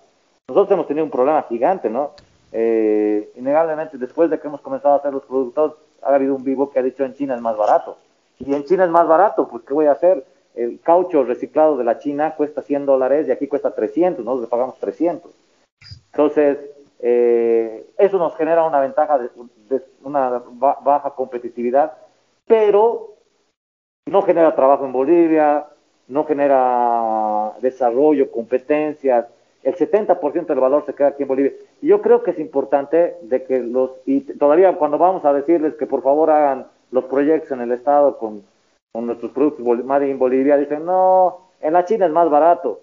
nosotros 0.49 0.71
hemos 0.73 0.87
tenido 0.87 1.05
un 1.05 1.11
problema 1.11 1.43
gigante, 1.49 1.89
¿no? 1.89 2.12
Eh, 2.53 3.33
innegablemente, 3.37 3.99
después 3.99 4.31
de 4.31 4.39
que 4.39 4.47
hemos 4.47 4.61
comenzado 4.61 4.95
a 4.95 4.99
hacer 4.99 5.12
los 5.12 5.25
productos, 5.25 5.75
ha 6.03 6.15
habido 6.15 6.35
un 6.35 6.45
vivo 6.45 6.71
que 6.71 6.79
ha 6.79 6.83
dicho 6.83 7.05
en 7.05 7.15
China 7.15 7.35
es 7.35 7.41
más 7.41 7.57
barato. 7.57 7.97
Y 8.39 8.55
en 8.55 8.65
China 8.65 8.85
es 8.85 8.91
más 8.91 9.09
barato, 9.09 9.49
pues 9.49 9.65
¿qué 9.65 9.73
voy 9.73 9.87
a 9.87 9.93
hacer? 9.93 10.25
El 10.55 10.81
caucho 10.81 11.25
reciclado 11.25 11.77
de 11.77 11.85
la 11.85 11.99
China 11.99 12.35
cuesta 12.37 12.62
100 12.62 12.87
dólares 12.87 13.27
y 13.27 13.33
aquí 13.33 13.49
cuesta 13.49 13.75
300, 13.75 14.25
nosotros 14.25 14.49
le 14.49 14.51
pagamos 14.51 14.79
300. 14.79 15.33
Entonces, 16.12 16.59
eh, 17.01 17.87
eso 17.99 18.19
nos 18.19 18.37
genera 18.37 18.65
una 18.65 18.81
ventaja 18.81 19.19
de, 19.19 19.31
una 20.03 20.43
baja 20.61 21.11
competitividad, 21.11 21.95
pero 22.47 23.15
no 24.07 24.23
genera 24.23 24.55
trabajo 24.55 24.85
en 24.85 24.93
Bolivia, 24.93 25.66
no 26.07 26.25
genera 26.25 27.53
desarrollo, 27.61 28.31
competencias, 28.31 29.27
el 29.65 29.74
70% 29.74 30.47
del 30.47 30.61
valor 30.61 30.85
se 30.85 30.95
queda 30.95 31.09
aquí 31.09 31.23
en 31.23 31.28
Bolivia. 31.28 31.53
Y 31.81 31.89
yo 31.89 32.03
creo 32.03 32.23
que 32.23 32.32
es 32.32 32.39
importante 32.39 33.16
de 33.23 33.45
que 33.45 33.61
los, 33.61 33.93
y 34.05 34.20
todavía 34.20 34.77
cuando 34.77 34.99
vamos 34.99 35.24
a 35.24 35.32
decirles 35.32 35.74
que 35.74 35.86
por 35.86 36.03
favor 36.03 36.31
hagan 36.31 36.66
los 36.91 37.05
proyectos 37.05 37.51
en 37.53 37.62
el 37.62 37.73
Estado 37.73 38.19
con, 38.19 38.45
con 38.93 39.07
nuestros 39.07 39.32
productos 39.32 39.85
Made 39.85 40.09
in 40.09 40.19
Bolivia, 40.19 40.59
dicen, 40.59 40.85
no, 40.85 41.49
en 41.61 41.73
la 41.73 41.85
China 41.85 42.07
es 42.07 42.12
más 42.12 42.28
barato. 42.28 42.82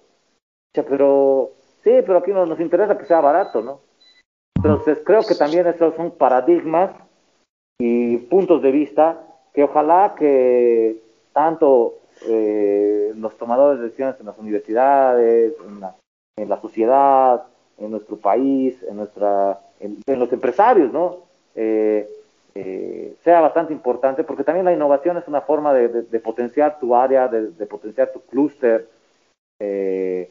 Pero, 0.74 1.52
sí, 1.84 1.92
pero 2.06 2.18
aquí 2.18 2.32
nos, 2.32 2.50
nos 2.50 2.60
interesa 2.60 2.98
que 2.98 3.06
sea 3.06 3.22
barato, 3.22 3.62
¿no? 3.62 3.80
Entonces 4.56 5.00
creo 5.06 5.22
que 5.22 5.36
también 5.36 5.68
esos 5.68 5.96
son 5.96 6.12
paradigmas 6.12 6.92
y 7.80 8.18
puntos 8.18 8.62
de 8.62 8.72
vista 8.72 9.22
que 9.54 9.64
ojalá 9.64 10.16
que 10.18 11.02
tanto 11.34 11.96
eh, 12.28 13.12
los 13.16 13.38
tomadores 13.38 13.80
de 13.80 13.86
decisiones 13.86 14.20
en 14.20 14.26
las 14.26 14.38
universidades, 14.38 15.54
en 15.66 15.80
la 15.80 15.96
en 16.36 16.50
la 16.50 16.60
sociedad, 16.60 17.44
en 17.78 17.92
nuestro 17.92 18.18
país, 18.18 18.82
en, 18.84 18.98
nuestra, 18.98 19.60
en, 19.80 20.02
los 20.20 20.32
empresarios, 20.32 20.92
¿no? 20.92 21.18
Eh, 21.56 22.10
eh, 22.54 23.16
sea 23.24 23.42
bastante 23.42 23.74
importante, 23.74 24.24
porque 24.24 24.44
también 24.44 24.66
la 24.66 24.74
innovación 24.74 25.18
es 25.18 25.28
una 25.28 25.42
forma 25.42 25.74
de, 25.74 26.20
potenciar 26.20 26.80
tu 26.80 26.96
área, 26.96 27.28
de, 27.28 27.66
potenciar 27.66 28.12
tu 28.12 28.22
clúster, 28.22 28.88
eh, 29.60 30.30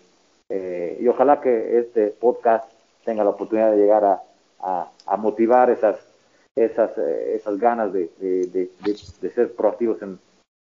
y 0.98 1.06
ojalá 1.08 1.40
que 1.40 1.78
este 1.78 2.08
podcast 2.08 2.70
tenga 3.04 3.24
la 3.24 3.30
oportunidad 3.30 3.70
de 3.70 3.78
llegar 3.78 4.04
a, 4.04 4.90
a, 5.06 5.16
motivar 5.16 5.70
esas, 5.70 5.96
esas, 6.56 6.96
esas 6.98 7.58
ganas 7.58 7.92
de, 7.92 8.10
ser 9.34 9.52
proactivos 9.54 10.02
en, 10.02 10.18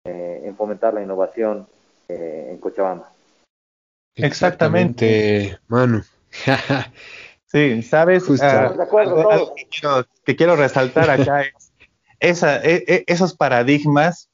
en 0.04 0.56
fomentar 0.56 0.92
la 0.94 1.02
innovación 1.02 1.66
en 2.08 2.58
Cochabamba. 2.58 3.10
Exactamente, 4.18 5.58
Manu. 5.68 6.02
sí, 7.46 7.82
sabes, 7.82 8.24
ah, 8.42 8.74
que, 10.24 10.36
quiero, 10.36 10.56
resaltar 10.56 11.10
acá 11.10 11.42
es 12.20 12.42
e, 12.42 12.84
e, 12.86 13.04
esos 13.06 13.34
paradigmas 13.34 14.28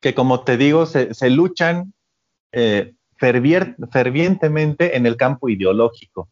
que, 0.00 0.14
como 0.14 0.44
te 0.44 0.56
digo, 0.56 0.86
se, 0.86 1.30
luchan 1.30 1.94
eh, 2.52 2.94
fervientemente 3.16 4.96
en 4.96 5.06
el 5.06 5.16
campo 5.16 5.48
ideológico. 5.48 6.28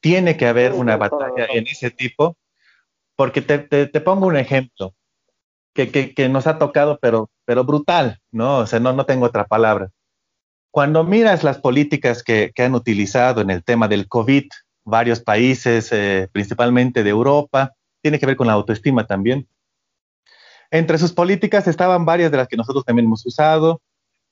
Tiene 0.00 0.36
que 0.36 0.46
haber 0.46 0.72
una 0.72 0.96
batalla 0.96 1.46
en 1.50 1.66
ese 1.66 1.90
tipo, 1.90 2.36
porque 3.16 3.40
te, 3.40 3.86
pongo 4.00 4.26
un 4.26 4.36
ejemplo 4.36 4.94
que, 5.72 6.28
nos 6.28 6.46
ha 6.46 6.58
tocado, 6.58 6.98
pero, 7.00 7.30
pero 7.44 7.64
brutal, 7.64 8.20
¿no? 8.30 8.58
O 8.58 8.66
sea, 8.66 8.80
no, 8.80 8.92
no 8.92 9.06
tengo 9.06 9.26
otra 9.26 9.46
palabra. 9.46 9.90
Cuando 10.74 11.04
miras 11.04 11.44
las 11.44 11.58
políticas 11.58 12.24
que, 12.24 12.52
han 12.58 12.74
utilizado 12.74 13.40
en 13.40 13.50
el 13.50 13.62
tema 13.62 13.86
del 13.86 14.08
COVID, 14.08 14.46
varios 14.84 15.20
países, 15.20 15.92
eh, 15.92 16.28
principalmente 16.32 17.04
de 17.04 17.10
Europa, 17.10 17.74
tiene 18.02 18.18
que 18.18 18.26
ver 18.26 18.34
con 18.34 18.48
la 18.48 18.54
autoestima 18.54 19.06
también. 19.06 19.46
Entre 20.72 20.98
sus 20.98 21.12
políticas 21.12 21.68
estaban 21.68 22.04
varias 22.04 22.32
de 22.32 22.38
las 22.38 22.48
que 22.48 22.56
nosotros 22.56 22.84
también 22.84 23.06
hemos 23.06 23.24
usado, 23.24 23.82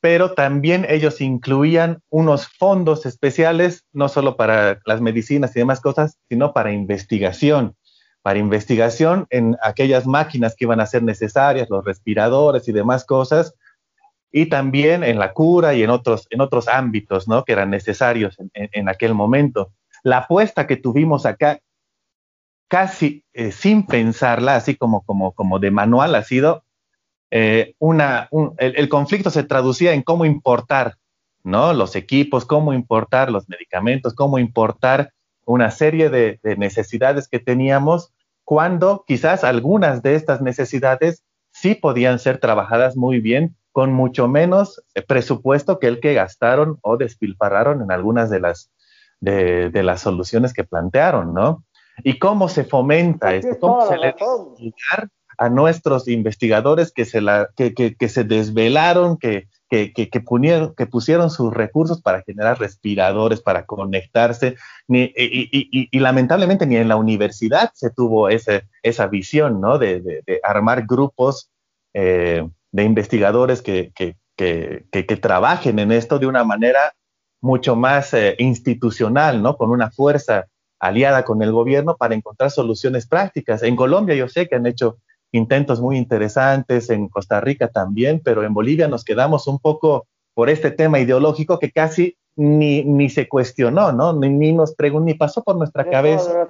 pero 0.00 0.32
también 0.32 0.84
ellos 0.88 1.20
incluían 1.20 2.00
unos 2.10 2.48
fondos 2.48 3.06
especiales, 3.06 3.84
no 3.92 4.08
solo 4.08 4.36
para 4.36 4.80
las 4.84 5.00
medicinas 5.00 5.54
y 5.54 5.60
demás 5.60 5.80
cosas, 5.80 6.18
sino 6.28 6.52
para 6.52 6.72
investigación, 6.72 7.76
para 8.20 8.40
investigación 8.40 9.28
en 9.30 9.56
aquellas 9.62 10.08
máquinas 10.08 10.56
que 10.56 10.64
iban 10.64 10.80
a 10.80 10.86
ser 10.86 11.04
necesarias, 11.04 11.70
los 11.70 11.84
respiradores 11.84 12.66
y 12.66 12.72
demás 12.72 13.04
cosas, 13.04 13.54
y 14.32 14.46
también 14.46 15.04
en 15.04 15.18
la 15.18 15.34
cura 15.34 15.74
y 15.74 15.82
en 15.82 15.90
otros, 15.90 16.26
en 16.30 16.40
otros 16.40 16.66
ámbitos 16.66 17.28
¿no? 17.28 17.44
que 17.44 17.52
eran 17.52 17.70
necesarios 17.70 18.36
en, 18.54 18.88
aquel 18.88 19.12
momento. 19.14 19.70
La 20.02 20.18
apuesta 20.18 20.66
que 20.66 20.76
tuvimos 20.76 21.26
acá, 21.26 21.60
casi 22.66 23.24
eh, 23.34 23.52
sin 23.52 23.86
pensarla, 23.86 24.56
así 24.56 24.74
como, 24.74 25.02
como, 25.02 25.32
como 25.32 25.58
de 25.58 25.70
manual, 25.70 26.14
ha 26.14 26.24
sido 26.24 26.64
eh, 27.30 27.74
una, 27.78 28.30
el, 28.56 28.88
conflicto 28.88 29.30
se 29.30 29.44
traducía 29.44 29.92
en 29.92 30.02
cómo 30.02 30.24
importar 30.24 30.96
¿no? 31.44 31.74
los 31.74 31.94
equipos, 31.94 32.46
cómo 32.46 32.72
importar 32.72 33.30
los 33.30 33.48
medicamentos, 33.50 34.14
cómo 34.14 34.38
importar 34.38 35.12
una 35.44 35.70
serie 35.70 36.08
de 36.08 36.38
necesidades 36.56 37.28
que 37.28 37.38
teníamos 37.38 38.12
cuando 38.44 39.04
quizás 39.06 39.44
algunas 39.44 40.02
de 40.02 40.14
estas 40.14 40.40
necesidades 40.40 41.22
sí 41.50 41.74
podían 41.74 42.18
ser 42.18 42.38
trabajadas 42.38 42.96
muy 42.96 43.20
bien 43.20 43.56
con 43.72 43.92
mucho 43.92 44.28
menos 44.28 44.82
eh, 44.94 45.02
presupuesto 45.02 45.78
que 45.78 45.88
el 45.88 46.00
que 46.00 46.14
gastaron 46.14 46.78
o 46.82 46.96
despilfarraron 46.96 47.82
en 47.82 47.90
algunas 47.90 48.30
de 48.30 48.40
las, 48.40 48.70
de, 49.20 49.82
las 49.82 50.00
soluciones 50.00 50.52
que 50.52 50.64
plantearon, 50.64 51.34
¿no? 51.34 51.64
¿Y 52.04 52.18
cómo 52.18 52.48
se 52.48 52.64
fomenta 52.64 53.34
esto? 53.34 53.58
¿Cómo 53.58 53.86
se 53.86 53.98
le 53.98 54.14
da 54.14 55.08
a 55.38 55.48
nuestros 55.48 56.08
investigadores 56.08 56.92
que 56.92 57.04
se, 57.04 57.20
la, 57.20 57.48
que, 57.56 57.74
que, 57.74 58.08
se 58.08 58.24
desvelaron, 58.24 59.16
que, 59.16 59.48
que, 59.68 59.92
que, 59.92 60.86
pusieron 60.86 61.30
sus 61.30 61.52
recursos 61.52 62.00
para 62.00 62.22
generar 62.22 62.60
respiradores, 62.60 63.40
para 63.40 63.64
conectarse, 63.64 64.56
y, 64.88 65.98
lamentablemente 65.98 66.66
ni 66.66 66.76
en 66.76 66.88
la 66.88 66.96
universidad 66.96 67.72
se 67.74 67.90
tuvo 67.90 68.28
ese, 68.28 68.68
esa 68.82 69.06
visión, 69.06 69.60
¿no? 69.60 69.78
De, 69.78 70.00
de, 70.00 70.40
armar 70.44 70.86
grupos 70.86 71.50
eh, 71.94 72.48
de 72.72 72.84
investigadores 72.84 73.62
que, 73.62 73.92
que, 73.94 74.16
que, 74.36 75.16
trabajen 75.16 75.78
en 75.78 75.92
esto 75.92 76.18
de 76.18 76.26
una 76.26 76.42
manera 76.42 76.94
mucho 77.40 77.76
más 77.76 78.14
eh, 78.14 78.34
institucional, 78.38 79.42
¿no? 79.42 79.56
Con 79.56 79.70
una 79.70 79.90
fuerza 79.90 80.46
aliada 80.80 81.24
con 81.24 81.42
el 81.42 81.52
gobierno 81.52 81.96
para 81.96 82.14
encontrar 82.14 82.50
soluciones 82.50 83.06
prácticas. 83.06 83.62
En 83.62 83.76
Colombia 83.76 84.16
yo 84.16 84.28
sé 84.28 84.48
que 84.48 84.56
han 84.56 84.66
hecho 84.66 84.98
intentos 85.30 85.80
muy 85.80 85.96
interesantes, 85.96 86.90
en 86.90 87.08
Costa 87.08 87.40
Rica 87.40 87.68
también, 87.68 88.20
pero 88.24 88.42
en 88.42 88.52
Bolivia 88.52 88.88
nos 88.88 89.04
quedamos 89.04 89.46
un 89.46 89.58
poco 89.58 90.06
por 90.34 90.50
este 90.50 90.70
tema 90.70 90.98
ideológico 90.98 91.58
que 91.58 91.70
casi 91.70 92.16
ni, 92.36 92.84
ni 92.84 93.10
se 93.10 93.28
cuestionó, 93.28 93.92
¿no? 93.92 94.12
Ni, 94.12 94.28
ni 94.28 94.52
nos 94.52 94.74
preguntó, 94.74 95.06
ni 95.06 95.14
pasó 95.14 95.42
por 95.42 95.56
nuestra 95.56 95.88
cabeza 95.88 96.48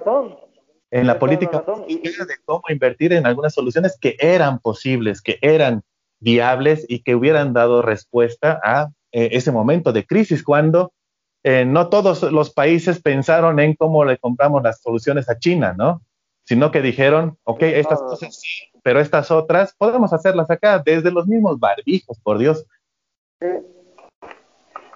en 0.89 1.07
la 1.07 1.17
política 1.19 1.63
de 1.87 2.35
cómo 2.45 2.63
invertir 2.69 3.13
en 3.13 3.25
algunas 3.25 3.53
soluciones 3.53 3.97
que 3.99 4.15
eran 4.19 4.59
posibles, 4.59 5.21
que 5.21 5.39
eran 5.41 5.83
viables 6.23 6.85
y 6.87 7.03
que 7.03 7.15
hubieran 7.15 7.53
dado 7.53 7.81
respuesta 7.81 8.59
a 8.63 8.89
eh, 9.11 9.29
ese 9.33 9.51
momento 9.51 9.91
de 9.91 10.05
crisis 10.05 10.43
cuando 10.43 10.93
eh, 11.43 11.65
no 11.65 11.89
todos 11.89 12.23
los 12.31 12.53
países 12.53 13.01
pensaron 13.01 13.59
en 13.59 13.75
cómo 13.75 14.05
le 14.05 14.17
compramos 14.17 14.63
las 14.63 14.81
soluciones 14.81 15.29
a 15.29 15.37
China, 15.37 15.75
¿no? 15.77 16.01
Sino 16.45 16.71
que 16.71 16.81
dijeron, 16.81 17.37
ok, 17.43 17.63
estas 17.63 18.01
cosas 18.01 18.35
sí, 18.39 18.49
pero 18.81 18.99
estas 18.99 19.31
otras 19.31 19.75
podemos 19.77 20.13
hacerlas 20.13 20.49
acá 20.49 20.81
desde 20.83 21.11
los 21.11 21.27
mismos 21.27 21.59
barbijos, 21.59 22.19
por 22.21 22.37
Dios. 22.37 22.65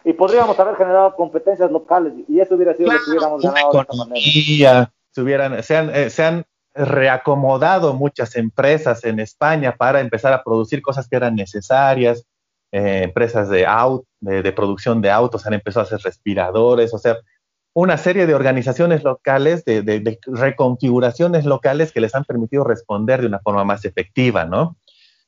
Y 0.04 0.14
podríamos 0.14 0.58
haber 0.58 0.76
generado 0.76 1.16
competencias 1.16 1.70
locales 1.70 2.14
y 2.30 2.40
eso 2.40 2.56
hubiera 2.56 2.74
sido 2.76 2.92
lo 2.92 2.98
que 2.98 3.12
hubiéramos 3.12 3.42
ganado 3.42 3.72
de 3.72 3.80
esta 3.80 3.96
manera. 3.96 4.92
Se, 5.12 5.22
hubieran, 5.22 5.64
se, 5.64 5.76
han, 5.76 5.90
eh, 5.94 6.10
se 6.10 6.24
han 6.24 6.46
reacomodado 6.78 7.94
muchas 7.94 8.36
empresas 8.36 9.04
en 9.04 9.20
España 9.20 9.76
para 9.76 10.00
empezar 10.00 10.34
a 10.34 10.44
producir 10.44 10.82
cosas 10.82 11.08
que 11.08 11.16
eran 11.16 11.36
necesarias. 11.36 12.26
Eh, 12.72 13.02
empresas 13.04 13.50
de, 13.50 13.66
de, 14.20 14.52
producción 14.52 15.02
de 15.02 15.10
autos 15.10 15.46
han 15.46 15.54
empezado 15.54 15.86
a 15.86 15.88
hacer 15.88 16.02
respiradores, 16.02 16.94
o 16.94 16.98
sea, 16.98 17.18
una 17.74 17.98
serie 17.98 18.26
de 18.26 18.34
organizaciones 18.34 19.04
locales, 19.04 19.64
de, 19.64 20.20
reconfiguraciones 20.26 21.46
locales 21.46 21.92
que 21.92 22.02
les 22.02 22.16
han 22.16 22.26
permitido 22.26 22.64
responder 22.64 23.22
de 23.22 23.28
una 23.28 23.40
forma 23.40 23.64
más 23.64 23.86
efectiva, 23.86 24.46
¿no? 24.46 24.78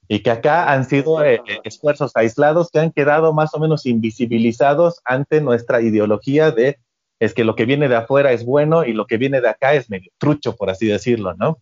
Y 0.08 0.24
que 0.24 0.32
acá 0.32 0.72
han 0.72 0.86
sido 0.86 1.24
eh, 1.24 1.42
esfuerzos 1.64 2.12
aislados 2.16 2.72
que 2.72 2.80
han 2.80 2.92
quedado 2.92 3.34
más 3.34 3.54
o 3.54 3.60
menos 3.60 3.86
invisibilizados 3.86 5.00
ante 5.06 5.42
nuestra 5.42 5.82
ideología 5.82 6.50
de 6.50 6.80
es 7.20 7.34
que 7.34 7.44
lo 7.44 7.56
que 7.56 7.66
viene 7.66 7.90
de 7.90 7.96
afuera 7.96 8.32
es 8.32 8.46
bueno 8.46 8.86
y 8.86 8.94
lo 8.94 9.06
que 9.06 9.18
viene 9.18 9.42
de 9.42 9.50
acá 9.50 9.74
es 9.74 9.90
medio 9.90 10.12
trucho, 10.18 10.56
por 10.56 10.70
así 10.70 10.88
decirlo, 10.88 11.34
¿no? 11.36 11.60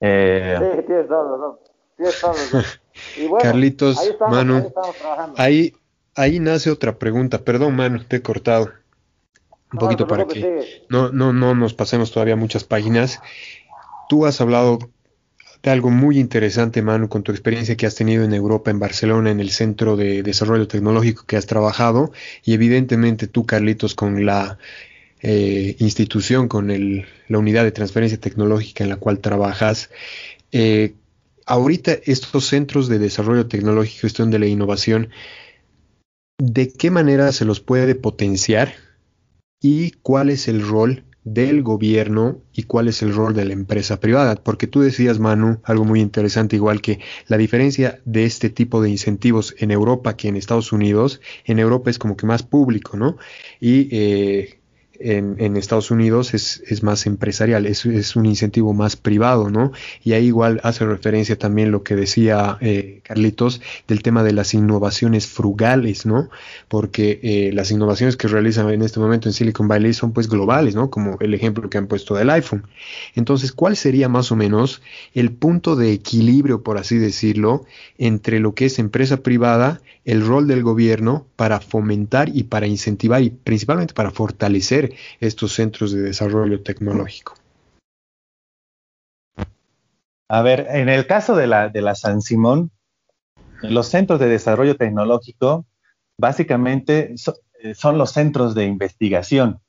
Eh, 0.00 0.56
sí, 0.58 0.82
tienes 0.86 1.08
todo, 1.08 1.36
¿no? 1.36 1.58
Tienes 1.96 2.20
todo, 2.20 2.34
y 3.16 3.26
bueno, 3.26 3.42
Carlitos, 3.42 3.98
ahí 3.98 4.16
Manu, 4.28 4.72
ahí, 5.36 5.74
ahí, 6.16 6.40
nace 6.40 6.70
otra 6.70 6.98
pregunta. 6.98 7.38
Perdón, 7.38 7.76
Manu, 7.76 8.04
te 8.04 8.16
he 8.16 8.22
cortado 8.22 8.70
un 9.72 9.78
poquito 9.78 10.06
para 10.06 10.26
que 10.26 10.84
no, 10.88 11.10
no, 11.10 11.32
no 11.32 11.54
nos 11.54 11.74
pasemos 11.74 12.10
todavía 12.10 12.36
muchas 12.36 12.64
páginas. 12.64 13.20
Tú 14.08 14.26
has 14.26 14.40
hablado 14.40 14.78
de 15.62 15.70
algo 15.70 15.90
muy 15.90 16.18
interesante, 16.18 16.82
Manu, 16.82 17.08
con 17.08 17.22
tu 17.22 17.32
experiencia 17.32 17.76
que 17.76 17.86
has 17.86 17.94
tenido 17.94 18.24
en 18.24 18.32
Europa, 18.32 18.70
en 18.70 18.78
Barcelona, 18.78 19.30
en 19.30 19.40
el 19.40 19.50
Centro 19.50 19.96
de 19.96 20.22
Desarrollo 20.22 20.66
Tecnológico 20.66 21.24
que 21.26 21.36
has 21.36 21.46
trabajado, 21.46 22.12
y 22.44 22.54
evidentemente 22.54 23.26
tú, 23.26 23.44
Carlitos, 23.44 23.94
con 23.94 24.24
la 24.24 24.58
eh, 25.22 25.76
institución, 25.78 26.48
con 26.48 26.68
la 26.68 27.38
unidad 27.38 27.64
de 27.64 27.72
transferencia 27.72 28.18
tecnológica 28.18 28.84
en 28.84 28.90
la 28.90 28.96
cual 28.96 29.18
trabajas. 29.18 29.90
Eh, 30.50 30.94
ahorita 31.44 31.92
estos 32.04 32.46
centros 32.46 32.88
de 32.88 32.98
desarrollo 32.98 33.46
tecnológico 33.46 34.02
gestión 34.02 34.30
de 34.30 34.38
la 34.38 34.46
innovación, 34.46 35.10
¿de 36.38 36.72
qué 36.72 36.90
manera 36.90 37.32
se 37.32 37.44
los 37.44 37.60
puede 37.60 37.94
potenciar 37.94 38.72
y 39.60 39.90
cuál 39.90 40.30
es 40.30 40.48
el 40.48 40.66
rol 40.66 41.04
del 41.32 41.62
gobierno 41.62 42.40
y 42.52 42.64
cuál 42.64 42.88
es 42.88 43.02
el 43.02 43.14
rol 43.14 43.34
de 43.34 43.44
la 43.44 43.52
empresa 43.52 44.00
privada. 44.00 44.34
Porque 44.36 44.66
tú 44.66 44.80
decías, 44.80 45.18
Manu, 45.18 45.60
algo 45.64 45.84
muy 45.84 46.00
interesante, 46.00 46.56
igual 46.56 46.80
que 46.80 47.00
la 47.28 47.36
diferencia 47.36 48.00
de 48.04 48.24
este 48.24 48.50
tipo 48.50 48.82
de 48.82 48.90
incentivos 48.90 49.54
en 49.58 49.70
Europa 49.70 50.16
que 50.16 50.28
en 50.28 50.36
Estados 50.36 50.72
Unidos, 50.72 51.20
en 51.44 51.58
Europa 51.58 51.90
es 51.90 51.98
como 51.98 52.16
que 52.16 52.26
más 52.26 52.42
público, 52.42 52.96
¿no? 52.96 53.16
Y 53.60 53.88
eh, 53.92 54.59
en, 55.00 55.56
Estados 55.56 55.90
Unidos 55.90 56.34
es, 56.34 56.62
es 56.66 56.82
más 56.82 57.06
empresarial, 57.06 57.66
es, 57.66 57.86
es, 57.86 58.16
un 58.16 58.26
incentivo 58.26 58.74
más 58.74 58.96
privado, 58.96 59.50
¿no? 59.50 59.72
Y 60.04 60.12
ahí 60.12 60.26
igual 60.26 60.60
hace 60.62 60.84
referencia 60.84 61.38
también 61.38 61.70
lo 61.70 61.82
que 61.82 61.96
decía 61.96 62.58
eh, 62.60 63.00
Carlitos 63.02 63.60
del 63.88 64.02
tema 64.02 64.22
de 64.22 64.32
las 64.32 64.54
innovaciones 64.54 65.26
frugales, 65.26 66.06
¿no? 66.06 66.28
Porque 66.68 67.20
eh, 67.22 67.50
las 67.52 67.70
innovaciones 67.70 68.16
que 68.16 68.28
realizan 68.28 68.70
en 68.70 68.82
este 68.82 69.00
momento 69.00 69.28
en 69.28 69.32
Silicon 69.32 69.68
Valley 69.68 69.94
son 69.94 70.12
pues 70.12 70.28
globales, 70.28 70.74
¿no? 70.74 70.90
Como 70.90 71.16
el 71.20 71.34
ejemplo 71.34 71.68
que 71.70 71.78
han 71.78 71.86
puesto 71.86 72.14
del 72.14 72.30
iPhone. 72.30 72.66
Entonces, 73.14 73.52
¿cuál 73.52 73.76
sería 73.76 74.08
más 74.08 74.30
o 74.32 74.36
menos 74.36 74.82
el 75.14 75.32
punto 75.32 75.76
de 75.76 75.92
equilibrio, 75.92 76.62
por 76.62 76.78
así 76.78 76.98
decirlo, 76.98 77.64
entre 77.98 78.38
lo 78.38 78.54
que 78.54 78.66
es 78.66 78.78
empresa 78.78 79.18
privada, 79.18 79.80
el 80.04 80.26
rol 80.26 80.46
del 80.46 80.62
gobierno 80.62 81.26
para 81.36 81.60
fomentar 81.60 82.30
y 82.34 82.44
para 82.44 82.66
incentivar 82.66 83.22
y 83.22 83.30
principalmente 83.30 83.94
para 83.94 84.10
fortalecer 84.10 84.89
estos 85.20 85.52
centros 85.52 85.92
de 85.92 86.02
desarrollo 86.02 86.62
tecnológico? 86.62 87.34
A 90.28 90.42
ver, 90.42 90.68
en 90.70 90.88
el 90.88 91.06
caso 91.06 91.34
de 91.34 91.46
la, 91.46 91.68
de 91.68 91.82
la 91.82 91.94
San 91.94 92.22
Simón, 92.22 92.70
los 93.62 93.88
centros 93.88 94.20
de 94.20 94.28
desarrollo 94.28 94.76
tecnológico 94.76 95.66
básicamente 96.16 97.14
eh, 97.62 97.74
son 97.74 97.98
los 97.98 98.12
centros 98.12 98.54
de 98.54 98.64
investigación, 98.64 99.60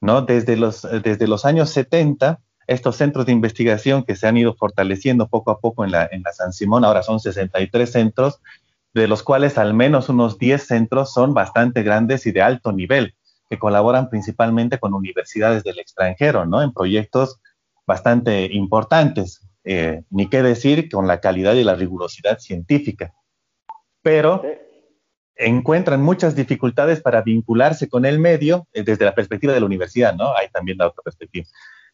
¿no? 0.00 0.22
Desde 0.22 0.56
los, 0.56 1.44
años 1.44 1.70
70, 1.70 2.40
estos 2.66 2.96
centros 2.96 3.26
de 3.26 3.32
investigación 3.32 4.04
que 4.04 4.16
se 4.16 4.26
han 4.26 4.36
ido 4.36 4.54
fortaleciendo 4.54 5.28
poco 5.28 5.50
a 5.50 5.60
poco 5.60 5.84
en 5.84 5.94
en 5.94 6.22
la 6.22 6.32
San 6.32 6.52
Simón, 6.52 6.84
ahora 6.84 7.02
son 7.02 7.20
63 7.20 7.90
centros, 7.90 8.40
de 8.94 9.06
los 9.06 9.22
cuales 9.22 9.58
al 9.58 9.74
menos 9.74 10.08
unos 10.08 10.38
10 10.38 10.62
centros 10.62 11.12
son 11.12 11.34
bastante 11.34 11.82
grandes 11.82 12.26
y 12.26 12.32
de 12.32 12.42
alto 12.42 12.72
nivel, 12.72 13.14
que 13.50 13.58
colaboran 13.58 14.08
principalmente 14.08 14.78
con 14.78 14.94
universidades 14.94 15.64
del 15.64 15.80
extranjero, 15.80 16.46
¿no? 16.46 16.62
En 16.62 16.72
proyectos 16.72 17.40
bastante 17.84 18.44
importantes, 18.52 19.40
eh, 19.64 20.04
ni 20.08 20.28
qué 20.28 20.42
decir 20.42 20.88
con 20.88 21.08
la 21.08 21.20
calidad 21.20 21.54
y 21.54 21.64
la 21.64 21.74
rigurosidad 21.74 22.38
científica. 22.38 23.12
Pero 24.02 24.42
encuentran 25.34 26.00
muchas 26.00 26.36
dificultades 26.36 27.00
para 27.00 27.22
vincularse 27.22 27.88
con 27.88 28.06
el 28.06 28.20
medio 28.20 28.68
eh, 28.72 28.84
desde 28.84 29.04
la 29.04 29.14
perspectiva 29.16 29.52
de 29.52 29.60
la 29.60 29.66
universidad, 29.66 30.14
¿no? 30.14 30.32
Hay 30.36 30.48
también 30.50 30.78
la 30.78 30.86
otra 30.86 31.02
perspectiva. 31.02 31.46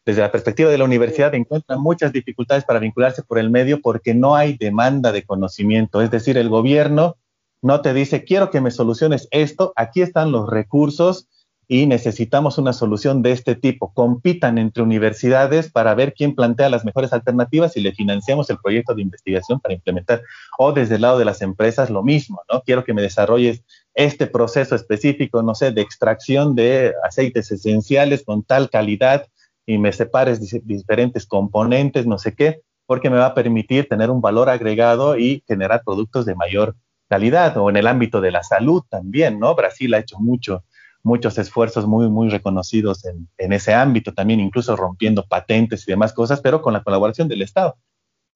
Desde 0.05 0.21
la 0.21 0.31
perspectiva 0.31 0.69
de 0.69 0.77
la 0.77 0.85
universidad 0.85 1.33
encuentran 1.33 1.81
muchas 1.81 2.13
dificultades 2.13 2.65
para 2.65 2.79
vincularse 2.79 3.23
por 3.23 3.39
el 3.39 3.49
medio 3.49 3.81
porque 3.81 4.13
no 4.13 4.35
hay 4.35 4.55
demanda 4.57 5.11
de 5.11 5.23
conocimiento. 5.23 6.03
Es 6.03 6.11
decir, 6.11 6.37
el 6.37 6.49
gobierno 6.49 7.17
no 7.63 7.81
te 7.81 7.95
dice, 7.95 8.23
quiero 8.23 8.51
que 8.51 8.61
me 8.61 8.69
soluciones 8.69 9.27
esto, 9.31 9.73
aquí 9.75 10.01
están 10.01 10.31
los 10.31 10.47
recursos, 10.47 11.27
y 11.67 11.85
necesitamos 11.85 12.57
una 12.57 12.71
solución 12.71 13.21
de 13.21 13.33
este 13.33 13.55
tipo. 13.55 13.91
Compitan 13.93 14.57
entre 14.57 14.83
universidades 14.83 15.69
para 15.69 15.93
ver 15.95 16.13
quién 16.13 16.33
plantea 16.33 16.69
las 16.69 16.85
mejores 16.85 17.11
alternativas 17.11 17.75
y 17.75 17.81
le 17.81 17.91
financiamos 17.91 18.49
el 18.49 18.57
proyecto 18.57 18.95
de 18.95 19.01
investigación 19.01 19.59
para 19.59 19.73
implementar. 19.73 20.21
O 20.57 20.71
desde 20.71 20.95
el 20.95 21.01
lado 21.01 21.19
de 21.19 21.25
las 21.25 21.41
empresas 21.41 21.89
lo 21.89 22.03
mismo, 22.03 22.41
¿no? 22.51 22.61
Quiero 22.61 22.85
que 22.85 22.93
me 22.93 23.01
desarrolles 23.01 23.63
este 23.93 24.27
proceso 24.27 24.75
específico, 24.75 25.43
no 25.43 25.55
sé, 25.55 25.71
de 25.71 25.81
extracción 25.81 26.55
de 26.55 26.93
aceites 27.03 27.51
esenciales 27.51 28.23
con 28.23 28.43
tal 28.43 28.69
calidad 28.69 29.27
y 29.65 29.77
me 29.77 29.91
separes 29.91 30.39
diferentes 30.65 31.25
componentes, 31.25 32.07
no 32.07 32.17
sé 32.17 32.33
qué, 32.33 32.61
porque 32.85 33.09
me 33.09 33.17
va 33.17 33.25
a 33.25 33.33
permitir 33.33 33.89
tener 33.89 34.09
un 34.09 34.21
valor 34.21 34.49
agregado 34.49 35.17
y 35.17 35.43
generar 35.45 35.81
productos 35.85 36.25
de 36.25 36.35
mayor 36.35 36.77
calidad. 37.09 37.57
O 37.57 37.69
en 37.69 37.75
el 37.75 37.87
ámbito 37.87 38.21
de 38.21 38.31
la 38.31 38.43
salud 38.43 38.83
también, 38.89 39.37
¿no? 39.37 39.53
Brasil 39.53 39.93
ha 39.93 39.99
hecho 39.99 40.17
mucho 40.19 40.63
muchos 41.07 41.37
esfuerzos 41.37 41.87
muy, 41.87 42.09
muy 42.09 42.29
reconocidos 42.29 43.03
en, 43.05 43.53
ese 43.53 43.73
ámbito, 43.73 44.13
también 44.13 44.39
incluso 44.39 44.75
rompiendo 44.75 45.25
patentes 45.25 45.87
y 45.87 45.91
demás 45.91 46.13
cosas, 46.13 46.41
pero 46.41 46.61
con 46.61 46.73
la 46.73 46.83
colaboración 46.83 47.27
del 47.29 47.41
Estado. 47.41 47.77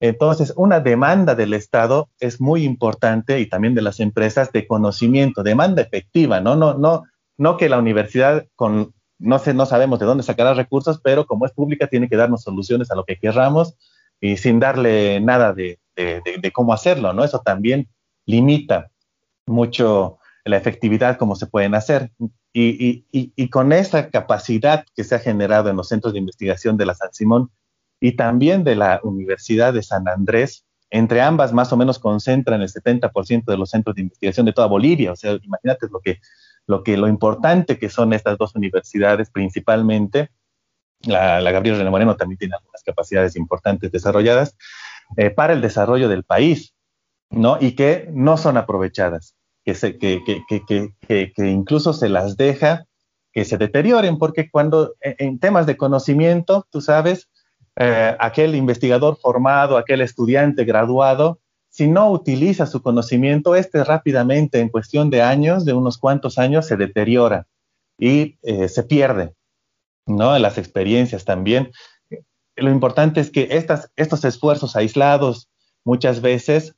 Entonces, 0.00 0.52
una 0.56 0.80
demanda 0.80 1.36
del 1.36 1.52
Estado 1.52 2.08
es 2.18 2.40
muy 2.40 2.64
importante 2.64 3.38
y 3.38 3.46
también 3.46 3.74
de 3.74 3.82
las 3.82 4.00
empresas 4.00 4.50
de 4.50 4.66
conocimiento, 4.66 5.42
demanda 5.42 5.82
efectiva, 5.82 6.40
¿no? 6.40 6.56
No, 6.56 6.74
no, 6.74 7.04
no 7.36 7.56
que 7.56 7.68
la 7.68 7.78
universidad 7.78 8.46
con, 8.56 8.94
no 9.18 9.38
sé, 9.38 9.54
no 9.54 9.66
sabemos 9.66 10.00
de 10.00 10.06
dónde 10.06 10.24
sacará 10.24 10.54
recursos, 10.54 10.98
pero 11.04 11.26
como 11.26 11.46
es 11.46 11.52
pública 11.52 11.86
tiene 11.86 12.08
que 12.08 12.16
darnos 12.16 12.42
soluciones 12.42 12.90
a 12.90 12.96
lo 12.96 13.04
que 13.04 13.18
querramos 13.18 13.76
y 14.20 14.38
sin 14.38 14.58
darle 14.58 15.20
nada 15.20 15.52
de, 15.52 15.78
de 15.94 16.52
cómo 16.52 16.72
hacerlo, 16.72 17.12
¿no? 17.12 17.22
Eso 17.22 17.40
también 17.44 17.88
limita 18.24 18.90
mucho 19.46 20.18
la 20.44 20.56
efectividad 20.56 21.18
como 21.18 21.36
se 21.36 21.46
pueden 21.46 21.74
hacer. 21.74 22.10
Y, 22.54 23.48
con 23.48 23.72
esa 23.72 24.10
capacidad 24.10 24.84
que 24.94 25.04
se 25.04 25.14
ha 25.14 25.18
generado 25.18 25.70
en 25.70 25.76
los 25.76 25.88
centros 25.88 26.12
de 26.12 26.18
investigación 26.18 26.76
de 26.76 26.86
la 26.86 26.94
San 26.94 27.12
Simón 27.12 27.50
y 27.98 28.12
también 28.12 28.62
de 28.64 28.76
la 28.76 29.00
Universidad 29.02 29.72
de 29.72 29.82
San 29.82 30.06
Andrés, 30.08 30.66
entre 30.90 31.22
ambas 31.22 31.52
más 31.54 31.72
o 31.72 31.76
menos 31.76 31.98
concentran 31.98 32.60
el 32.60 32.68
70% 32.68 33.44
de 33.44 33.56
los 33.56 33.70
centros 33.70 33.96
de 33.96 34.02
investigación 34.02 34.44
de 34.44 34.52
toda 34.52 34.66
Bolivia. 34.66 35.12
O 35.12 35.16
sea, 35.16 35.32
imagínate 35.42 35.86
lo 35.90 36.00
que, 36.00 36.20
lo 36.66 36.82
que, 36.82 36.96
lo 36.98 37.08
importante 37.08 37.78
que 37.78 37.88
son 37.88 38.12
estas 38.12 38.36
dos 38.36 38.54
universidades 38.54 39.30
principalmente. 39.30 40.30
La, 41.04 41.40
Gabriel 41.40 41.78
René 41.78 41.90
Moreno 41.90 42.16
también 42.16 42.38
tiene 42.38 42.54
algunas 42.54 42.82
capacidades 42.82 43.34
importantes 43.36 43.90
desarrolladas 43.90 44.56
eh, 45.16 45.30
para 45.30 45.54
el 45.54 45.62
desarrollo 45.62 46.08
del 46.08 46.24
país, 46.24 46.74
¿no? 47.30 47.56
Y 47.58 47.72
que 47.72 48.08
no 48.12 48.36
son 48.36 48.58
aprovechadas 48.58 49.36
que, 49.64 51.32
incluso 51.38 51.92
se 51.92 52.08
las 52.08 52.36
deja 52.36 52.86
que 53.32 53.44
se 53.44 53.56
deterioren, 53.56 54.18
porque 54.18 54.50
cuando 54.50 54.94
en 55.00 55.38
temas 55.38 55.66
de 55.66 55.76
conocimiento, 55.76 56.66
tú 56.70 56.80
sabes, 56.80 57.28
eh, 57.76 58.14
aquel 58.20 58.54
investigador 58.54 59.16
formado, 59.16 59.78
aquel 59.78 60.02
estudiante 60.02 60.64
graduado, 60.64 61.40
si 61.70 61.88
no 61.88 62.10
utiliza 62.10 62.66
su 62.66 62.82
conocimiento, 62.82 63.56
este 63.56 63.82
rápidamente, 63.82 64.60
en 64.60 64.68
cuestión 64.68 65.08
de 65.08 65.22
años, 65.22 65.64
de 65.64 65.72
unos 65.72 65.96
cuantos 65.96 66.36
años, 66.36 66.66
se 66.66 66.76
deteriora 66.76 67.46
y 67.98 68.36
eh, 68.42 68.68
se 68.68 68.82
pierde, 68.82 69.34
¿no? 70.06 70.38
Las 70.38 70.58
experiencias 70.58 71.24
también. 71.24 71.70
Lo 72.56 72.70
importante 72.70 73.20
es 73.20 73.30
que 73.30 73.48
estas, 73.52 73.90
estos 73.96 74.26
esfuerzos 74.26 74.76
aislados 74.76 75.48
muchas 75.82 76.20
veces 76.20 76.74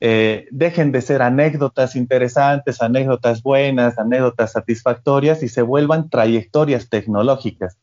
eh, 0.00 0.46
dejen 0.52 0.92
de 0.92 1.02
ser 1.02 1.22
anécdotas 1.22 1.96
interesantes, 1.96 2.80
anécdotas 2.80 3.42
buenas, 3.42 3.98
anécdotas 3.98 4.52
satisfactorias 4.52 5.42
y 5.42 5.48
se 5.48 5.62
vuelvan 5.62 6.08
trayectorias 6.08 6.88
tecnológicas. 6.88 7.78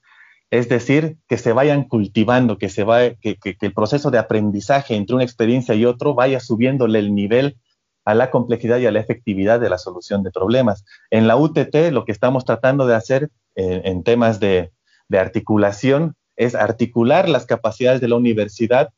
Es 0.50 0.70
decir, 0.70 1.18
que 1.28 1.38
se 1.38 1.52
vayan 1.52 1.84
cultivando, 1.84 2.58
que, 2.58 2.70
se 2.70 2.84
va, 2.84 3.10
que, 3.10 3.38
el 3.44 3.74
proceso 3.74 4.12
de 4.12 4.20
aprendizaje 4.20 4.96
entre 4.96 5.16
una 5.16 5.26
experiencia 5.26 5.76
y 5.76 5.86
otro 5.86 6.14
vaya 6.14 6.40
subiéndole 6.40 7.00
el 7.00 7.14
nivel 7.14 7.58
a 8.06 8.14
la 8.14 8.32
complejidad 8.32 8.78
y 8.78 8.86
a 8.86 8.92
la 8.92 9.00
efectividad 9.00 9.60
de 9.60 9.70
la 9.70 9.78
solución 9.78 10.24
de 10.24 10.32
problemas. 10.32 10.86
En 11.10 11.28
la 11.28 11.36
UTT 11.36 11.92
lo 11.92 12.06
que 12.06 12.12
estamos 12.12 12.46
tratando 12.46 12.88
de 12.88 12.96
hacer 12.96 13.30
eh, 13.56 13.82
en 13.86 14.04
temas 14.04 14.40
de 14.40 14.72
articulación 15.12 16.16
es 16.38 16.56
articular 16.56 17.28
las 17.28 17.46
capacidades 17.46 18.00
de 18.02 18.08
la 18.08 18.16
universidad 18.16 18.90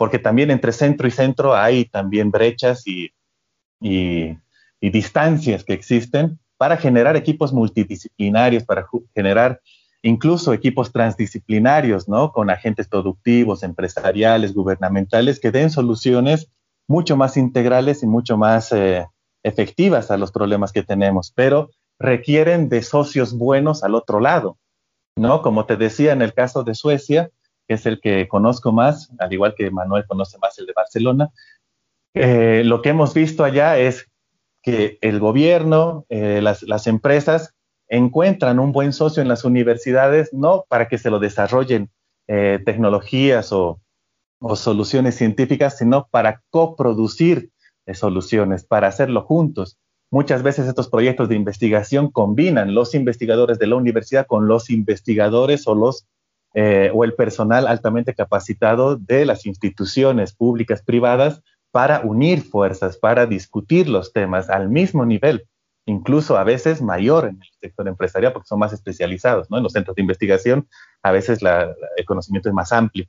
porque 0.00 0.18
también 0.18 0.50
entre 0.50 0.72
centro 0.72 1.06
y 1.06 1.10
centro 1.10 1.54
hay 1.54 1.84
también 1.84 2.30
brechas 2.30 2.84
y, 2.86 3.12
distancias 4.80 5.62
que 5.62 5.74
existen 5.74 6.38
para 6.56 6.78
generar 6.78 7.16
equipos 7.16 7.52
multidisciplinarios, 7.52 8.64
para 8.64 8.86
generar 9.14 9.60
incluso 10.00 10.54
equipos 10.54 10.90
transdisciplinarios, 10.90 12.08
¿no? 12.08 12.32
Con 12.32 12.48
agentes 12.48 12.88
productivos, 12.88 13.62
empresariales, 13.62 14.54
gubernamentales, 14.54 15.38
que 15.38 15.50
den 15.50 15.68
soluciones 15.68 16.48
mucho 16.88 17.18
más 17.18 17.36
integrales 17.36 18.02
y 18.02 18.06
mucho 18.06 18.38
más 18.38 18.72
eh, 18.72 19.06
efectivas 19.42 20.10
a 20.10 20.16
los 20.16 20.32
problemas 20.32 20.72
que 20.72 20.82
tenemos, 20.82 21.30
pero 21.30 21.72
requieren 21.98 22.70
de 22.70 22.80
socios 22.82 23.36
buenos 23.36 23.84
al 23.84 23.94
otro 23.94 24.18
lado, 24.18 24.56
¿no? 25.14 25.42
Como 25.42 25.66
te 25.66 25.76
decía 25.76 26.14
en 26.14 26.22
el 26.22 26.32
caso 26.32 26.64
de 26.64 26.74
Suecia, 26.74 27.30
que 27.70 27.74
es 27.74 27.86
el 27.86 28.00
que 28.00 28.26
conozco 28.26 28.72
más, 28.72 29.12
al 29.20 29.32
igual 29.32 29.54
que 29.56 29.70
Manuel 29.70 30.04
conoce 30.04 30.38
más 30.38 30.58
el 30.58 30.66
de 30.66 30.72
Barcelona. 30.72 31.30
Eh, 32.14 32.62
lo 32.64 32.82
que 32.82 32.88
hemos 32.88 33.14
visto 33.14 33.44
allá 33.44 33.78
es 33.78 34.08
que 34.60 34.98
el 35.02 35.20
gobierno, 35.20 36.04
eh, 36.08 36.42
las, 36.42 36.86
empresas 36.88 37.54
encuentran 37.86 38.58
un 38.58 38.72
buen 38.72 38.92
socio 38.92 39.22
en 39.22 39.28
las 39.28 39.44
universidades, 39.44 40.32
no 40.32 40.64
para 40.68 40.88
que 40.88 40.98
se 40.98 41.10
lo 41.10 41.20
desarrollen 41.20 41.90
eh, 42.26 42.58
tecnologías 42.66 43.52
o, 43.52 43.80
o, 44.40 44.56
soluciones 44.56 45.14
científicas, 45.14 45.78
sino 45.78 46.08
para 46.10 46.42
coproducir 46.50 47.50
soluciones, 47.94 48.64
para 48.64 48.88
hacerlo 48.88 49.22
juntos. 49.22 49.78
Muchas 50.10 50.42
veces 50.42 50.66
estos 50.66 50.88
proyectos 50.88 51.28
de 51.28 51.36
investigación 51.36 52.10
combinan 52.10 52.74
los 52.74 52.96
investigadores 52.96 53.60
de 53.60 53.68
la 53.68 53.76
universidad 53.76 54.26
con 54.26 54.48
los 54.48 54.70
investigadores 54.70 55.68
o 55.68 55.76
los 55.76 56.08
eh, 56.54 56.90
o 56.92 57.04
el 57.04 57.14
personal 57.14 57.66
altamente 57.66 58.14
capacitado 58.14 58.96
de 58.96 59.24
las 59.24 59.46
instituciones 59.46 60.32
públicas, 60.34 60.82
privadas, 60.82 61.42
para 61.70 62.00
unir 62.00 62.42
fuerzas, 62.42 62.96
para 62.96 63.26
discutir 63.26 63.88
los 63.88 64.12
temas 64.12 64.50
al 64.50 64.68
mismo 64.68 65.06
nivel, 65.06 65.46
incluso 65.86 66.36
a 66.36 66.44
veces 66.44 66.82
mayor 66.82 67.26
en 67.26 67.36
el 67.40 67.48
sector 67.60 67.86
empresarial, 67.86 68.32
porque 68.32 68.48
son 68.48 68.58
más 68.58 68.72
especializados, 68.72 69.50
¿no? 69.50 69.58
En 69.58 69.62
los 69.62 69.72
centros 69.72 69.94
de 69.94 70.02
investigación, 70.02 70.68
a 71.02 71.12
veces 71.12 71.40
el 71.96 72.04
conocimiento 72.04 72.48
es 72.48 72.54
más 72.54 72.72
amplio. 72.72 73.06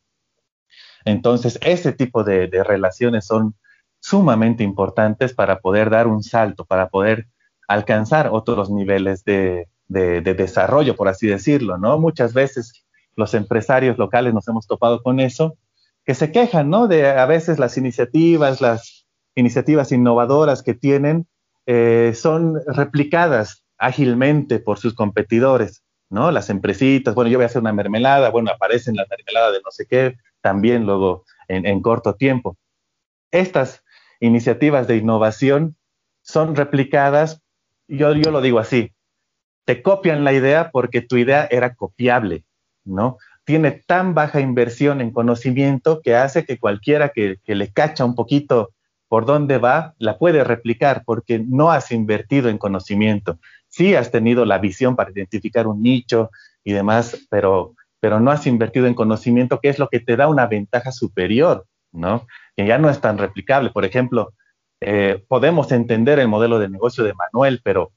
Entonces, 1.05 1.57
ese 1.61 1.93
tipo 1.93 2.23
de, 2.23 2.47
relaciones 2.63 3.25
son 3.25 3.55
sumamente 3.99 4.63
importantes 4.63 5.33
para 5.33 5.59
poder 5.59 5.89
dar 5.89 6.07
un 6.07 6.23
salto, 6.23 6.65
para 6.65 6.89
poder 6.89 7.27
alcanzar 7.67 8.29
otros 8.31 8.69
niveles 8.69 9.23
de, 9.23 9.67
de, 9.87 10.21
desarrollo, 10.21 10.95
por 10.95 11.07
así 11.07 11.27
decirlo, 11.27 11.77
¿no? 11.77 11.97
Muchas 11.99 12.33
veces 12.33 12.80
los 13.15 13.33
empresarios 13.33 13.97
locales 13.97 14.33
nos 14.33 14.47
hemos 14.47 14.67
topado 14.67 15.01
con 15.03 15.19
eso, 15.19 15.57
que 16.05 16.15
se 16.15 16.31
quejan, 16.31 16.69
¿no? 16.69 16.87
De 16.87 17.07
a 17.07 17.25
veces 17.25 17.59
las 17.59 17.77
iniciativas, 17.77 18.61
las 18.61 19.05
iniciativas 19.35 19.91
innovadoras 19.91 20.63
que 20.63 20.73
tienen 20.73 21.27
eh, 21.65 22.13
son 22.15 22.59
replicadas 22.65 23.63
ágilmente 23.77 24.59
por 24.59 24.79
sus 24.79 24.93
competidores, 24.93 25.83
¿no? 26.09 26.31
Las 26.31 26.49
empresitas, 26.49 27.15
bueno, 27.15 27.29
yo 27.29 27.37
voy 27.37 27.43
a 27.43 27.47
hacer 27.47 27.61
una 27.61 27.73
mermelada, 27.73 28.29
bueno, 28.29 28.51
aparecen 28.51 28.95
la 28.95 29.05
mermelada 29.09 29.51
de 29.51 29.61
no 29.63 29.71
sé 29.71 29.85
qué, 29.87 30.15
también 30.41 30.85
luego 30.85 31.25
en, 31.47 31.65
en 31.65 31.81
corto 31.81 32.15
tiempo. 32.15 32.57
Estas 33.31 33.83
iniciativas 34.19 34.87
de 34.87 34.97
innovación 34.97 35.75
son 36.21 36.55
replicadas, 36.55 37.41
yo, 37.87 38.13
yo 38.13 38.31
lo 38.31 38.41
digo 38.41 38.59
así, 38.59 38.93
te 39.65 39.81
copian 39.81 40.23
la 40.23 40.33
idea 40.33 40.71
porque 40.71 41.01
tu 41.01 41.17
idea 41.17 41.47
era 41.49 41.75
copiable, 41.75 42.43
¿no? 42.85 43.17
Tiene 43.43 43.71
tan 43.71 44.13
baja 44.13 44.39
inversión 44.39 45.01
en 45.01 45.11
conocimiento 45.11 46.01
que 46.01 46.15
hace 46.15 46.45
que 46.45 46.59
cualquiera 46.59 47.09
que, 47.09 47.39
le 47.45 47.71
cacha 47.71 48.05
un 48.05 48.15
poquito 48.15 48.71
por 49.07 49.25
dónde 49.25 49.57
va, 49.57 49.93
la 49.97 50.17
puede 50.17 50.43
replicar 50.43 51.03
porque 51.05 51.43
no 51.45 51.71
has 51.71 51.91
invertido 51.91 52.49
en 52.49 52.57
conocimiento. 52.57 53.39
Sí 53.67 53.95
has 53.95 54.11
tenido 54.11 54.45
la 54.45 54.57
visión 54.57 54.95
para 54.95 55.11
identificar 55.11 55.67
un 55.67 55.81
nicho 55.81 56.29
y 56.63 56.71
demás, 56.71 57.27
pero, 57.29 57.75
pero 57.99 58.19
no 58.19 58.31
has 58.31 58.47
invertido 58.47 58.87
en 58.87 58.93
conocimiento, 58.93 59.59
que 59.59 59.69
es 59.69 59.79
lo 59.79 59.89
que 59.89 59.99
te 59.99 60.15
da 60.15 60.29
una 60.29 60.47
ventaja 60.47 60.91
superior, 60.91 61.65
¿no? 61.91 62.25
Que 62.55 62.65
ya 62.65 62.77
no 62.77 62.89
es 62.89 63.01
tan 63.01 63.17
replicable. 63.17 63.71
Por 63.71 63.83
ejemplo, 63.83 64.33
eh, 64.79 65.23
podemos 65.27 65.71
entender 65.71 66.19
el 66.19 66.27
modelo 66.27 66.57
de 66.57 66.69
negocio 66.69 67.03
de 67.03 67.13
Manuel, 67.13 67.59
pero, 67.63 67.91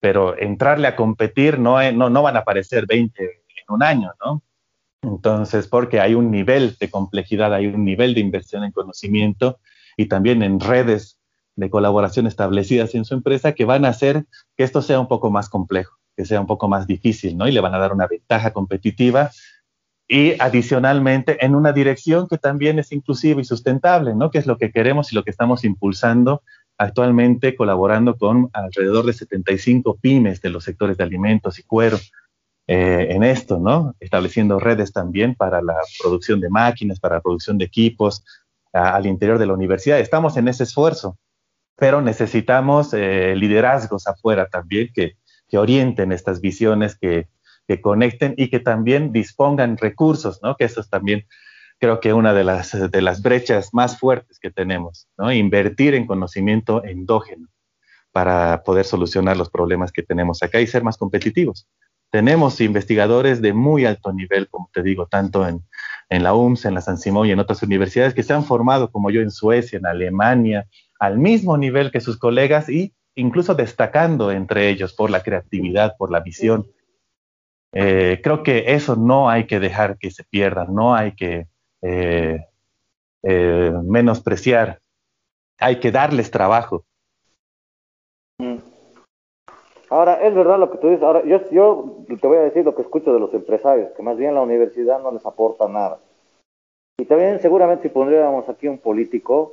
pero 0.00 0.36
entrarle 0.36 0.88
a 0.88 0.96
competir 0.96 1.60
no, 1.60 1.80
no, 1.92 2.10
no 2.10 2.22
van 2.22 2.36
a 2.36 2.40
aparecer 2.40 2.86
20 2.86 3.45
un 3.68 3.82
año, 3.82 4.12
¿no? 4.24 4.42
Entonces, 5.02 5.68
porque 5.68 6.00
hay 6.00 6.14
un 6.14 6.30
nivel 6.30 6.76
de 6.80 6.90
complejidad, 6.90 7.54
hay 7.54 7.66
un 7.66 7.84
nivel 7.84 8.14
de 8.14 8.20
inversión 8.20 8.64
en 8.64 8.72
conocimiento 8.72 9.58
y 9.96 10.06
también 10.06 10.42
en 10.42 10.58
redes 10.60 11.18
de 11.54 11.70
colaboración 11.70 12.26
establecidas 12.26 12.94
en 12.94 13.04
su 13.04 13.14
empresa 13.14 13.52
que 13.52 13.64
van 13.64 13.84
a 13.84 13.90
hacer 13.90 14.26
que 14.56 14.64
esto 14.64 14.82
sea 14.82 15.00
un 15.00 15.08
poco 15.08 15.30
más 15.30 15.48
complejo, 15.48 15.96
que 16.16 16.24
sea 16.24 16.40
un 16.40 16.46
poco 16.46 16.68
más 16.68 16.86
difícil, 16.86 17.36
¿no? 17.36 17.48
Y 17.48 17.52
le 17.52 17.60
van 17.60 17.74
a 17.74 17.78
dar 17.78 17.92
una 17.92 18.06
ventaja 18.06 18.52
competitiva 18.52 19.30
y 20.08 20.40
adicionalmente 20.40 21.44
en 21.44 21.54
una 21.54 21.72
dirección 21.72 22.28
que 22.28 22.38
también 22.38 22.78
es 22.78 22.92
inclusiva 22.92 23.40
y 23.40 23.44
sustentable, 23.44 24.14
¿no? 24.14 24.30
Que 24.30 24.38
es 24.38 24.46
lo 24.46 24.58
que 24.58 24.70
queremos 24.70 25.12
y 25.12 25.14
lo 25.16 25.24
que 25.24 25.30
estamos 25.30 25.64
impulsando 25.64 26.42
actualmente 26.78 27.56
colaborando 27.56 28.16
con 28.16 28.50
alrededor 28.52 29.06
de 29.06 29.14
75 29.14 29.96
pymes 29.96 30.42
de 30.42 30.50
los 30.50 30.64
sectores 30.64 30.96
de 30.96 31.04
alimentos 31.04 31.58
y 31.58 31.62
cuero 31.62 31.98
eh, 32.66 33.08
en 33.10 33.22
esto, 33.22 33.58
¿no? 33.58 33.94
Estableciendo 34.00 34.58
redes 34.58 34.92
también 34.92 35.34
para 35.34 35.62
la 35.62 35.76
producción 36.00 36.40
de 36.40 36.50
máquinas, 36.50 36.98
para 36.98 37.16
la 37.16 37.20
producción 37.20 37.58
de 37.58 37.64
equipos 37.64 38.24
al 38.72 39.06
interior 39.06 39.38
de 39.38 39.46
la 39.46 39.54
universidad. 39.54 40.00
Estamos 40.00 40.36
en 40.36 40.48
ese 40.48 40.64
esfuerzo, 40.64 41.16
pero 41.76 42.02
necesitamos 42.02 42.92
eh, 42.92 43.34
liderazgos 43.36 44.06
afuera 44.06 44.48
también 44.48 44.90
que, 44.92 45.16
que 45.48 45.58
orienten 45.58 46.12
estas 46.12 46.40
visiones, 46.40 46.98
que, 46.98 47.28
que 47.66 47.80
conecten 47.80 48.34
y 48.36 48.50
que 48.50 48.60
también 48.60 49.12
dispongan 49.12 49.76
recursos, 49.78 50.40
¿no? 50.42 50.56
Que 50.56 50.64
eso 50.64 50.80
es 50.80 50.90
también 50.90 51.24
creo 51.78 52.00
que 52.00 52.12
una 52.12 52.32
de 52.32 52.44
las, 52.44 52.90
de 52.90 53.02
las 53.02 53.22
brechas 53.22 53.70
más 53.72 53.98
fuertes 53.98 54.38
que 54.38 54.50
tenemos, 54.50 55.08
¿no? 55.16 55.32
Invertir 55.32 55.94
en 55.94 56.06
conocimiento 56.06 56.84
endógeno 56.84 57.48
para 58.12 58.62
poder 58.62 58.86
solucionar 58.86 59.36
los 59.36 59.50
problemas 59.50 59.92
que 59.92 60.02
tenemos 60.02 60.42
acá 60.42 60.60
y 60.60 60.66
ser 60.66 60.82
más 60.82 60.96
competitivos. 60.96 61.68
Tenemos 62.10 62.60
investigadores 62.60 63.42
de 63.42 63.52
muy 63.52 63.84
alto 63.84 64.12
nivel, 64.12 64.48
como 64.48 64.70
te 64.72 64.82
digo, 64.82 65.06
tanto 65.06 65.46
en, 65.46 65.62
en 66.08 66.22
la 66.22 66.34
UMS, 66.34 66.64
en 66.66 66.74
la 66.74 66.80
San 66.80 66.98
Simón 66.98 67.26
y 67.26 67.32
en 67.32 67.40
otras 67.40 67.62
universidades 67.62 68.14
que 68.14 68.22
se 68.22 68.32
han 68.32 68.44
formado, 68.44 68.90
como 68.90 69.10
yo, 69.10 69.20
en 69.20 69.30
Suecia, 69.30 69.78
en 69.78 69.86
Alemania, 69.86 70.66
al 70.98 71.18
mismo 71.18 71.56
nivel 71.58 71.90
que 71.90 72.00
sus 72.00 72.18
colegas 72.18 72.68
y 72.68 72.94
incluso 73.14 73.54
destacando 73.54 74.30
entre 74.30 74.68
ellos 74.68 74.94
por 74.94 75.10
la 75.10 75.22
creatividad, 75.22 75.96
por 75.96 76.10
la 76.10 76.20
visión, 76.20 76.66
eh, 77.72 78.20
creo 78.22 78.42
que 78.42 78.72
eso 78.74 78.96
no 78.96 79.28
hay 79.28 79.46
que 79.46 79.58
dejar 79.58 79.98
que 79.98 80.10
se 80.10 80.24
pierda, 80.24 80.66
no 80.66 80.94
hay 80.94 81.14
que 81.14 81.48
eh, 81.82 82.46
eh, 83.22 83.72
menospreciar, 83.84 84.80
hay 85.58 85.80
que 85.80 85.90
darles 85.90 86.30
trabajo. 86.30 86.84
Mm. 88.38 88.75
Ahora, 89.88 90.14
es 90.26 90.34
verdad 90.34 90.58
lo 90.58 90.70
que 90.70 90.78
tú 90.78 90.88
dices. 90.88 91.02
Ahora, 91.02 91.22
yo, 91.24 91.40
te 91.40 92.26
voy 92.26 92.38
a 92.38 92.42
decir 92.42 92.64
lo 92.64 92.74
que 92.74 92.82
escucho 92.82 93.12
de 93.12 93.20
los 93.20 93.32
empresarios, 93.34 93.90
que 93.92 94.02
más 94.02 94.16
bien 94.16 94.34
la 94.34 94.42
universidad 94.42 95.00
no 95.00 95.12
les 95.12 95.24
aporta 95.24 95.68
nada. 95.68 95.98
Y 96.98 97.04
también 97.04 97.40
seguramente 97.40 97.84
si 97.84 97.88
pondríamos 97.90 98.48
aquí 98.48 98.68
un 98.68 98.78
político, 98.78 99.52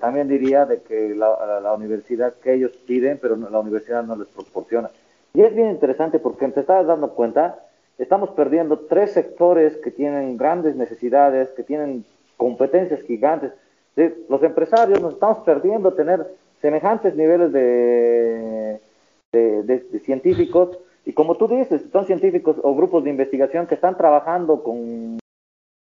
también 0.00 0.28
diría 0.28 0.66
de 0.66 0.82
que 0.82 1.14
la, 1.14 1.60
la, 1.62 1.72
universidad 1.74 2.34
que 2.34 2.54
ellos 2.54 2.72
piden, 2.86 3.18
pero 3.20 3.36
la 3.36 3.60
universidad 3.60 4.02
no 4.02 4.16
les 4.16 4.28
proporciona. 4.28 4.90
Y 5.32 5.42
es 5.42 5.54
bien 5.54 5.70
interesante 5.70 6.18
porque 6.18 6.48
te 6.48 6.60
estás 6.60 6.86
dando 6.86 7.10
cuenta, 7.14 7.64
estamos 7.98 8.30
perdiendo 8.30 8.80
tres 8.80 9.12
sectores 9.12 9.76
que 9.78 9.90
tienen 9.90 10.36
grandes 10.36 10.76
necesidades, 10.76 11.50
que 11.50 11.62
tienen 11.62 12.04
competencias 12.36 13.00
gigantes. 13.02 13.52
Los 14.28 14.42
empresarios 14.42 15.00
nos 15.00 15.14
estamos 15.14 15.38
perdiendo 15.44 15.92
tener 15.92 16.26
semejantes 16.60 17.14
niveles 17.14 17.52
de, 17.52 18.80
de, 19.32 20.00
científicos 20.04 20.78
y 21.04 21.12
como 21.14 21.36
tú 21.36 21.48
dices, 21.48 21.82
son 21.90 22.06
científicos 22.06 22.56
o 22.62 22.74
grupos 22.74 23.02
de 23.04 23.10
investigación 23.10 23.66
que 23.66 23.74
están 23.74 23.96
trabajando 23.96 24.62
con, 24.62 25.18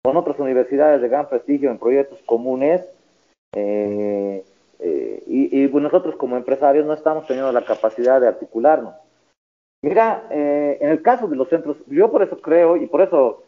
con 0.02 0.16
otras 0.16 0.38
universidades 0.38 1.02
de 1.02 1.08
gran 1.08 1.28
prestigio 1.28 1.70
en 1.70 1.78
proyectos 1.78 2.20
comunes 2.24 2.88
eh, 3.54 4.44
eh, 4.78 5.22
y, 5.26 5.64
y 5.64 5.68
nosotros 5.68 6.16
como 6.16 6.36
empresarios 6.36 6.86
no 6.86 6.94
estamos 6.94 7.26
teniendo 7.26 7.52
la 7.52 7.64
capacidad 7.64 8.20
de 8.20 8.28
articularnos. 8.28 8.94
Mira, 9.82 10.26
eh, 10.30 10.78
en 10.80 10.90
el 10.90 11.02
caso 11.02 11.26
de 11.26 11.36
los 11.36 11.48
centros, 11.48 11.76
yo 11.86 12.10
por 12.10 12.22
eso 12.22 12.40
creo 12.40 12.76
y 12.76 12.86
por 12.86 13.00
eso 13.00 13.42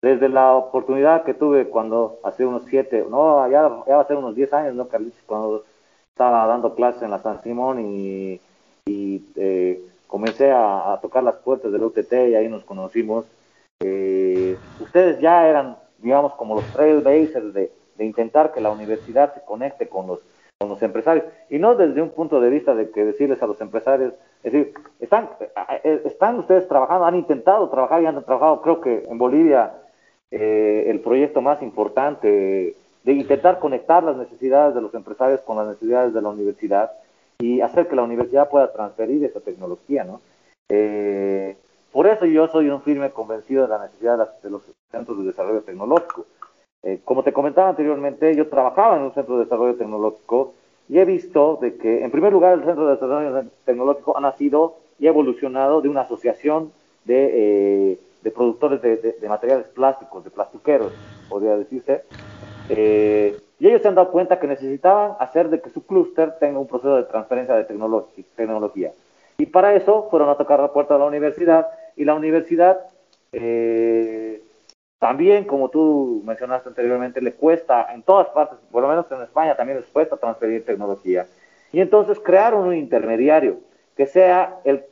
desde 0.00 0.28
la 0.28 0.54
oportunidad 0.54 1.24
que 1.24 1.34
tuve 1.34 1.68
cuando 1.68 2.18
hace 2.24 2.46
unos 2.46 2.64
siete, 2.66 3.04
no, 3.08 3.48
ya, 3.48 3.84
ya 3.86 3.96
va 3.96 4.02
a 4.02 4.06
ser 4.06 4.16
unos 4.16 4.34
diez 4.34 4.52
años, 4.52 4.74
¿no, 4.74 4.88
Carlitos? 4.88 5.20
Cuando 5.26 5.64
estaba 6.10 6.46
dando 6.46 6.74
clases 6.74 7.02
en 7.02 7.10
la 7.10 7.18
San 7.20 7.40
Simón 7.42 7.80
y, 7.80 8.40
y 8.86 9.24
eh, 9.36 9.80
comencé 10.06 10.50
a, 10.50 10.98
tocar 11.00 11.22
las 11.22 11.36
puertas 11.36 11.72
del 11.72 11.82
UTT 11.82 12.12
y 12.12 12.34
ahí 12.34 12.48
nos 12.48 12.64
conocimos. 12.64 13.26
Eh, 13.80 14.56
ustedes 14.80 15.20
ya 15.20 15.48
eran, 15.48 15.76
digamos, 15.98 16.34
como 16.34 16.54
los 16.54 16.64
trailblazers 16.72 17.52
de, 17.52 17.72
de 17.96 18.04
intentar 18.04 18.52
que 18.52 18.60
la 18.60 18.70
universidad 18.70 19.34
se 19.34 19.44
conecte 19.44 19.88
con 19.88 20.06
los 20.06 20.20
con 20.62 20.70
los 20.70 20.82
empresarios. 20.82 21.26
Y 21.50 21.58
no 21.58 21.74
desde 21.74 22.00
un 22.00 22.10
punto 22.10 22.40
de 22.40 22.48
vista 22.48 22.74
de 22.74 22.90
que 22.90 23.04
decirles 23.04 23.42
a 23.42 23.46
los 23.46 23.60
empresarios, 23.60 24.14
es 24.44 24.52
decir, 24.52 24.74
están, 25.00 25.28
eh, 25.82 26.02
están 26.04 26.38
ustedes 26.38 26.68
trabajando, 26.68 27.04
han 27.04 27.16
intentado 27.16 27.68
trabajar 27.68 28.02
y 28.02 28.06
han 28.06 28.22
trabajado, 28.24 28.62
creo 28.62 28.80
que 28.80 29.04
en 29.08 29.18
Bolivia, 29.18 29.72
eh, 30.30 30.84
el 30.86 31.00
proyecto 31.00 31.42
más 31.42 31.60
importante 31.62 32.76
de 33.02 33.12
intentar 33.12 33.58
conectar 33.58 34.04
las 34.04 34.16
necesidades 34.16 34.74
de 34.74 34.80
los 34.80 34.94
empresarios 34.94 35.40
con 35.40 35.56
las 35.56 35.66
necesidades 35.66 36.14
de 36.14 36.22
la 36.22 36.28
universidad 36.28 36.92
y 37.38 37.60
hacer 37.60 37.88
que 37.88 37.96
la 37.96 38.02
universidad 38.02 38.48
pueda 38.48 38.72
transferir 38.72 39.24
esa 39.24 39.40
tecnología, 39.40 40.04
¿no? 40.04 40.20
Eh, 40.68 41.56
por 41.92 42.06
eso 42.06 42.24
yo 42.24 42.48
soy 42.48 42.70
un 42.70 42.82
firme 42.82 43.10
convencido 43.10 43.62
de 43.62 43.68
la 43.68 43.82
necesidad 43.82 44.28
de 44.42 44.50
los 44.50 44.62
centros 44.90 45.18
de 45.18 45.24
desarrollo 45.24 45.60
tecnológico. 45.60 46.24
Eh, 46.82 47.00
como 47.04 47.22
te 47.22 47.32
comentaba 47.32 47.68
anteriormente, 47.68 48.34
yo 48.34 48.48
trabajaba 48.48 48.96
en 48.96 49.02
un 49.02 49.14
centro 49.14 49.36
de 49.36 49.44
desarrollo 49.44 49.76
tecnológico 49.76 50.54
y 50.88 50.98
he 50.98 51.04
visto 51.04 51.58
de 51.60 51.76
que, 51.76 52.02
en 52.02 52.10
primer 52.10 52.32
lugar, 52.32 52.54
el 52.54 52.64
centro 52.64 52.86
de 52.86 52.94
desarrollo 52.94 53.44
tecnológico 53.64 54.16
ha 54.16 54.20
nacido 54.20 54.76
y 54.98 55.06
ha 55.06 55.10
evolucionado 55.10 55.80
de 55.80 55.88
una 55.88 56.02
asociación 56.02 56.72
de, 57.04 57.92
eh, 58.24 58.30
productores 58.34 58.80
de, 58.82 59.28
materiales 59.28 59.66
plásticos, 59.68 60.24
de 60.24 60.30
plastiqueros, 60.30 60.92
podría 61.28 61.56
decirse. 61.56 62.02
Eh, 62.68 63.36
y 63.62 63.68
ellos 63.68 63.80
se 63.80 63.86
han 63.86 63.94
dado 63.94 64.10
cuenta 64.10 64.40
que 64.40 64.48
necesitaban 64.48 65.14
hacer 65.20 65.48
de 65.48 65.60
que 65.60 65.70
su 65.70 65.86
clúster 65.86 66.32
tenga 66.40 66.58
un 66.58 66.66
proceso 66.66 66.96
de 66.96 67.04
transferencia 67.04 67.54
de 67.54 67.62
tecnología. 67.62 68.90
Y 69.38 69.46
para 69.46 69.76
eso 69.76 70.08
fueron 70.10 70.30
a 70.30 70.34
tocar 70.34 70.58
la 70.58 70.72
puerta 70.72 70.94
de 70.94 70.98
la 70.98 71.06
universidad 71.06 71.68
y 71.94 72.04
la 72.04 72.14
universidad 72.14 72.80
eh, 73.30 74.42
también, 74.98 75.44
como 75.44 75.68
tú 75.68 76.22
mencionaste 76.24 76.70
anteriormente, 76.70 77.22
le 77.22 77.34
cuesta 77.34 77.94
en 77.94 78.02
todas 78.02 78.26
partes, 78.30 78.58
por 78.72 78.82
lo 78.82 78.88
menos 78.88 79.06
en 79.12 79.22
España 79.22 79.54
también 79.54 79.78
les 79.78 79.88
cuesta 79.90 80.16
transferir 80.16 80.64
tecnología. 80.64 81.28
Y 81.70 81.80
entonces 81.80 82.18
crearon 82.18 82.66
un 82.66 82.74
intermediario 82.74 83.60
que 83.96 84.06
sea 84.06 84.58
el... 84.64 84.84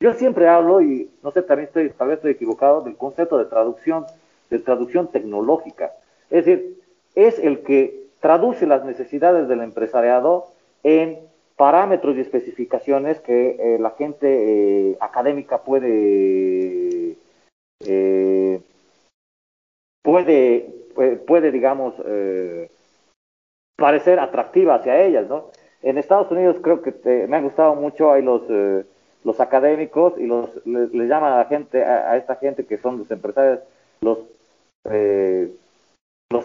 Yo 0.00 0.14
siempre 0.14 0.48
hablo, 0.48 0.80
y 0.80 1.10
no 1.22 1.30
sé, 1.32 1.42
también 1.42 1.66
estoy, 1.66 1.90
tal 1.90 2.08
vez 2.08 2.16
estoy 2.16 2.30
equivocado, 2.30 2.80
del 2.80 2.96
concepto 2.96 3.36
de 3.36 3.44
traducción, 3.44 4.06
de 4.48 4.58
traducción 4.58 5.08
tecnológica. 5.08 5.92
Es 6.30 6.46
decir, 6.46 6.81
es 7.14 7.38
el 7.38 7.62
que 7.62 8.06
traduce 8.20 8.66
las 8.66 8.84
necesidades 8.84 9.48
del 9.48 9.60
empresariado 9.60 10.46
en 10.82 11.18
parámetros 11.56 12.16
y 12.16 12.20
especificaciones 12.20 13.20
que 13.20 13.56
eh, 13.58 13.78
la 13.78 13.90
gente 13.90 14.90
eh, 14.90 14.96
académica 15.00 15.62
puede 15.62 17.16
eh, 17.86 18.60
puede, 20.02 20.68
puede, 21.26 21.50
digamos, 21.50 21.94
eh, 22.04 22.70
parecer 23.76 24.18
atractiva 24.18 24.74
hacia 24.74 25.02
ellas, 25.02 25.28
¿no? 25.28 25.50
En 25.82 25.98
Estados 25.98 26.30
Unidos 26.30 26.56
creo 26.62 26.82
que 26.82 27.26
me 27.28 27.36
han 27.36 27.44
gustado 27.44 27.74
mucho 27.74 28.12
ahí 28.12 28.22
los, 28.22 28.42
eh, 28.48 28.84
los 29.24 29.40
académicos 29.40 30.14
y 30.18 30.26
los 30.26 30.64
le, 30.66 31.06
llaman 31.06 31.32
a 31.32 31.38
la 31.38 31.44
gente, 31.46 31.84
a, 31.84 32.16
esta 32.16 32.36
gente 32.36 32.66
que 32.66 32.78
son 32.78 32.98
los 32.98 33.10
empresarios, 33.10 33.60
los 34.00 34.18
eh, 34.84 35.52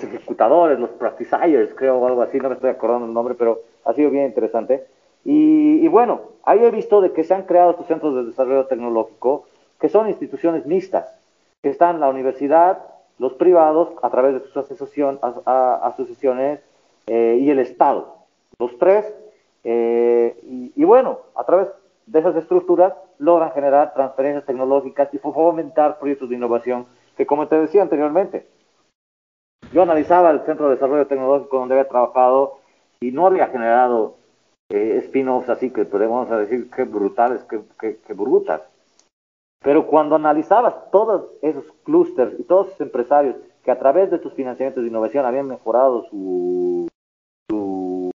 los 0.04 0.14
ejecutadores, 0.14 0.80
los 0.80 0.90
practicers, 0.92 1.74
creo, 1.76 1.98
o 1.98 2.08
algo 2.08 2.22
así, 2.22 2.38
no 2.40 2.50
me 2.50 2.56
estoy 2.56 2.70
acordando 2.70 3.08
el 3.08 3.14
nombre, 3.14 3.36
pero 3.36 3.62
ha 3.86 3.94
sido 3.94 4.10
bien 4.10 4.26
interesante. 4.26 4.86
Y, 5.26 5.84
y, 5.84 5.88
bueno, 5.88 6.22
ahí 6.44 6.64
he 6.64 6.72
visto 6.72 7.02
de 7.02 7.12
que 7.12 7.24
se 7.24 7.34
han 7.34 7.44
creado 7.44 7.72
estos 7.72 7.88
centros 7.88 8.16
de 8.16 8.26
desarrollo 8.26 8.66
tecnológico, 8.66 9.46
que 9.80 9.90
son 9.90 10.08
instituciones 10.08 10.66
mixtas, 10.66 11.08
que 11.62 11.70
están 11.70 12.00
la 12.00 12.10
universidad, 12.10 12.80
los 13.20 13.34
privados, 13.34 13.90
a 14.02 14.10
través 14.10 14.34
de 14.36 14.40
sus 14.42 14.56
asociación, 14.56 15.20
asociaciones, 15.22 16.62
eh, 17.08 17.40
y 17.42 17.50
el 17.50 17.60
Estado. 17.60 18.16
Los 18.60 18.78
tres, 18.78 19.14
eh, 19.64 20.38
y, 20.44 20.72
y, 20.76 20.84
bueno, 20.86 21.20
a 21.36 21.44
través 21.44 21.70
de 22.06 22.20
esas 22.20 22.36
estructuras 22.36 22.94
logran 23.18 23.52
generar 23.52 23.94
transferencias 23.94 24.46
tecnológicas 24.46 25.14
y 25.14 25.18
fomentar 25.18 26.00
proyectos 26.00 26.30
de 26.30 26.36
innovación 26.36 26.86
que, 27.18 27.26
como 27.26 27.48
te 27.48 27.60
decía 27.60 27.82
anteriormente, 27.82 28.46
yo 29.72 29.82
analizaba 29.82 30.32
el 30.32 30.42
Centro 30.42 30.68
de 30.68 30.76
Desarrollo 30.76 31.08
Tecnológico 31.08 31.60
donde 31.60 31.76
había 31.76 31.90
trabajado 31.90 32.60
y 33.00 33.12
no 33.12 33.28
había 33.28 33.48
generado 33.48 34.16
eh, 34.70 35.02
spin-offs 35.04 35.50
así 35.50 35.72
que 35.72 35.86
podemos 35.86 36.30
decir 36.30 36.70
que 36.70 36.84
brutales, 36.84 37.44
que, 37.44 37.62
que. 37.80 37.98
Pero 39.64 39.88
cuando 39.88 40.16
analizabas 40.16 40.92
todos 40.92 41.30
esos 41.42 41.66
clústeres 41.84 42.40
y 42.40 42.44
todos 42.44 42.68
esos 42.68 42.82
empresarios 42.82 43.36
que 43.64 43.72
a 43.72 43.80
través 43.80 44.10
de 44.12 44.20
tus 44.20 44.34
financiamientos 44.34 44.84
de 44.84 44.90
innovación 44.90 45.26
habían 45.26 45.48
mejorado 45.48 46.04
su, 46.10 46.88
su, 47.50 48.12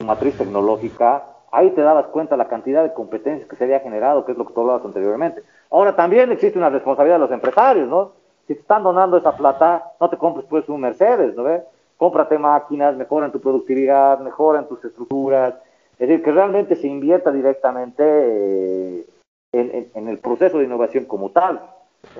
su 0.00 0.06
matriz 0.06 0.36
tecnológica, 0.36 1.24
ahí 1.52 1.70
te 1.70 1.82
dabas 1.82 2.06
cuenta 2.06 2.36
la 2.36 2.48
cantidad 2.48 2.82
de 2.82 2.92
competencias 2.92 3.48
que 3.48 3.56
se 3.56 3.64
había 3.64 3.80
generado, 3.80 4.24
que 4.24 4.32
es 4.32 4.38
lo 4.38 4.46
que 4.46 4.52
tú 4.52 4.60
hablabas 4.60 4.84
anteriormente. 4.84 5.42
Ahora 5.70 5.94
también 5.94 6.32
existe 6.32 6.58
una 6.58 6.70
responsabilidad 6.70 7.16
de 7.16 7.20
los 7.20 7.30
empresarios, 7.30 7.88
¿no? 7.88 8.12
Si 8.46 8.54
te 8.54 8.60
están 8.60 8.82
donando 8.82 9.16
esa 9.16 9.36
plata, 9.36 9.92
no 10.00 10.08
te 10.08 10.16
compres 10.16 10.46
pues 10.48 10.68
un 10.68 10.80
Mercedes, 10.80 11.34
¿no 11.34 11.44
ves? 11.44 11.62
Cómprate 11.96 12.38
máquinas, 12.38 12.96
mejora 12.96 13.32
tu 13.32 13.40
productividad, 13.40 14.20
mejora 14.20 14.66
tus 14.68 14.84
estructuras, 14.84 15.54
es 15.98 16.08
decir, 16.08 16.22
que 16.22 16.32
realmente 16.32 16.76
se 16.76 16.86
invierta 16.86 17.32
directamente 17.32 18.04
eh, 18.04 19.06
en, 19.52 19.90
en, 19.94 20.08
el 20.08 20.18
proceso 20.18 20.58
de 20.58 20.64
innovación 20.64 21.06
como 21.06 21.30
tal. 21.30 21.60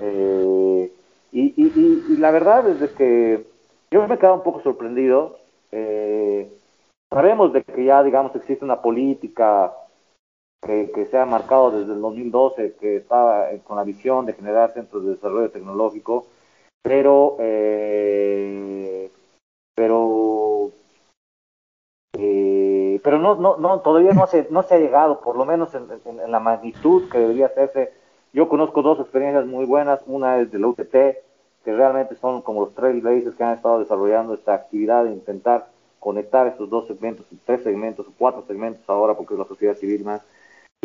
Eh, 0.00 0.90
y, 1.32 1.42
y, 1.62 2.04
y, 2.08 2.16
la 2.16 2.30
verdad 2.30 2.66
es 2.68 2.80
de 2.80 2.88
que 2.88 3.44
yo 3.90 4.08
me 4.08 4.14
he 4.14 4.18
quedado 4.18 4.36
un 4.36 4.42
poco 4.42 4.62
sorprendido. 4.62 5.36
Eh, 5.72 6.50
sabemos 7.10 7.52
de 7.52 7.62
que 7.62 7.84
ya, 7.84 8.02
digamos, 8.02 8.34
existe 8.34 8.64
una 8.64 8.80
política 8.80 9.72
que, 10.62 10.90
que, 10.92 11.06
se 11.06 11.18
ha 11.18 11.26
marcado 11.26 11.70
desde 11.70 11.92
el 11.92 12.00
2012, 12.00 12.76
que 12.80 12.96
estaba 12.96 13.48
con 13.64 13.76
la 13.76 13.84
visión 13.84 14.26
de 14.26 14.34
generar 14.34 14.72
centros 14.72 15.04
de 15.04 15.10
desarrollo 15.10 15.50
tecnológico, 15.50 16.26
pero, 16.86 17.36
eh, 17.40 19.10
pero, 19.74 20.70
eh, 22.16 23.00
pero 23.02 23.18
no, 23.18 23.34
no, 23.34 23.56
no, 23.56 23.80
todavía 23.80 24.12
no 24.12 24.28
se, 24.28 24.46
no 24.50 24.62
se 24.62 24.76
ha 24.76 24.78
llegado, 24.78 25.20
por 25.20 25.36
lo 25.36 25.44
menos 25.44 25.74
en, 25.74 25.88
la 26.30 26.38
magnitud 26.38 27.08
que 27.10 27.18
debería 27.18 27.46
hacerse. 27.46 27.92
Yo 28.32 28.48
conozco 28.48 28.82
dos 28.82 29.00
experiencias 29.00 29.46
muy 29.46 29.64
buenas, 29.64 30.00
una 30.06 30.38
es 30.38 30.52
de 30.52 30.60
la 30.60 30.68
UTT, 30.68 30.92
que 31.64 31.74
realmente 31.74 32.14
son 32.14 32.42
como 32.42 32.60
los 32.60 32.74
trailblazers 32.76 33.34
que 33.34 33.42
han 33.42 33.54
estado 33.54 33.80
desarrollando 33.80 34.34
esta 34.34 34.54
actividad 34.54 35.04
de 35.04 35.10
intentar 35.10 35.66
conectar 35.98 36.46
estos 36.46 36.70
dos 36.70 36.86
segmentos, 36.86 37.26
tres 37.44 37.64
segmentos, 37.64 38.06
cuatro 38.16 38.44
segmentos 38.46 38.88
ahora, 38.88 39.14
porque 39.14 39.34
es 39.34 39.40
la 39.40 39.46
sociedad 39.46 39.74
civil 39.74 40.04
más, 40.04 40.22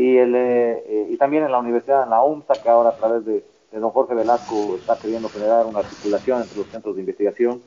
y, 0.01 0.17
el, 0.17 0.33
eh, 0.35 1.07
y 1.09 1.17
también 1.17 1.43
en 1.43 1.51
la 1.51 1.59
universidad, 1.59 2.03
en 2.03 2.09
la 2.09 2.23
UMSA, 2.23 2.53
que 2.53 2.69
ahora 2.69 2.89
a 2.89 2.95
través 2.95 3.23
de, 3.23 3.43
de, 3.71 3.79
don 3.79 3.91
Jorge 3.91 4.15
Velasco 4.15 4.75
está 4.75 4.97
queriendo 4.97 5.29
generar 5.29 5.67
una 5.67 5.79
articulación 5.79 6.41
entre 6.41 6.57
los 6.57 6.67
centros 6.67 6.95
de 6.95 7.01
investigación. 7.01 7.61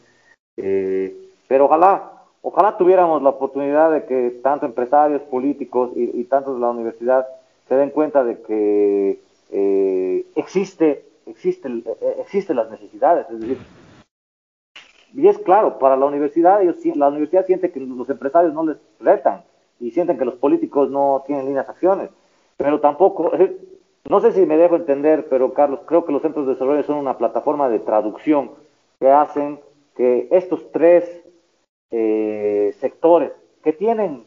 Eh, 0.57 1.15
pero 1.47 1.67
ojalá, 1.67 2.25
ojalá 2.43 2.77
tuviéramos 2.77 3.23
la 3.23 3.31
oportunidad 3.31 3.93
de 3.93 4.05
que 4.07 4.41
tanto 4.43 4.67
empresarios, 4.67 5.23
políticos 5.23 5.93
y, 5.95 6.11
y 6.21 6.25
tantos 6.25 6.55
de 6.57 6.61
la 6.61 6.71
universidad 6.71 7.25
se 7.69 7.77
den 7.77 7.91
cuenta 7.91 8.25
de 8.25 8.43
que 8.43 9.21
eh, 9.51 10.27
existe, 10.35 11.05
existe, 11.27 11.69
eh, 11.69 12.17
existen 12.19 12.57
las 12.57 12.69
necesidades, 12.69 13.27
es 13.31 13.41
decir, 13.41 13.59
y 15.15 15.29
es 15.29 15.39
claro, 15.39 15.79
para 15.79 15.97
la 15.97 16.07
universidad, 16.07 16.61
ellos, 16.61 16.77
la 16.97 17.09
universidad 17.09 17.47
siente 17.47 17.71
que 17.71 17.79
los 17.79 18.11
empresarios 18.11 18.53
no 18.53 18.67
les 18.67 18.77
retan 18.99 19.45
y 19.79 19.93
sienten 19.93 20.19
que 20.19 20.25
los 20.25 20.35
políticos 20.35 20.91
no 20.91 21.23
tienen 21.25 21.47
líneas 21.47 21.69
acciones. 21.69 22.11
Pero 22.57 22.81
tampoco, 22.81 23.33
no 24.09 24.21
sé 24.21 24.33
si 24.33 24.47
me 24.47 24.57
dejo 24.57 24.77
entender, 24.77 25.27
pero 25.29 25.53
Carlos, 25.53 25.81
creo 25.87 26.05
que 26.05 26.13
los 26.13 26.23
centros 26.23 26.47
de 26.47 26.53
desarrollo 26.53 26.83
son 26.85 26.99
una 26.99 27.19
plataforma 27.19 27.69
de 27.69 27.81
traducción 27.81 28.53
que 29.01 29.11
hacen 29.11 29.61
que 29.97 30.29
estos 30.31 30.71
tres 30.73 31.23
eh, 31.91 32.75
sectores 32.79 33.33
que 33.63 33.73
tienen 33.73 34.25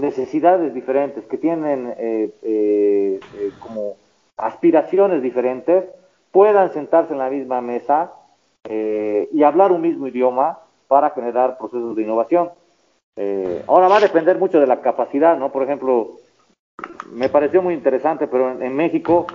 necesidades 0.00 0.74
diferentes, 0.74 1.24
que 1.26 1.38
tienen 1.38 1.94
eh, 1.96 2.30
eh, 2.42 3.20
eh, 3.38 3.50
como 3.60 3.96
aspiraciones 4.36 5.22
diferentes, 5.22 5.84
puedan 6.30 6.72
sentarse 6.72 7.14
en 7.14 7.18
la 7.18 7.30
misma 7.30 7.60
mesa 7.62 8.12
eh, 8.68 9.28
y 9.32 9.42
hablar 9.42 9.72
un 9.72 9.80
mismo 9.80 10.06
idioma 10.06 10.58
para 10.88 11.10
generar 11.10 11.56
procesos 11.56 11.96
de 11.96 12.02
innovación. 12.02 12.50
Eh, 13.16 13.62
ahora 13.66 13.88
va 13.88 13.96
a 13.96 14.00
depender 14.00 14.38
mucho 14.38 14.60
de 14.60 14.66
la 14.66 14.82
capacidad, 14.82 15.38
¿no? 15.38 15.50
Por 15.50 15.62
ejemplo, 15.62 16.16
me 17.12 17.28
pareció 17.28 17.62
muy 17.62 17.74
interesante, 17.74 18.26
pero 18.26 18.60
en, 18.60 18.76
México, 18.76 19.26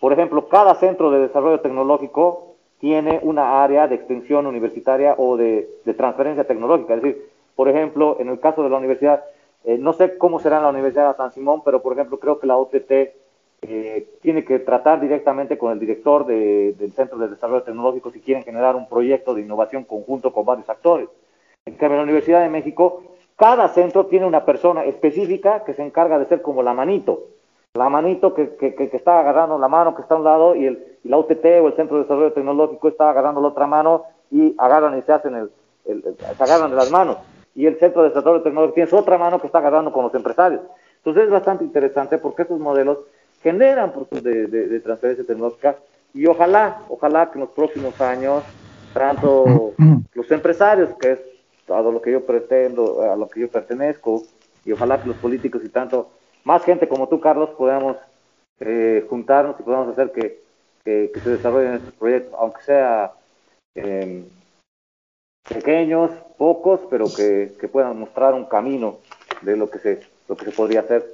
por 0.00 0.12
ejemplo, 0.12 0.48
cada 0.48 0.74
centro 0.74 1.10
de 1.10 1.20
desarrollo 1.20 1.60
tecnológico 1.60 2.56
tiene 2.78 3.20
una 3.22 3.62
área 3.62 3.88
de 3.88 3.94
extensión 3.94 4.46
universitaria 4.46 5.14
o 5.16 5.36
de, 5.36 5.68
transferencia 5.96 6.44
tecnológica. 6.44 6.94
Es 6.94 7.02
decir, 7.02 7.30
por 7.56 7.68
ejemplo, 7.68 8.16
en 8.20 8.28
el 8.28 8.40
caso 8.40 8.62
de 8.62 8.70
la 8.70 8.78
universidad, 8.78 9.24
eh, 9.64 9.78
no 9.78 9.92
sé 9.92 10.18
cómo 10.18 10.40
será 10.40 10.60
la 10.60 10.68
Universidad 10.68 11.10
de 11.10 11.16
San 11.16 11.32
Simón, 11.32 11.62
pero 11.64 11.80
por 11.82 11.92
ejemplo, 11.92 12.18
creo 12.18 12.38
que 12.38 12.46
la 12.46 12.56
OTT 12.56 12.90
eh, 13.62 14.08
tiene 14.20 14.44
que 14.44 14.58
tratar 14.58 15.00
directamente 15.00 15.56
con 15.56 15.72
el 15.72 15.78
director 15.78 16.26
de, 16.26 16.72
del 16.72 16.92
Centro 16.92 17.18
de 17.18 17.28
Desarrollo 17.28 17.62
Tecnológico 17.62 18.10
si 18.10 18.20
quieren 18.20 18.42
generar 18.42 18.74
un 18.74 18.88
proyecto 18.88 19.34
de 19.34 19.42
innovación 19.42 19.84
conjunto 19.84 20.32
con 20.32 20.44
varios 20.44 20.68
actores. 20.68 21.08
En 21.64 21.74
cambio, 21.74 21.94
en 21.94 21.98
la 21.98 22.04
Universidad 22.10 22.42
de 22.42 22.48
México, 22.48 23.04
cada 23.36 23.68
centro 23.68 24.06
tiene 24.06 24.26
una 24.26 24.44
persona 24.44 24.84
específica 24.84 25.64
que 25.64 25.74
se 25.74 25.84
encarga 25.84 26.18
de 26.18 26.26
ser 26.26 26.42
como 26.42 26.62
la 26.62 26.74
manito, 26.74 27.28
la 27.74 27.88
manito 27.88 28.34
que, 28.34 28.56
que, 28.56 28.74
que 28.74 28.96
está 28.96 29.20
agarrando 29.20 29.58
la 29.58 29.68
mano 29.68 29.94
que 29.94 30.02
está 30.02 30.14
a 30.14 30.18
un 30.18 30.24
lado 30.24 30.54
y, 30.54 30.66
el, 30.66 30.98
y 31.02 31.08
la 31.08 31.18
UTT 31.18 31.44
o 31.62 31.68
el 31.68 31.74
Centro 31.74 31.96
de 31.96 32.02
Desarrollo 32.02 32.32
Tecnológico 32.32 32.88
está 32.88 33.10
agarrando 33.10 33.40
la 33.40 33.48
otra 33.48 33.66
mano 33.66 34.04
y 34.30 34.54
agarran 34.58 34.98
y 34.98 35.02
se 35.02 35.12
hacen 35.12 35.34
el, 35.34 35.50
el, 35.86 36.04
el, 36.04 36.16
se 36.16 36.42
agarran 36.42 36.70
de 36.70 36.76
las 36.76 36.90
manos. 36.90 37.16
Y 37.54 37.66
el 37.66 37.78
Centro 37.78 38.02
de 38.02 38.08
Desarrollo 38.08 38.42
Tecnológico 38.42 38.74
tiene 38.74 38.90
su 38.90 38.96
otra 38.96 39.16
mano 39.18 39.40
que 39.40 39.46
está 39.46 39.58
agarrando 39.58 39.92
con 39.92 40.04
los 40.04 40.14
empresarios. 40.14 40.60
Entonces 40.98 41.24
es 41.24 41.30
bastante 41.30 41.64
interesante 41.64 42.18
porque 42.18 42.42
estos 42.42 42.60
modelos 42.60 42.98
generan 43.42 43.92
procesos 43.92 44.22
de, 44.22 44.46
de, 44.46 44.68
de, 44.68 44.80
transferencia 44.80 45.26
tecnológica 45.26 45.76
y 46.14 46.26
ojalá, 46.26 46.82
ojalá 46.88 47.30
que 47.30 47.38
en 47.38 47.40
los 47.40 47.50
próximos 47.50 48.00
años, 48.00 48.44
tanto 48.92 49.72
los 50.14 50.30
empresarios, 50.30 50.90
que 51.00 51.12
es 51.12 51.20
a 51.74 51.82
lo 51.82 52.00
que 52.02 52.12
yo 52.12 52.24
pretendo, 52.24 53.02
a 53.02 53.16
lo 53.16 53.28
que 53.28 53.40
yo 53.40 53.48
pertenezco, 53.48 54.22
y 54.64 54.72
ojalá 54.72 55.00
que 55.00 55.08
los 55.08 55.16
políticos 55.16 55.62
y 55.64 55.68
tanto, 55.68 56.10
más 56.44 56.64
gente 56.64 56.88
como 56.88 57.08
tú, 57.08 57.20
Carlos, 57.20 57.50
podamos 57.50 57.96
eh, 58.60 59.04
juntarnos 59.08 59.56
y 59.58 59.62
podamos 59.62 59.88
hacer 59.88 60.12
que, 60.12 60.40
que, 60.84 61.10
que, 61.12 61.20
se 61.20 61.30
desarrollen 61.30 61.74
estos 61.74 61.94
proyectos, 61.94 62.34
aunque 62.38 62.62
sea 62.62 63.12
eh, 63.74 64.24
pequeños, 65.48 66.10
pocos, 66.38 66.80
pero 66.90 67.06
que, 67.14 67.54
que 67.60 67.68
puedan 67.68 67.98
mostrar 67.98 68.34
un 68.34 68.46
camino 68.46 68.98
de 69.42 69.56
lo 69.56 69.70
que 69.70 69.78
se, 69.78 70.02
lo 70.28 70.36
que 70.36 70.44
se 70.44 70.52
podría 70.52 70.80
hacer. 70.80 71.04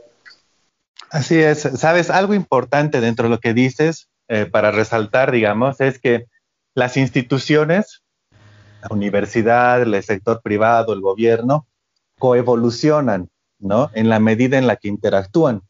Así 1.10 1.40
es, 1.40 1.60
sabes, 1.60 2.10
algo 2.10 2.34
importante 2.34 3.00
dentro 3.00 3.24
de 3.24 3.30
lo 3.30 3.40
que 3.40 3.54
dices, 3.54 4.08
eh, 4.28 4.44
para 4.44 4.70
resaltar, 4.70 5.32
digamos, 5.32 5.80
es 5.80 5.98
que 5.98 6.26
las 6.74 6.96
instituciones, 6.96 8.02
la 8.82 8.88
universidad, 8.90 9.82
el 9.82 10.02
sector 10.02 10.40
privado, 10.42 10.92
el 10.92 11.00
gobierno, 11.00 11.66
coevolucionan, 12.18 13.28
¿no? 13.58 13.90
En 13.94 14.08
la 14.08 14.20
medida 14.20 14.58
en 14.58 14.66
la 14.66 14.76
que 14.76 14.88
interactúan. 14.88 15.62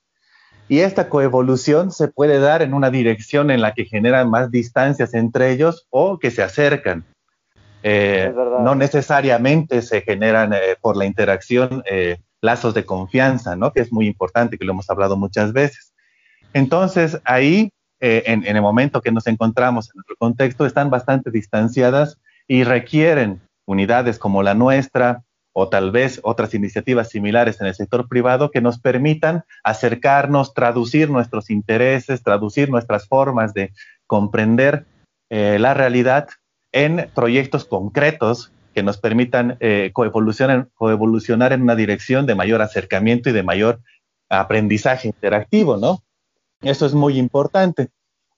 Y 0.69 0.81
esta 0.81 1.09
coevolución 1.09 1.91
se 1.91 2.09
puede 2.09 2.39
dar 2.39 2.61
en 2.61 2.75
una 2.75 2.91
dirección 2.91 3.51
en 3.51 3.63
la 3.63 3.73
que 3.73 3.87
generan 3.87 4.29
más 4.29 4.51
distancias 4.51 5.15
entre 5.15 5.51
ellos 5.51 5.87
o 5.89 6.19
que 6.19 6.31
se 6.31 6.43
acercan. 6.43 7.05
Eh, 7.83 8.33
no 8.35 8.75
necesariamente 8.75 9.81
se 9.83 10.03
generan 10.03 10.53
eh, 10.53 10.77
por 10.81 10.97
la 10.97 11.07
interacción 11.07 11.83
eh, 11.91 12.19
lazos 12.43 12.75
de 12.75 12.85
confianza, 12.85 13.57
¿no? 13.57 13.73
Que 13.73 13.81
es 13.81 13.93
muy 13.93 14.07
importante, 14.07 14.59
que 14.59 14.65
lo 14.67 14.73
hemos 14.73 14.91
hablado 14.91 15.17
muchas 15.17 15.53
veces. 15.55 15.95
Entonces, 16.53 17.19
ahí, 17.25 17.71
en, 18.01 18.47
en, 18.47 18.57
el 18.57 18.63
momento 18.63 19.01
que 19.01 19.11
nos 19.11 19.27
encontramos 19.27 19.87
en 19.87 19.97
nuestro 19.97 20.17
contexto, 20.17 20.67
están 20.67 20.91
bastante 20.91 21.31
distanciadas 21.31 22.19
y 22.49 22.65
requieren 22.65 23.41
unidades 23.67 24.19
como 24.19 24.43
la 24.43 24.55
nuestra 24.55 25.23
o 25.53 25.69
tal 25.69 25.91
vez 25.91 26.21
otras 26.23 26.55
iniciativas 26.55 27.11
similares 27.11 27.61
en 27.61 27.67
el 27.67 27.75
sector 27.75 28.09
privado 28.09 28.51
que 28.51 28.61
nos 28.61 28.79
permitan 28.79 29.45
acercarnos, 29.65 30.55
traducir 30.55 31.11
nuestros 31.11 31.51
intereses, 31.51 32.23
traducir 32.23 32.71
nuestras 32.71 33.07
formas 33.07 33.55
de 33.55 33.73
comprender 34.07 34.87
eh, 35.31 35.59
la 35.59 35.75
realidad 35.75 36.29
en 36.73 37.11
proyectos 37.15 37.65
concretos 37.65 38.53
que 38.75 38.83
nos 38.83 38.99
permitan 38.99 39.57
eh, 39.61 39.91
coevolucionar, 39.93 40.69
coevolucionar 40.75 41.53
en 41.53 41.63
una 41.63 41.75
dirección 41.75 42.25
de 42.27 42.35
mayor 42.35 42.63
acercamiento 42.63 43.29
y 43.29 43.33
de 43.33 43.43
mayor 43.43 43.81
aprendizaje 44.29 45.09
interactivo, 45.09 45.77
¿no? 45.77 46.03
Eso 46.63 46.87
es 46.87 46.95
muy 46.95 47.19
importante. 47.19 47.89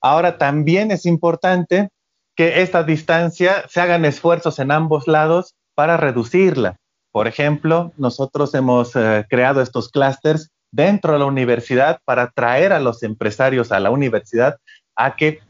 Ahora 0.01 0.39
también 0.39 0.91
es 0.91 1.05
importante 1.05 1.91
que 2.41 2.63
esta 2.63 2.85
distancia 2.85 3.67
se 3.69 3.83
hagan 3.83 4.07
esfuerzos 4.07 4.61
en 4.61 4.71
ambos 4.71 5.07
lados 5.07 5.57
para 5.75 5.99
reducirla. 5.99 6.77
Por 7.13 7.29
ejemplo, 7.29 7.93
nosotros 7.99 8.55
hemos 8.55 8.97
eh, 8.97 9.27
creado 9.29 9.61
estos 9.61 9.91
clústeres 9.91 10.49
dentro 10.73 11.13
de 11.13 11.19
la 11.19 11.27
universidad 11.27 11.99
para 12.07 12.23
atraer 12.23 12.73
a 12.73 12.81
los 12.81 13.03
empresarios 13.03 13.73
a 13.73 13.79
la 13.79 13.91
universidad 13.91 14.57
a 14.97 15.17
que 15.17 15.41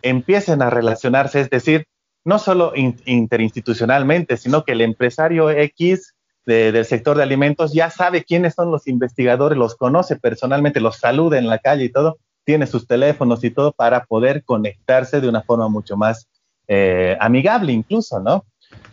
empiecen 0.00 0.62
a 0.62 0.70
relacionarse, 0.70 1.42
es 1.42 1.50
decir, 1.50 1.84
no 2.24 2.38
solo 2.38 2.72
interinstitucionalmente, 2.74 4.38
sino 4.38 4.64
que 4.64 4.72
el 4.72 4.80
empresario 4.80 5.50
X 5.50 6.14
del 6.46 6.82
sector 6.86 7.18
de 7.18 7.24
alimentos 7.24 7.74
ya 7.74 7.90
sabe 7.90 8.24
quiénes 8.24 8.54
son 8.54 8.70
los 8.70 8.86
investigadores, 8.86 9.58
los 9.58 9.76
conoce 9.76 10.16
personalmente, 10.16 10.80
los 10.80 10.96
saluda 10.96 11.36
en 11.36 11.46
la 11.46 11.58
calle 11.58 11.84
y 11.84 11.92
todo, 11.92 12.16
tiene 12.46 12.66
sus 12.66 12.86
teléfonos 12.86 13.44
y 13.44 13.50
todo 13.50 13.72
para 13.72 14.06
poder 14.06 14.44
conectarse 14.44 15.20
de 15.20 15.28
una 15.28 15.42
forma 15.42 15.68
mucho 15.68 15.98
más 15.98 16.26
eh, 16.68 17.16
amigable 17.20 17.72
incluso, 17.72 18.20
¿no? 18.20 18.44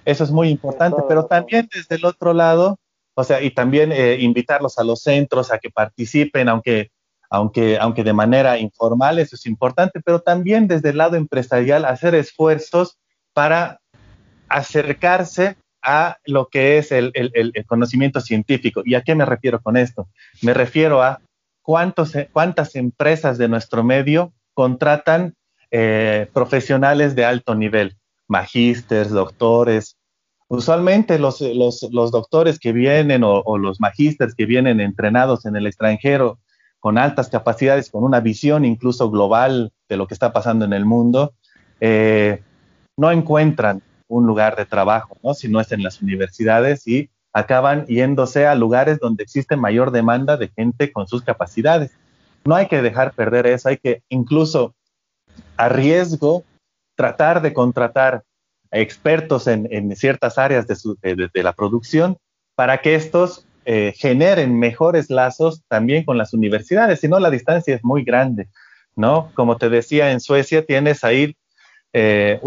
Eso 0.06 0.24
es 0.24 0.32
muy 0.32 0.50
importante, 0.50 1.02
pero 1.08 1.26
también 1.26 1.68
desde 1.74 1.96
el 1.96 2.06
otro 2.06 2.34
lado, 2.34 2.80
o 3.16 3.24
sea, 3.24 3.42
y 3.42 3.52
también 3.52 3.92
eh, 3.92 4.18
invitarlos 4.22 4.80
a 4.80 4.84
los 4.84 5.02
centros 5.02 5.52
a 5.52 5.60
que 5.60 5.70
participen, 5.70 6.48
aunque, 6.48 6.92
aunque, 7.30 7.78
aunque 7.80 8.04
de 8.04 8.14
manera 8.14 8.58
informal, 8.58 9.20
eso 9.20 9.36
es 9.36 9.46
importante, 9.46 10.00
pero 10.00 10.22
también 10.22 10.68
desde 10.68 10.90
el 10.90 10.98
lado 10.98 11.18
empresarial 11.18 11.86
hacer 11.86 12.16
esfuerzos 12.16 12.98
para 13.34 13.82
acercarse 14.48 15.58
a 15.82 16.18
lo 16.26 16.48
que 16.48 16.78
es 16.78 16.92
el, 16.92 17.12
conocimiento 17.68 18.22
científico. 18.22 18.82
¿Y 18.86 18.96
a 18.96 19.02
qué 19.02 19.16
me 19.16 19.26
refiero 19.26 19.62
con 19.62 19.78
esto? 19.78 20.08
Me 20.42 20.54
refiero 20.54 21.04
a 21.04 21.22
cuántos, 21.62 22.14
cuántas 22.32 22.76
empresas 22.76 23.38
de 23.38 23.48
nuestro 23.48 23.84
medio 23.84 24.34
contratan 24.54 25.36
eh, 25.78 26.30
profesionales 26.32 27.16
de 27.16 27.26
alto 27.26 27.54
nivel, 27.54 27.98
magísteres, 28.28 29.10
doctores, 29.10 29.98
Usualmente 30.48 31.18
los, 31.18 31.40
doctores 31.92 32.60
que 32.60 32.72
vienen 32.72 33.24
o, 33.24 33.58
los 33.58 33.82
magísteres 33.82 34.36
que 34.36 34.46
vienen 34.46 34.80
entrenados 34.80 35.46
en 35.46 35.56
el 35.56 35.66
extranjero 35.66 36.38
con 36.80 37.00
altas 37.00 37.30
capacidades, 37.30 37.90
con 37.90 38.04
una 38.04 38.20
visión 38.20 38.64
incluso 38.64 39.10
global 39.10 39.74
de 39.90 39.98
lo 39.98 40.06
que 40.08 40.14
está 40.14 40.34
pasando 40.34 40.64
en 40.64 40.74
el 40.74 40.86
mundo, 40.86 41.34
eh, 41.82 42.44
no 42.96 43.12
encuentran 43.12 43.82
un 44.08 44.28
lugar 44.28 44.56
de 44.56 44.68
trabajo, 44.68 45.18
¿no? 45.24 45.34
si 45.34 45.48
no 45.48 45.60
es 45.60 45.72
en 45.72 45.82
las 45.82 46.00
universidades 46.02 46.88
y 46.88 47.10
acaban 47.34 47.88
yéndose 47.88 48.46
a 48.46 48.54
lugares 48.54 49.00
donde 49.00 49.24
existe 49.24 49.56
mayor 49.56 49.90
demanda 49.90 50.38
de 50.38 50.50
gente 50.50 50.92
con 50.92 51.08
sus 51.08 51.24
capacidades. 51.24 51.92
No 52.46 52.54
hay 52.54 52.68
que 52.68 52.84
dejar 52.84 53.14
perder 53.14 53.48
eso, 53.48 53.70
hay 53.70 53.78
que 53.78 54.04
incluso 54.10 54.76
a 55.58 55.70
riesgo 55.70 56.44
tratar 56.96 57.42
de 57.42 57.54
contratar 57.54 58.24
expertos 58.72 59.48
en, 59.48 59.96
ciertas 59.96 60.38
áreas 60.38 60.68
de, 60.68 61.44
la 61.44 61.54
producción 61.54 62.18
para 62.56 62.82
que 62.82 62.96
estos 62.96 63.46
eh, 63.66 63.94
generen 63.98 64.60
mejores 64.60 65.10
lazos 65.10 65.64
también 65.68 66.04
con 66.04 66.18
las 66.18 66.34
universidades, 66.34 67.00
si 67.00 67.08
no 67.08 67.20
la 67.20 67.30
distancia 67.30 67.76
es 67.76 67.84
muy 67.84 68.04
grande, 68.04 68.48
¿no? 68.96 69.32
Como 69.34 69.58
te 69.58 69.70
decía, 69.70 70.12
en 70.12 70.20
Suecia 70.20 70.66
tienes 70.66 71.04
ahí, 71.04 71.36
eh, 71.94 72.40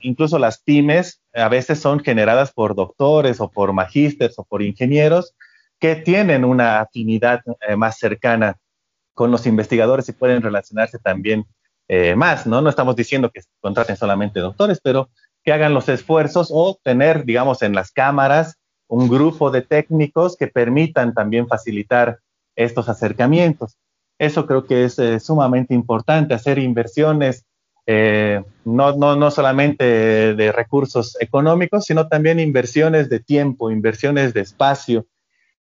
incluso 0.00 0.38
las 0.38 0.62
pymes 0.62 1.20
a 1.34 1.48
veces 1.48 1.80
son 1.80 2.00
generadas 2.00 2.52
por 2.52 2.74
doctores 2.74 3.40
o 3.40 3.50
por 3.50 3.72
magísteres 3.72 4.38
o 4.38 4.44
por 4.44 4.62
ingenieros 4.62 5.34
que 5.80 5.96
tienen 5.96 6.44
una 6.44 6.80
afinidad 6.80 7.40
eh, 7.68 7.76
más 7.76 7.98
cercana 7.98 8.56
con 9.12 9.30
los 9.30 9.46
investigadores 9.46 10.08
y 10.08 10.12
pueden 10.12 10.42
relacionarse 10.42 10.98
también 10.98 11.44
más, 12.16 12.46
¿no? 12.46 12.60
No 12.60 12.70
estamos 12.70 12.96
diciendo 12.96 13.30
que 13.30 13.42
contraten 13.60 13.96
solamente 13.96 14.40
doctores, 14.40 14.80
pero 14.82 15.10
que 15.44 15.52
hagan 15.52 15.74
los 15.74 15.88
esfuerzos 15.88 16.48
o 16.52 16.78
tener, 16.82 17.24
digamos, 17.24 17.62
en 17.62 17.74
las 17.74 17.92
cámaras 17.92 18.58
un 18.88 19.08
grupo 19.08 19.50
de 19.50 19.62
técnicos 19.62 20.36
que 20.36 20.46
permitan 20.46 21.14
también 21.14 21.46
facilitar 21.46 22.20
estos 22.56 22.88
acercamientos. 22.88 23.76
Eso 24.18 24.46
creo 24.46 24.64
que 24.66 24.84
es 24.84 24.98
eh, 24.98 25.20
sumamente 25.20 25.74
importante, 25.74 26.34
hacer 26.34 26.58
inversiones 26.58 27.44
eh, 27.86 28.42
no, 28.64 28.96
no, 28.96 29.14
no 29.14 29.30
solamente 29.30 29.84
de 30.34 30.52
recursos 30.52 31.16
económicos, 31.20 31.84
sino 31.84 32.08
también 32.08 32.40
inversiones 32.40 33.10
de 33.10 33.20
tiempo, 33.20 33.70
inversiones 33.70 34.32
de 34.32 34.40
espacio, 34.40 35.06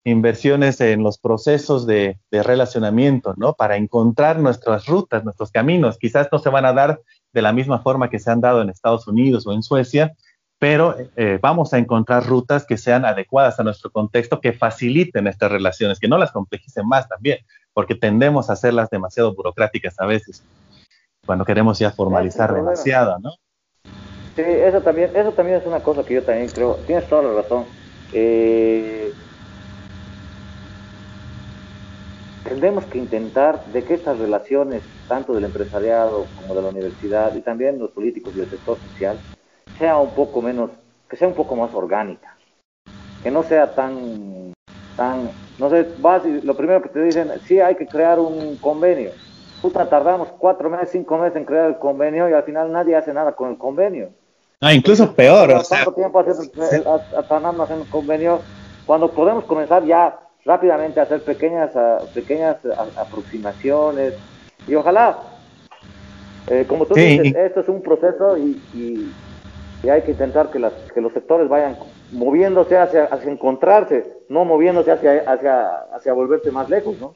inversiones 0.06 0.82
en 0.82 1.04
los 1.04 1.18
procesos 1.18 1.88
de, 1.88 2.20
de, 2.30 2.44
relacionamiento, 2.44 3.34
¿no? 3.38 3.54
Para 3.54 3.78
encontrar 3.78 4.40
nuestras 4.40 4.86
rutas, 4.86 5.24
nuestros 5.24 5.52
caminos. 5.52 5.98
Quizás 5.98 6.28
no 6.32 6.40
se 6.40 6.50
van 6.50 6.66
a 6.66 6.74
dar 6.74 7.00
de 7.32 7.42
la 7.42 7.54
misma 7.54 7.80
forma 7.80 8.10
que 8.10 8.20
se 8.20 8.30
han 8.30 8.42
dado 8.42 8.62
en 8.62 8.70
Estados 8.70 9.08
Unidos 9.08 9.48
o 9.48 9.54
en 9.54 9.64
Suecia, 9.64 10.14
pero 10.60 10.96
eh, 11.18 11.40
vamos 11.42 11.74
a 11.74 11.78
encontrar 11.78 12.26
rutas 12.26 12.66
que 12.66 12.78
sean 12.78 13.06
adecuadas 13.06 13.60
a 13.60 13.64
nuestro 13.64 13.92
contexto, 13.92 14.40
que 14.40 14.54
faciliten 14.54 15.28
estas 15.28 15.52
relaciones, 15.52 16.00
que 16.00 16.08
no 16.08 16.18
las 16.18 16.32
complejicen 16.32 16.88
más 16.88 17.08
también, 17.10 17.40
porque 17.74 17.96
tendemos 17.96 18.50
a 18.50 18.54
hacerlas 18.54 18.90
demasiado 18.90 19.34
burocráticas 19.34 20.00
a 20.00 20.06
veces, 20.06 20.44
cuando 21.26 21.44
queremos 21.44 21.80
ya 21.80 21.92
formalizar 21.92 22.54
demasiado, 22.54 23.20
¿no? 23.20 23.32
Sí, 24.36 24.42
eso 24.42 24.82
también, 24.82 25.12
eso 25.16 25.32
también 25.32 25.58
es 25.58 25.68
una 25.68 25.82
cosa 25.82 26.04
que 26.04 26.16
yo 26.16 26.24
también 26.24 26.50
creo, 26.50 26.76
tienes 26.88 27.08
toda 27.08 27.24
la 27.24 27.42
razón. 27.42 27.66
Eh, 28.14 29.12
tendremos 32.44 32.86
que 32.86 32.98
intentar 32.98 33.64
de 33.66 33.84
que 33.84 33.94
estas 33.94 34.20
relaciones, 34.20 34.84
tanto 35.08 35.34
del 35.34 35.46
empresariado 35.46 36.26
como 36.36 36.56
de 36.56 36.62
la 36.62 36.70
universidad 36.70 37.34
y 37.36 37.42
también 37.42 37.80
los 37.80 37.92
políticos 37.92 38.34
y 38.36 38.42
el 38.42 38.50
sector 38.50 38.78
social, 38.92 39.18
sea 39.78 39.98
un 39.98 40.12
poco 40.12 40.42
menos, 40.42 40.72
que 41.10 41.16
sea 41.16 41.28
un 41.28 41.34
poco 41.34 41.56
más 41.56 41.74
orgánica, 41.74 42.36
que 43.22 43.32
no 43.32 43.44
sea 43.44 43.74
tan, 43.74 44.54
tan, 44.98 45.30
no 45.58 45.70
sé, 45.70 45.88
vas 46.00 46.26
y 46.26 46.42
lo 46.42 46.56
primero 46.56 46.82
que 46.82 46.90
te 46.90 47.02
dicen, 47.02 47.32
sí 47.46 47.60
hay 47.60 47.76
que 47.76 47.88
crear 47.88 48.20
un 48.20 48.58
convenio. 48.58 49.12
Puta, 49.62 49.88
tardamos 49.88 50.28
cuatro 50.38 50.70
meses, 50.70 50.90
cinco 50.92 51.18
meses 51.18 51.38
en 51.38 51.46
crear 51.46 51.68
el 51.68 51.80
convenio 51.80 52.30
y 52.30 52.34
al 52.34 52.44
final 52.44 52.72
nadie 52.72 52.98
hace 52.98 53.14
nada 53.14 53.32
con 53.32 53.50
el 53.50 53.58
convenio. 53.58 54.10
Ah, 54.60 54.74
incluso 54.74 55.14
peor. 55.14 55.52
O 55.52 55.64
sea, 55.64 55.84
¿Cuánto 55.84 55.94
tiempo 55.94 56.20
haciendo, 56.20 57.64
haciendo 57.64 57.84
un 57.84 57.90
convenio? 57.90 58.42
Cuando 58.86 59.10
podemos 59.10 59.46
comenzar 59.46 59.86
ya 59.86 60.20
rápidamente 60.46 61.00
hacer 61.00 61.22
pequeñas, 61.22 61.72
pequeñas 62.14 62.58
aproximaciones 62.98 64.14
y 64.68 64.76
ojalá, 64.76 65.20
eh, 66.48 66.66
como 66.68 66.86
tú 66.86 66.96
dices, 66.96 67.36
esto 67.36 67.62
es 67.62 67.70
un 67.70 67.82
proceso 67.82 68.38
y, 68.38 68.62
y, 68.74 69.12
hay 69.90 70.02
que 70.04 70.12
intentar 70.12 70.50
que, 70.50 70.60
las, 70.60 70.72
que 70.94 71.02
los 71.02 71.12
sectores 71.12 71.50
vayan 71.50 71.76
moviéndose 72.14 72.78
hacia, 72.78 73.04
hacia 73.04 73.30
encontrarse, 73.30 74.06
no 74.30 74.46
moviéndose 74.46 74.92
hacia, 74.92 75.30
hacia, 75.30 75.68
hacia 75.94 76.14
volverse 76.14 76.52
más 76.52 76.70
lejos, 76.70 76.98
¿no? 77.02 77.16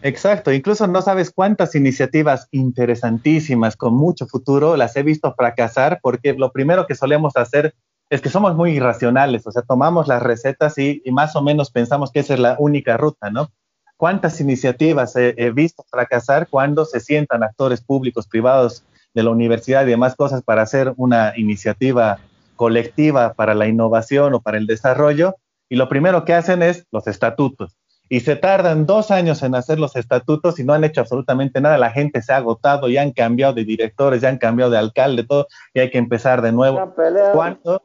Exacto, 0.00 0.52
incluso 0.52 0.86
no 0.86 1.02
sabes 1.02 1.32
cuántas 1.32 1.74
iniciativas 1.74 2.46
interesantísimas 2.52 3.76
con 3.76 3.94
mucho 3.94 4.28
futuro 4.28 4.76
las 4.76 4.94
he 4.94 5.02
visto 5.02 5.34
fracasar 5.34 5.98
porque 6.00 6.34
lo 6.34 6.52
primero 6.52 6.86
que 6.86 6.94
solemos 6.94 7.36
hacer 7.36 7.74
es 8.10 8.22
que 8.22 8.30
somos 8.30 8.54
muy 8.56 8.72
irracionales, 8.72 9.46
o 9.46 9.52
sea, 9.52 9.62
tomamos 9.62 10.08
las 10.08 10.22
recetas 10.22 10.78
y, 10.78 11.02
más 11.12 11.36
o 11.36 11.42
menos 11.42 11.70
pensamos 11.70 12.10
que 12.10 12.20
esa 12.20 12.34
es 12.34 12.40
la 12.40 12.56
única 12.58 12.96
ruta, 12.96 13.30
¿no? 13.30 13.50
¿Cuántas 13.96 14.40
iniciativas 14.40 15.14
he, 15.16 15.50
visto 15.50 15.84
fracasar 15.90 16.46
cuando 16.48 16.84
se 16.84 17.00
sientan 17.00 17.42
actores 17.42 17.80
públicos, 17.80 18.28
privados 18.28 18.84
de 19.12 19.24
la 19.24 19.30
universidad 19.30 19.84
y 19.84 19.90
demás 19.90 20.14
cosas 20.14 20.42
para 20.42 20.62
hacer 20.62 20.94
una 20.96 21.32
iniciativa 21.36 22.18
colectiva 22.54 23.34
para 23.34 23.54
la 23.54 23.66
innovación 23.66 24.34
o 24.34 24.40
para 24.40 24.56
el 24.56 24.66
desarrollo? 24.66 25.34
Y 25.68 25.76
lo 25.76 25.88
primero 25.88 26.24
que 26.24 26.34
hacen 26.34 26.62
es 26.62 26.86
los 26.92 27.08
estatutos. 27.08 27.76
Y 28.08 28.20
se 28.20 28.36
tardan 28.36 28.86
dos 28.86 29.10
años 29.10 29.42
en 29.42 29.54
hacer 29.54 29.78
los 29.78 29.96
estatutos 29.96 30.58
y 30.58 30.64
no 30.64 30.72
han 30.72 30.84
hecho 30.84 31.00
absolutamente 31.00 31.60
nada. 31.60 31.76
La 31.76 31.90
gente 31.90 32.22
se 32.22 32.32
ha 32.32 32.36
agotado, 32.36 32.88
ya 32.88 33.02
han 33.02 33.12
cambiado 33.12 33.52
de 33.52 33.64
directores, 33.64 34.22
ya 34.22 34.30
han 34.30 34.38
cambiado 34.38 34.70
de 34.70 34.78
alcalde, 34.78 35.24
todo, 35.24 35.48
y 35.74 35.80
hay 35.80 35.90
que 35.90 35.98
empezar 35.98 36.40
de 36.40 36.52
nuevo. 36.52 36.94
¿Cuánto? 37.34 37.82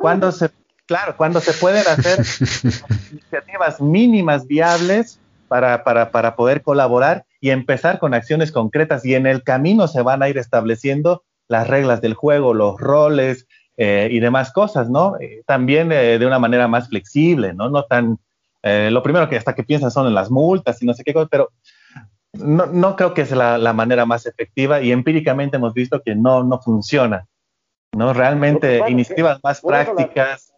Cuando 0.00 0.32
se, 0.32 0.50
claro, 0.86 1.16
cuando 1.16 1.40
se 1.40 1.52
pueden 1.52 1.84
hacer 1.86 2.18
iniciativas 3.12 3.80
mínimas 3.80 4.46
viables 4.46 5.18
para, 5.48 5.84
para, 5.84 6.10
para 6.10 6.36
poder 6.36 6.62
colaborar 6.62 7.24
y 7.40 7.50
empezar 7.50 7.98
con 7.98 8.14
acciones 8.14 8.52
concretas 8.52 9.04
y 9.04 9.14
en 9.14 9.26
el 9.26 9.42
camino 9.42 9.88
se 9.88 10.02
van 10.02 10.22
a 10.22 10.28
ir 10.28 10.38
estableciendo 10.38 11.24
las 11.48 11.68
reglas 11.68 12.00
del 12.00 12.14
juego, 12.14 12.54
los 12.54 12.80
roles 12.80 13.46
eh, 13.76 14.08
y 14.10 14.20
demás 14.20 14.52
cosas, 14.52 14.90
¿no? 14.90 15.16
Eh, 15.20 15.42
también 15.46 15.92
eh, 15.92 16.18
de 16.18 16.26
una 16.26 16.38
manera 16.38 16.68
más 16.68 16.88
flexible, 16.88 17.52
¿no? 17.54 17.68
No 17.68 17.84
tan, 17.84 18.18
lo 18.62 19.02
primero 19.02 19.28
que 19.28 19.36
hasta 19.36 19.54
que 19.54 19.64
piensan 19.64 19.90
son 19.90 20.06
en 20.06 20.14
las 20.14 20.30
multas 20.30 20.80
y 20.80 20.86
no 20.86 20.94
sé 20.94 21.02
qué 21.02 21.12
cosa, 21.12 21.28
pero 21.28 21.50
no, 22.32 22.66
no 22.66 22.94
creo 22.94 23.12
que 23.12 23.22
es 23.22 23.32
la, 23.32 23.58
la, 23.58 23.72
manera 23.72 24.06
más 24.06 24.24
efectiva 24.24 24.80
y 24.80 24.92
empíricamente 24.92 25.56
hemos 25.56 25.74
visto 25.74 26.00
que 26.00 26.14
no, 26.14 26.44
no 26.44 26.60
funciona. 26.60 27.26
¿No? 27.96 28.12
Realmente 28.12 28.80
iniciativas 28.88 29.40
más 29.42 29.60
prácticas. 29.60 30.52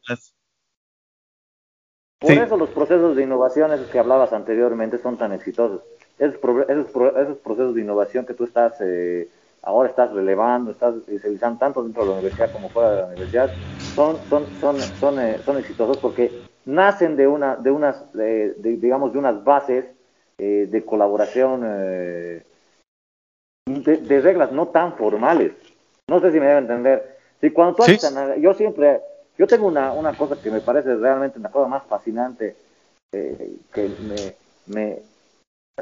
Por 2.21 2.33
eso 2.33 2.57
los 2.57 2.71
procesos 2.71 3.17
de 3.17 3.23
innovación 3.23 3.71
que 3.91 3.99
hablabas 3.99 4.33
anteriormente 4.33 4.99
son 4.99 5.19
tan 5.19 5.33
exitosos. 5.33 5.83
Esos, 6.19 6.39
esos, 6.69 7.37
procesos 7.39 7.75
de 7.75 7.81
innovación 7.81 8.25
que 8.25 8.35
tú 8.35 8.45
estás 8.45 8.81
eh, 8.81 9.29
ahora 9.63 9.89
estás 9.89 10.13
relevando, 10.13 10.71
estás 10.71 10.95
realizando 11.07 11.59
tanto 11.59 11.83
dentro 11.83 12.03
de 12.03 12.09
la 12.09 12.15
universidad 12.15 12.53
como 12.53 12.69
fuera 12.69 12.91
de 12.91 13.01
la 13.01 13.07
universidad, 13.09 13.51
son, 13.95 14.17
son, 14.29 14.47
son, 14.61 14.79
son, 14.79 15.21
eh, 15.21 15.39
son 15.45 15.59
exitosos 15.59 15.99
porque 15.99 16.31
nacen 16.65 17.17
de 17.17 17.27
una, 17.27 17.57
de 17.57 17.71
unas, 17.71 18.05
digamos, 18.15 19.13
de 19.13 19.19
unas 19.19 19.43
bases 19.45 19.87
eh, 20.39 20.67
de 20.71 20.85
colaboración 20.85 21.61
de, 23.67 23.97
de, 23.97 24.21
reglas 24.21 24.53
no 24.53 24.69
tan 24.69 24.95
formales. 24.95 25.53
No 26.09 26.21
sé 26.21 26.33
si 26.33 26.41
me 26.41 26.47
debe 26.47 26.59
entender. 26.59 27.14
Si 27.45 27.51
cuando 27.51 27.75
tú 27.75 27.85
yo 28.41 28.55
siempre, 28.55 29.03
yo 29.37 29.47
tengo 29.47 29.67
una, 29.67 29.93
una 29.93 30.17
cosa 30.17 30.41
que 30.41 30.51
me 30.51 30.63
parece 30.63 30.95
realmente 30.95 31.39
una 31.39 31.51
cosa 31.51 31.69
más 31.69 31.83
fascinante, 31.83 32.57
eh, 33.13 33.57
que 33.71 33.91
me, 34.09 34.75
me, 34.75 34.99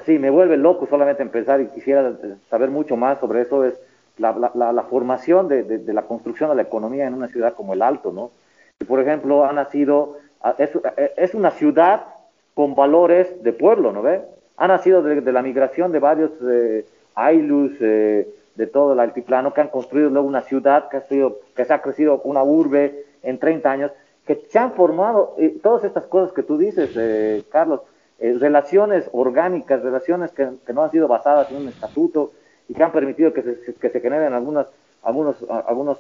sí, 0.04 0.18
me 0.18 0.30
vuelve 0.30 0.56
loco 0.56 0.88
solamente 0.90 1.22
empezar 1.22 1.60
y 1.60 1.68
quisiera 1.68 2.14
saber 2.50 2.70
mucho 2.70 2.96
más 2.96 3.20
sobre 3.20 3.42
eso, 3.42 3.64
es 3.64 3.74
la, 4.18 4.50
la, 4.56 4.72
la 4.72 4.82
formación 4.82 5.46
de, 5.46 5.62
de, 5.62 5.92
la 5.92 6.02
construcción 6.02 6.50
de 6.50 6.56
la 6.56 6.62
economía 6.62 7.06
en 7.06 7.14
una 7.14 7.28
ciudad 7.28 7.54
como 7.54 7.74
el 7.74 7.82
Alto, 7.82 8.10
¿no? 8.10 8.32
Y 8.80 8.84
por 8.84 8.98
ejemplo, 8.98 9.44
ha 9.44 9.52
nacido, 9.52 10.18
es, 10.58 10.70
es 11.16 11.32
una 11.32 11.52
ciudad 11.52 12.06
con 12.54 12.74
valores 12.74 13.40
de 13.44 13.52
pueblo, 13.52 13.92
¿no 13.92 14.02
ve? 14.02 14.20
Ha 14.56 14.66
nacido 14.66 15.00
de, 15.00 15.30
la 15.30 15.42
migración 15.42 15.92
de 15.92 16.00
varios 16.00 16.32
eh, 16.42 16.84
Ailus, 17.14 17.70
eh, 17.80 18.26
de 18.54 18.66
todo 18.66 18.92
el 18.92 19.00
altiplano, 19.00 19.54
que 19.54 19.60
han 19.60 19.68
construido 19.68 20.10
luego 20.10 20.26
una 20.26 20.42
ciudad, 20.42 20.88
que, 20.88 20.98
ha 20.98 21.02
sido, 21.02 21.40
que 21.54 21.64
se 21.64 21.72
ha 21.72 21.82
crecido 21.82 22.20
una 22.24 22.42
urbe 22.42 23.06
en 23.22 23.38
30 23.38 23.70
años, 23.70 23.92
que 24.26 24.46
se 24.48 24.58
han 24.58 24.72
formado, 24.72 25.34
eh, 25.38 25.56
todas 25.62 25.84
estas 25.84 26.06
cosas 26.06 26.32
que 26.32 26.42
tú 26.42 26.58
dices, 26.58 26.90
eh, 26.96 27.44
Carlos, 27.50 27.80
eh, 28.18 28.36
relaciones 28.38 29.08
orgánicas, 29.12 29.82
relaciones 29.82 30.30
que, 30.32 30.48
no 30.72 30.84
han 30.84 30.90
sido 30.90 31.08
basadas 31.08 31.50
en 31.50 31.58
un 31.58 31.68
estatuto 31.68 32.32
y 32.68 32.74
que 32.74 32.82
han 32.82 32.92
permitido 32.92 33.32
que 33.32 33.42
se, 33.42 33.74
que 33.74 33.90
se 33.90 34.00
generen 34.00 34.32
algunas, 34.32 34.66
algunos, 35.02 35.36
algunos, 35.48 35.98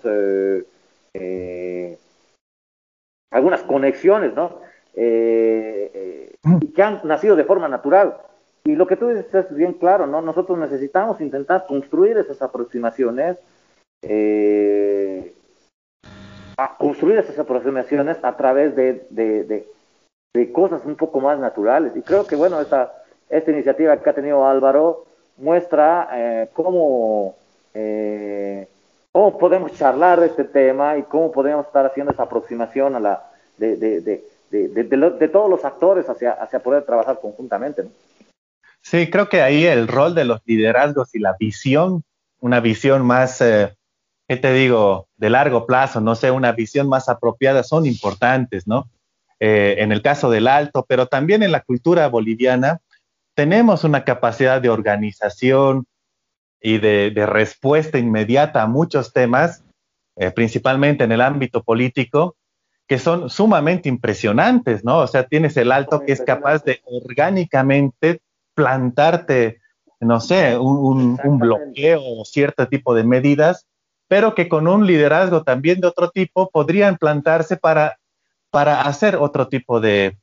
algunas 3.30 3.62
conexiones, 3.62 4.34
¿no? 4.34 4.60
y 4.94 6.72
que 6.72 6.82
han 6.82 7.00
nacido 7.04 7.34
de 7.34 7.44
forma 7.44 7.66
natural. 7.66 8.18
Y 8.64 8.76
lo 8.76 8.86
que 8.86 8.96
tú 8.96 9.08
dices 9.08 9.34
es 9.34 9.54
bien 9.54 9.72
claro, 9.74 10.06
¿no? 10.06 10.22
Nosotros 10.22 10.56
necesitamos 10.56 11.20
intentar 11.20 11.66
construir 11.66 12.16
esas 12.16 12.40
aproximaciones, 12.42 13.38
eh, 14.02 15.34
construir 16.78 17.18
esas 17.18 17.38
aproximaciones 17.38 18.18
a 18.22 18.36
través 18.36 18.76
de, 18.76 19.04
de, 19.10 19.66
de, 20.34 20.52
cosas 20.52 20.84
un 20.84 20.94
poco 20.94 21.20
más 21.20 21.40
naturales. 21.40 21.92
Y 21.96 22.02
creo 22.02 22.24
que, 22.24 22.36
bueno, 22.36 22.60
esta, 22.60 22.92
esta 23.28 23.50
iniciativa 23.50 23.96
que 23.96 24.10
ha 24.10 24.14
tenido 24.14 24.46
Álvaro 24.46 25.06
muestra 25.38 26.08
eh, 26.12 26.48
cómo, 26.52 27.34
eh, 27.74 28.68
cómo 29.10 29.38
podemos 29.38 29.72
charlar 29.72 30.20
de 30.20 30.26
este 30.26 30.44
tema 30.44 30.96
y 30.98 31.02
cómo 31.02 31.32
podemos 31.32 31.66
estar 31.66 31.84
haciendo 31.84 32.12
esa 32.12 32.24
aproximación 32.24 32.94
a 32.94 33.00
la, 33.00 33.30
de, 33.56 33.76
de, 33.76 34.00
de, 34.00 34.24
de, 34.50 34.84
de 34.84 35.28
todos 35.28 35.50
los 35.50 35.64
actores 35.64 36.08
hacia, 36.08 36.32
hacia 36.32 36.60
poder 36.60 36.84
trabajar 36.84 37.18
conjuntamente. 37.20 37.82
¿no? 37.82 37.90
Sí, 38.92 39.08
creo 39.08 39.30
que 39.30 39.40
ahí 39.40 39.64
el 39.64 39.88
rol 39.88 40.14
de 40.14 40.26
los 40.26 40.42
liderazgos 40.44 41.14
y 41.14 41.18
la 41.18 41.34
visión, 41.40 42.04
una 42.40 42.60
visión 42.60 43.06
más, 43.06 43.40
eh, 43.40 43.74
¿qué 44.28 44.36
te 44.36 44.52
digo?, 44.52 45.08
de 45.16 45.30
largo 45.30 45.64
plazo, 45.64 46.02
no 46.02 46.14
sé, 46.14 46.30
una 46.30 46.52
visión 46.52 46.90
más 46.90 47.08
apropiada, 47.08 47.62
son 47.62 47.86
importantes, 47.86 48.66
¿no? 48.66 48.90
Eh, 49.40 49.76
en 49.78 49.92
el 49.92 50.02
caso 50.02 50.28
del 50.28 50.46
alto, 50.46 50.84
pero 50.86 51.06
también 51.06 51.42
en 51.42 51.52
la 51.52 51.62
cultura 51.62 52.06
boliviana, 52.08 52.80
tenemos 53.34 53.82
una 53.84 54.04
capacidad 54.04 54.60
de 54.60 54.68
organización 54.68 55.86
y 56.60 56.76
de, 56.76 57.14
respuesta 57.24 57.98
inmediata 57.98 58.60
a 58.60 58.66
muchos 58.66 59.14
temas, 59.14 59.64
eh, 60.16 60.32
principalmente 60.32 61.04
en 61.04 61.12
el 61.12 61.22
ámbito 61.22 61.62
político, 61.62 62.36
que 62.86 62.98
son 62.98 63.30
sumamente 63.30 63.88
impresionantes, 63.88 64.84
¿no? 64.84 64.98
O 64.98 65.06
sea, 65.06 65.24
tienes 65.26 65.56
el 65.56 65.72
alto 65.72 66.00
que 66.00 66.12
es 66.12 66.20
capaz 66.20 66.62
de 66.64 66.82
orgánicamente 66.84 68.20
plantarte, 68.54 69.60
no 70.00 70.20
sé, 70.20 70.58
un, 70.58 71.16
bloqueo 71.38 72.02
o 72.02 72.24
cierto 72.24 72.66
tipo 72.68 72.94
de 72.94 73.04
medidas, 73.04 73.66
pero 74.08 74.34
que 74.34 74.48
con 74.48 74.68
un 74.68 74.86
liderazgo 74.86 75.42
también 75.42 75.80
de 75.80 75.86
otro 75.86 76.10
tipo 76.10 76.50
podrían 76.50 76.96
plantarse 76.96 77.56
para, 77.56 77.98
para 78.50 78.82
hacer 78.82 79.16
otro 79.16 79.48
tipo 79.48 79.80
de, 79.80 80.18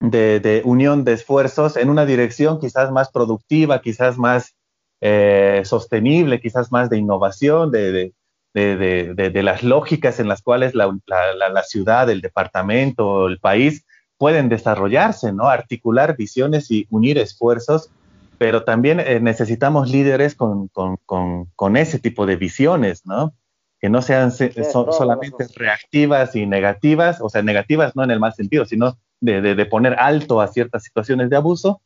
de, 0.00 0.62
unión 0.64 1.04
de 1.04 1.14
esfuerzos 1.14 1.76
en 1.76 1.88
una 1.88 2.04
dirección 2.04 2.60
quizás 2.60 2.90
más 2.90 3.10
productiva, 3.10 3.80
quizás 3.80 4.18
más 4.18 4.54
eh, 5.00 5.62
sostenible, 5.64 6.40
quizás 6.40 6.70
más 6.72 6.90
de 6.90 6.98
innovación, 6.98 7.70
de, 7.70 8.12
de, 8.52 9.42
las 9.42 9.62
lógicas 9.62 10.20
en 10.20 10.28
las 10.28 10.42
cuales 10.42 10.74
la, 10.74 10.96
la, 11.06 11.48
la, 11.48 11.62
ciudad, 11.62 12.10
el 12.10 12.20
departamento, 12.20 13.28
el 13.28 13.38
país 13.38 13.84
pueden 14.22 14.48
desarrollarse, 14.48 15.32
¿no? 15.32 15.48
Articular 15.48 16.16
visiones 16.16 16.70
y 16.70 16.86
unir 16.90 17.18
esfuerzos, 17.18 17.90
pero 18.38 18.62
también 18.62 19.00
eh, 19.00 19.18
necesitamos 19.18 19.90
líderes 19.90 20.36
con, 20.36 20.68
con, 20.68 21.76
ese 21.76 21.98
tipo 21.98 22.24
de 22.24 22.36
visiones, 22.36 23.04
¿no? 23.04 23.34
Que 23.80 23.90
no 23.90 24.00
sean 24.00 24.30
solamente 24.30 25.48
reactivas 25.56 26.36
y 26.36 26.46
negativas, 26.46 27.20
o 27.20 27.28
sea, 27.28 27.42
negativas 27.42 27.96
no 27.96 28.04
en 28.04 28.12
el 28.12 28.20
mal 28.20 28.32
sentido, 28.32 28.64
sino 28.64 28.96
de, 29.20 29.40
de, 29.40 29.66
poner 29.66 29.98
alto 29.98 30.40
a 30.40 30.46
ciertas 30.46 30.84
situaciones 30.84 31.28
de 31.28 31.38
abuso, 31.38 31.82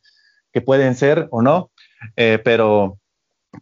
que 0.52 0.60
pueden 0.60 0.94
ser 0.94 1.28
o 1.30 1.40
no, 1.40 1.70
eh, 2.16 2.38
pero 2.44 2.98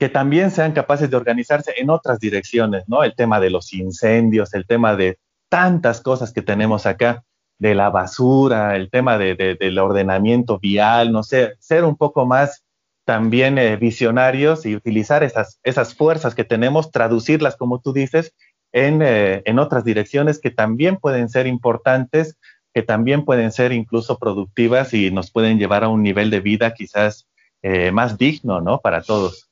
que 0.01 0.09
también 0.09 0.51
sean 0.51 0.73
capaces 0.73 1.09
de 1.09 1.17
organizarse 1.17 1.75
en 1.77 1.91
otras 1.91 2.19
direcciones, 2.19 2.89
¿no? 2.89 3.05
El 3.05 3.15
tema 3.15 3.39
de 3.39 3.51
los 3.51 3.73
incendios, 3.73 4.53
el 4.53 4.67
tema 4.67 4.97
de 4.97 5.21
tantas 5.49 6.01
cosas 6.01 6.33
que 6.33 6.43
tenemos 6.43 6.87
acá 6.87 7.23
de 7.59 7.75
la 7.75 7.91
basura, 7.91 8.77
el 8.77 8.91
tema 8.91 9.19
de, 9.19 9.35
del 9.59 9.79
ordenamiento 9.79 10.59
vial, 10.59 11.13
no 11.13 11.23
sé, 11.23 11.55
ser 11.59 11.85
un 11.85 11.97
poco 11.97 12.27
más 12.27 12.65
también 13.05 13.59
eh, 13.59 13.77
visionarios 13.77 14.67
y 14.67 14.75
utilizar 14.75 15.23
esas, 15.23 15.61
esas 15.63 15.95
fuerzas 15.95 16.35
que 16.35 16.45
tenemos, 16.45 16.91
traducirlas, 16.91 17.57
como 17.57 17.81
tú 17.81 17.93
dices, 17.93 18.35
en, 18.73 19.03
eh, 19.03 19.43
en 19.45 19.59
otras 19.59 19.85
direcciones 19.85 20.41
que 20.41 20.51
también 20.51 20.97
pueden 20.97 21.29
ser 21.29 21.47
importantes, 21.47 22.37
que 22.73 22.83
también 22.83 23.25
pueden 23.25 23.53
ser 23.53 23.73
incluso 23.73 24.19
productivas 24.19 24.95
y 24.95 25.11
nos 25.11 25.31
pueden 25.31 25.59
llevar 25.59 25.85
a 25.85 25.89
un 25.89 26.03
nivel 26.03 26.31
de 26.31 26.41
vida 26.41 26.75
quizás 26.75 27.29
eh, 27.63 27.93
más 27.93 28.19
digno, 28.19 28.61
¿no? 28.61 28.81
Para 28.81 29.03
todos. 29.03 29.51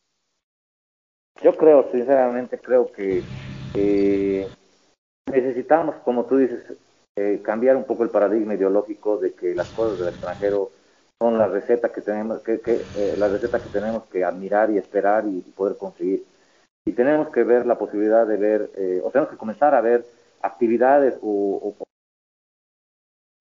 Yo 1.42 1.54
creo, 1.56 1.88
sinceramente, 1.92 2.58
creo 2.58 2.90
que 2.92 3.22
necesitamos, 5.30 5.96
como 6.04 6.24
tú 6.24 6.36
dices, 6.38 6.60
eh, 7.14 7.42
cambiar 7.42 7.76
un 7.76 7.84
poco 7.84 8.04
el 8.04 8.10
paradigma 8.10 8.54
ideológico 8.54 9.18
de 9.18 9.34
que 9.34 9.54
las 9.54 9.68
cosas 9.70 9.98
del 9.98 10.08
extranjero 10.08 10.70
son 11.20 11.36
la 11.36 11.46
receta 11.46 11.92
que 11.92 12.00
tenemos 12.00 12.40
que, 12.40 12.60
eh, 12.64 13.14
la 13.18 13.28
receta 13.28 13.60
que 13.60 13.68
tenemos 13.68 14.04
que 14.04 14.24
admirar 14.24 14.70
y 14.70 14.78
esperar 14.78 15.26
y, 15.26 15.40
poder 15.40 15.76
conseguir. 15.76 16.24
Y 16.86 16.92
tenemos 16.92 17.28
que 17.28 17.44
ver 17.44 17.66
la 17.66 17.76
posibilidad 17.76 18.26
de 18.26 18.36
ver 18.38 18.70
eh, 18.76 19.02
o 19.04 19.10
tenemos 19.10 19.30
que 19.30 19.36
comenzar 19.36 19.74
a 19.74 19.82
ver 19.82 20.06
actividades 20.40 21.18
o, 21.22 21.74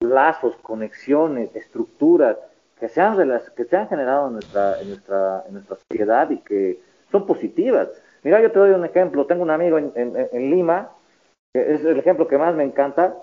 lazos 0.00 0.54
conexiones 0.56 1.54
estructuras 1.56 2.36
que 2.78 2.88
se 2.88 3.00
han 3.00 3.16
que 3.56 3.64
se 3.64 3.76
han 3.76 3.88
generado 3.88 4.26
en 4.26 4.32
nuestra 4.34 4.80
en 4.80 4.88
nuestra 4.88 5.44
en 5.46 5.54
nuestra 5.54 5.76
sociedad 5.76 6.28
y 6.28 6.38
que 6.38 6.78
son 7.10 7.24
positivas. 7.24 7.88
Mira 8.22 8.42
yo 8.42 8.52
te 8.52 8.58
doy 8.58 8.72
un 8.72 8.84
ejemplo. 8.84 9.26
Tengo 9.26 9.42
un 9.42 9.50
amigo 9.50 9.78
en, 9.78 9.92
en 9.94 10.50
Lima 10.50 10.90
que 11.54 11.74
es 11.74 11.84
el 11.84 11.98
ejemplo 11.98 12.28
que 12.28 12.38
más 12.38 12.54
me 12.54 12.64
encanta 12.64 13.14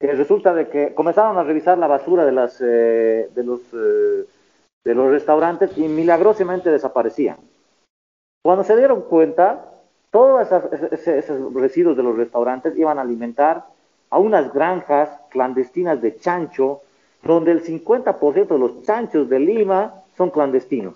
que 0.00 0.12
resulta 0.12 0.54
de 0.54 0.68
que 0.68 0.94
comenzaron 0.94 1.38
a 1.38 1.44
revisar 1.44 1.78
la 1.78 1.86
basura 1.86 2.24
de, 2.24 2.32
las, 2.32 2.60
eh, 2.60 3.30
de, 3.34 3.44
los, 3.44 3.60
eh, 3.72 4.26
de 4.84 4.94
los 4.94 5.10
restaurantes 5.10 5.76
y 5.78 5.88
milagrosamente 5.88 6.70
desaparecían. 6.70 7.38
Cuando 8.42 8.64
se 8.64 8.76
dieron 8.76 9.02
cuenta, 9.02 9.70
todos 10.10 10.46
esos, 10.92 11.54
residuos 11.54 11.96
de 11.96 12.02
los 12.02 12.16
restaurantes 12.16 12.76
iban 12.76 12.98
a 12.98 13.02
alimentar 13.02 13.64
a 14.10 14.18
unas 14.18 14.52
granjas 14.52 15.08
clandestinas 15.30 16.00
de 16.00 16.18
chancho, 16.18 16.82
donde 17.22 17.52
el 17.52 17.64
50% 17.64 18.46
de 18.46 18.58
los 18.58 18.82
chanchos 18.82 19.28
de 19.28 19.40
Lima 19.40 20.02
son 20.16 20.30
clandestinos. 20.30 20.94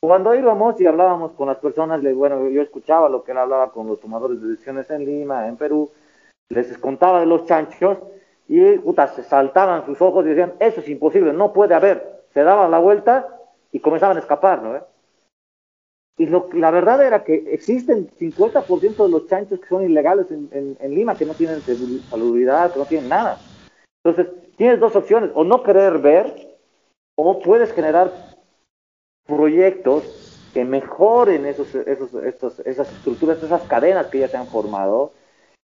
Cuando 0.00 0.34
íbamos 0.34 0.80
y 0.80 0.86
hablábamos 0.86 1.32
con 1.32 1.48
las 1.48 1.58
personas, 1.58 2.02
bueno, 2.14 2.48
yo 2.48 2.62
escuchaba 2.62 3.08
lo 3.08 3.24
que 3.24 3.32
él 3.32 3.38
hablaba 3.38 3.72
con 3.72 3.86
los 3.86 4.00
tomadores 4.00 4.40
de 4.40 4.48
decisiones 4.48 4.88
en 4.90 5.04
Lima, 5.04 5.48
en 5.48 5.56
Perú, 5.56 5.90
les 6.48 6.78
contaba 6.78 7.20
de 7.20 7.26
los 7.26 7.46
chanchos 7.46 7.98
y 8.48 8.78
puta, 8.78 9.08
se 9.08 9.22
saltaban 9.22 9.86
sus 9.86 10.00
ojos 10.02 10.24
y 10.24 10.30
decían, 10.30 10.54
eso 10.60 10.80
es 10.80 10.88
imposible, 10.88 11.32
no 11.32 11.52
puede 11.52 11.74
haber. 11.74 12.24
Se 12.32 12.42
daban 12.42 12.70
la 12.70 12.78
vuelta 12.78 13.28
y 13.72 13.80
comenzaban 13.80 14.16
a 14.16 14.20
escapar, 14.20 14.62
¿no? 14.62 14.80
y 16.16 16.26
lo, 16.26 16.48
la 16.52 16.70
verdad 16.70 17.04
era 17.04 17.24
que 17.24 17.44
existen 17.52 18.08
50% 18.18 19.04
de 19.04 19.08
los 19.08 19.26
chanchos 19.26 19.58
que 19.58 19.68
son 19.68 19.84
ilegales 19.84 20.26
en, 20.30 20.76
en, 20.78 20.94
Lima, 20.94 21.16
que 21.16 21.26
no 21.26 21.34
tienen 21.34 21.60
salubridad, 22.08 22.72
que 22.72 22.78
no 22.78 22.86
tienen 22.86 23.08
nada. 23.08 23.38
Entonces, 24.04 24.32
tienes 24.56 24.78
dos 24.78 24.94
opciones, 24.94 25.30
o 25.34 25.42
no 25.42 25.62
querer 25.64 25.98
ver, 25.98 26.56
o 27.16 27.40
puedes 27.40 27.72
generar 27.72 28.12
proyectos 29.26 30.50
que 30.52 30.64
mejoren 30.64 31.46
esos, 31.46 31.74
esos, 31.74 32.14
esas 32.60 32.92
estructuras, 32.92 33.42
esas 33.42 33.62
cadenas 33.62 34.06
que 34.06 34.20
ya 34.20 34.28
se 34.28 34.36
han 34.36 34.46
formado, 34.46 35.12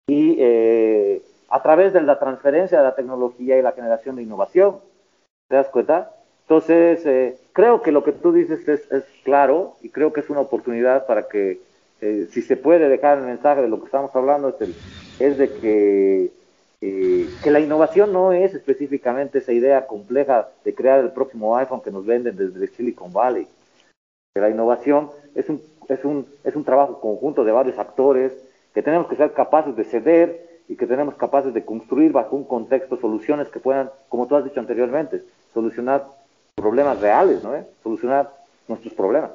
y 0.10 0.38
eh, 0.40 1.22
a 1.49 1.61
través 1.61 1.94
de 1.94 2.02
la 2.02 2.18
transferencia 2.18 2.80
de 2.80 2.84
la 2.84 2.95
tecnología 2.95 3.57
y 3.57 3.61
la 3.61 3.73
generación 3.73 4.15
de 4.15 4.23
innovación. 4.23 4.77
¿Te 5.48 5.56
das 5.56 5.68
cuenta? 5.69 6.11
Entonces, 6.41 7.06
eh, 7.06 7.38
creo 7.53 7.81
que 7.84 7.91
lo 7.91 8.03
que 8.03 8.11
tú 8.11 8.31
dices 8.31 8.68
es, 8.68 8.91
es, 8.91 9.03
claro 9.23 9.76
y 9.81 9.90
creo 9.90 10.11
que 10.11 10.22
es 10.22 10.30
una 10.31 10.40
oportunidad 10.40 11.06
para 11.06 11.27
que, 11.27 11.61
eh, 12.02 12.27
si 12.31 12.41
se 12.41 12.57
puede 12.57 12.90
dejar 12.90 13.19
el 13.19 13.26
mensaje 13.26 13.61
de 13.61 13.68
lo 13.68 13.80
que 13.80 13.86
estamos 13.86 14.15
hablando, 14.15 14.56
es, 14.60 14.69
es 15.19 15.38
de 15.38 15.53
que, 15.53 16.31
eh, 16.81 17.30
que 17.44 17.52
la 17.52 17.60
innovación 17.60 18.11
no 18.11 18.31
es 18.31 18.56
específicamente 18.56 19.40
esa 19.40 19.52
idea 19.52 19.86
compleja 19.86 20.49
de 20.64 20.73
crear 20.73 20.99
el 21.02 21.11
próximo 21.11 21.56
iPhone 21.57 21.81
que 21.81 21.91
nos 21.91 22.06
venden 22.06 22.36
desde 22.36 22.68
Silicon 22.68 23.14
Valley. 23.14 23.48
Que 24.34 24.41
la 24.41 24.49
innovación 24.49 25.11
es 25.36 25.49
un, 25.49 25.61
es, 25.88 26.03
un, 26.03 26.26
es 26.44 26.56
un 26.56 26.64
trabajo 26.64 26.99
conjunto 26.99 27.44
de 27.44 27.52
varios 27.52 27.77
actores 27.77 28.34
que 28.74 28.82
tenemos 28.82 29.08
que 29.08 29.16
ser 29.16 29.34
capaces 29.34 29.76
de 29.76 29.84
ceder 29.84 30.62
y 30.68 30.76
que 30.76 30.86
tenemos 30.86 31.16
capaces 31.16 31.54
de 31.54 31.66
construir 31.66 32.12
bajo 32.12 32.36
un 32.36 32.44
contexto 32.44 33.00
soluciones 33.00 33.50
que 33.50 33.60
puedan, 33.60 33.90
como 34.08 34.28
tú 34.28 34.36
has 34.36 34.44
dicho 34.44 34.60
anteriormente, 34.60 35.24
solucionar 35.54 36.06
problemas 36.56 37.00
reales, 37.00 37.44
¿no? 37.44 37.54
Solucionar 37.84 38.32
nuestros 38.68 38.94
problemas. 38.94 39.32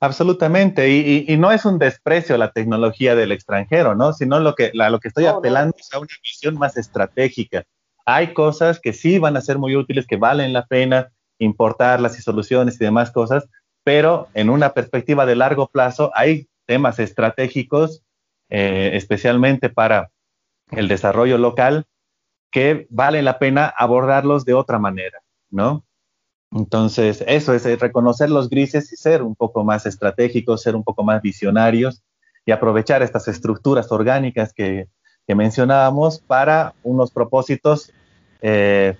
Absolutamente, 0.00 0.90
y, 0.90 1.34
no 1.38 1.50
es 1.50 1.64
un 1.64 1.78
desprecio 1.78 2.34
a 2.34 2.38
la 2.38 2.52
tecnología 2.52 3.14
del 3.14 3.32
extranjero, 3.32 3.94
¿no? 3.94 4.12
Sino 4.12 4.38
lo 4.38 4.54
que, 4.54 4.70
lo 4.74 5.00
que 5.00 5.08
estoy 5.08 5.24
apelando 5.24 5.74
es 5.78 5.94
a 5.94 5.98
una 5.98 6.14
visión 6.22 6.58
más 6.58 6.76
estratégica. 6.76 7.64
Hay 8.04 8.34
cosas 8.34 8.80
que 8.80 8.92
sí 8.92 9.18
van 9.18 9.38
a 9.38 9.40
ser 9.40 9.56
muy 9.56 9.76
útiles, 9.76 10.06
que 10.06 10.16
valen 10.16 10.52
la 10.52 10.66
pena 10.66 11.10
importarlas 11.38 12.18
y 12.18 12.22
soluciones 12.22 12.74
y 12.74 12.84
demás 12.84 13.12
cosas, 13.12 13.48
pero 13.82 14.28
en 14.34 14.50
una 14.50 14.74
perspectiva 14.74 15.24
de 15.24 15.36
largo 15.36 15.68
plazo 15.68 16.10
hay 16.14 16.48
temas 16.66 16.98
estratégicos, 16.98 18.02
eh, 18.56 18.96
especialmente 18.96 19.68
para 19.68 20.12
el 20.70 20.86
desarrollo 20.86 21.38
local, 21.38 21.86
que 22.52 22.86
vale 22.88 23.20
la 23.20 23.40
pena 23.40 23.66
abordarlos 23.66 24.44
de 24.44 24.54
otra 24.54 24.78
manera, 24.78 25.18
¿no? 25.50 25.84
Entonces, 26.52 27.24
eso 27.26 27.52
es 27.52 27.64
reconocer 27.80 28.30
los 28.30 28.48
grises 28.48 28.92
y 28.92 28.96
ser 28.96 29.24
un 29.24 29.34
poco 29.34 29.64
más 29.64 29.86
estratégicos, 29.86 30.62
ser 30.62 30.76
un 30.76 30.84
poco 30.84 31.02
más 31.02 31.20
visionarios 31.20 32.04
y 32.46 32.52
aprovechar 32.52 33.02
estas 33.02 33.26
estructuras 33.26 33.90
orgánicas 33.90 34.52
que, 34.52 34.86
mencionábamos 35.26 36.20
para 36.20 36.74
unos 36.84 37.10
propósitos, 37.10 37.92
eh, 38.40 38.96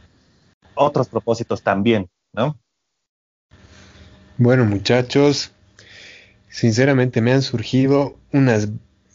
otros 0.74 1.06
propósitos 1.06 1.62
también, 1.62 2.08
¿no? 2.32 2.58
Bueno, 4.36 4.64
muchachos, 4.64 5.52
sinceramente 6.48 7.20
me 7.20 7.32
han 7.32 7.42
surgido 7.42 8.16
unas, 8.32 8.68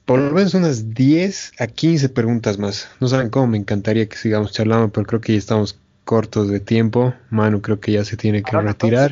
por 0.09 0.19
lo 0.19 0.31
menos 0.31 0.55
unas 0.55 0.95
10 0.95 1.51
a 1.59 1.67
15 1.67 2.09
preguntas 2.09 2.57
más. 2.57 2.89
No 2.99 3.07
saben 3.07 3.29
cómo 3.29 3.45
me 3.45 3.59
encantaría 3.59 4.09
que 4.09 4.17
sigamos 4.17 4.51
charlando, 4.51 4.89
pero 4.89 5.05
creo 5.05 5.21
que 5.21 5.33
ya 5.33 5.37
estamos 5.37 5.79
cortos 6.03 6.49
de 6.49 6.59
tiempo. 6.59 7.13
Manu 7.29 7.61
creo 7.61 7.79
que 7.79 7.91
ya 7.91 8.03
se 8.03 8.17
tiene 8.17 8.41
que 8.41 8.59
retirar. 8.59 9.11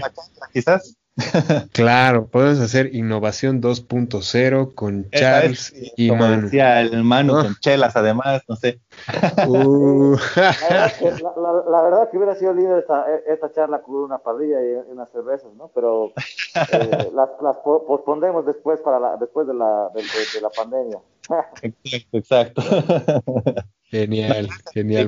Quizás. 0.52 0.97
claro, 1.74 2.28
podemos 2.28 2.60
hacer 2.60 2.94
innovación 2.94 3.62
2.0 3.62 4.76
con 4.76 5.10
Charles 5.10 5.74
y 5.98 6.12
Manu. 6.12 6.50
El 6.52 7.04
Manu 7.04 7.34
con 7.34 7.56
chelas, 7.60 7.96
además, 7.96 8.44
no 8.48 8.56
sé. 8.56 8.80
Uh. 9.48 10.16
la, 10.36 11.82
verdad 11.82 12.10
que 12.12 12.18
hubiera 12.18 12.36
sido 12.36 12.54
lindo 12.54 12.78
esta, 12.78 13.06
esta, 13.28 13.52
charla 13.52 13.82
con 13.82 13.96
una 13.96 14.20
parrilla 14.20 14.62
y 14.62 14.92
unas 14.92 15.10
cervezas, 15.12 15.52
¿no? 15.56 15.72
Pero 15.74 16.14
eh, 16.72 17.10
las, 17.14 17.30
las, 17.42 17.58
pospondemos 17.64 18.46
después 18.46 18.80
para 18.82 19.00
la, 19.00 19.18
después 19.18 19.48
de 19.48 19.56
la, 19.56 19.90
de 19.96 20.42
la 20.42 20.50
pandemia. 20.50 21.00
exacto, 21.62 22.18
exacto. 22.18 22.62
Genial, 23.90 24.50
genial. 24.74 25.08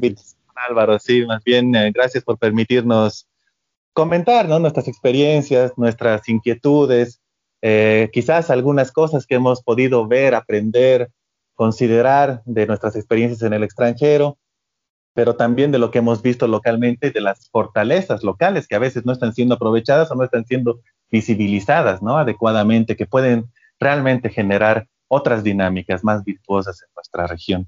Álvaro, 0.67 0.99
sí, 0.99 1.25
más 1.25 1.43
bien 1.43 1.73
eh, 1.75 1.91
gracias 1.93 2.23
por 2.23 2.37
permitirnos 2.37 3.27
comentar 3.93 4.47
nuestras 4.47 4.87
experiencias, 4.87 5.73
nuestras 5.77 6.27
inquietudes, 6.29 7.21
eh, 7.61 8.09
quizás 8.13 8.49
algunas 8.49 8.91
cosas 8.91 9.25
que 9.25 9.35
hemos 9.35 9.61
podido 9.61 10.07
ver, 10.07 10.35
aprender, 10.35 11.09
considerar 11.55 12.41
de 12.45 12.65
nuestras 12.67 12.95
experiencias 12.95 13.41
en 13.41 13.53
el 13.53 13.63
extranjero, 13.63 14.37
pero 15.13 15.35
también 15.35 15.71
de 15.71 15.79
lo 15.79 15.91
que 15.91 15.99
hemos 15.99 16.21
visto 16.21 16.47
localmente, 16.47 17.11
de 17.11 17.19
las 17.19 17.49
fortalezas 17.49 18.23
locales 18.23 18.67
que 18.67 18.75
a 18.75 18.79
veces 18.79 19.05
no 19.05 19.11
están 19.11 19.33
siendo 19.33 19.55
aprovechadas 19.55 20.09
o 20.11 20.15
no 20.15 20.23
están 20.23 20.45
siendo 20.45 20.79
visibilizadas 21.11 22.01
¿no? 22.01 22.17
adecuadamente, 22.17 22.95
que 22.95 23.05
pueden 23.05 23.47
realmente 23.79 24.29
generar 24.29 24.87
otras 25.09 25.43
dinámicas 25.43 26.03
más 26.03 26.23
virtuosas 26.23 26.81
en 26.81 26.89
nuestra 26.95 27.27
región. 27.27 27.67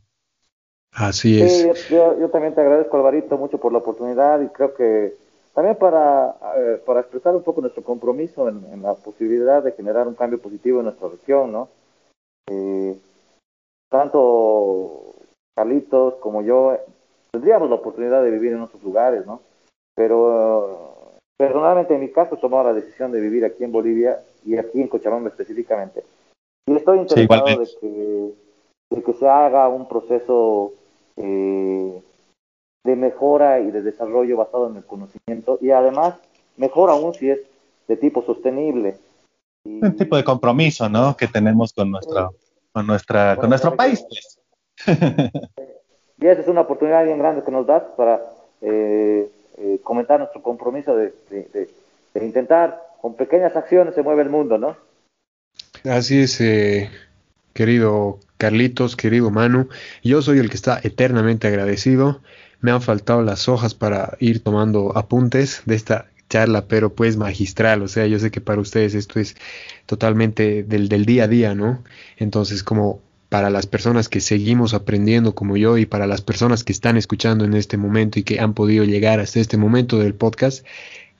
Así 0.94 1.42
es. 1.42 1.90
yo, 1.90 2.30
también 2.32 2.54
te 2.54 2.62
agradezco, 2.62 2.98
Alvarito, 2.98 3.38
mucho 3.38 3.58
por 3.58 3.72
la 3.72 3.80
oportunidad 3.80 4.42
y 4.42 4.48
creo 4.48 4.74
que 4.74 5.16
también 5.54 5.76
para, 5.78 6.36
eh, 6.58 6.82
para 6.86 7.02
expresar 7.02 7.36
un 7.36 7.44
poco 7.44 7.62
nuestro 7.62 7.84
compromiso 7.84 8.48
en, 8.48 8.82
la 8.82 8.94
posibilidad 8.94 9.62
de 9.62 9.74
generar 9.74 10.08
un 10.08 10.16
cambio 10.16 10.40
positivo 10.40 10.80
en 10.80 10.86
nuestra 10.86 11.10
región, 11.10 11.52
¿no? 11.52 11.70
Eh, 12.50 12.98
tanto 13.90 15.16
Carlitos 15.56 16.16
como 16.16 16.42
yo 16.42 16.78
tendríamos 17.32 17.70
la 17.70 17.76
oportunidad 17.76 18.24
de 18.24 18.32
vivir 18.32 18.54
en 18.54 18.62
otros 18.62 18.82
lugares, 18.84 19.26
¿no? 19.26 19.42
Pero 19.96 21.22
personalmente 21.38 21.96
en 21.96 22.02
mi 22.02 22.12
caso 22.12 22.36
he 22.36 22.40
tomado 22.40 22.66
la 22.66 22.74
decisión 22.74 23.12
de 23.12 23.20
vivir 23.20 23.44
aquí 23.44 23.64
en 23.64 23.72
Bolivia 23.72 24.20
y 24.46 24.58
aquí 24.58 24.82
en 24.82 24.88
Cochabamba 24.88 25.30
específicamente. 25.30 26.04
Y 26.68 26.76
estoy 26.76 27.00
interesado 27.00 27.46
de, 27.46 27.70
que, 27.80 28.34
de 28.96 29.04
que 29.04 29.14
se 29.14 29.28
haga 29.28 29.68
un 29.68 29.88
proceso 29.88 30.74
eh, 31.18 32.02
de 32.84 32.96
mejora 32.96 33.60
y 33.60 33.72
de 33.72 33.82
desarrollo 33.82 34.38
basado 34.38 34.70
en 34.70 34.78
el 34.78 34.86
conocimiento 34.86 35.60
y 35.62 35.72
además 35.72 36.16
mejor 36.58 36.90
aún 36.90 37.14
si 37.14 37.30
es 37.30 37.40
de 37.88 37.98
tipo 37.98 38.24
sostenible. 38.24 38.98
Un 39.64 39.96
tipo 39.96 40.16
de 40.16 40.24
compromiso, 40.24 40.90
¿no? 40.90 41.16
Que 41.16 41.28
tenemos 41.28 41.74
con 41.74 41.92
nuestro, 41.92 42.34
con 42.72 42.88
nuestra, 42.88 43.36
con 43.36 43.50
nuestro 43.50 43.76
país. 43.76 44.04
Pues. 44.08 44.40
y 46.20 46.28
esa 46.28 46.42
es 46.42 46.48
una 46.48 46.62
oportunidad 46.62 47.06
bien 47.06 47.20
grande 47.20 47.44
que 47.44 47.52
nos 47.52 47.68
das 47.68 47.84
para 47.96 48.22
eh, 48.62 49.30
eh, 49.58 49.80
comentar 49.84 50.20
nuestro 50.20 50.42
compromiso 50.42 50.96
de, 50.96 51.14
de, 51.30 52.26
intentar 52.26 52.82
con 53.02 53.16
pequeñas 53.16 53.56
acciones 53.56 53.96
se 53.96 54.04
mueve 54.04 54.24
el 54.24 54.30
mundo, 54.30 54.58
¿no? 54.58 54.78
Así 55.84 56.22
es, 56.22 56.42
querido 57.54 58.20
Carlitos, 58.38 58.96
querido 58.96 59.30
Manu, 59.32 59.70
yo 60.04 60.22
soy 60.22 60.40
el 60.40 60.50
que 60.50 60.56
está 60.56 60.80
eternamente 60.84 61.48
agradecido. 61.48 62.22
Me 62.62 62.72
han 62.72 62.82
faltado 62.82 63.22
las 63.22 63.50
hojas 63.50 63.74
para 63.74 64.18
ir 64.20 64.44
tomando 64.44 64.98
apuntes 64.98 65.64
de 65.66 65.76
esta 65.76 66.08
charla, 66.30 66.66
pero 66.68 66.94
pues 66.94 67.18
magistral, 67.18 67.82
o 67.82 67.88
sea, 67.88 68.08
yo 68.08 68.18
sé 68.18 68.32
que 68.32 68.40
para 68.40 68.62
ustedes 68.62 68.94
esto 68.94 69.20
es 69.20 69.36
totalmente 69.86 70.64
del, 70.64 70.88
del 70.88 71.06
día 71.06 71.26
a 71.26 71.28
día, 71.28 71.56
¿no? 71.56 71.84
Entonces, 72.18 72.64
como 72.64 73.02
para 73.30 73.50
las 73.50 73.66
personas 73.66 74.10
que 74.10 74.22
seguimos 74.22 74.74
aprendiendo 74.74 75.36
como 75.36 75.58
yo 75.58 75.78
y 75.78 75.86
para 75.86 76.08
las 76.08 76.22
personas 76.22 76.64
que 76.64 76.74
están 76.74 76.98
escuchando 76.98 77.46
en 77.46 77.54
este 77.54 77.78
momento 77.78 78.20
y 78.20 78.24
que 78.24 78.40
han 78.40 78.54
podido 78.54 78.84
llegar 78.84 79.20
hasta 79.20 79.40
este 79.40 79.58
momento 79.58 80.00
del 80.00 80.14
podcast, 80.14 80.66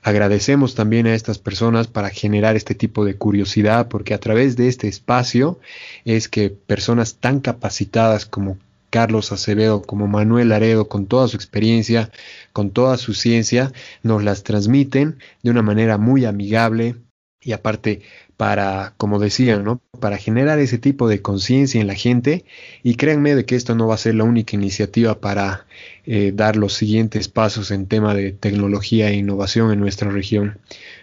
Agradecemos 0.04 0.74
también 0.74 1.06
a 1.06 1.14
estas 1.14 1.38
personas 1.38 1.88
para 1.88 2.10
generar 2.10 2.56
este 2.56 2.74
tipo 2.74 3.06
de 3.06 3.18
curiosidad, 3.18 3.88
porque 3.88 4.16
a 4.16 4.20
través 4.20 4.56
de 4.58 4.68
este 4.68 4.88
espacio 4.88 5.60
es 6.06 6.28
que 6.28 6.50
personas 6.50 7.18
tan 7.18 7.40
capacitadas 7.40 8.26
como 8.26 8.58
Carlos 8.92 9.32
Acevedo, 9.32 9.82
como 9.82 10.08
Manuel 10.08 10.52
Aredo, 10.52 10.88
con 10.88 11.08
toda 11.08 11.28
su 11.28 11.38
experiencia, 11.38 12.12
con 12.54 12.70
toda 12.70 12.98
su 12.98 13.16
ciencia, 13.16 13.72
nos 14.04 14.24
las 14.24 14.44
transmiten 14.44 15.18
de 15.42 15.50
una 15.50 15.64
manera 15.64 15.98
muy 15.98 16.26
amigable 16.26 16.98
y 17.42 17.54
aparte 17.54 18.02
para, 18.38 18.94
como 18.98 19.18
decía, 19.20 19.58
¿no? 19.60 19.82
Para 20.00 20.18
generar 20.18 20.60
ese 20.60 20.78
tipo 20.78 21.08
de 21.08 21.22
conciencia 21.22 21.80
en 21.80 21.88
la 21.88 21.96
gente 21.96 22.44
y 22.84 22.96
créanme 22.96 23.34
de 23.34 23.46
que 23.46 23.56
esto 23.56 23.76
no 23.76 23.88
va 23.88 23.96
a 23.96 23.98
ser 23.98 24.16
la 24.16 24.24
única 24.24 24.56
iniciativa 24.56 25.20
para 25.20 25.66
eh, 26.06 26.32
dar 26.36 26.56
los 26.56 26.74
siguientes 26.74 27.30
pasos 27.30 27.72
en 27.72 27.88
tema 27.88 28.14
de 28.14 28.34
tecnología 28.34 29.10
e 29.10 29.16
innovación 29.16 29.72
en 29.72 29.80
nuestra 29.80 30.12
región. 30.12 30.60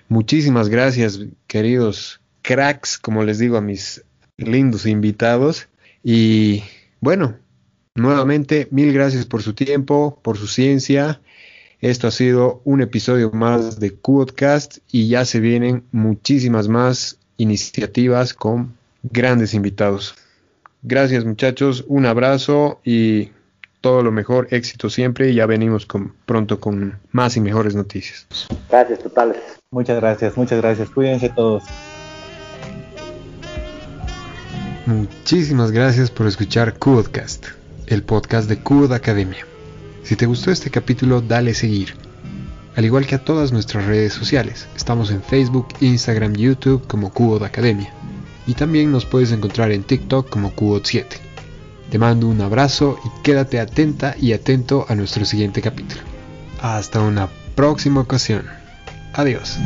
Muchísimas 0.08 0.68
gracias, 0.68 1.20
queridos 1.46 2.20
cracks, 2.42 2.98
como 2.98 3.24
les 3.24 3.38
digo 3.38 3.56
a 3.56 3.62
mis 3.62 4.04
lindos 4.36 4.84
invitados 4.84 5.68
y 6.04 6.62
bueno, 7.00 7.36
nuevamente 7.98 8.68
mil 8.70 8.92
gracias 8.92 9.26
por 9.26 9.42
su 9.42 9.54
tiempo, 9.54 10.18
por 10.22 10.38
su 10.38 10.46
ciencia. 10.46 11.20
Esto 11.80 12.08
ha 12.08 12.10
sido 12.10 12.60
un 12.64 12.80
episodio 12.80 13.30
más 13.30 13.78
de 13.78 13.94
Qodcast 13.94 14.78
y 14.90 15.08
ya 15.08 15.24
se 15.24 15.40
vienen 15.40 15.84
muchísimas 15.92 16.68
más 16.68 17.18
iniciativas 17.36 18.34
con 18.34 18.74
grandes 19.02 19.54
invitados. 19.54 20.14
Gracias 20.82 21.24
muchachos, 21.24 21.84
un 21.88 22.06
abrazo 22.06 22.80
y 22.84 23.30
todo 23.80 24.02
lo 24.02 24.10
mejor, 24.10 24.48
éxito 24.50 24.90
siempre 24.90 25.30
y 25.30 25.34
ya 25.34 25.46
venimos 25.46 25.86
con, 25.86 26.14
pronto 26.26 26.58
con 26.58 26.98
más 27.12 27.36
y 27.36 27.40
mejores 27.40 27.74
noticias. 27.74 28.26
Gracias 28.68 28.98
totales. 29.00 29.38
Muchas 29.70 30.00
gracias, 30.00 30.36
muchas 30.36 30.60
gracias. 30.60 30.90
Cuídense 30.90 31.28
todos. 31.28 31.62
Muchísimas 34.86 35.70
gracias 35.70 36.10
por 36.10 36.26
escuchar 36.26 36.78
Codecast, 36.78 37.48
el 37.88 38.02
podcast 38.02 38.48
de 38.48 38.62
Code 38.62 38.94
Academia. 38.94 39.46
Si 40.02 40.16
te 40.16 40.26
gustó 40.26 40.50
este 40.50 40.70
capítulo, 40.70 41.20
dale 41.20 41.54
seguir. 41.54 41.94
Al 42.76 42.84
igual 42.84 43.06
que 43.06 43.14
a 43.14 43.24
todas 43.24 43.50
nuestras 43.52 43.86
redes 43.86 44.12
sociales, 44.12 44.68
estamos 44.76 45.10
en 45.10 45.22
Facebook, 45.22 45.68
Instagram, 45.80 46.34
YouTube 46.34 46.86
como 46.86 47.12
Code 47.12 47.46
Academia. 47.46 47.92
Y 48.46 48.54
también 48.54 48.92
nos 48.92 49.04
puedes 49.04 49.32
encontrar 49.32 49.72
en 49.72 49.82
TikTok 49.82 50.28
como 50.28 50.54
Code 50.54 50.82
7. 50.84 51.16
Te 51.90 51.98
mando 51.98 52.28
un 52.28 52.40
abrazo 52.40 52.98
y 53.04 53.22
quédate 53.22 53.58
atenta 53.58 54.14
y 54.18 54.32
atento 54.32 54.86
a 54.88 54.94
nuestro 54.94 55.24
siguiente 55.24 55.62
capítulo. 55.62 56.02
Hasta 56.60 57.00
una 57.00 57.28
próxima 57.54 58.00
ocasión. 58.00 58.46
Adiós. 59.14 59.58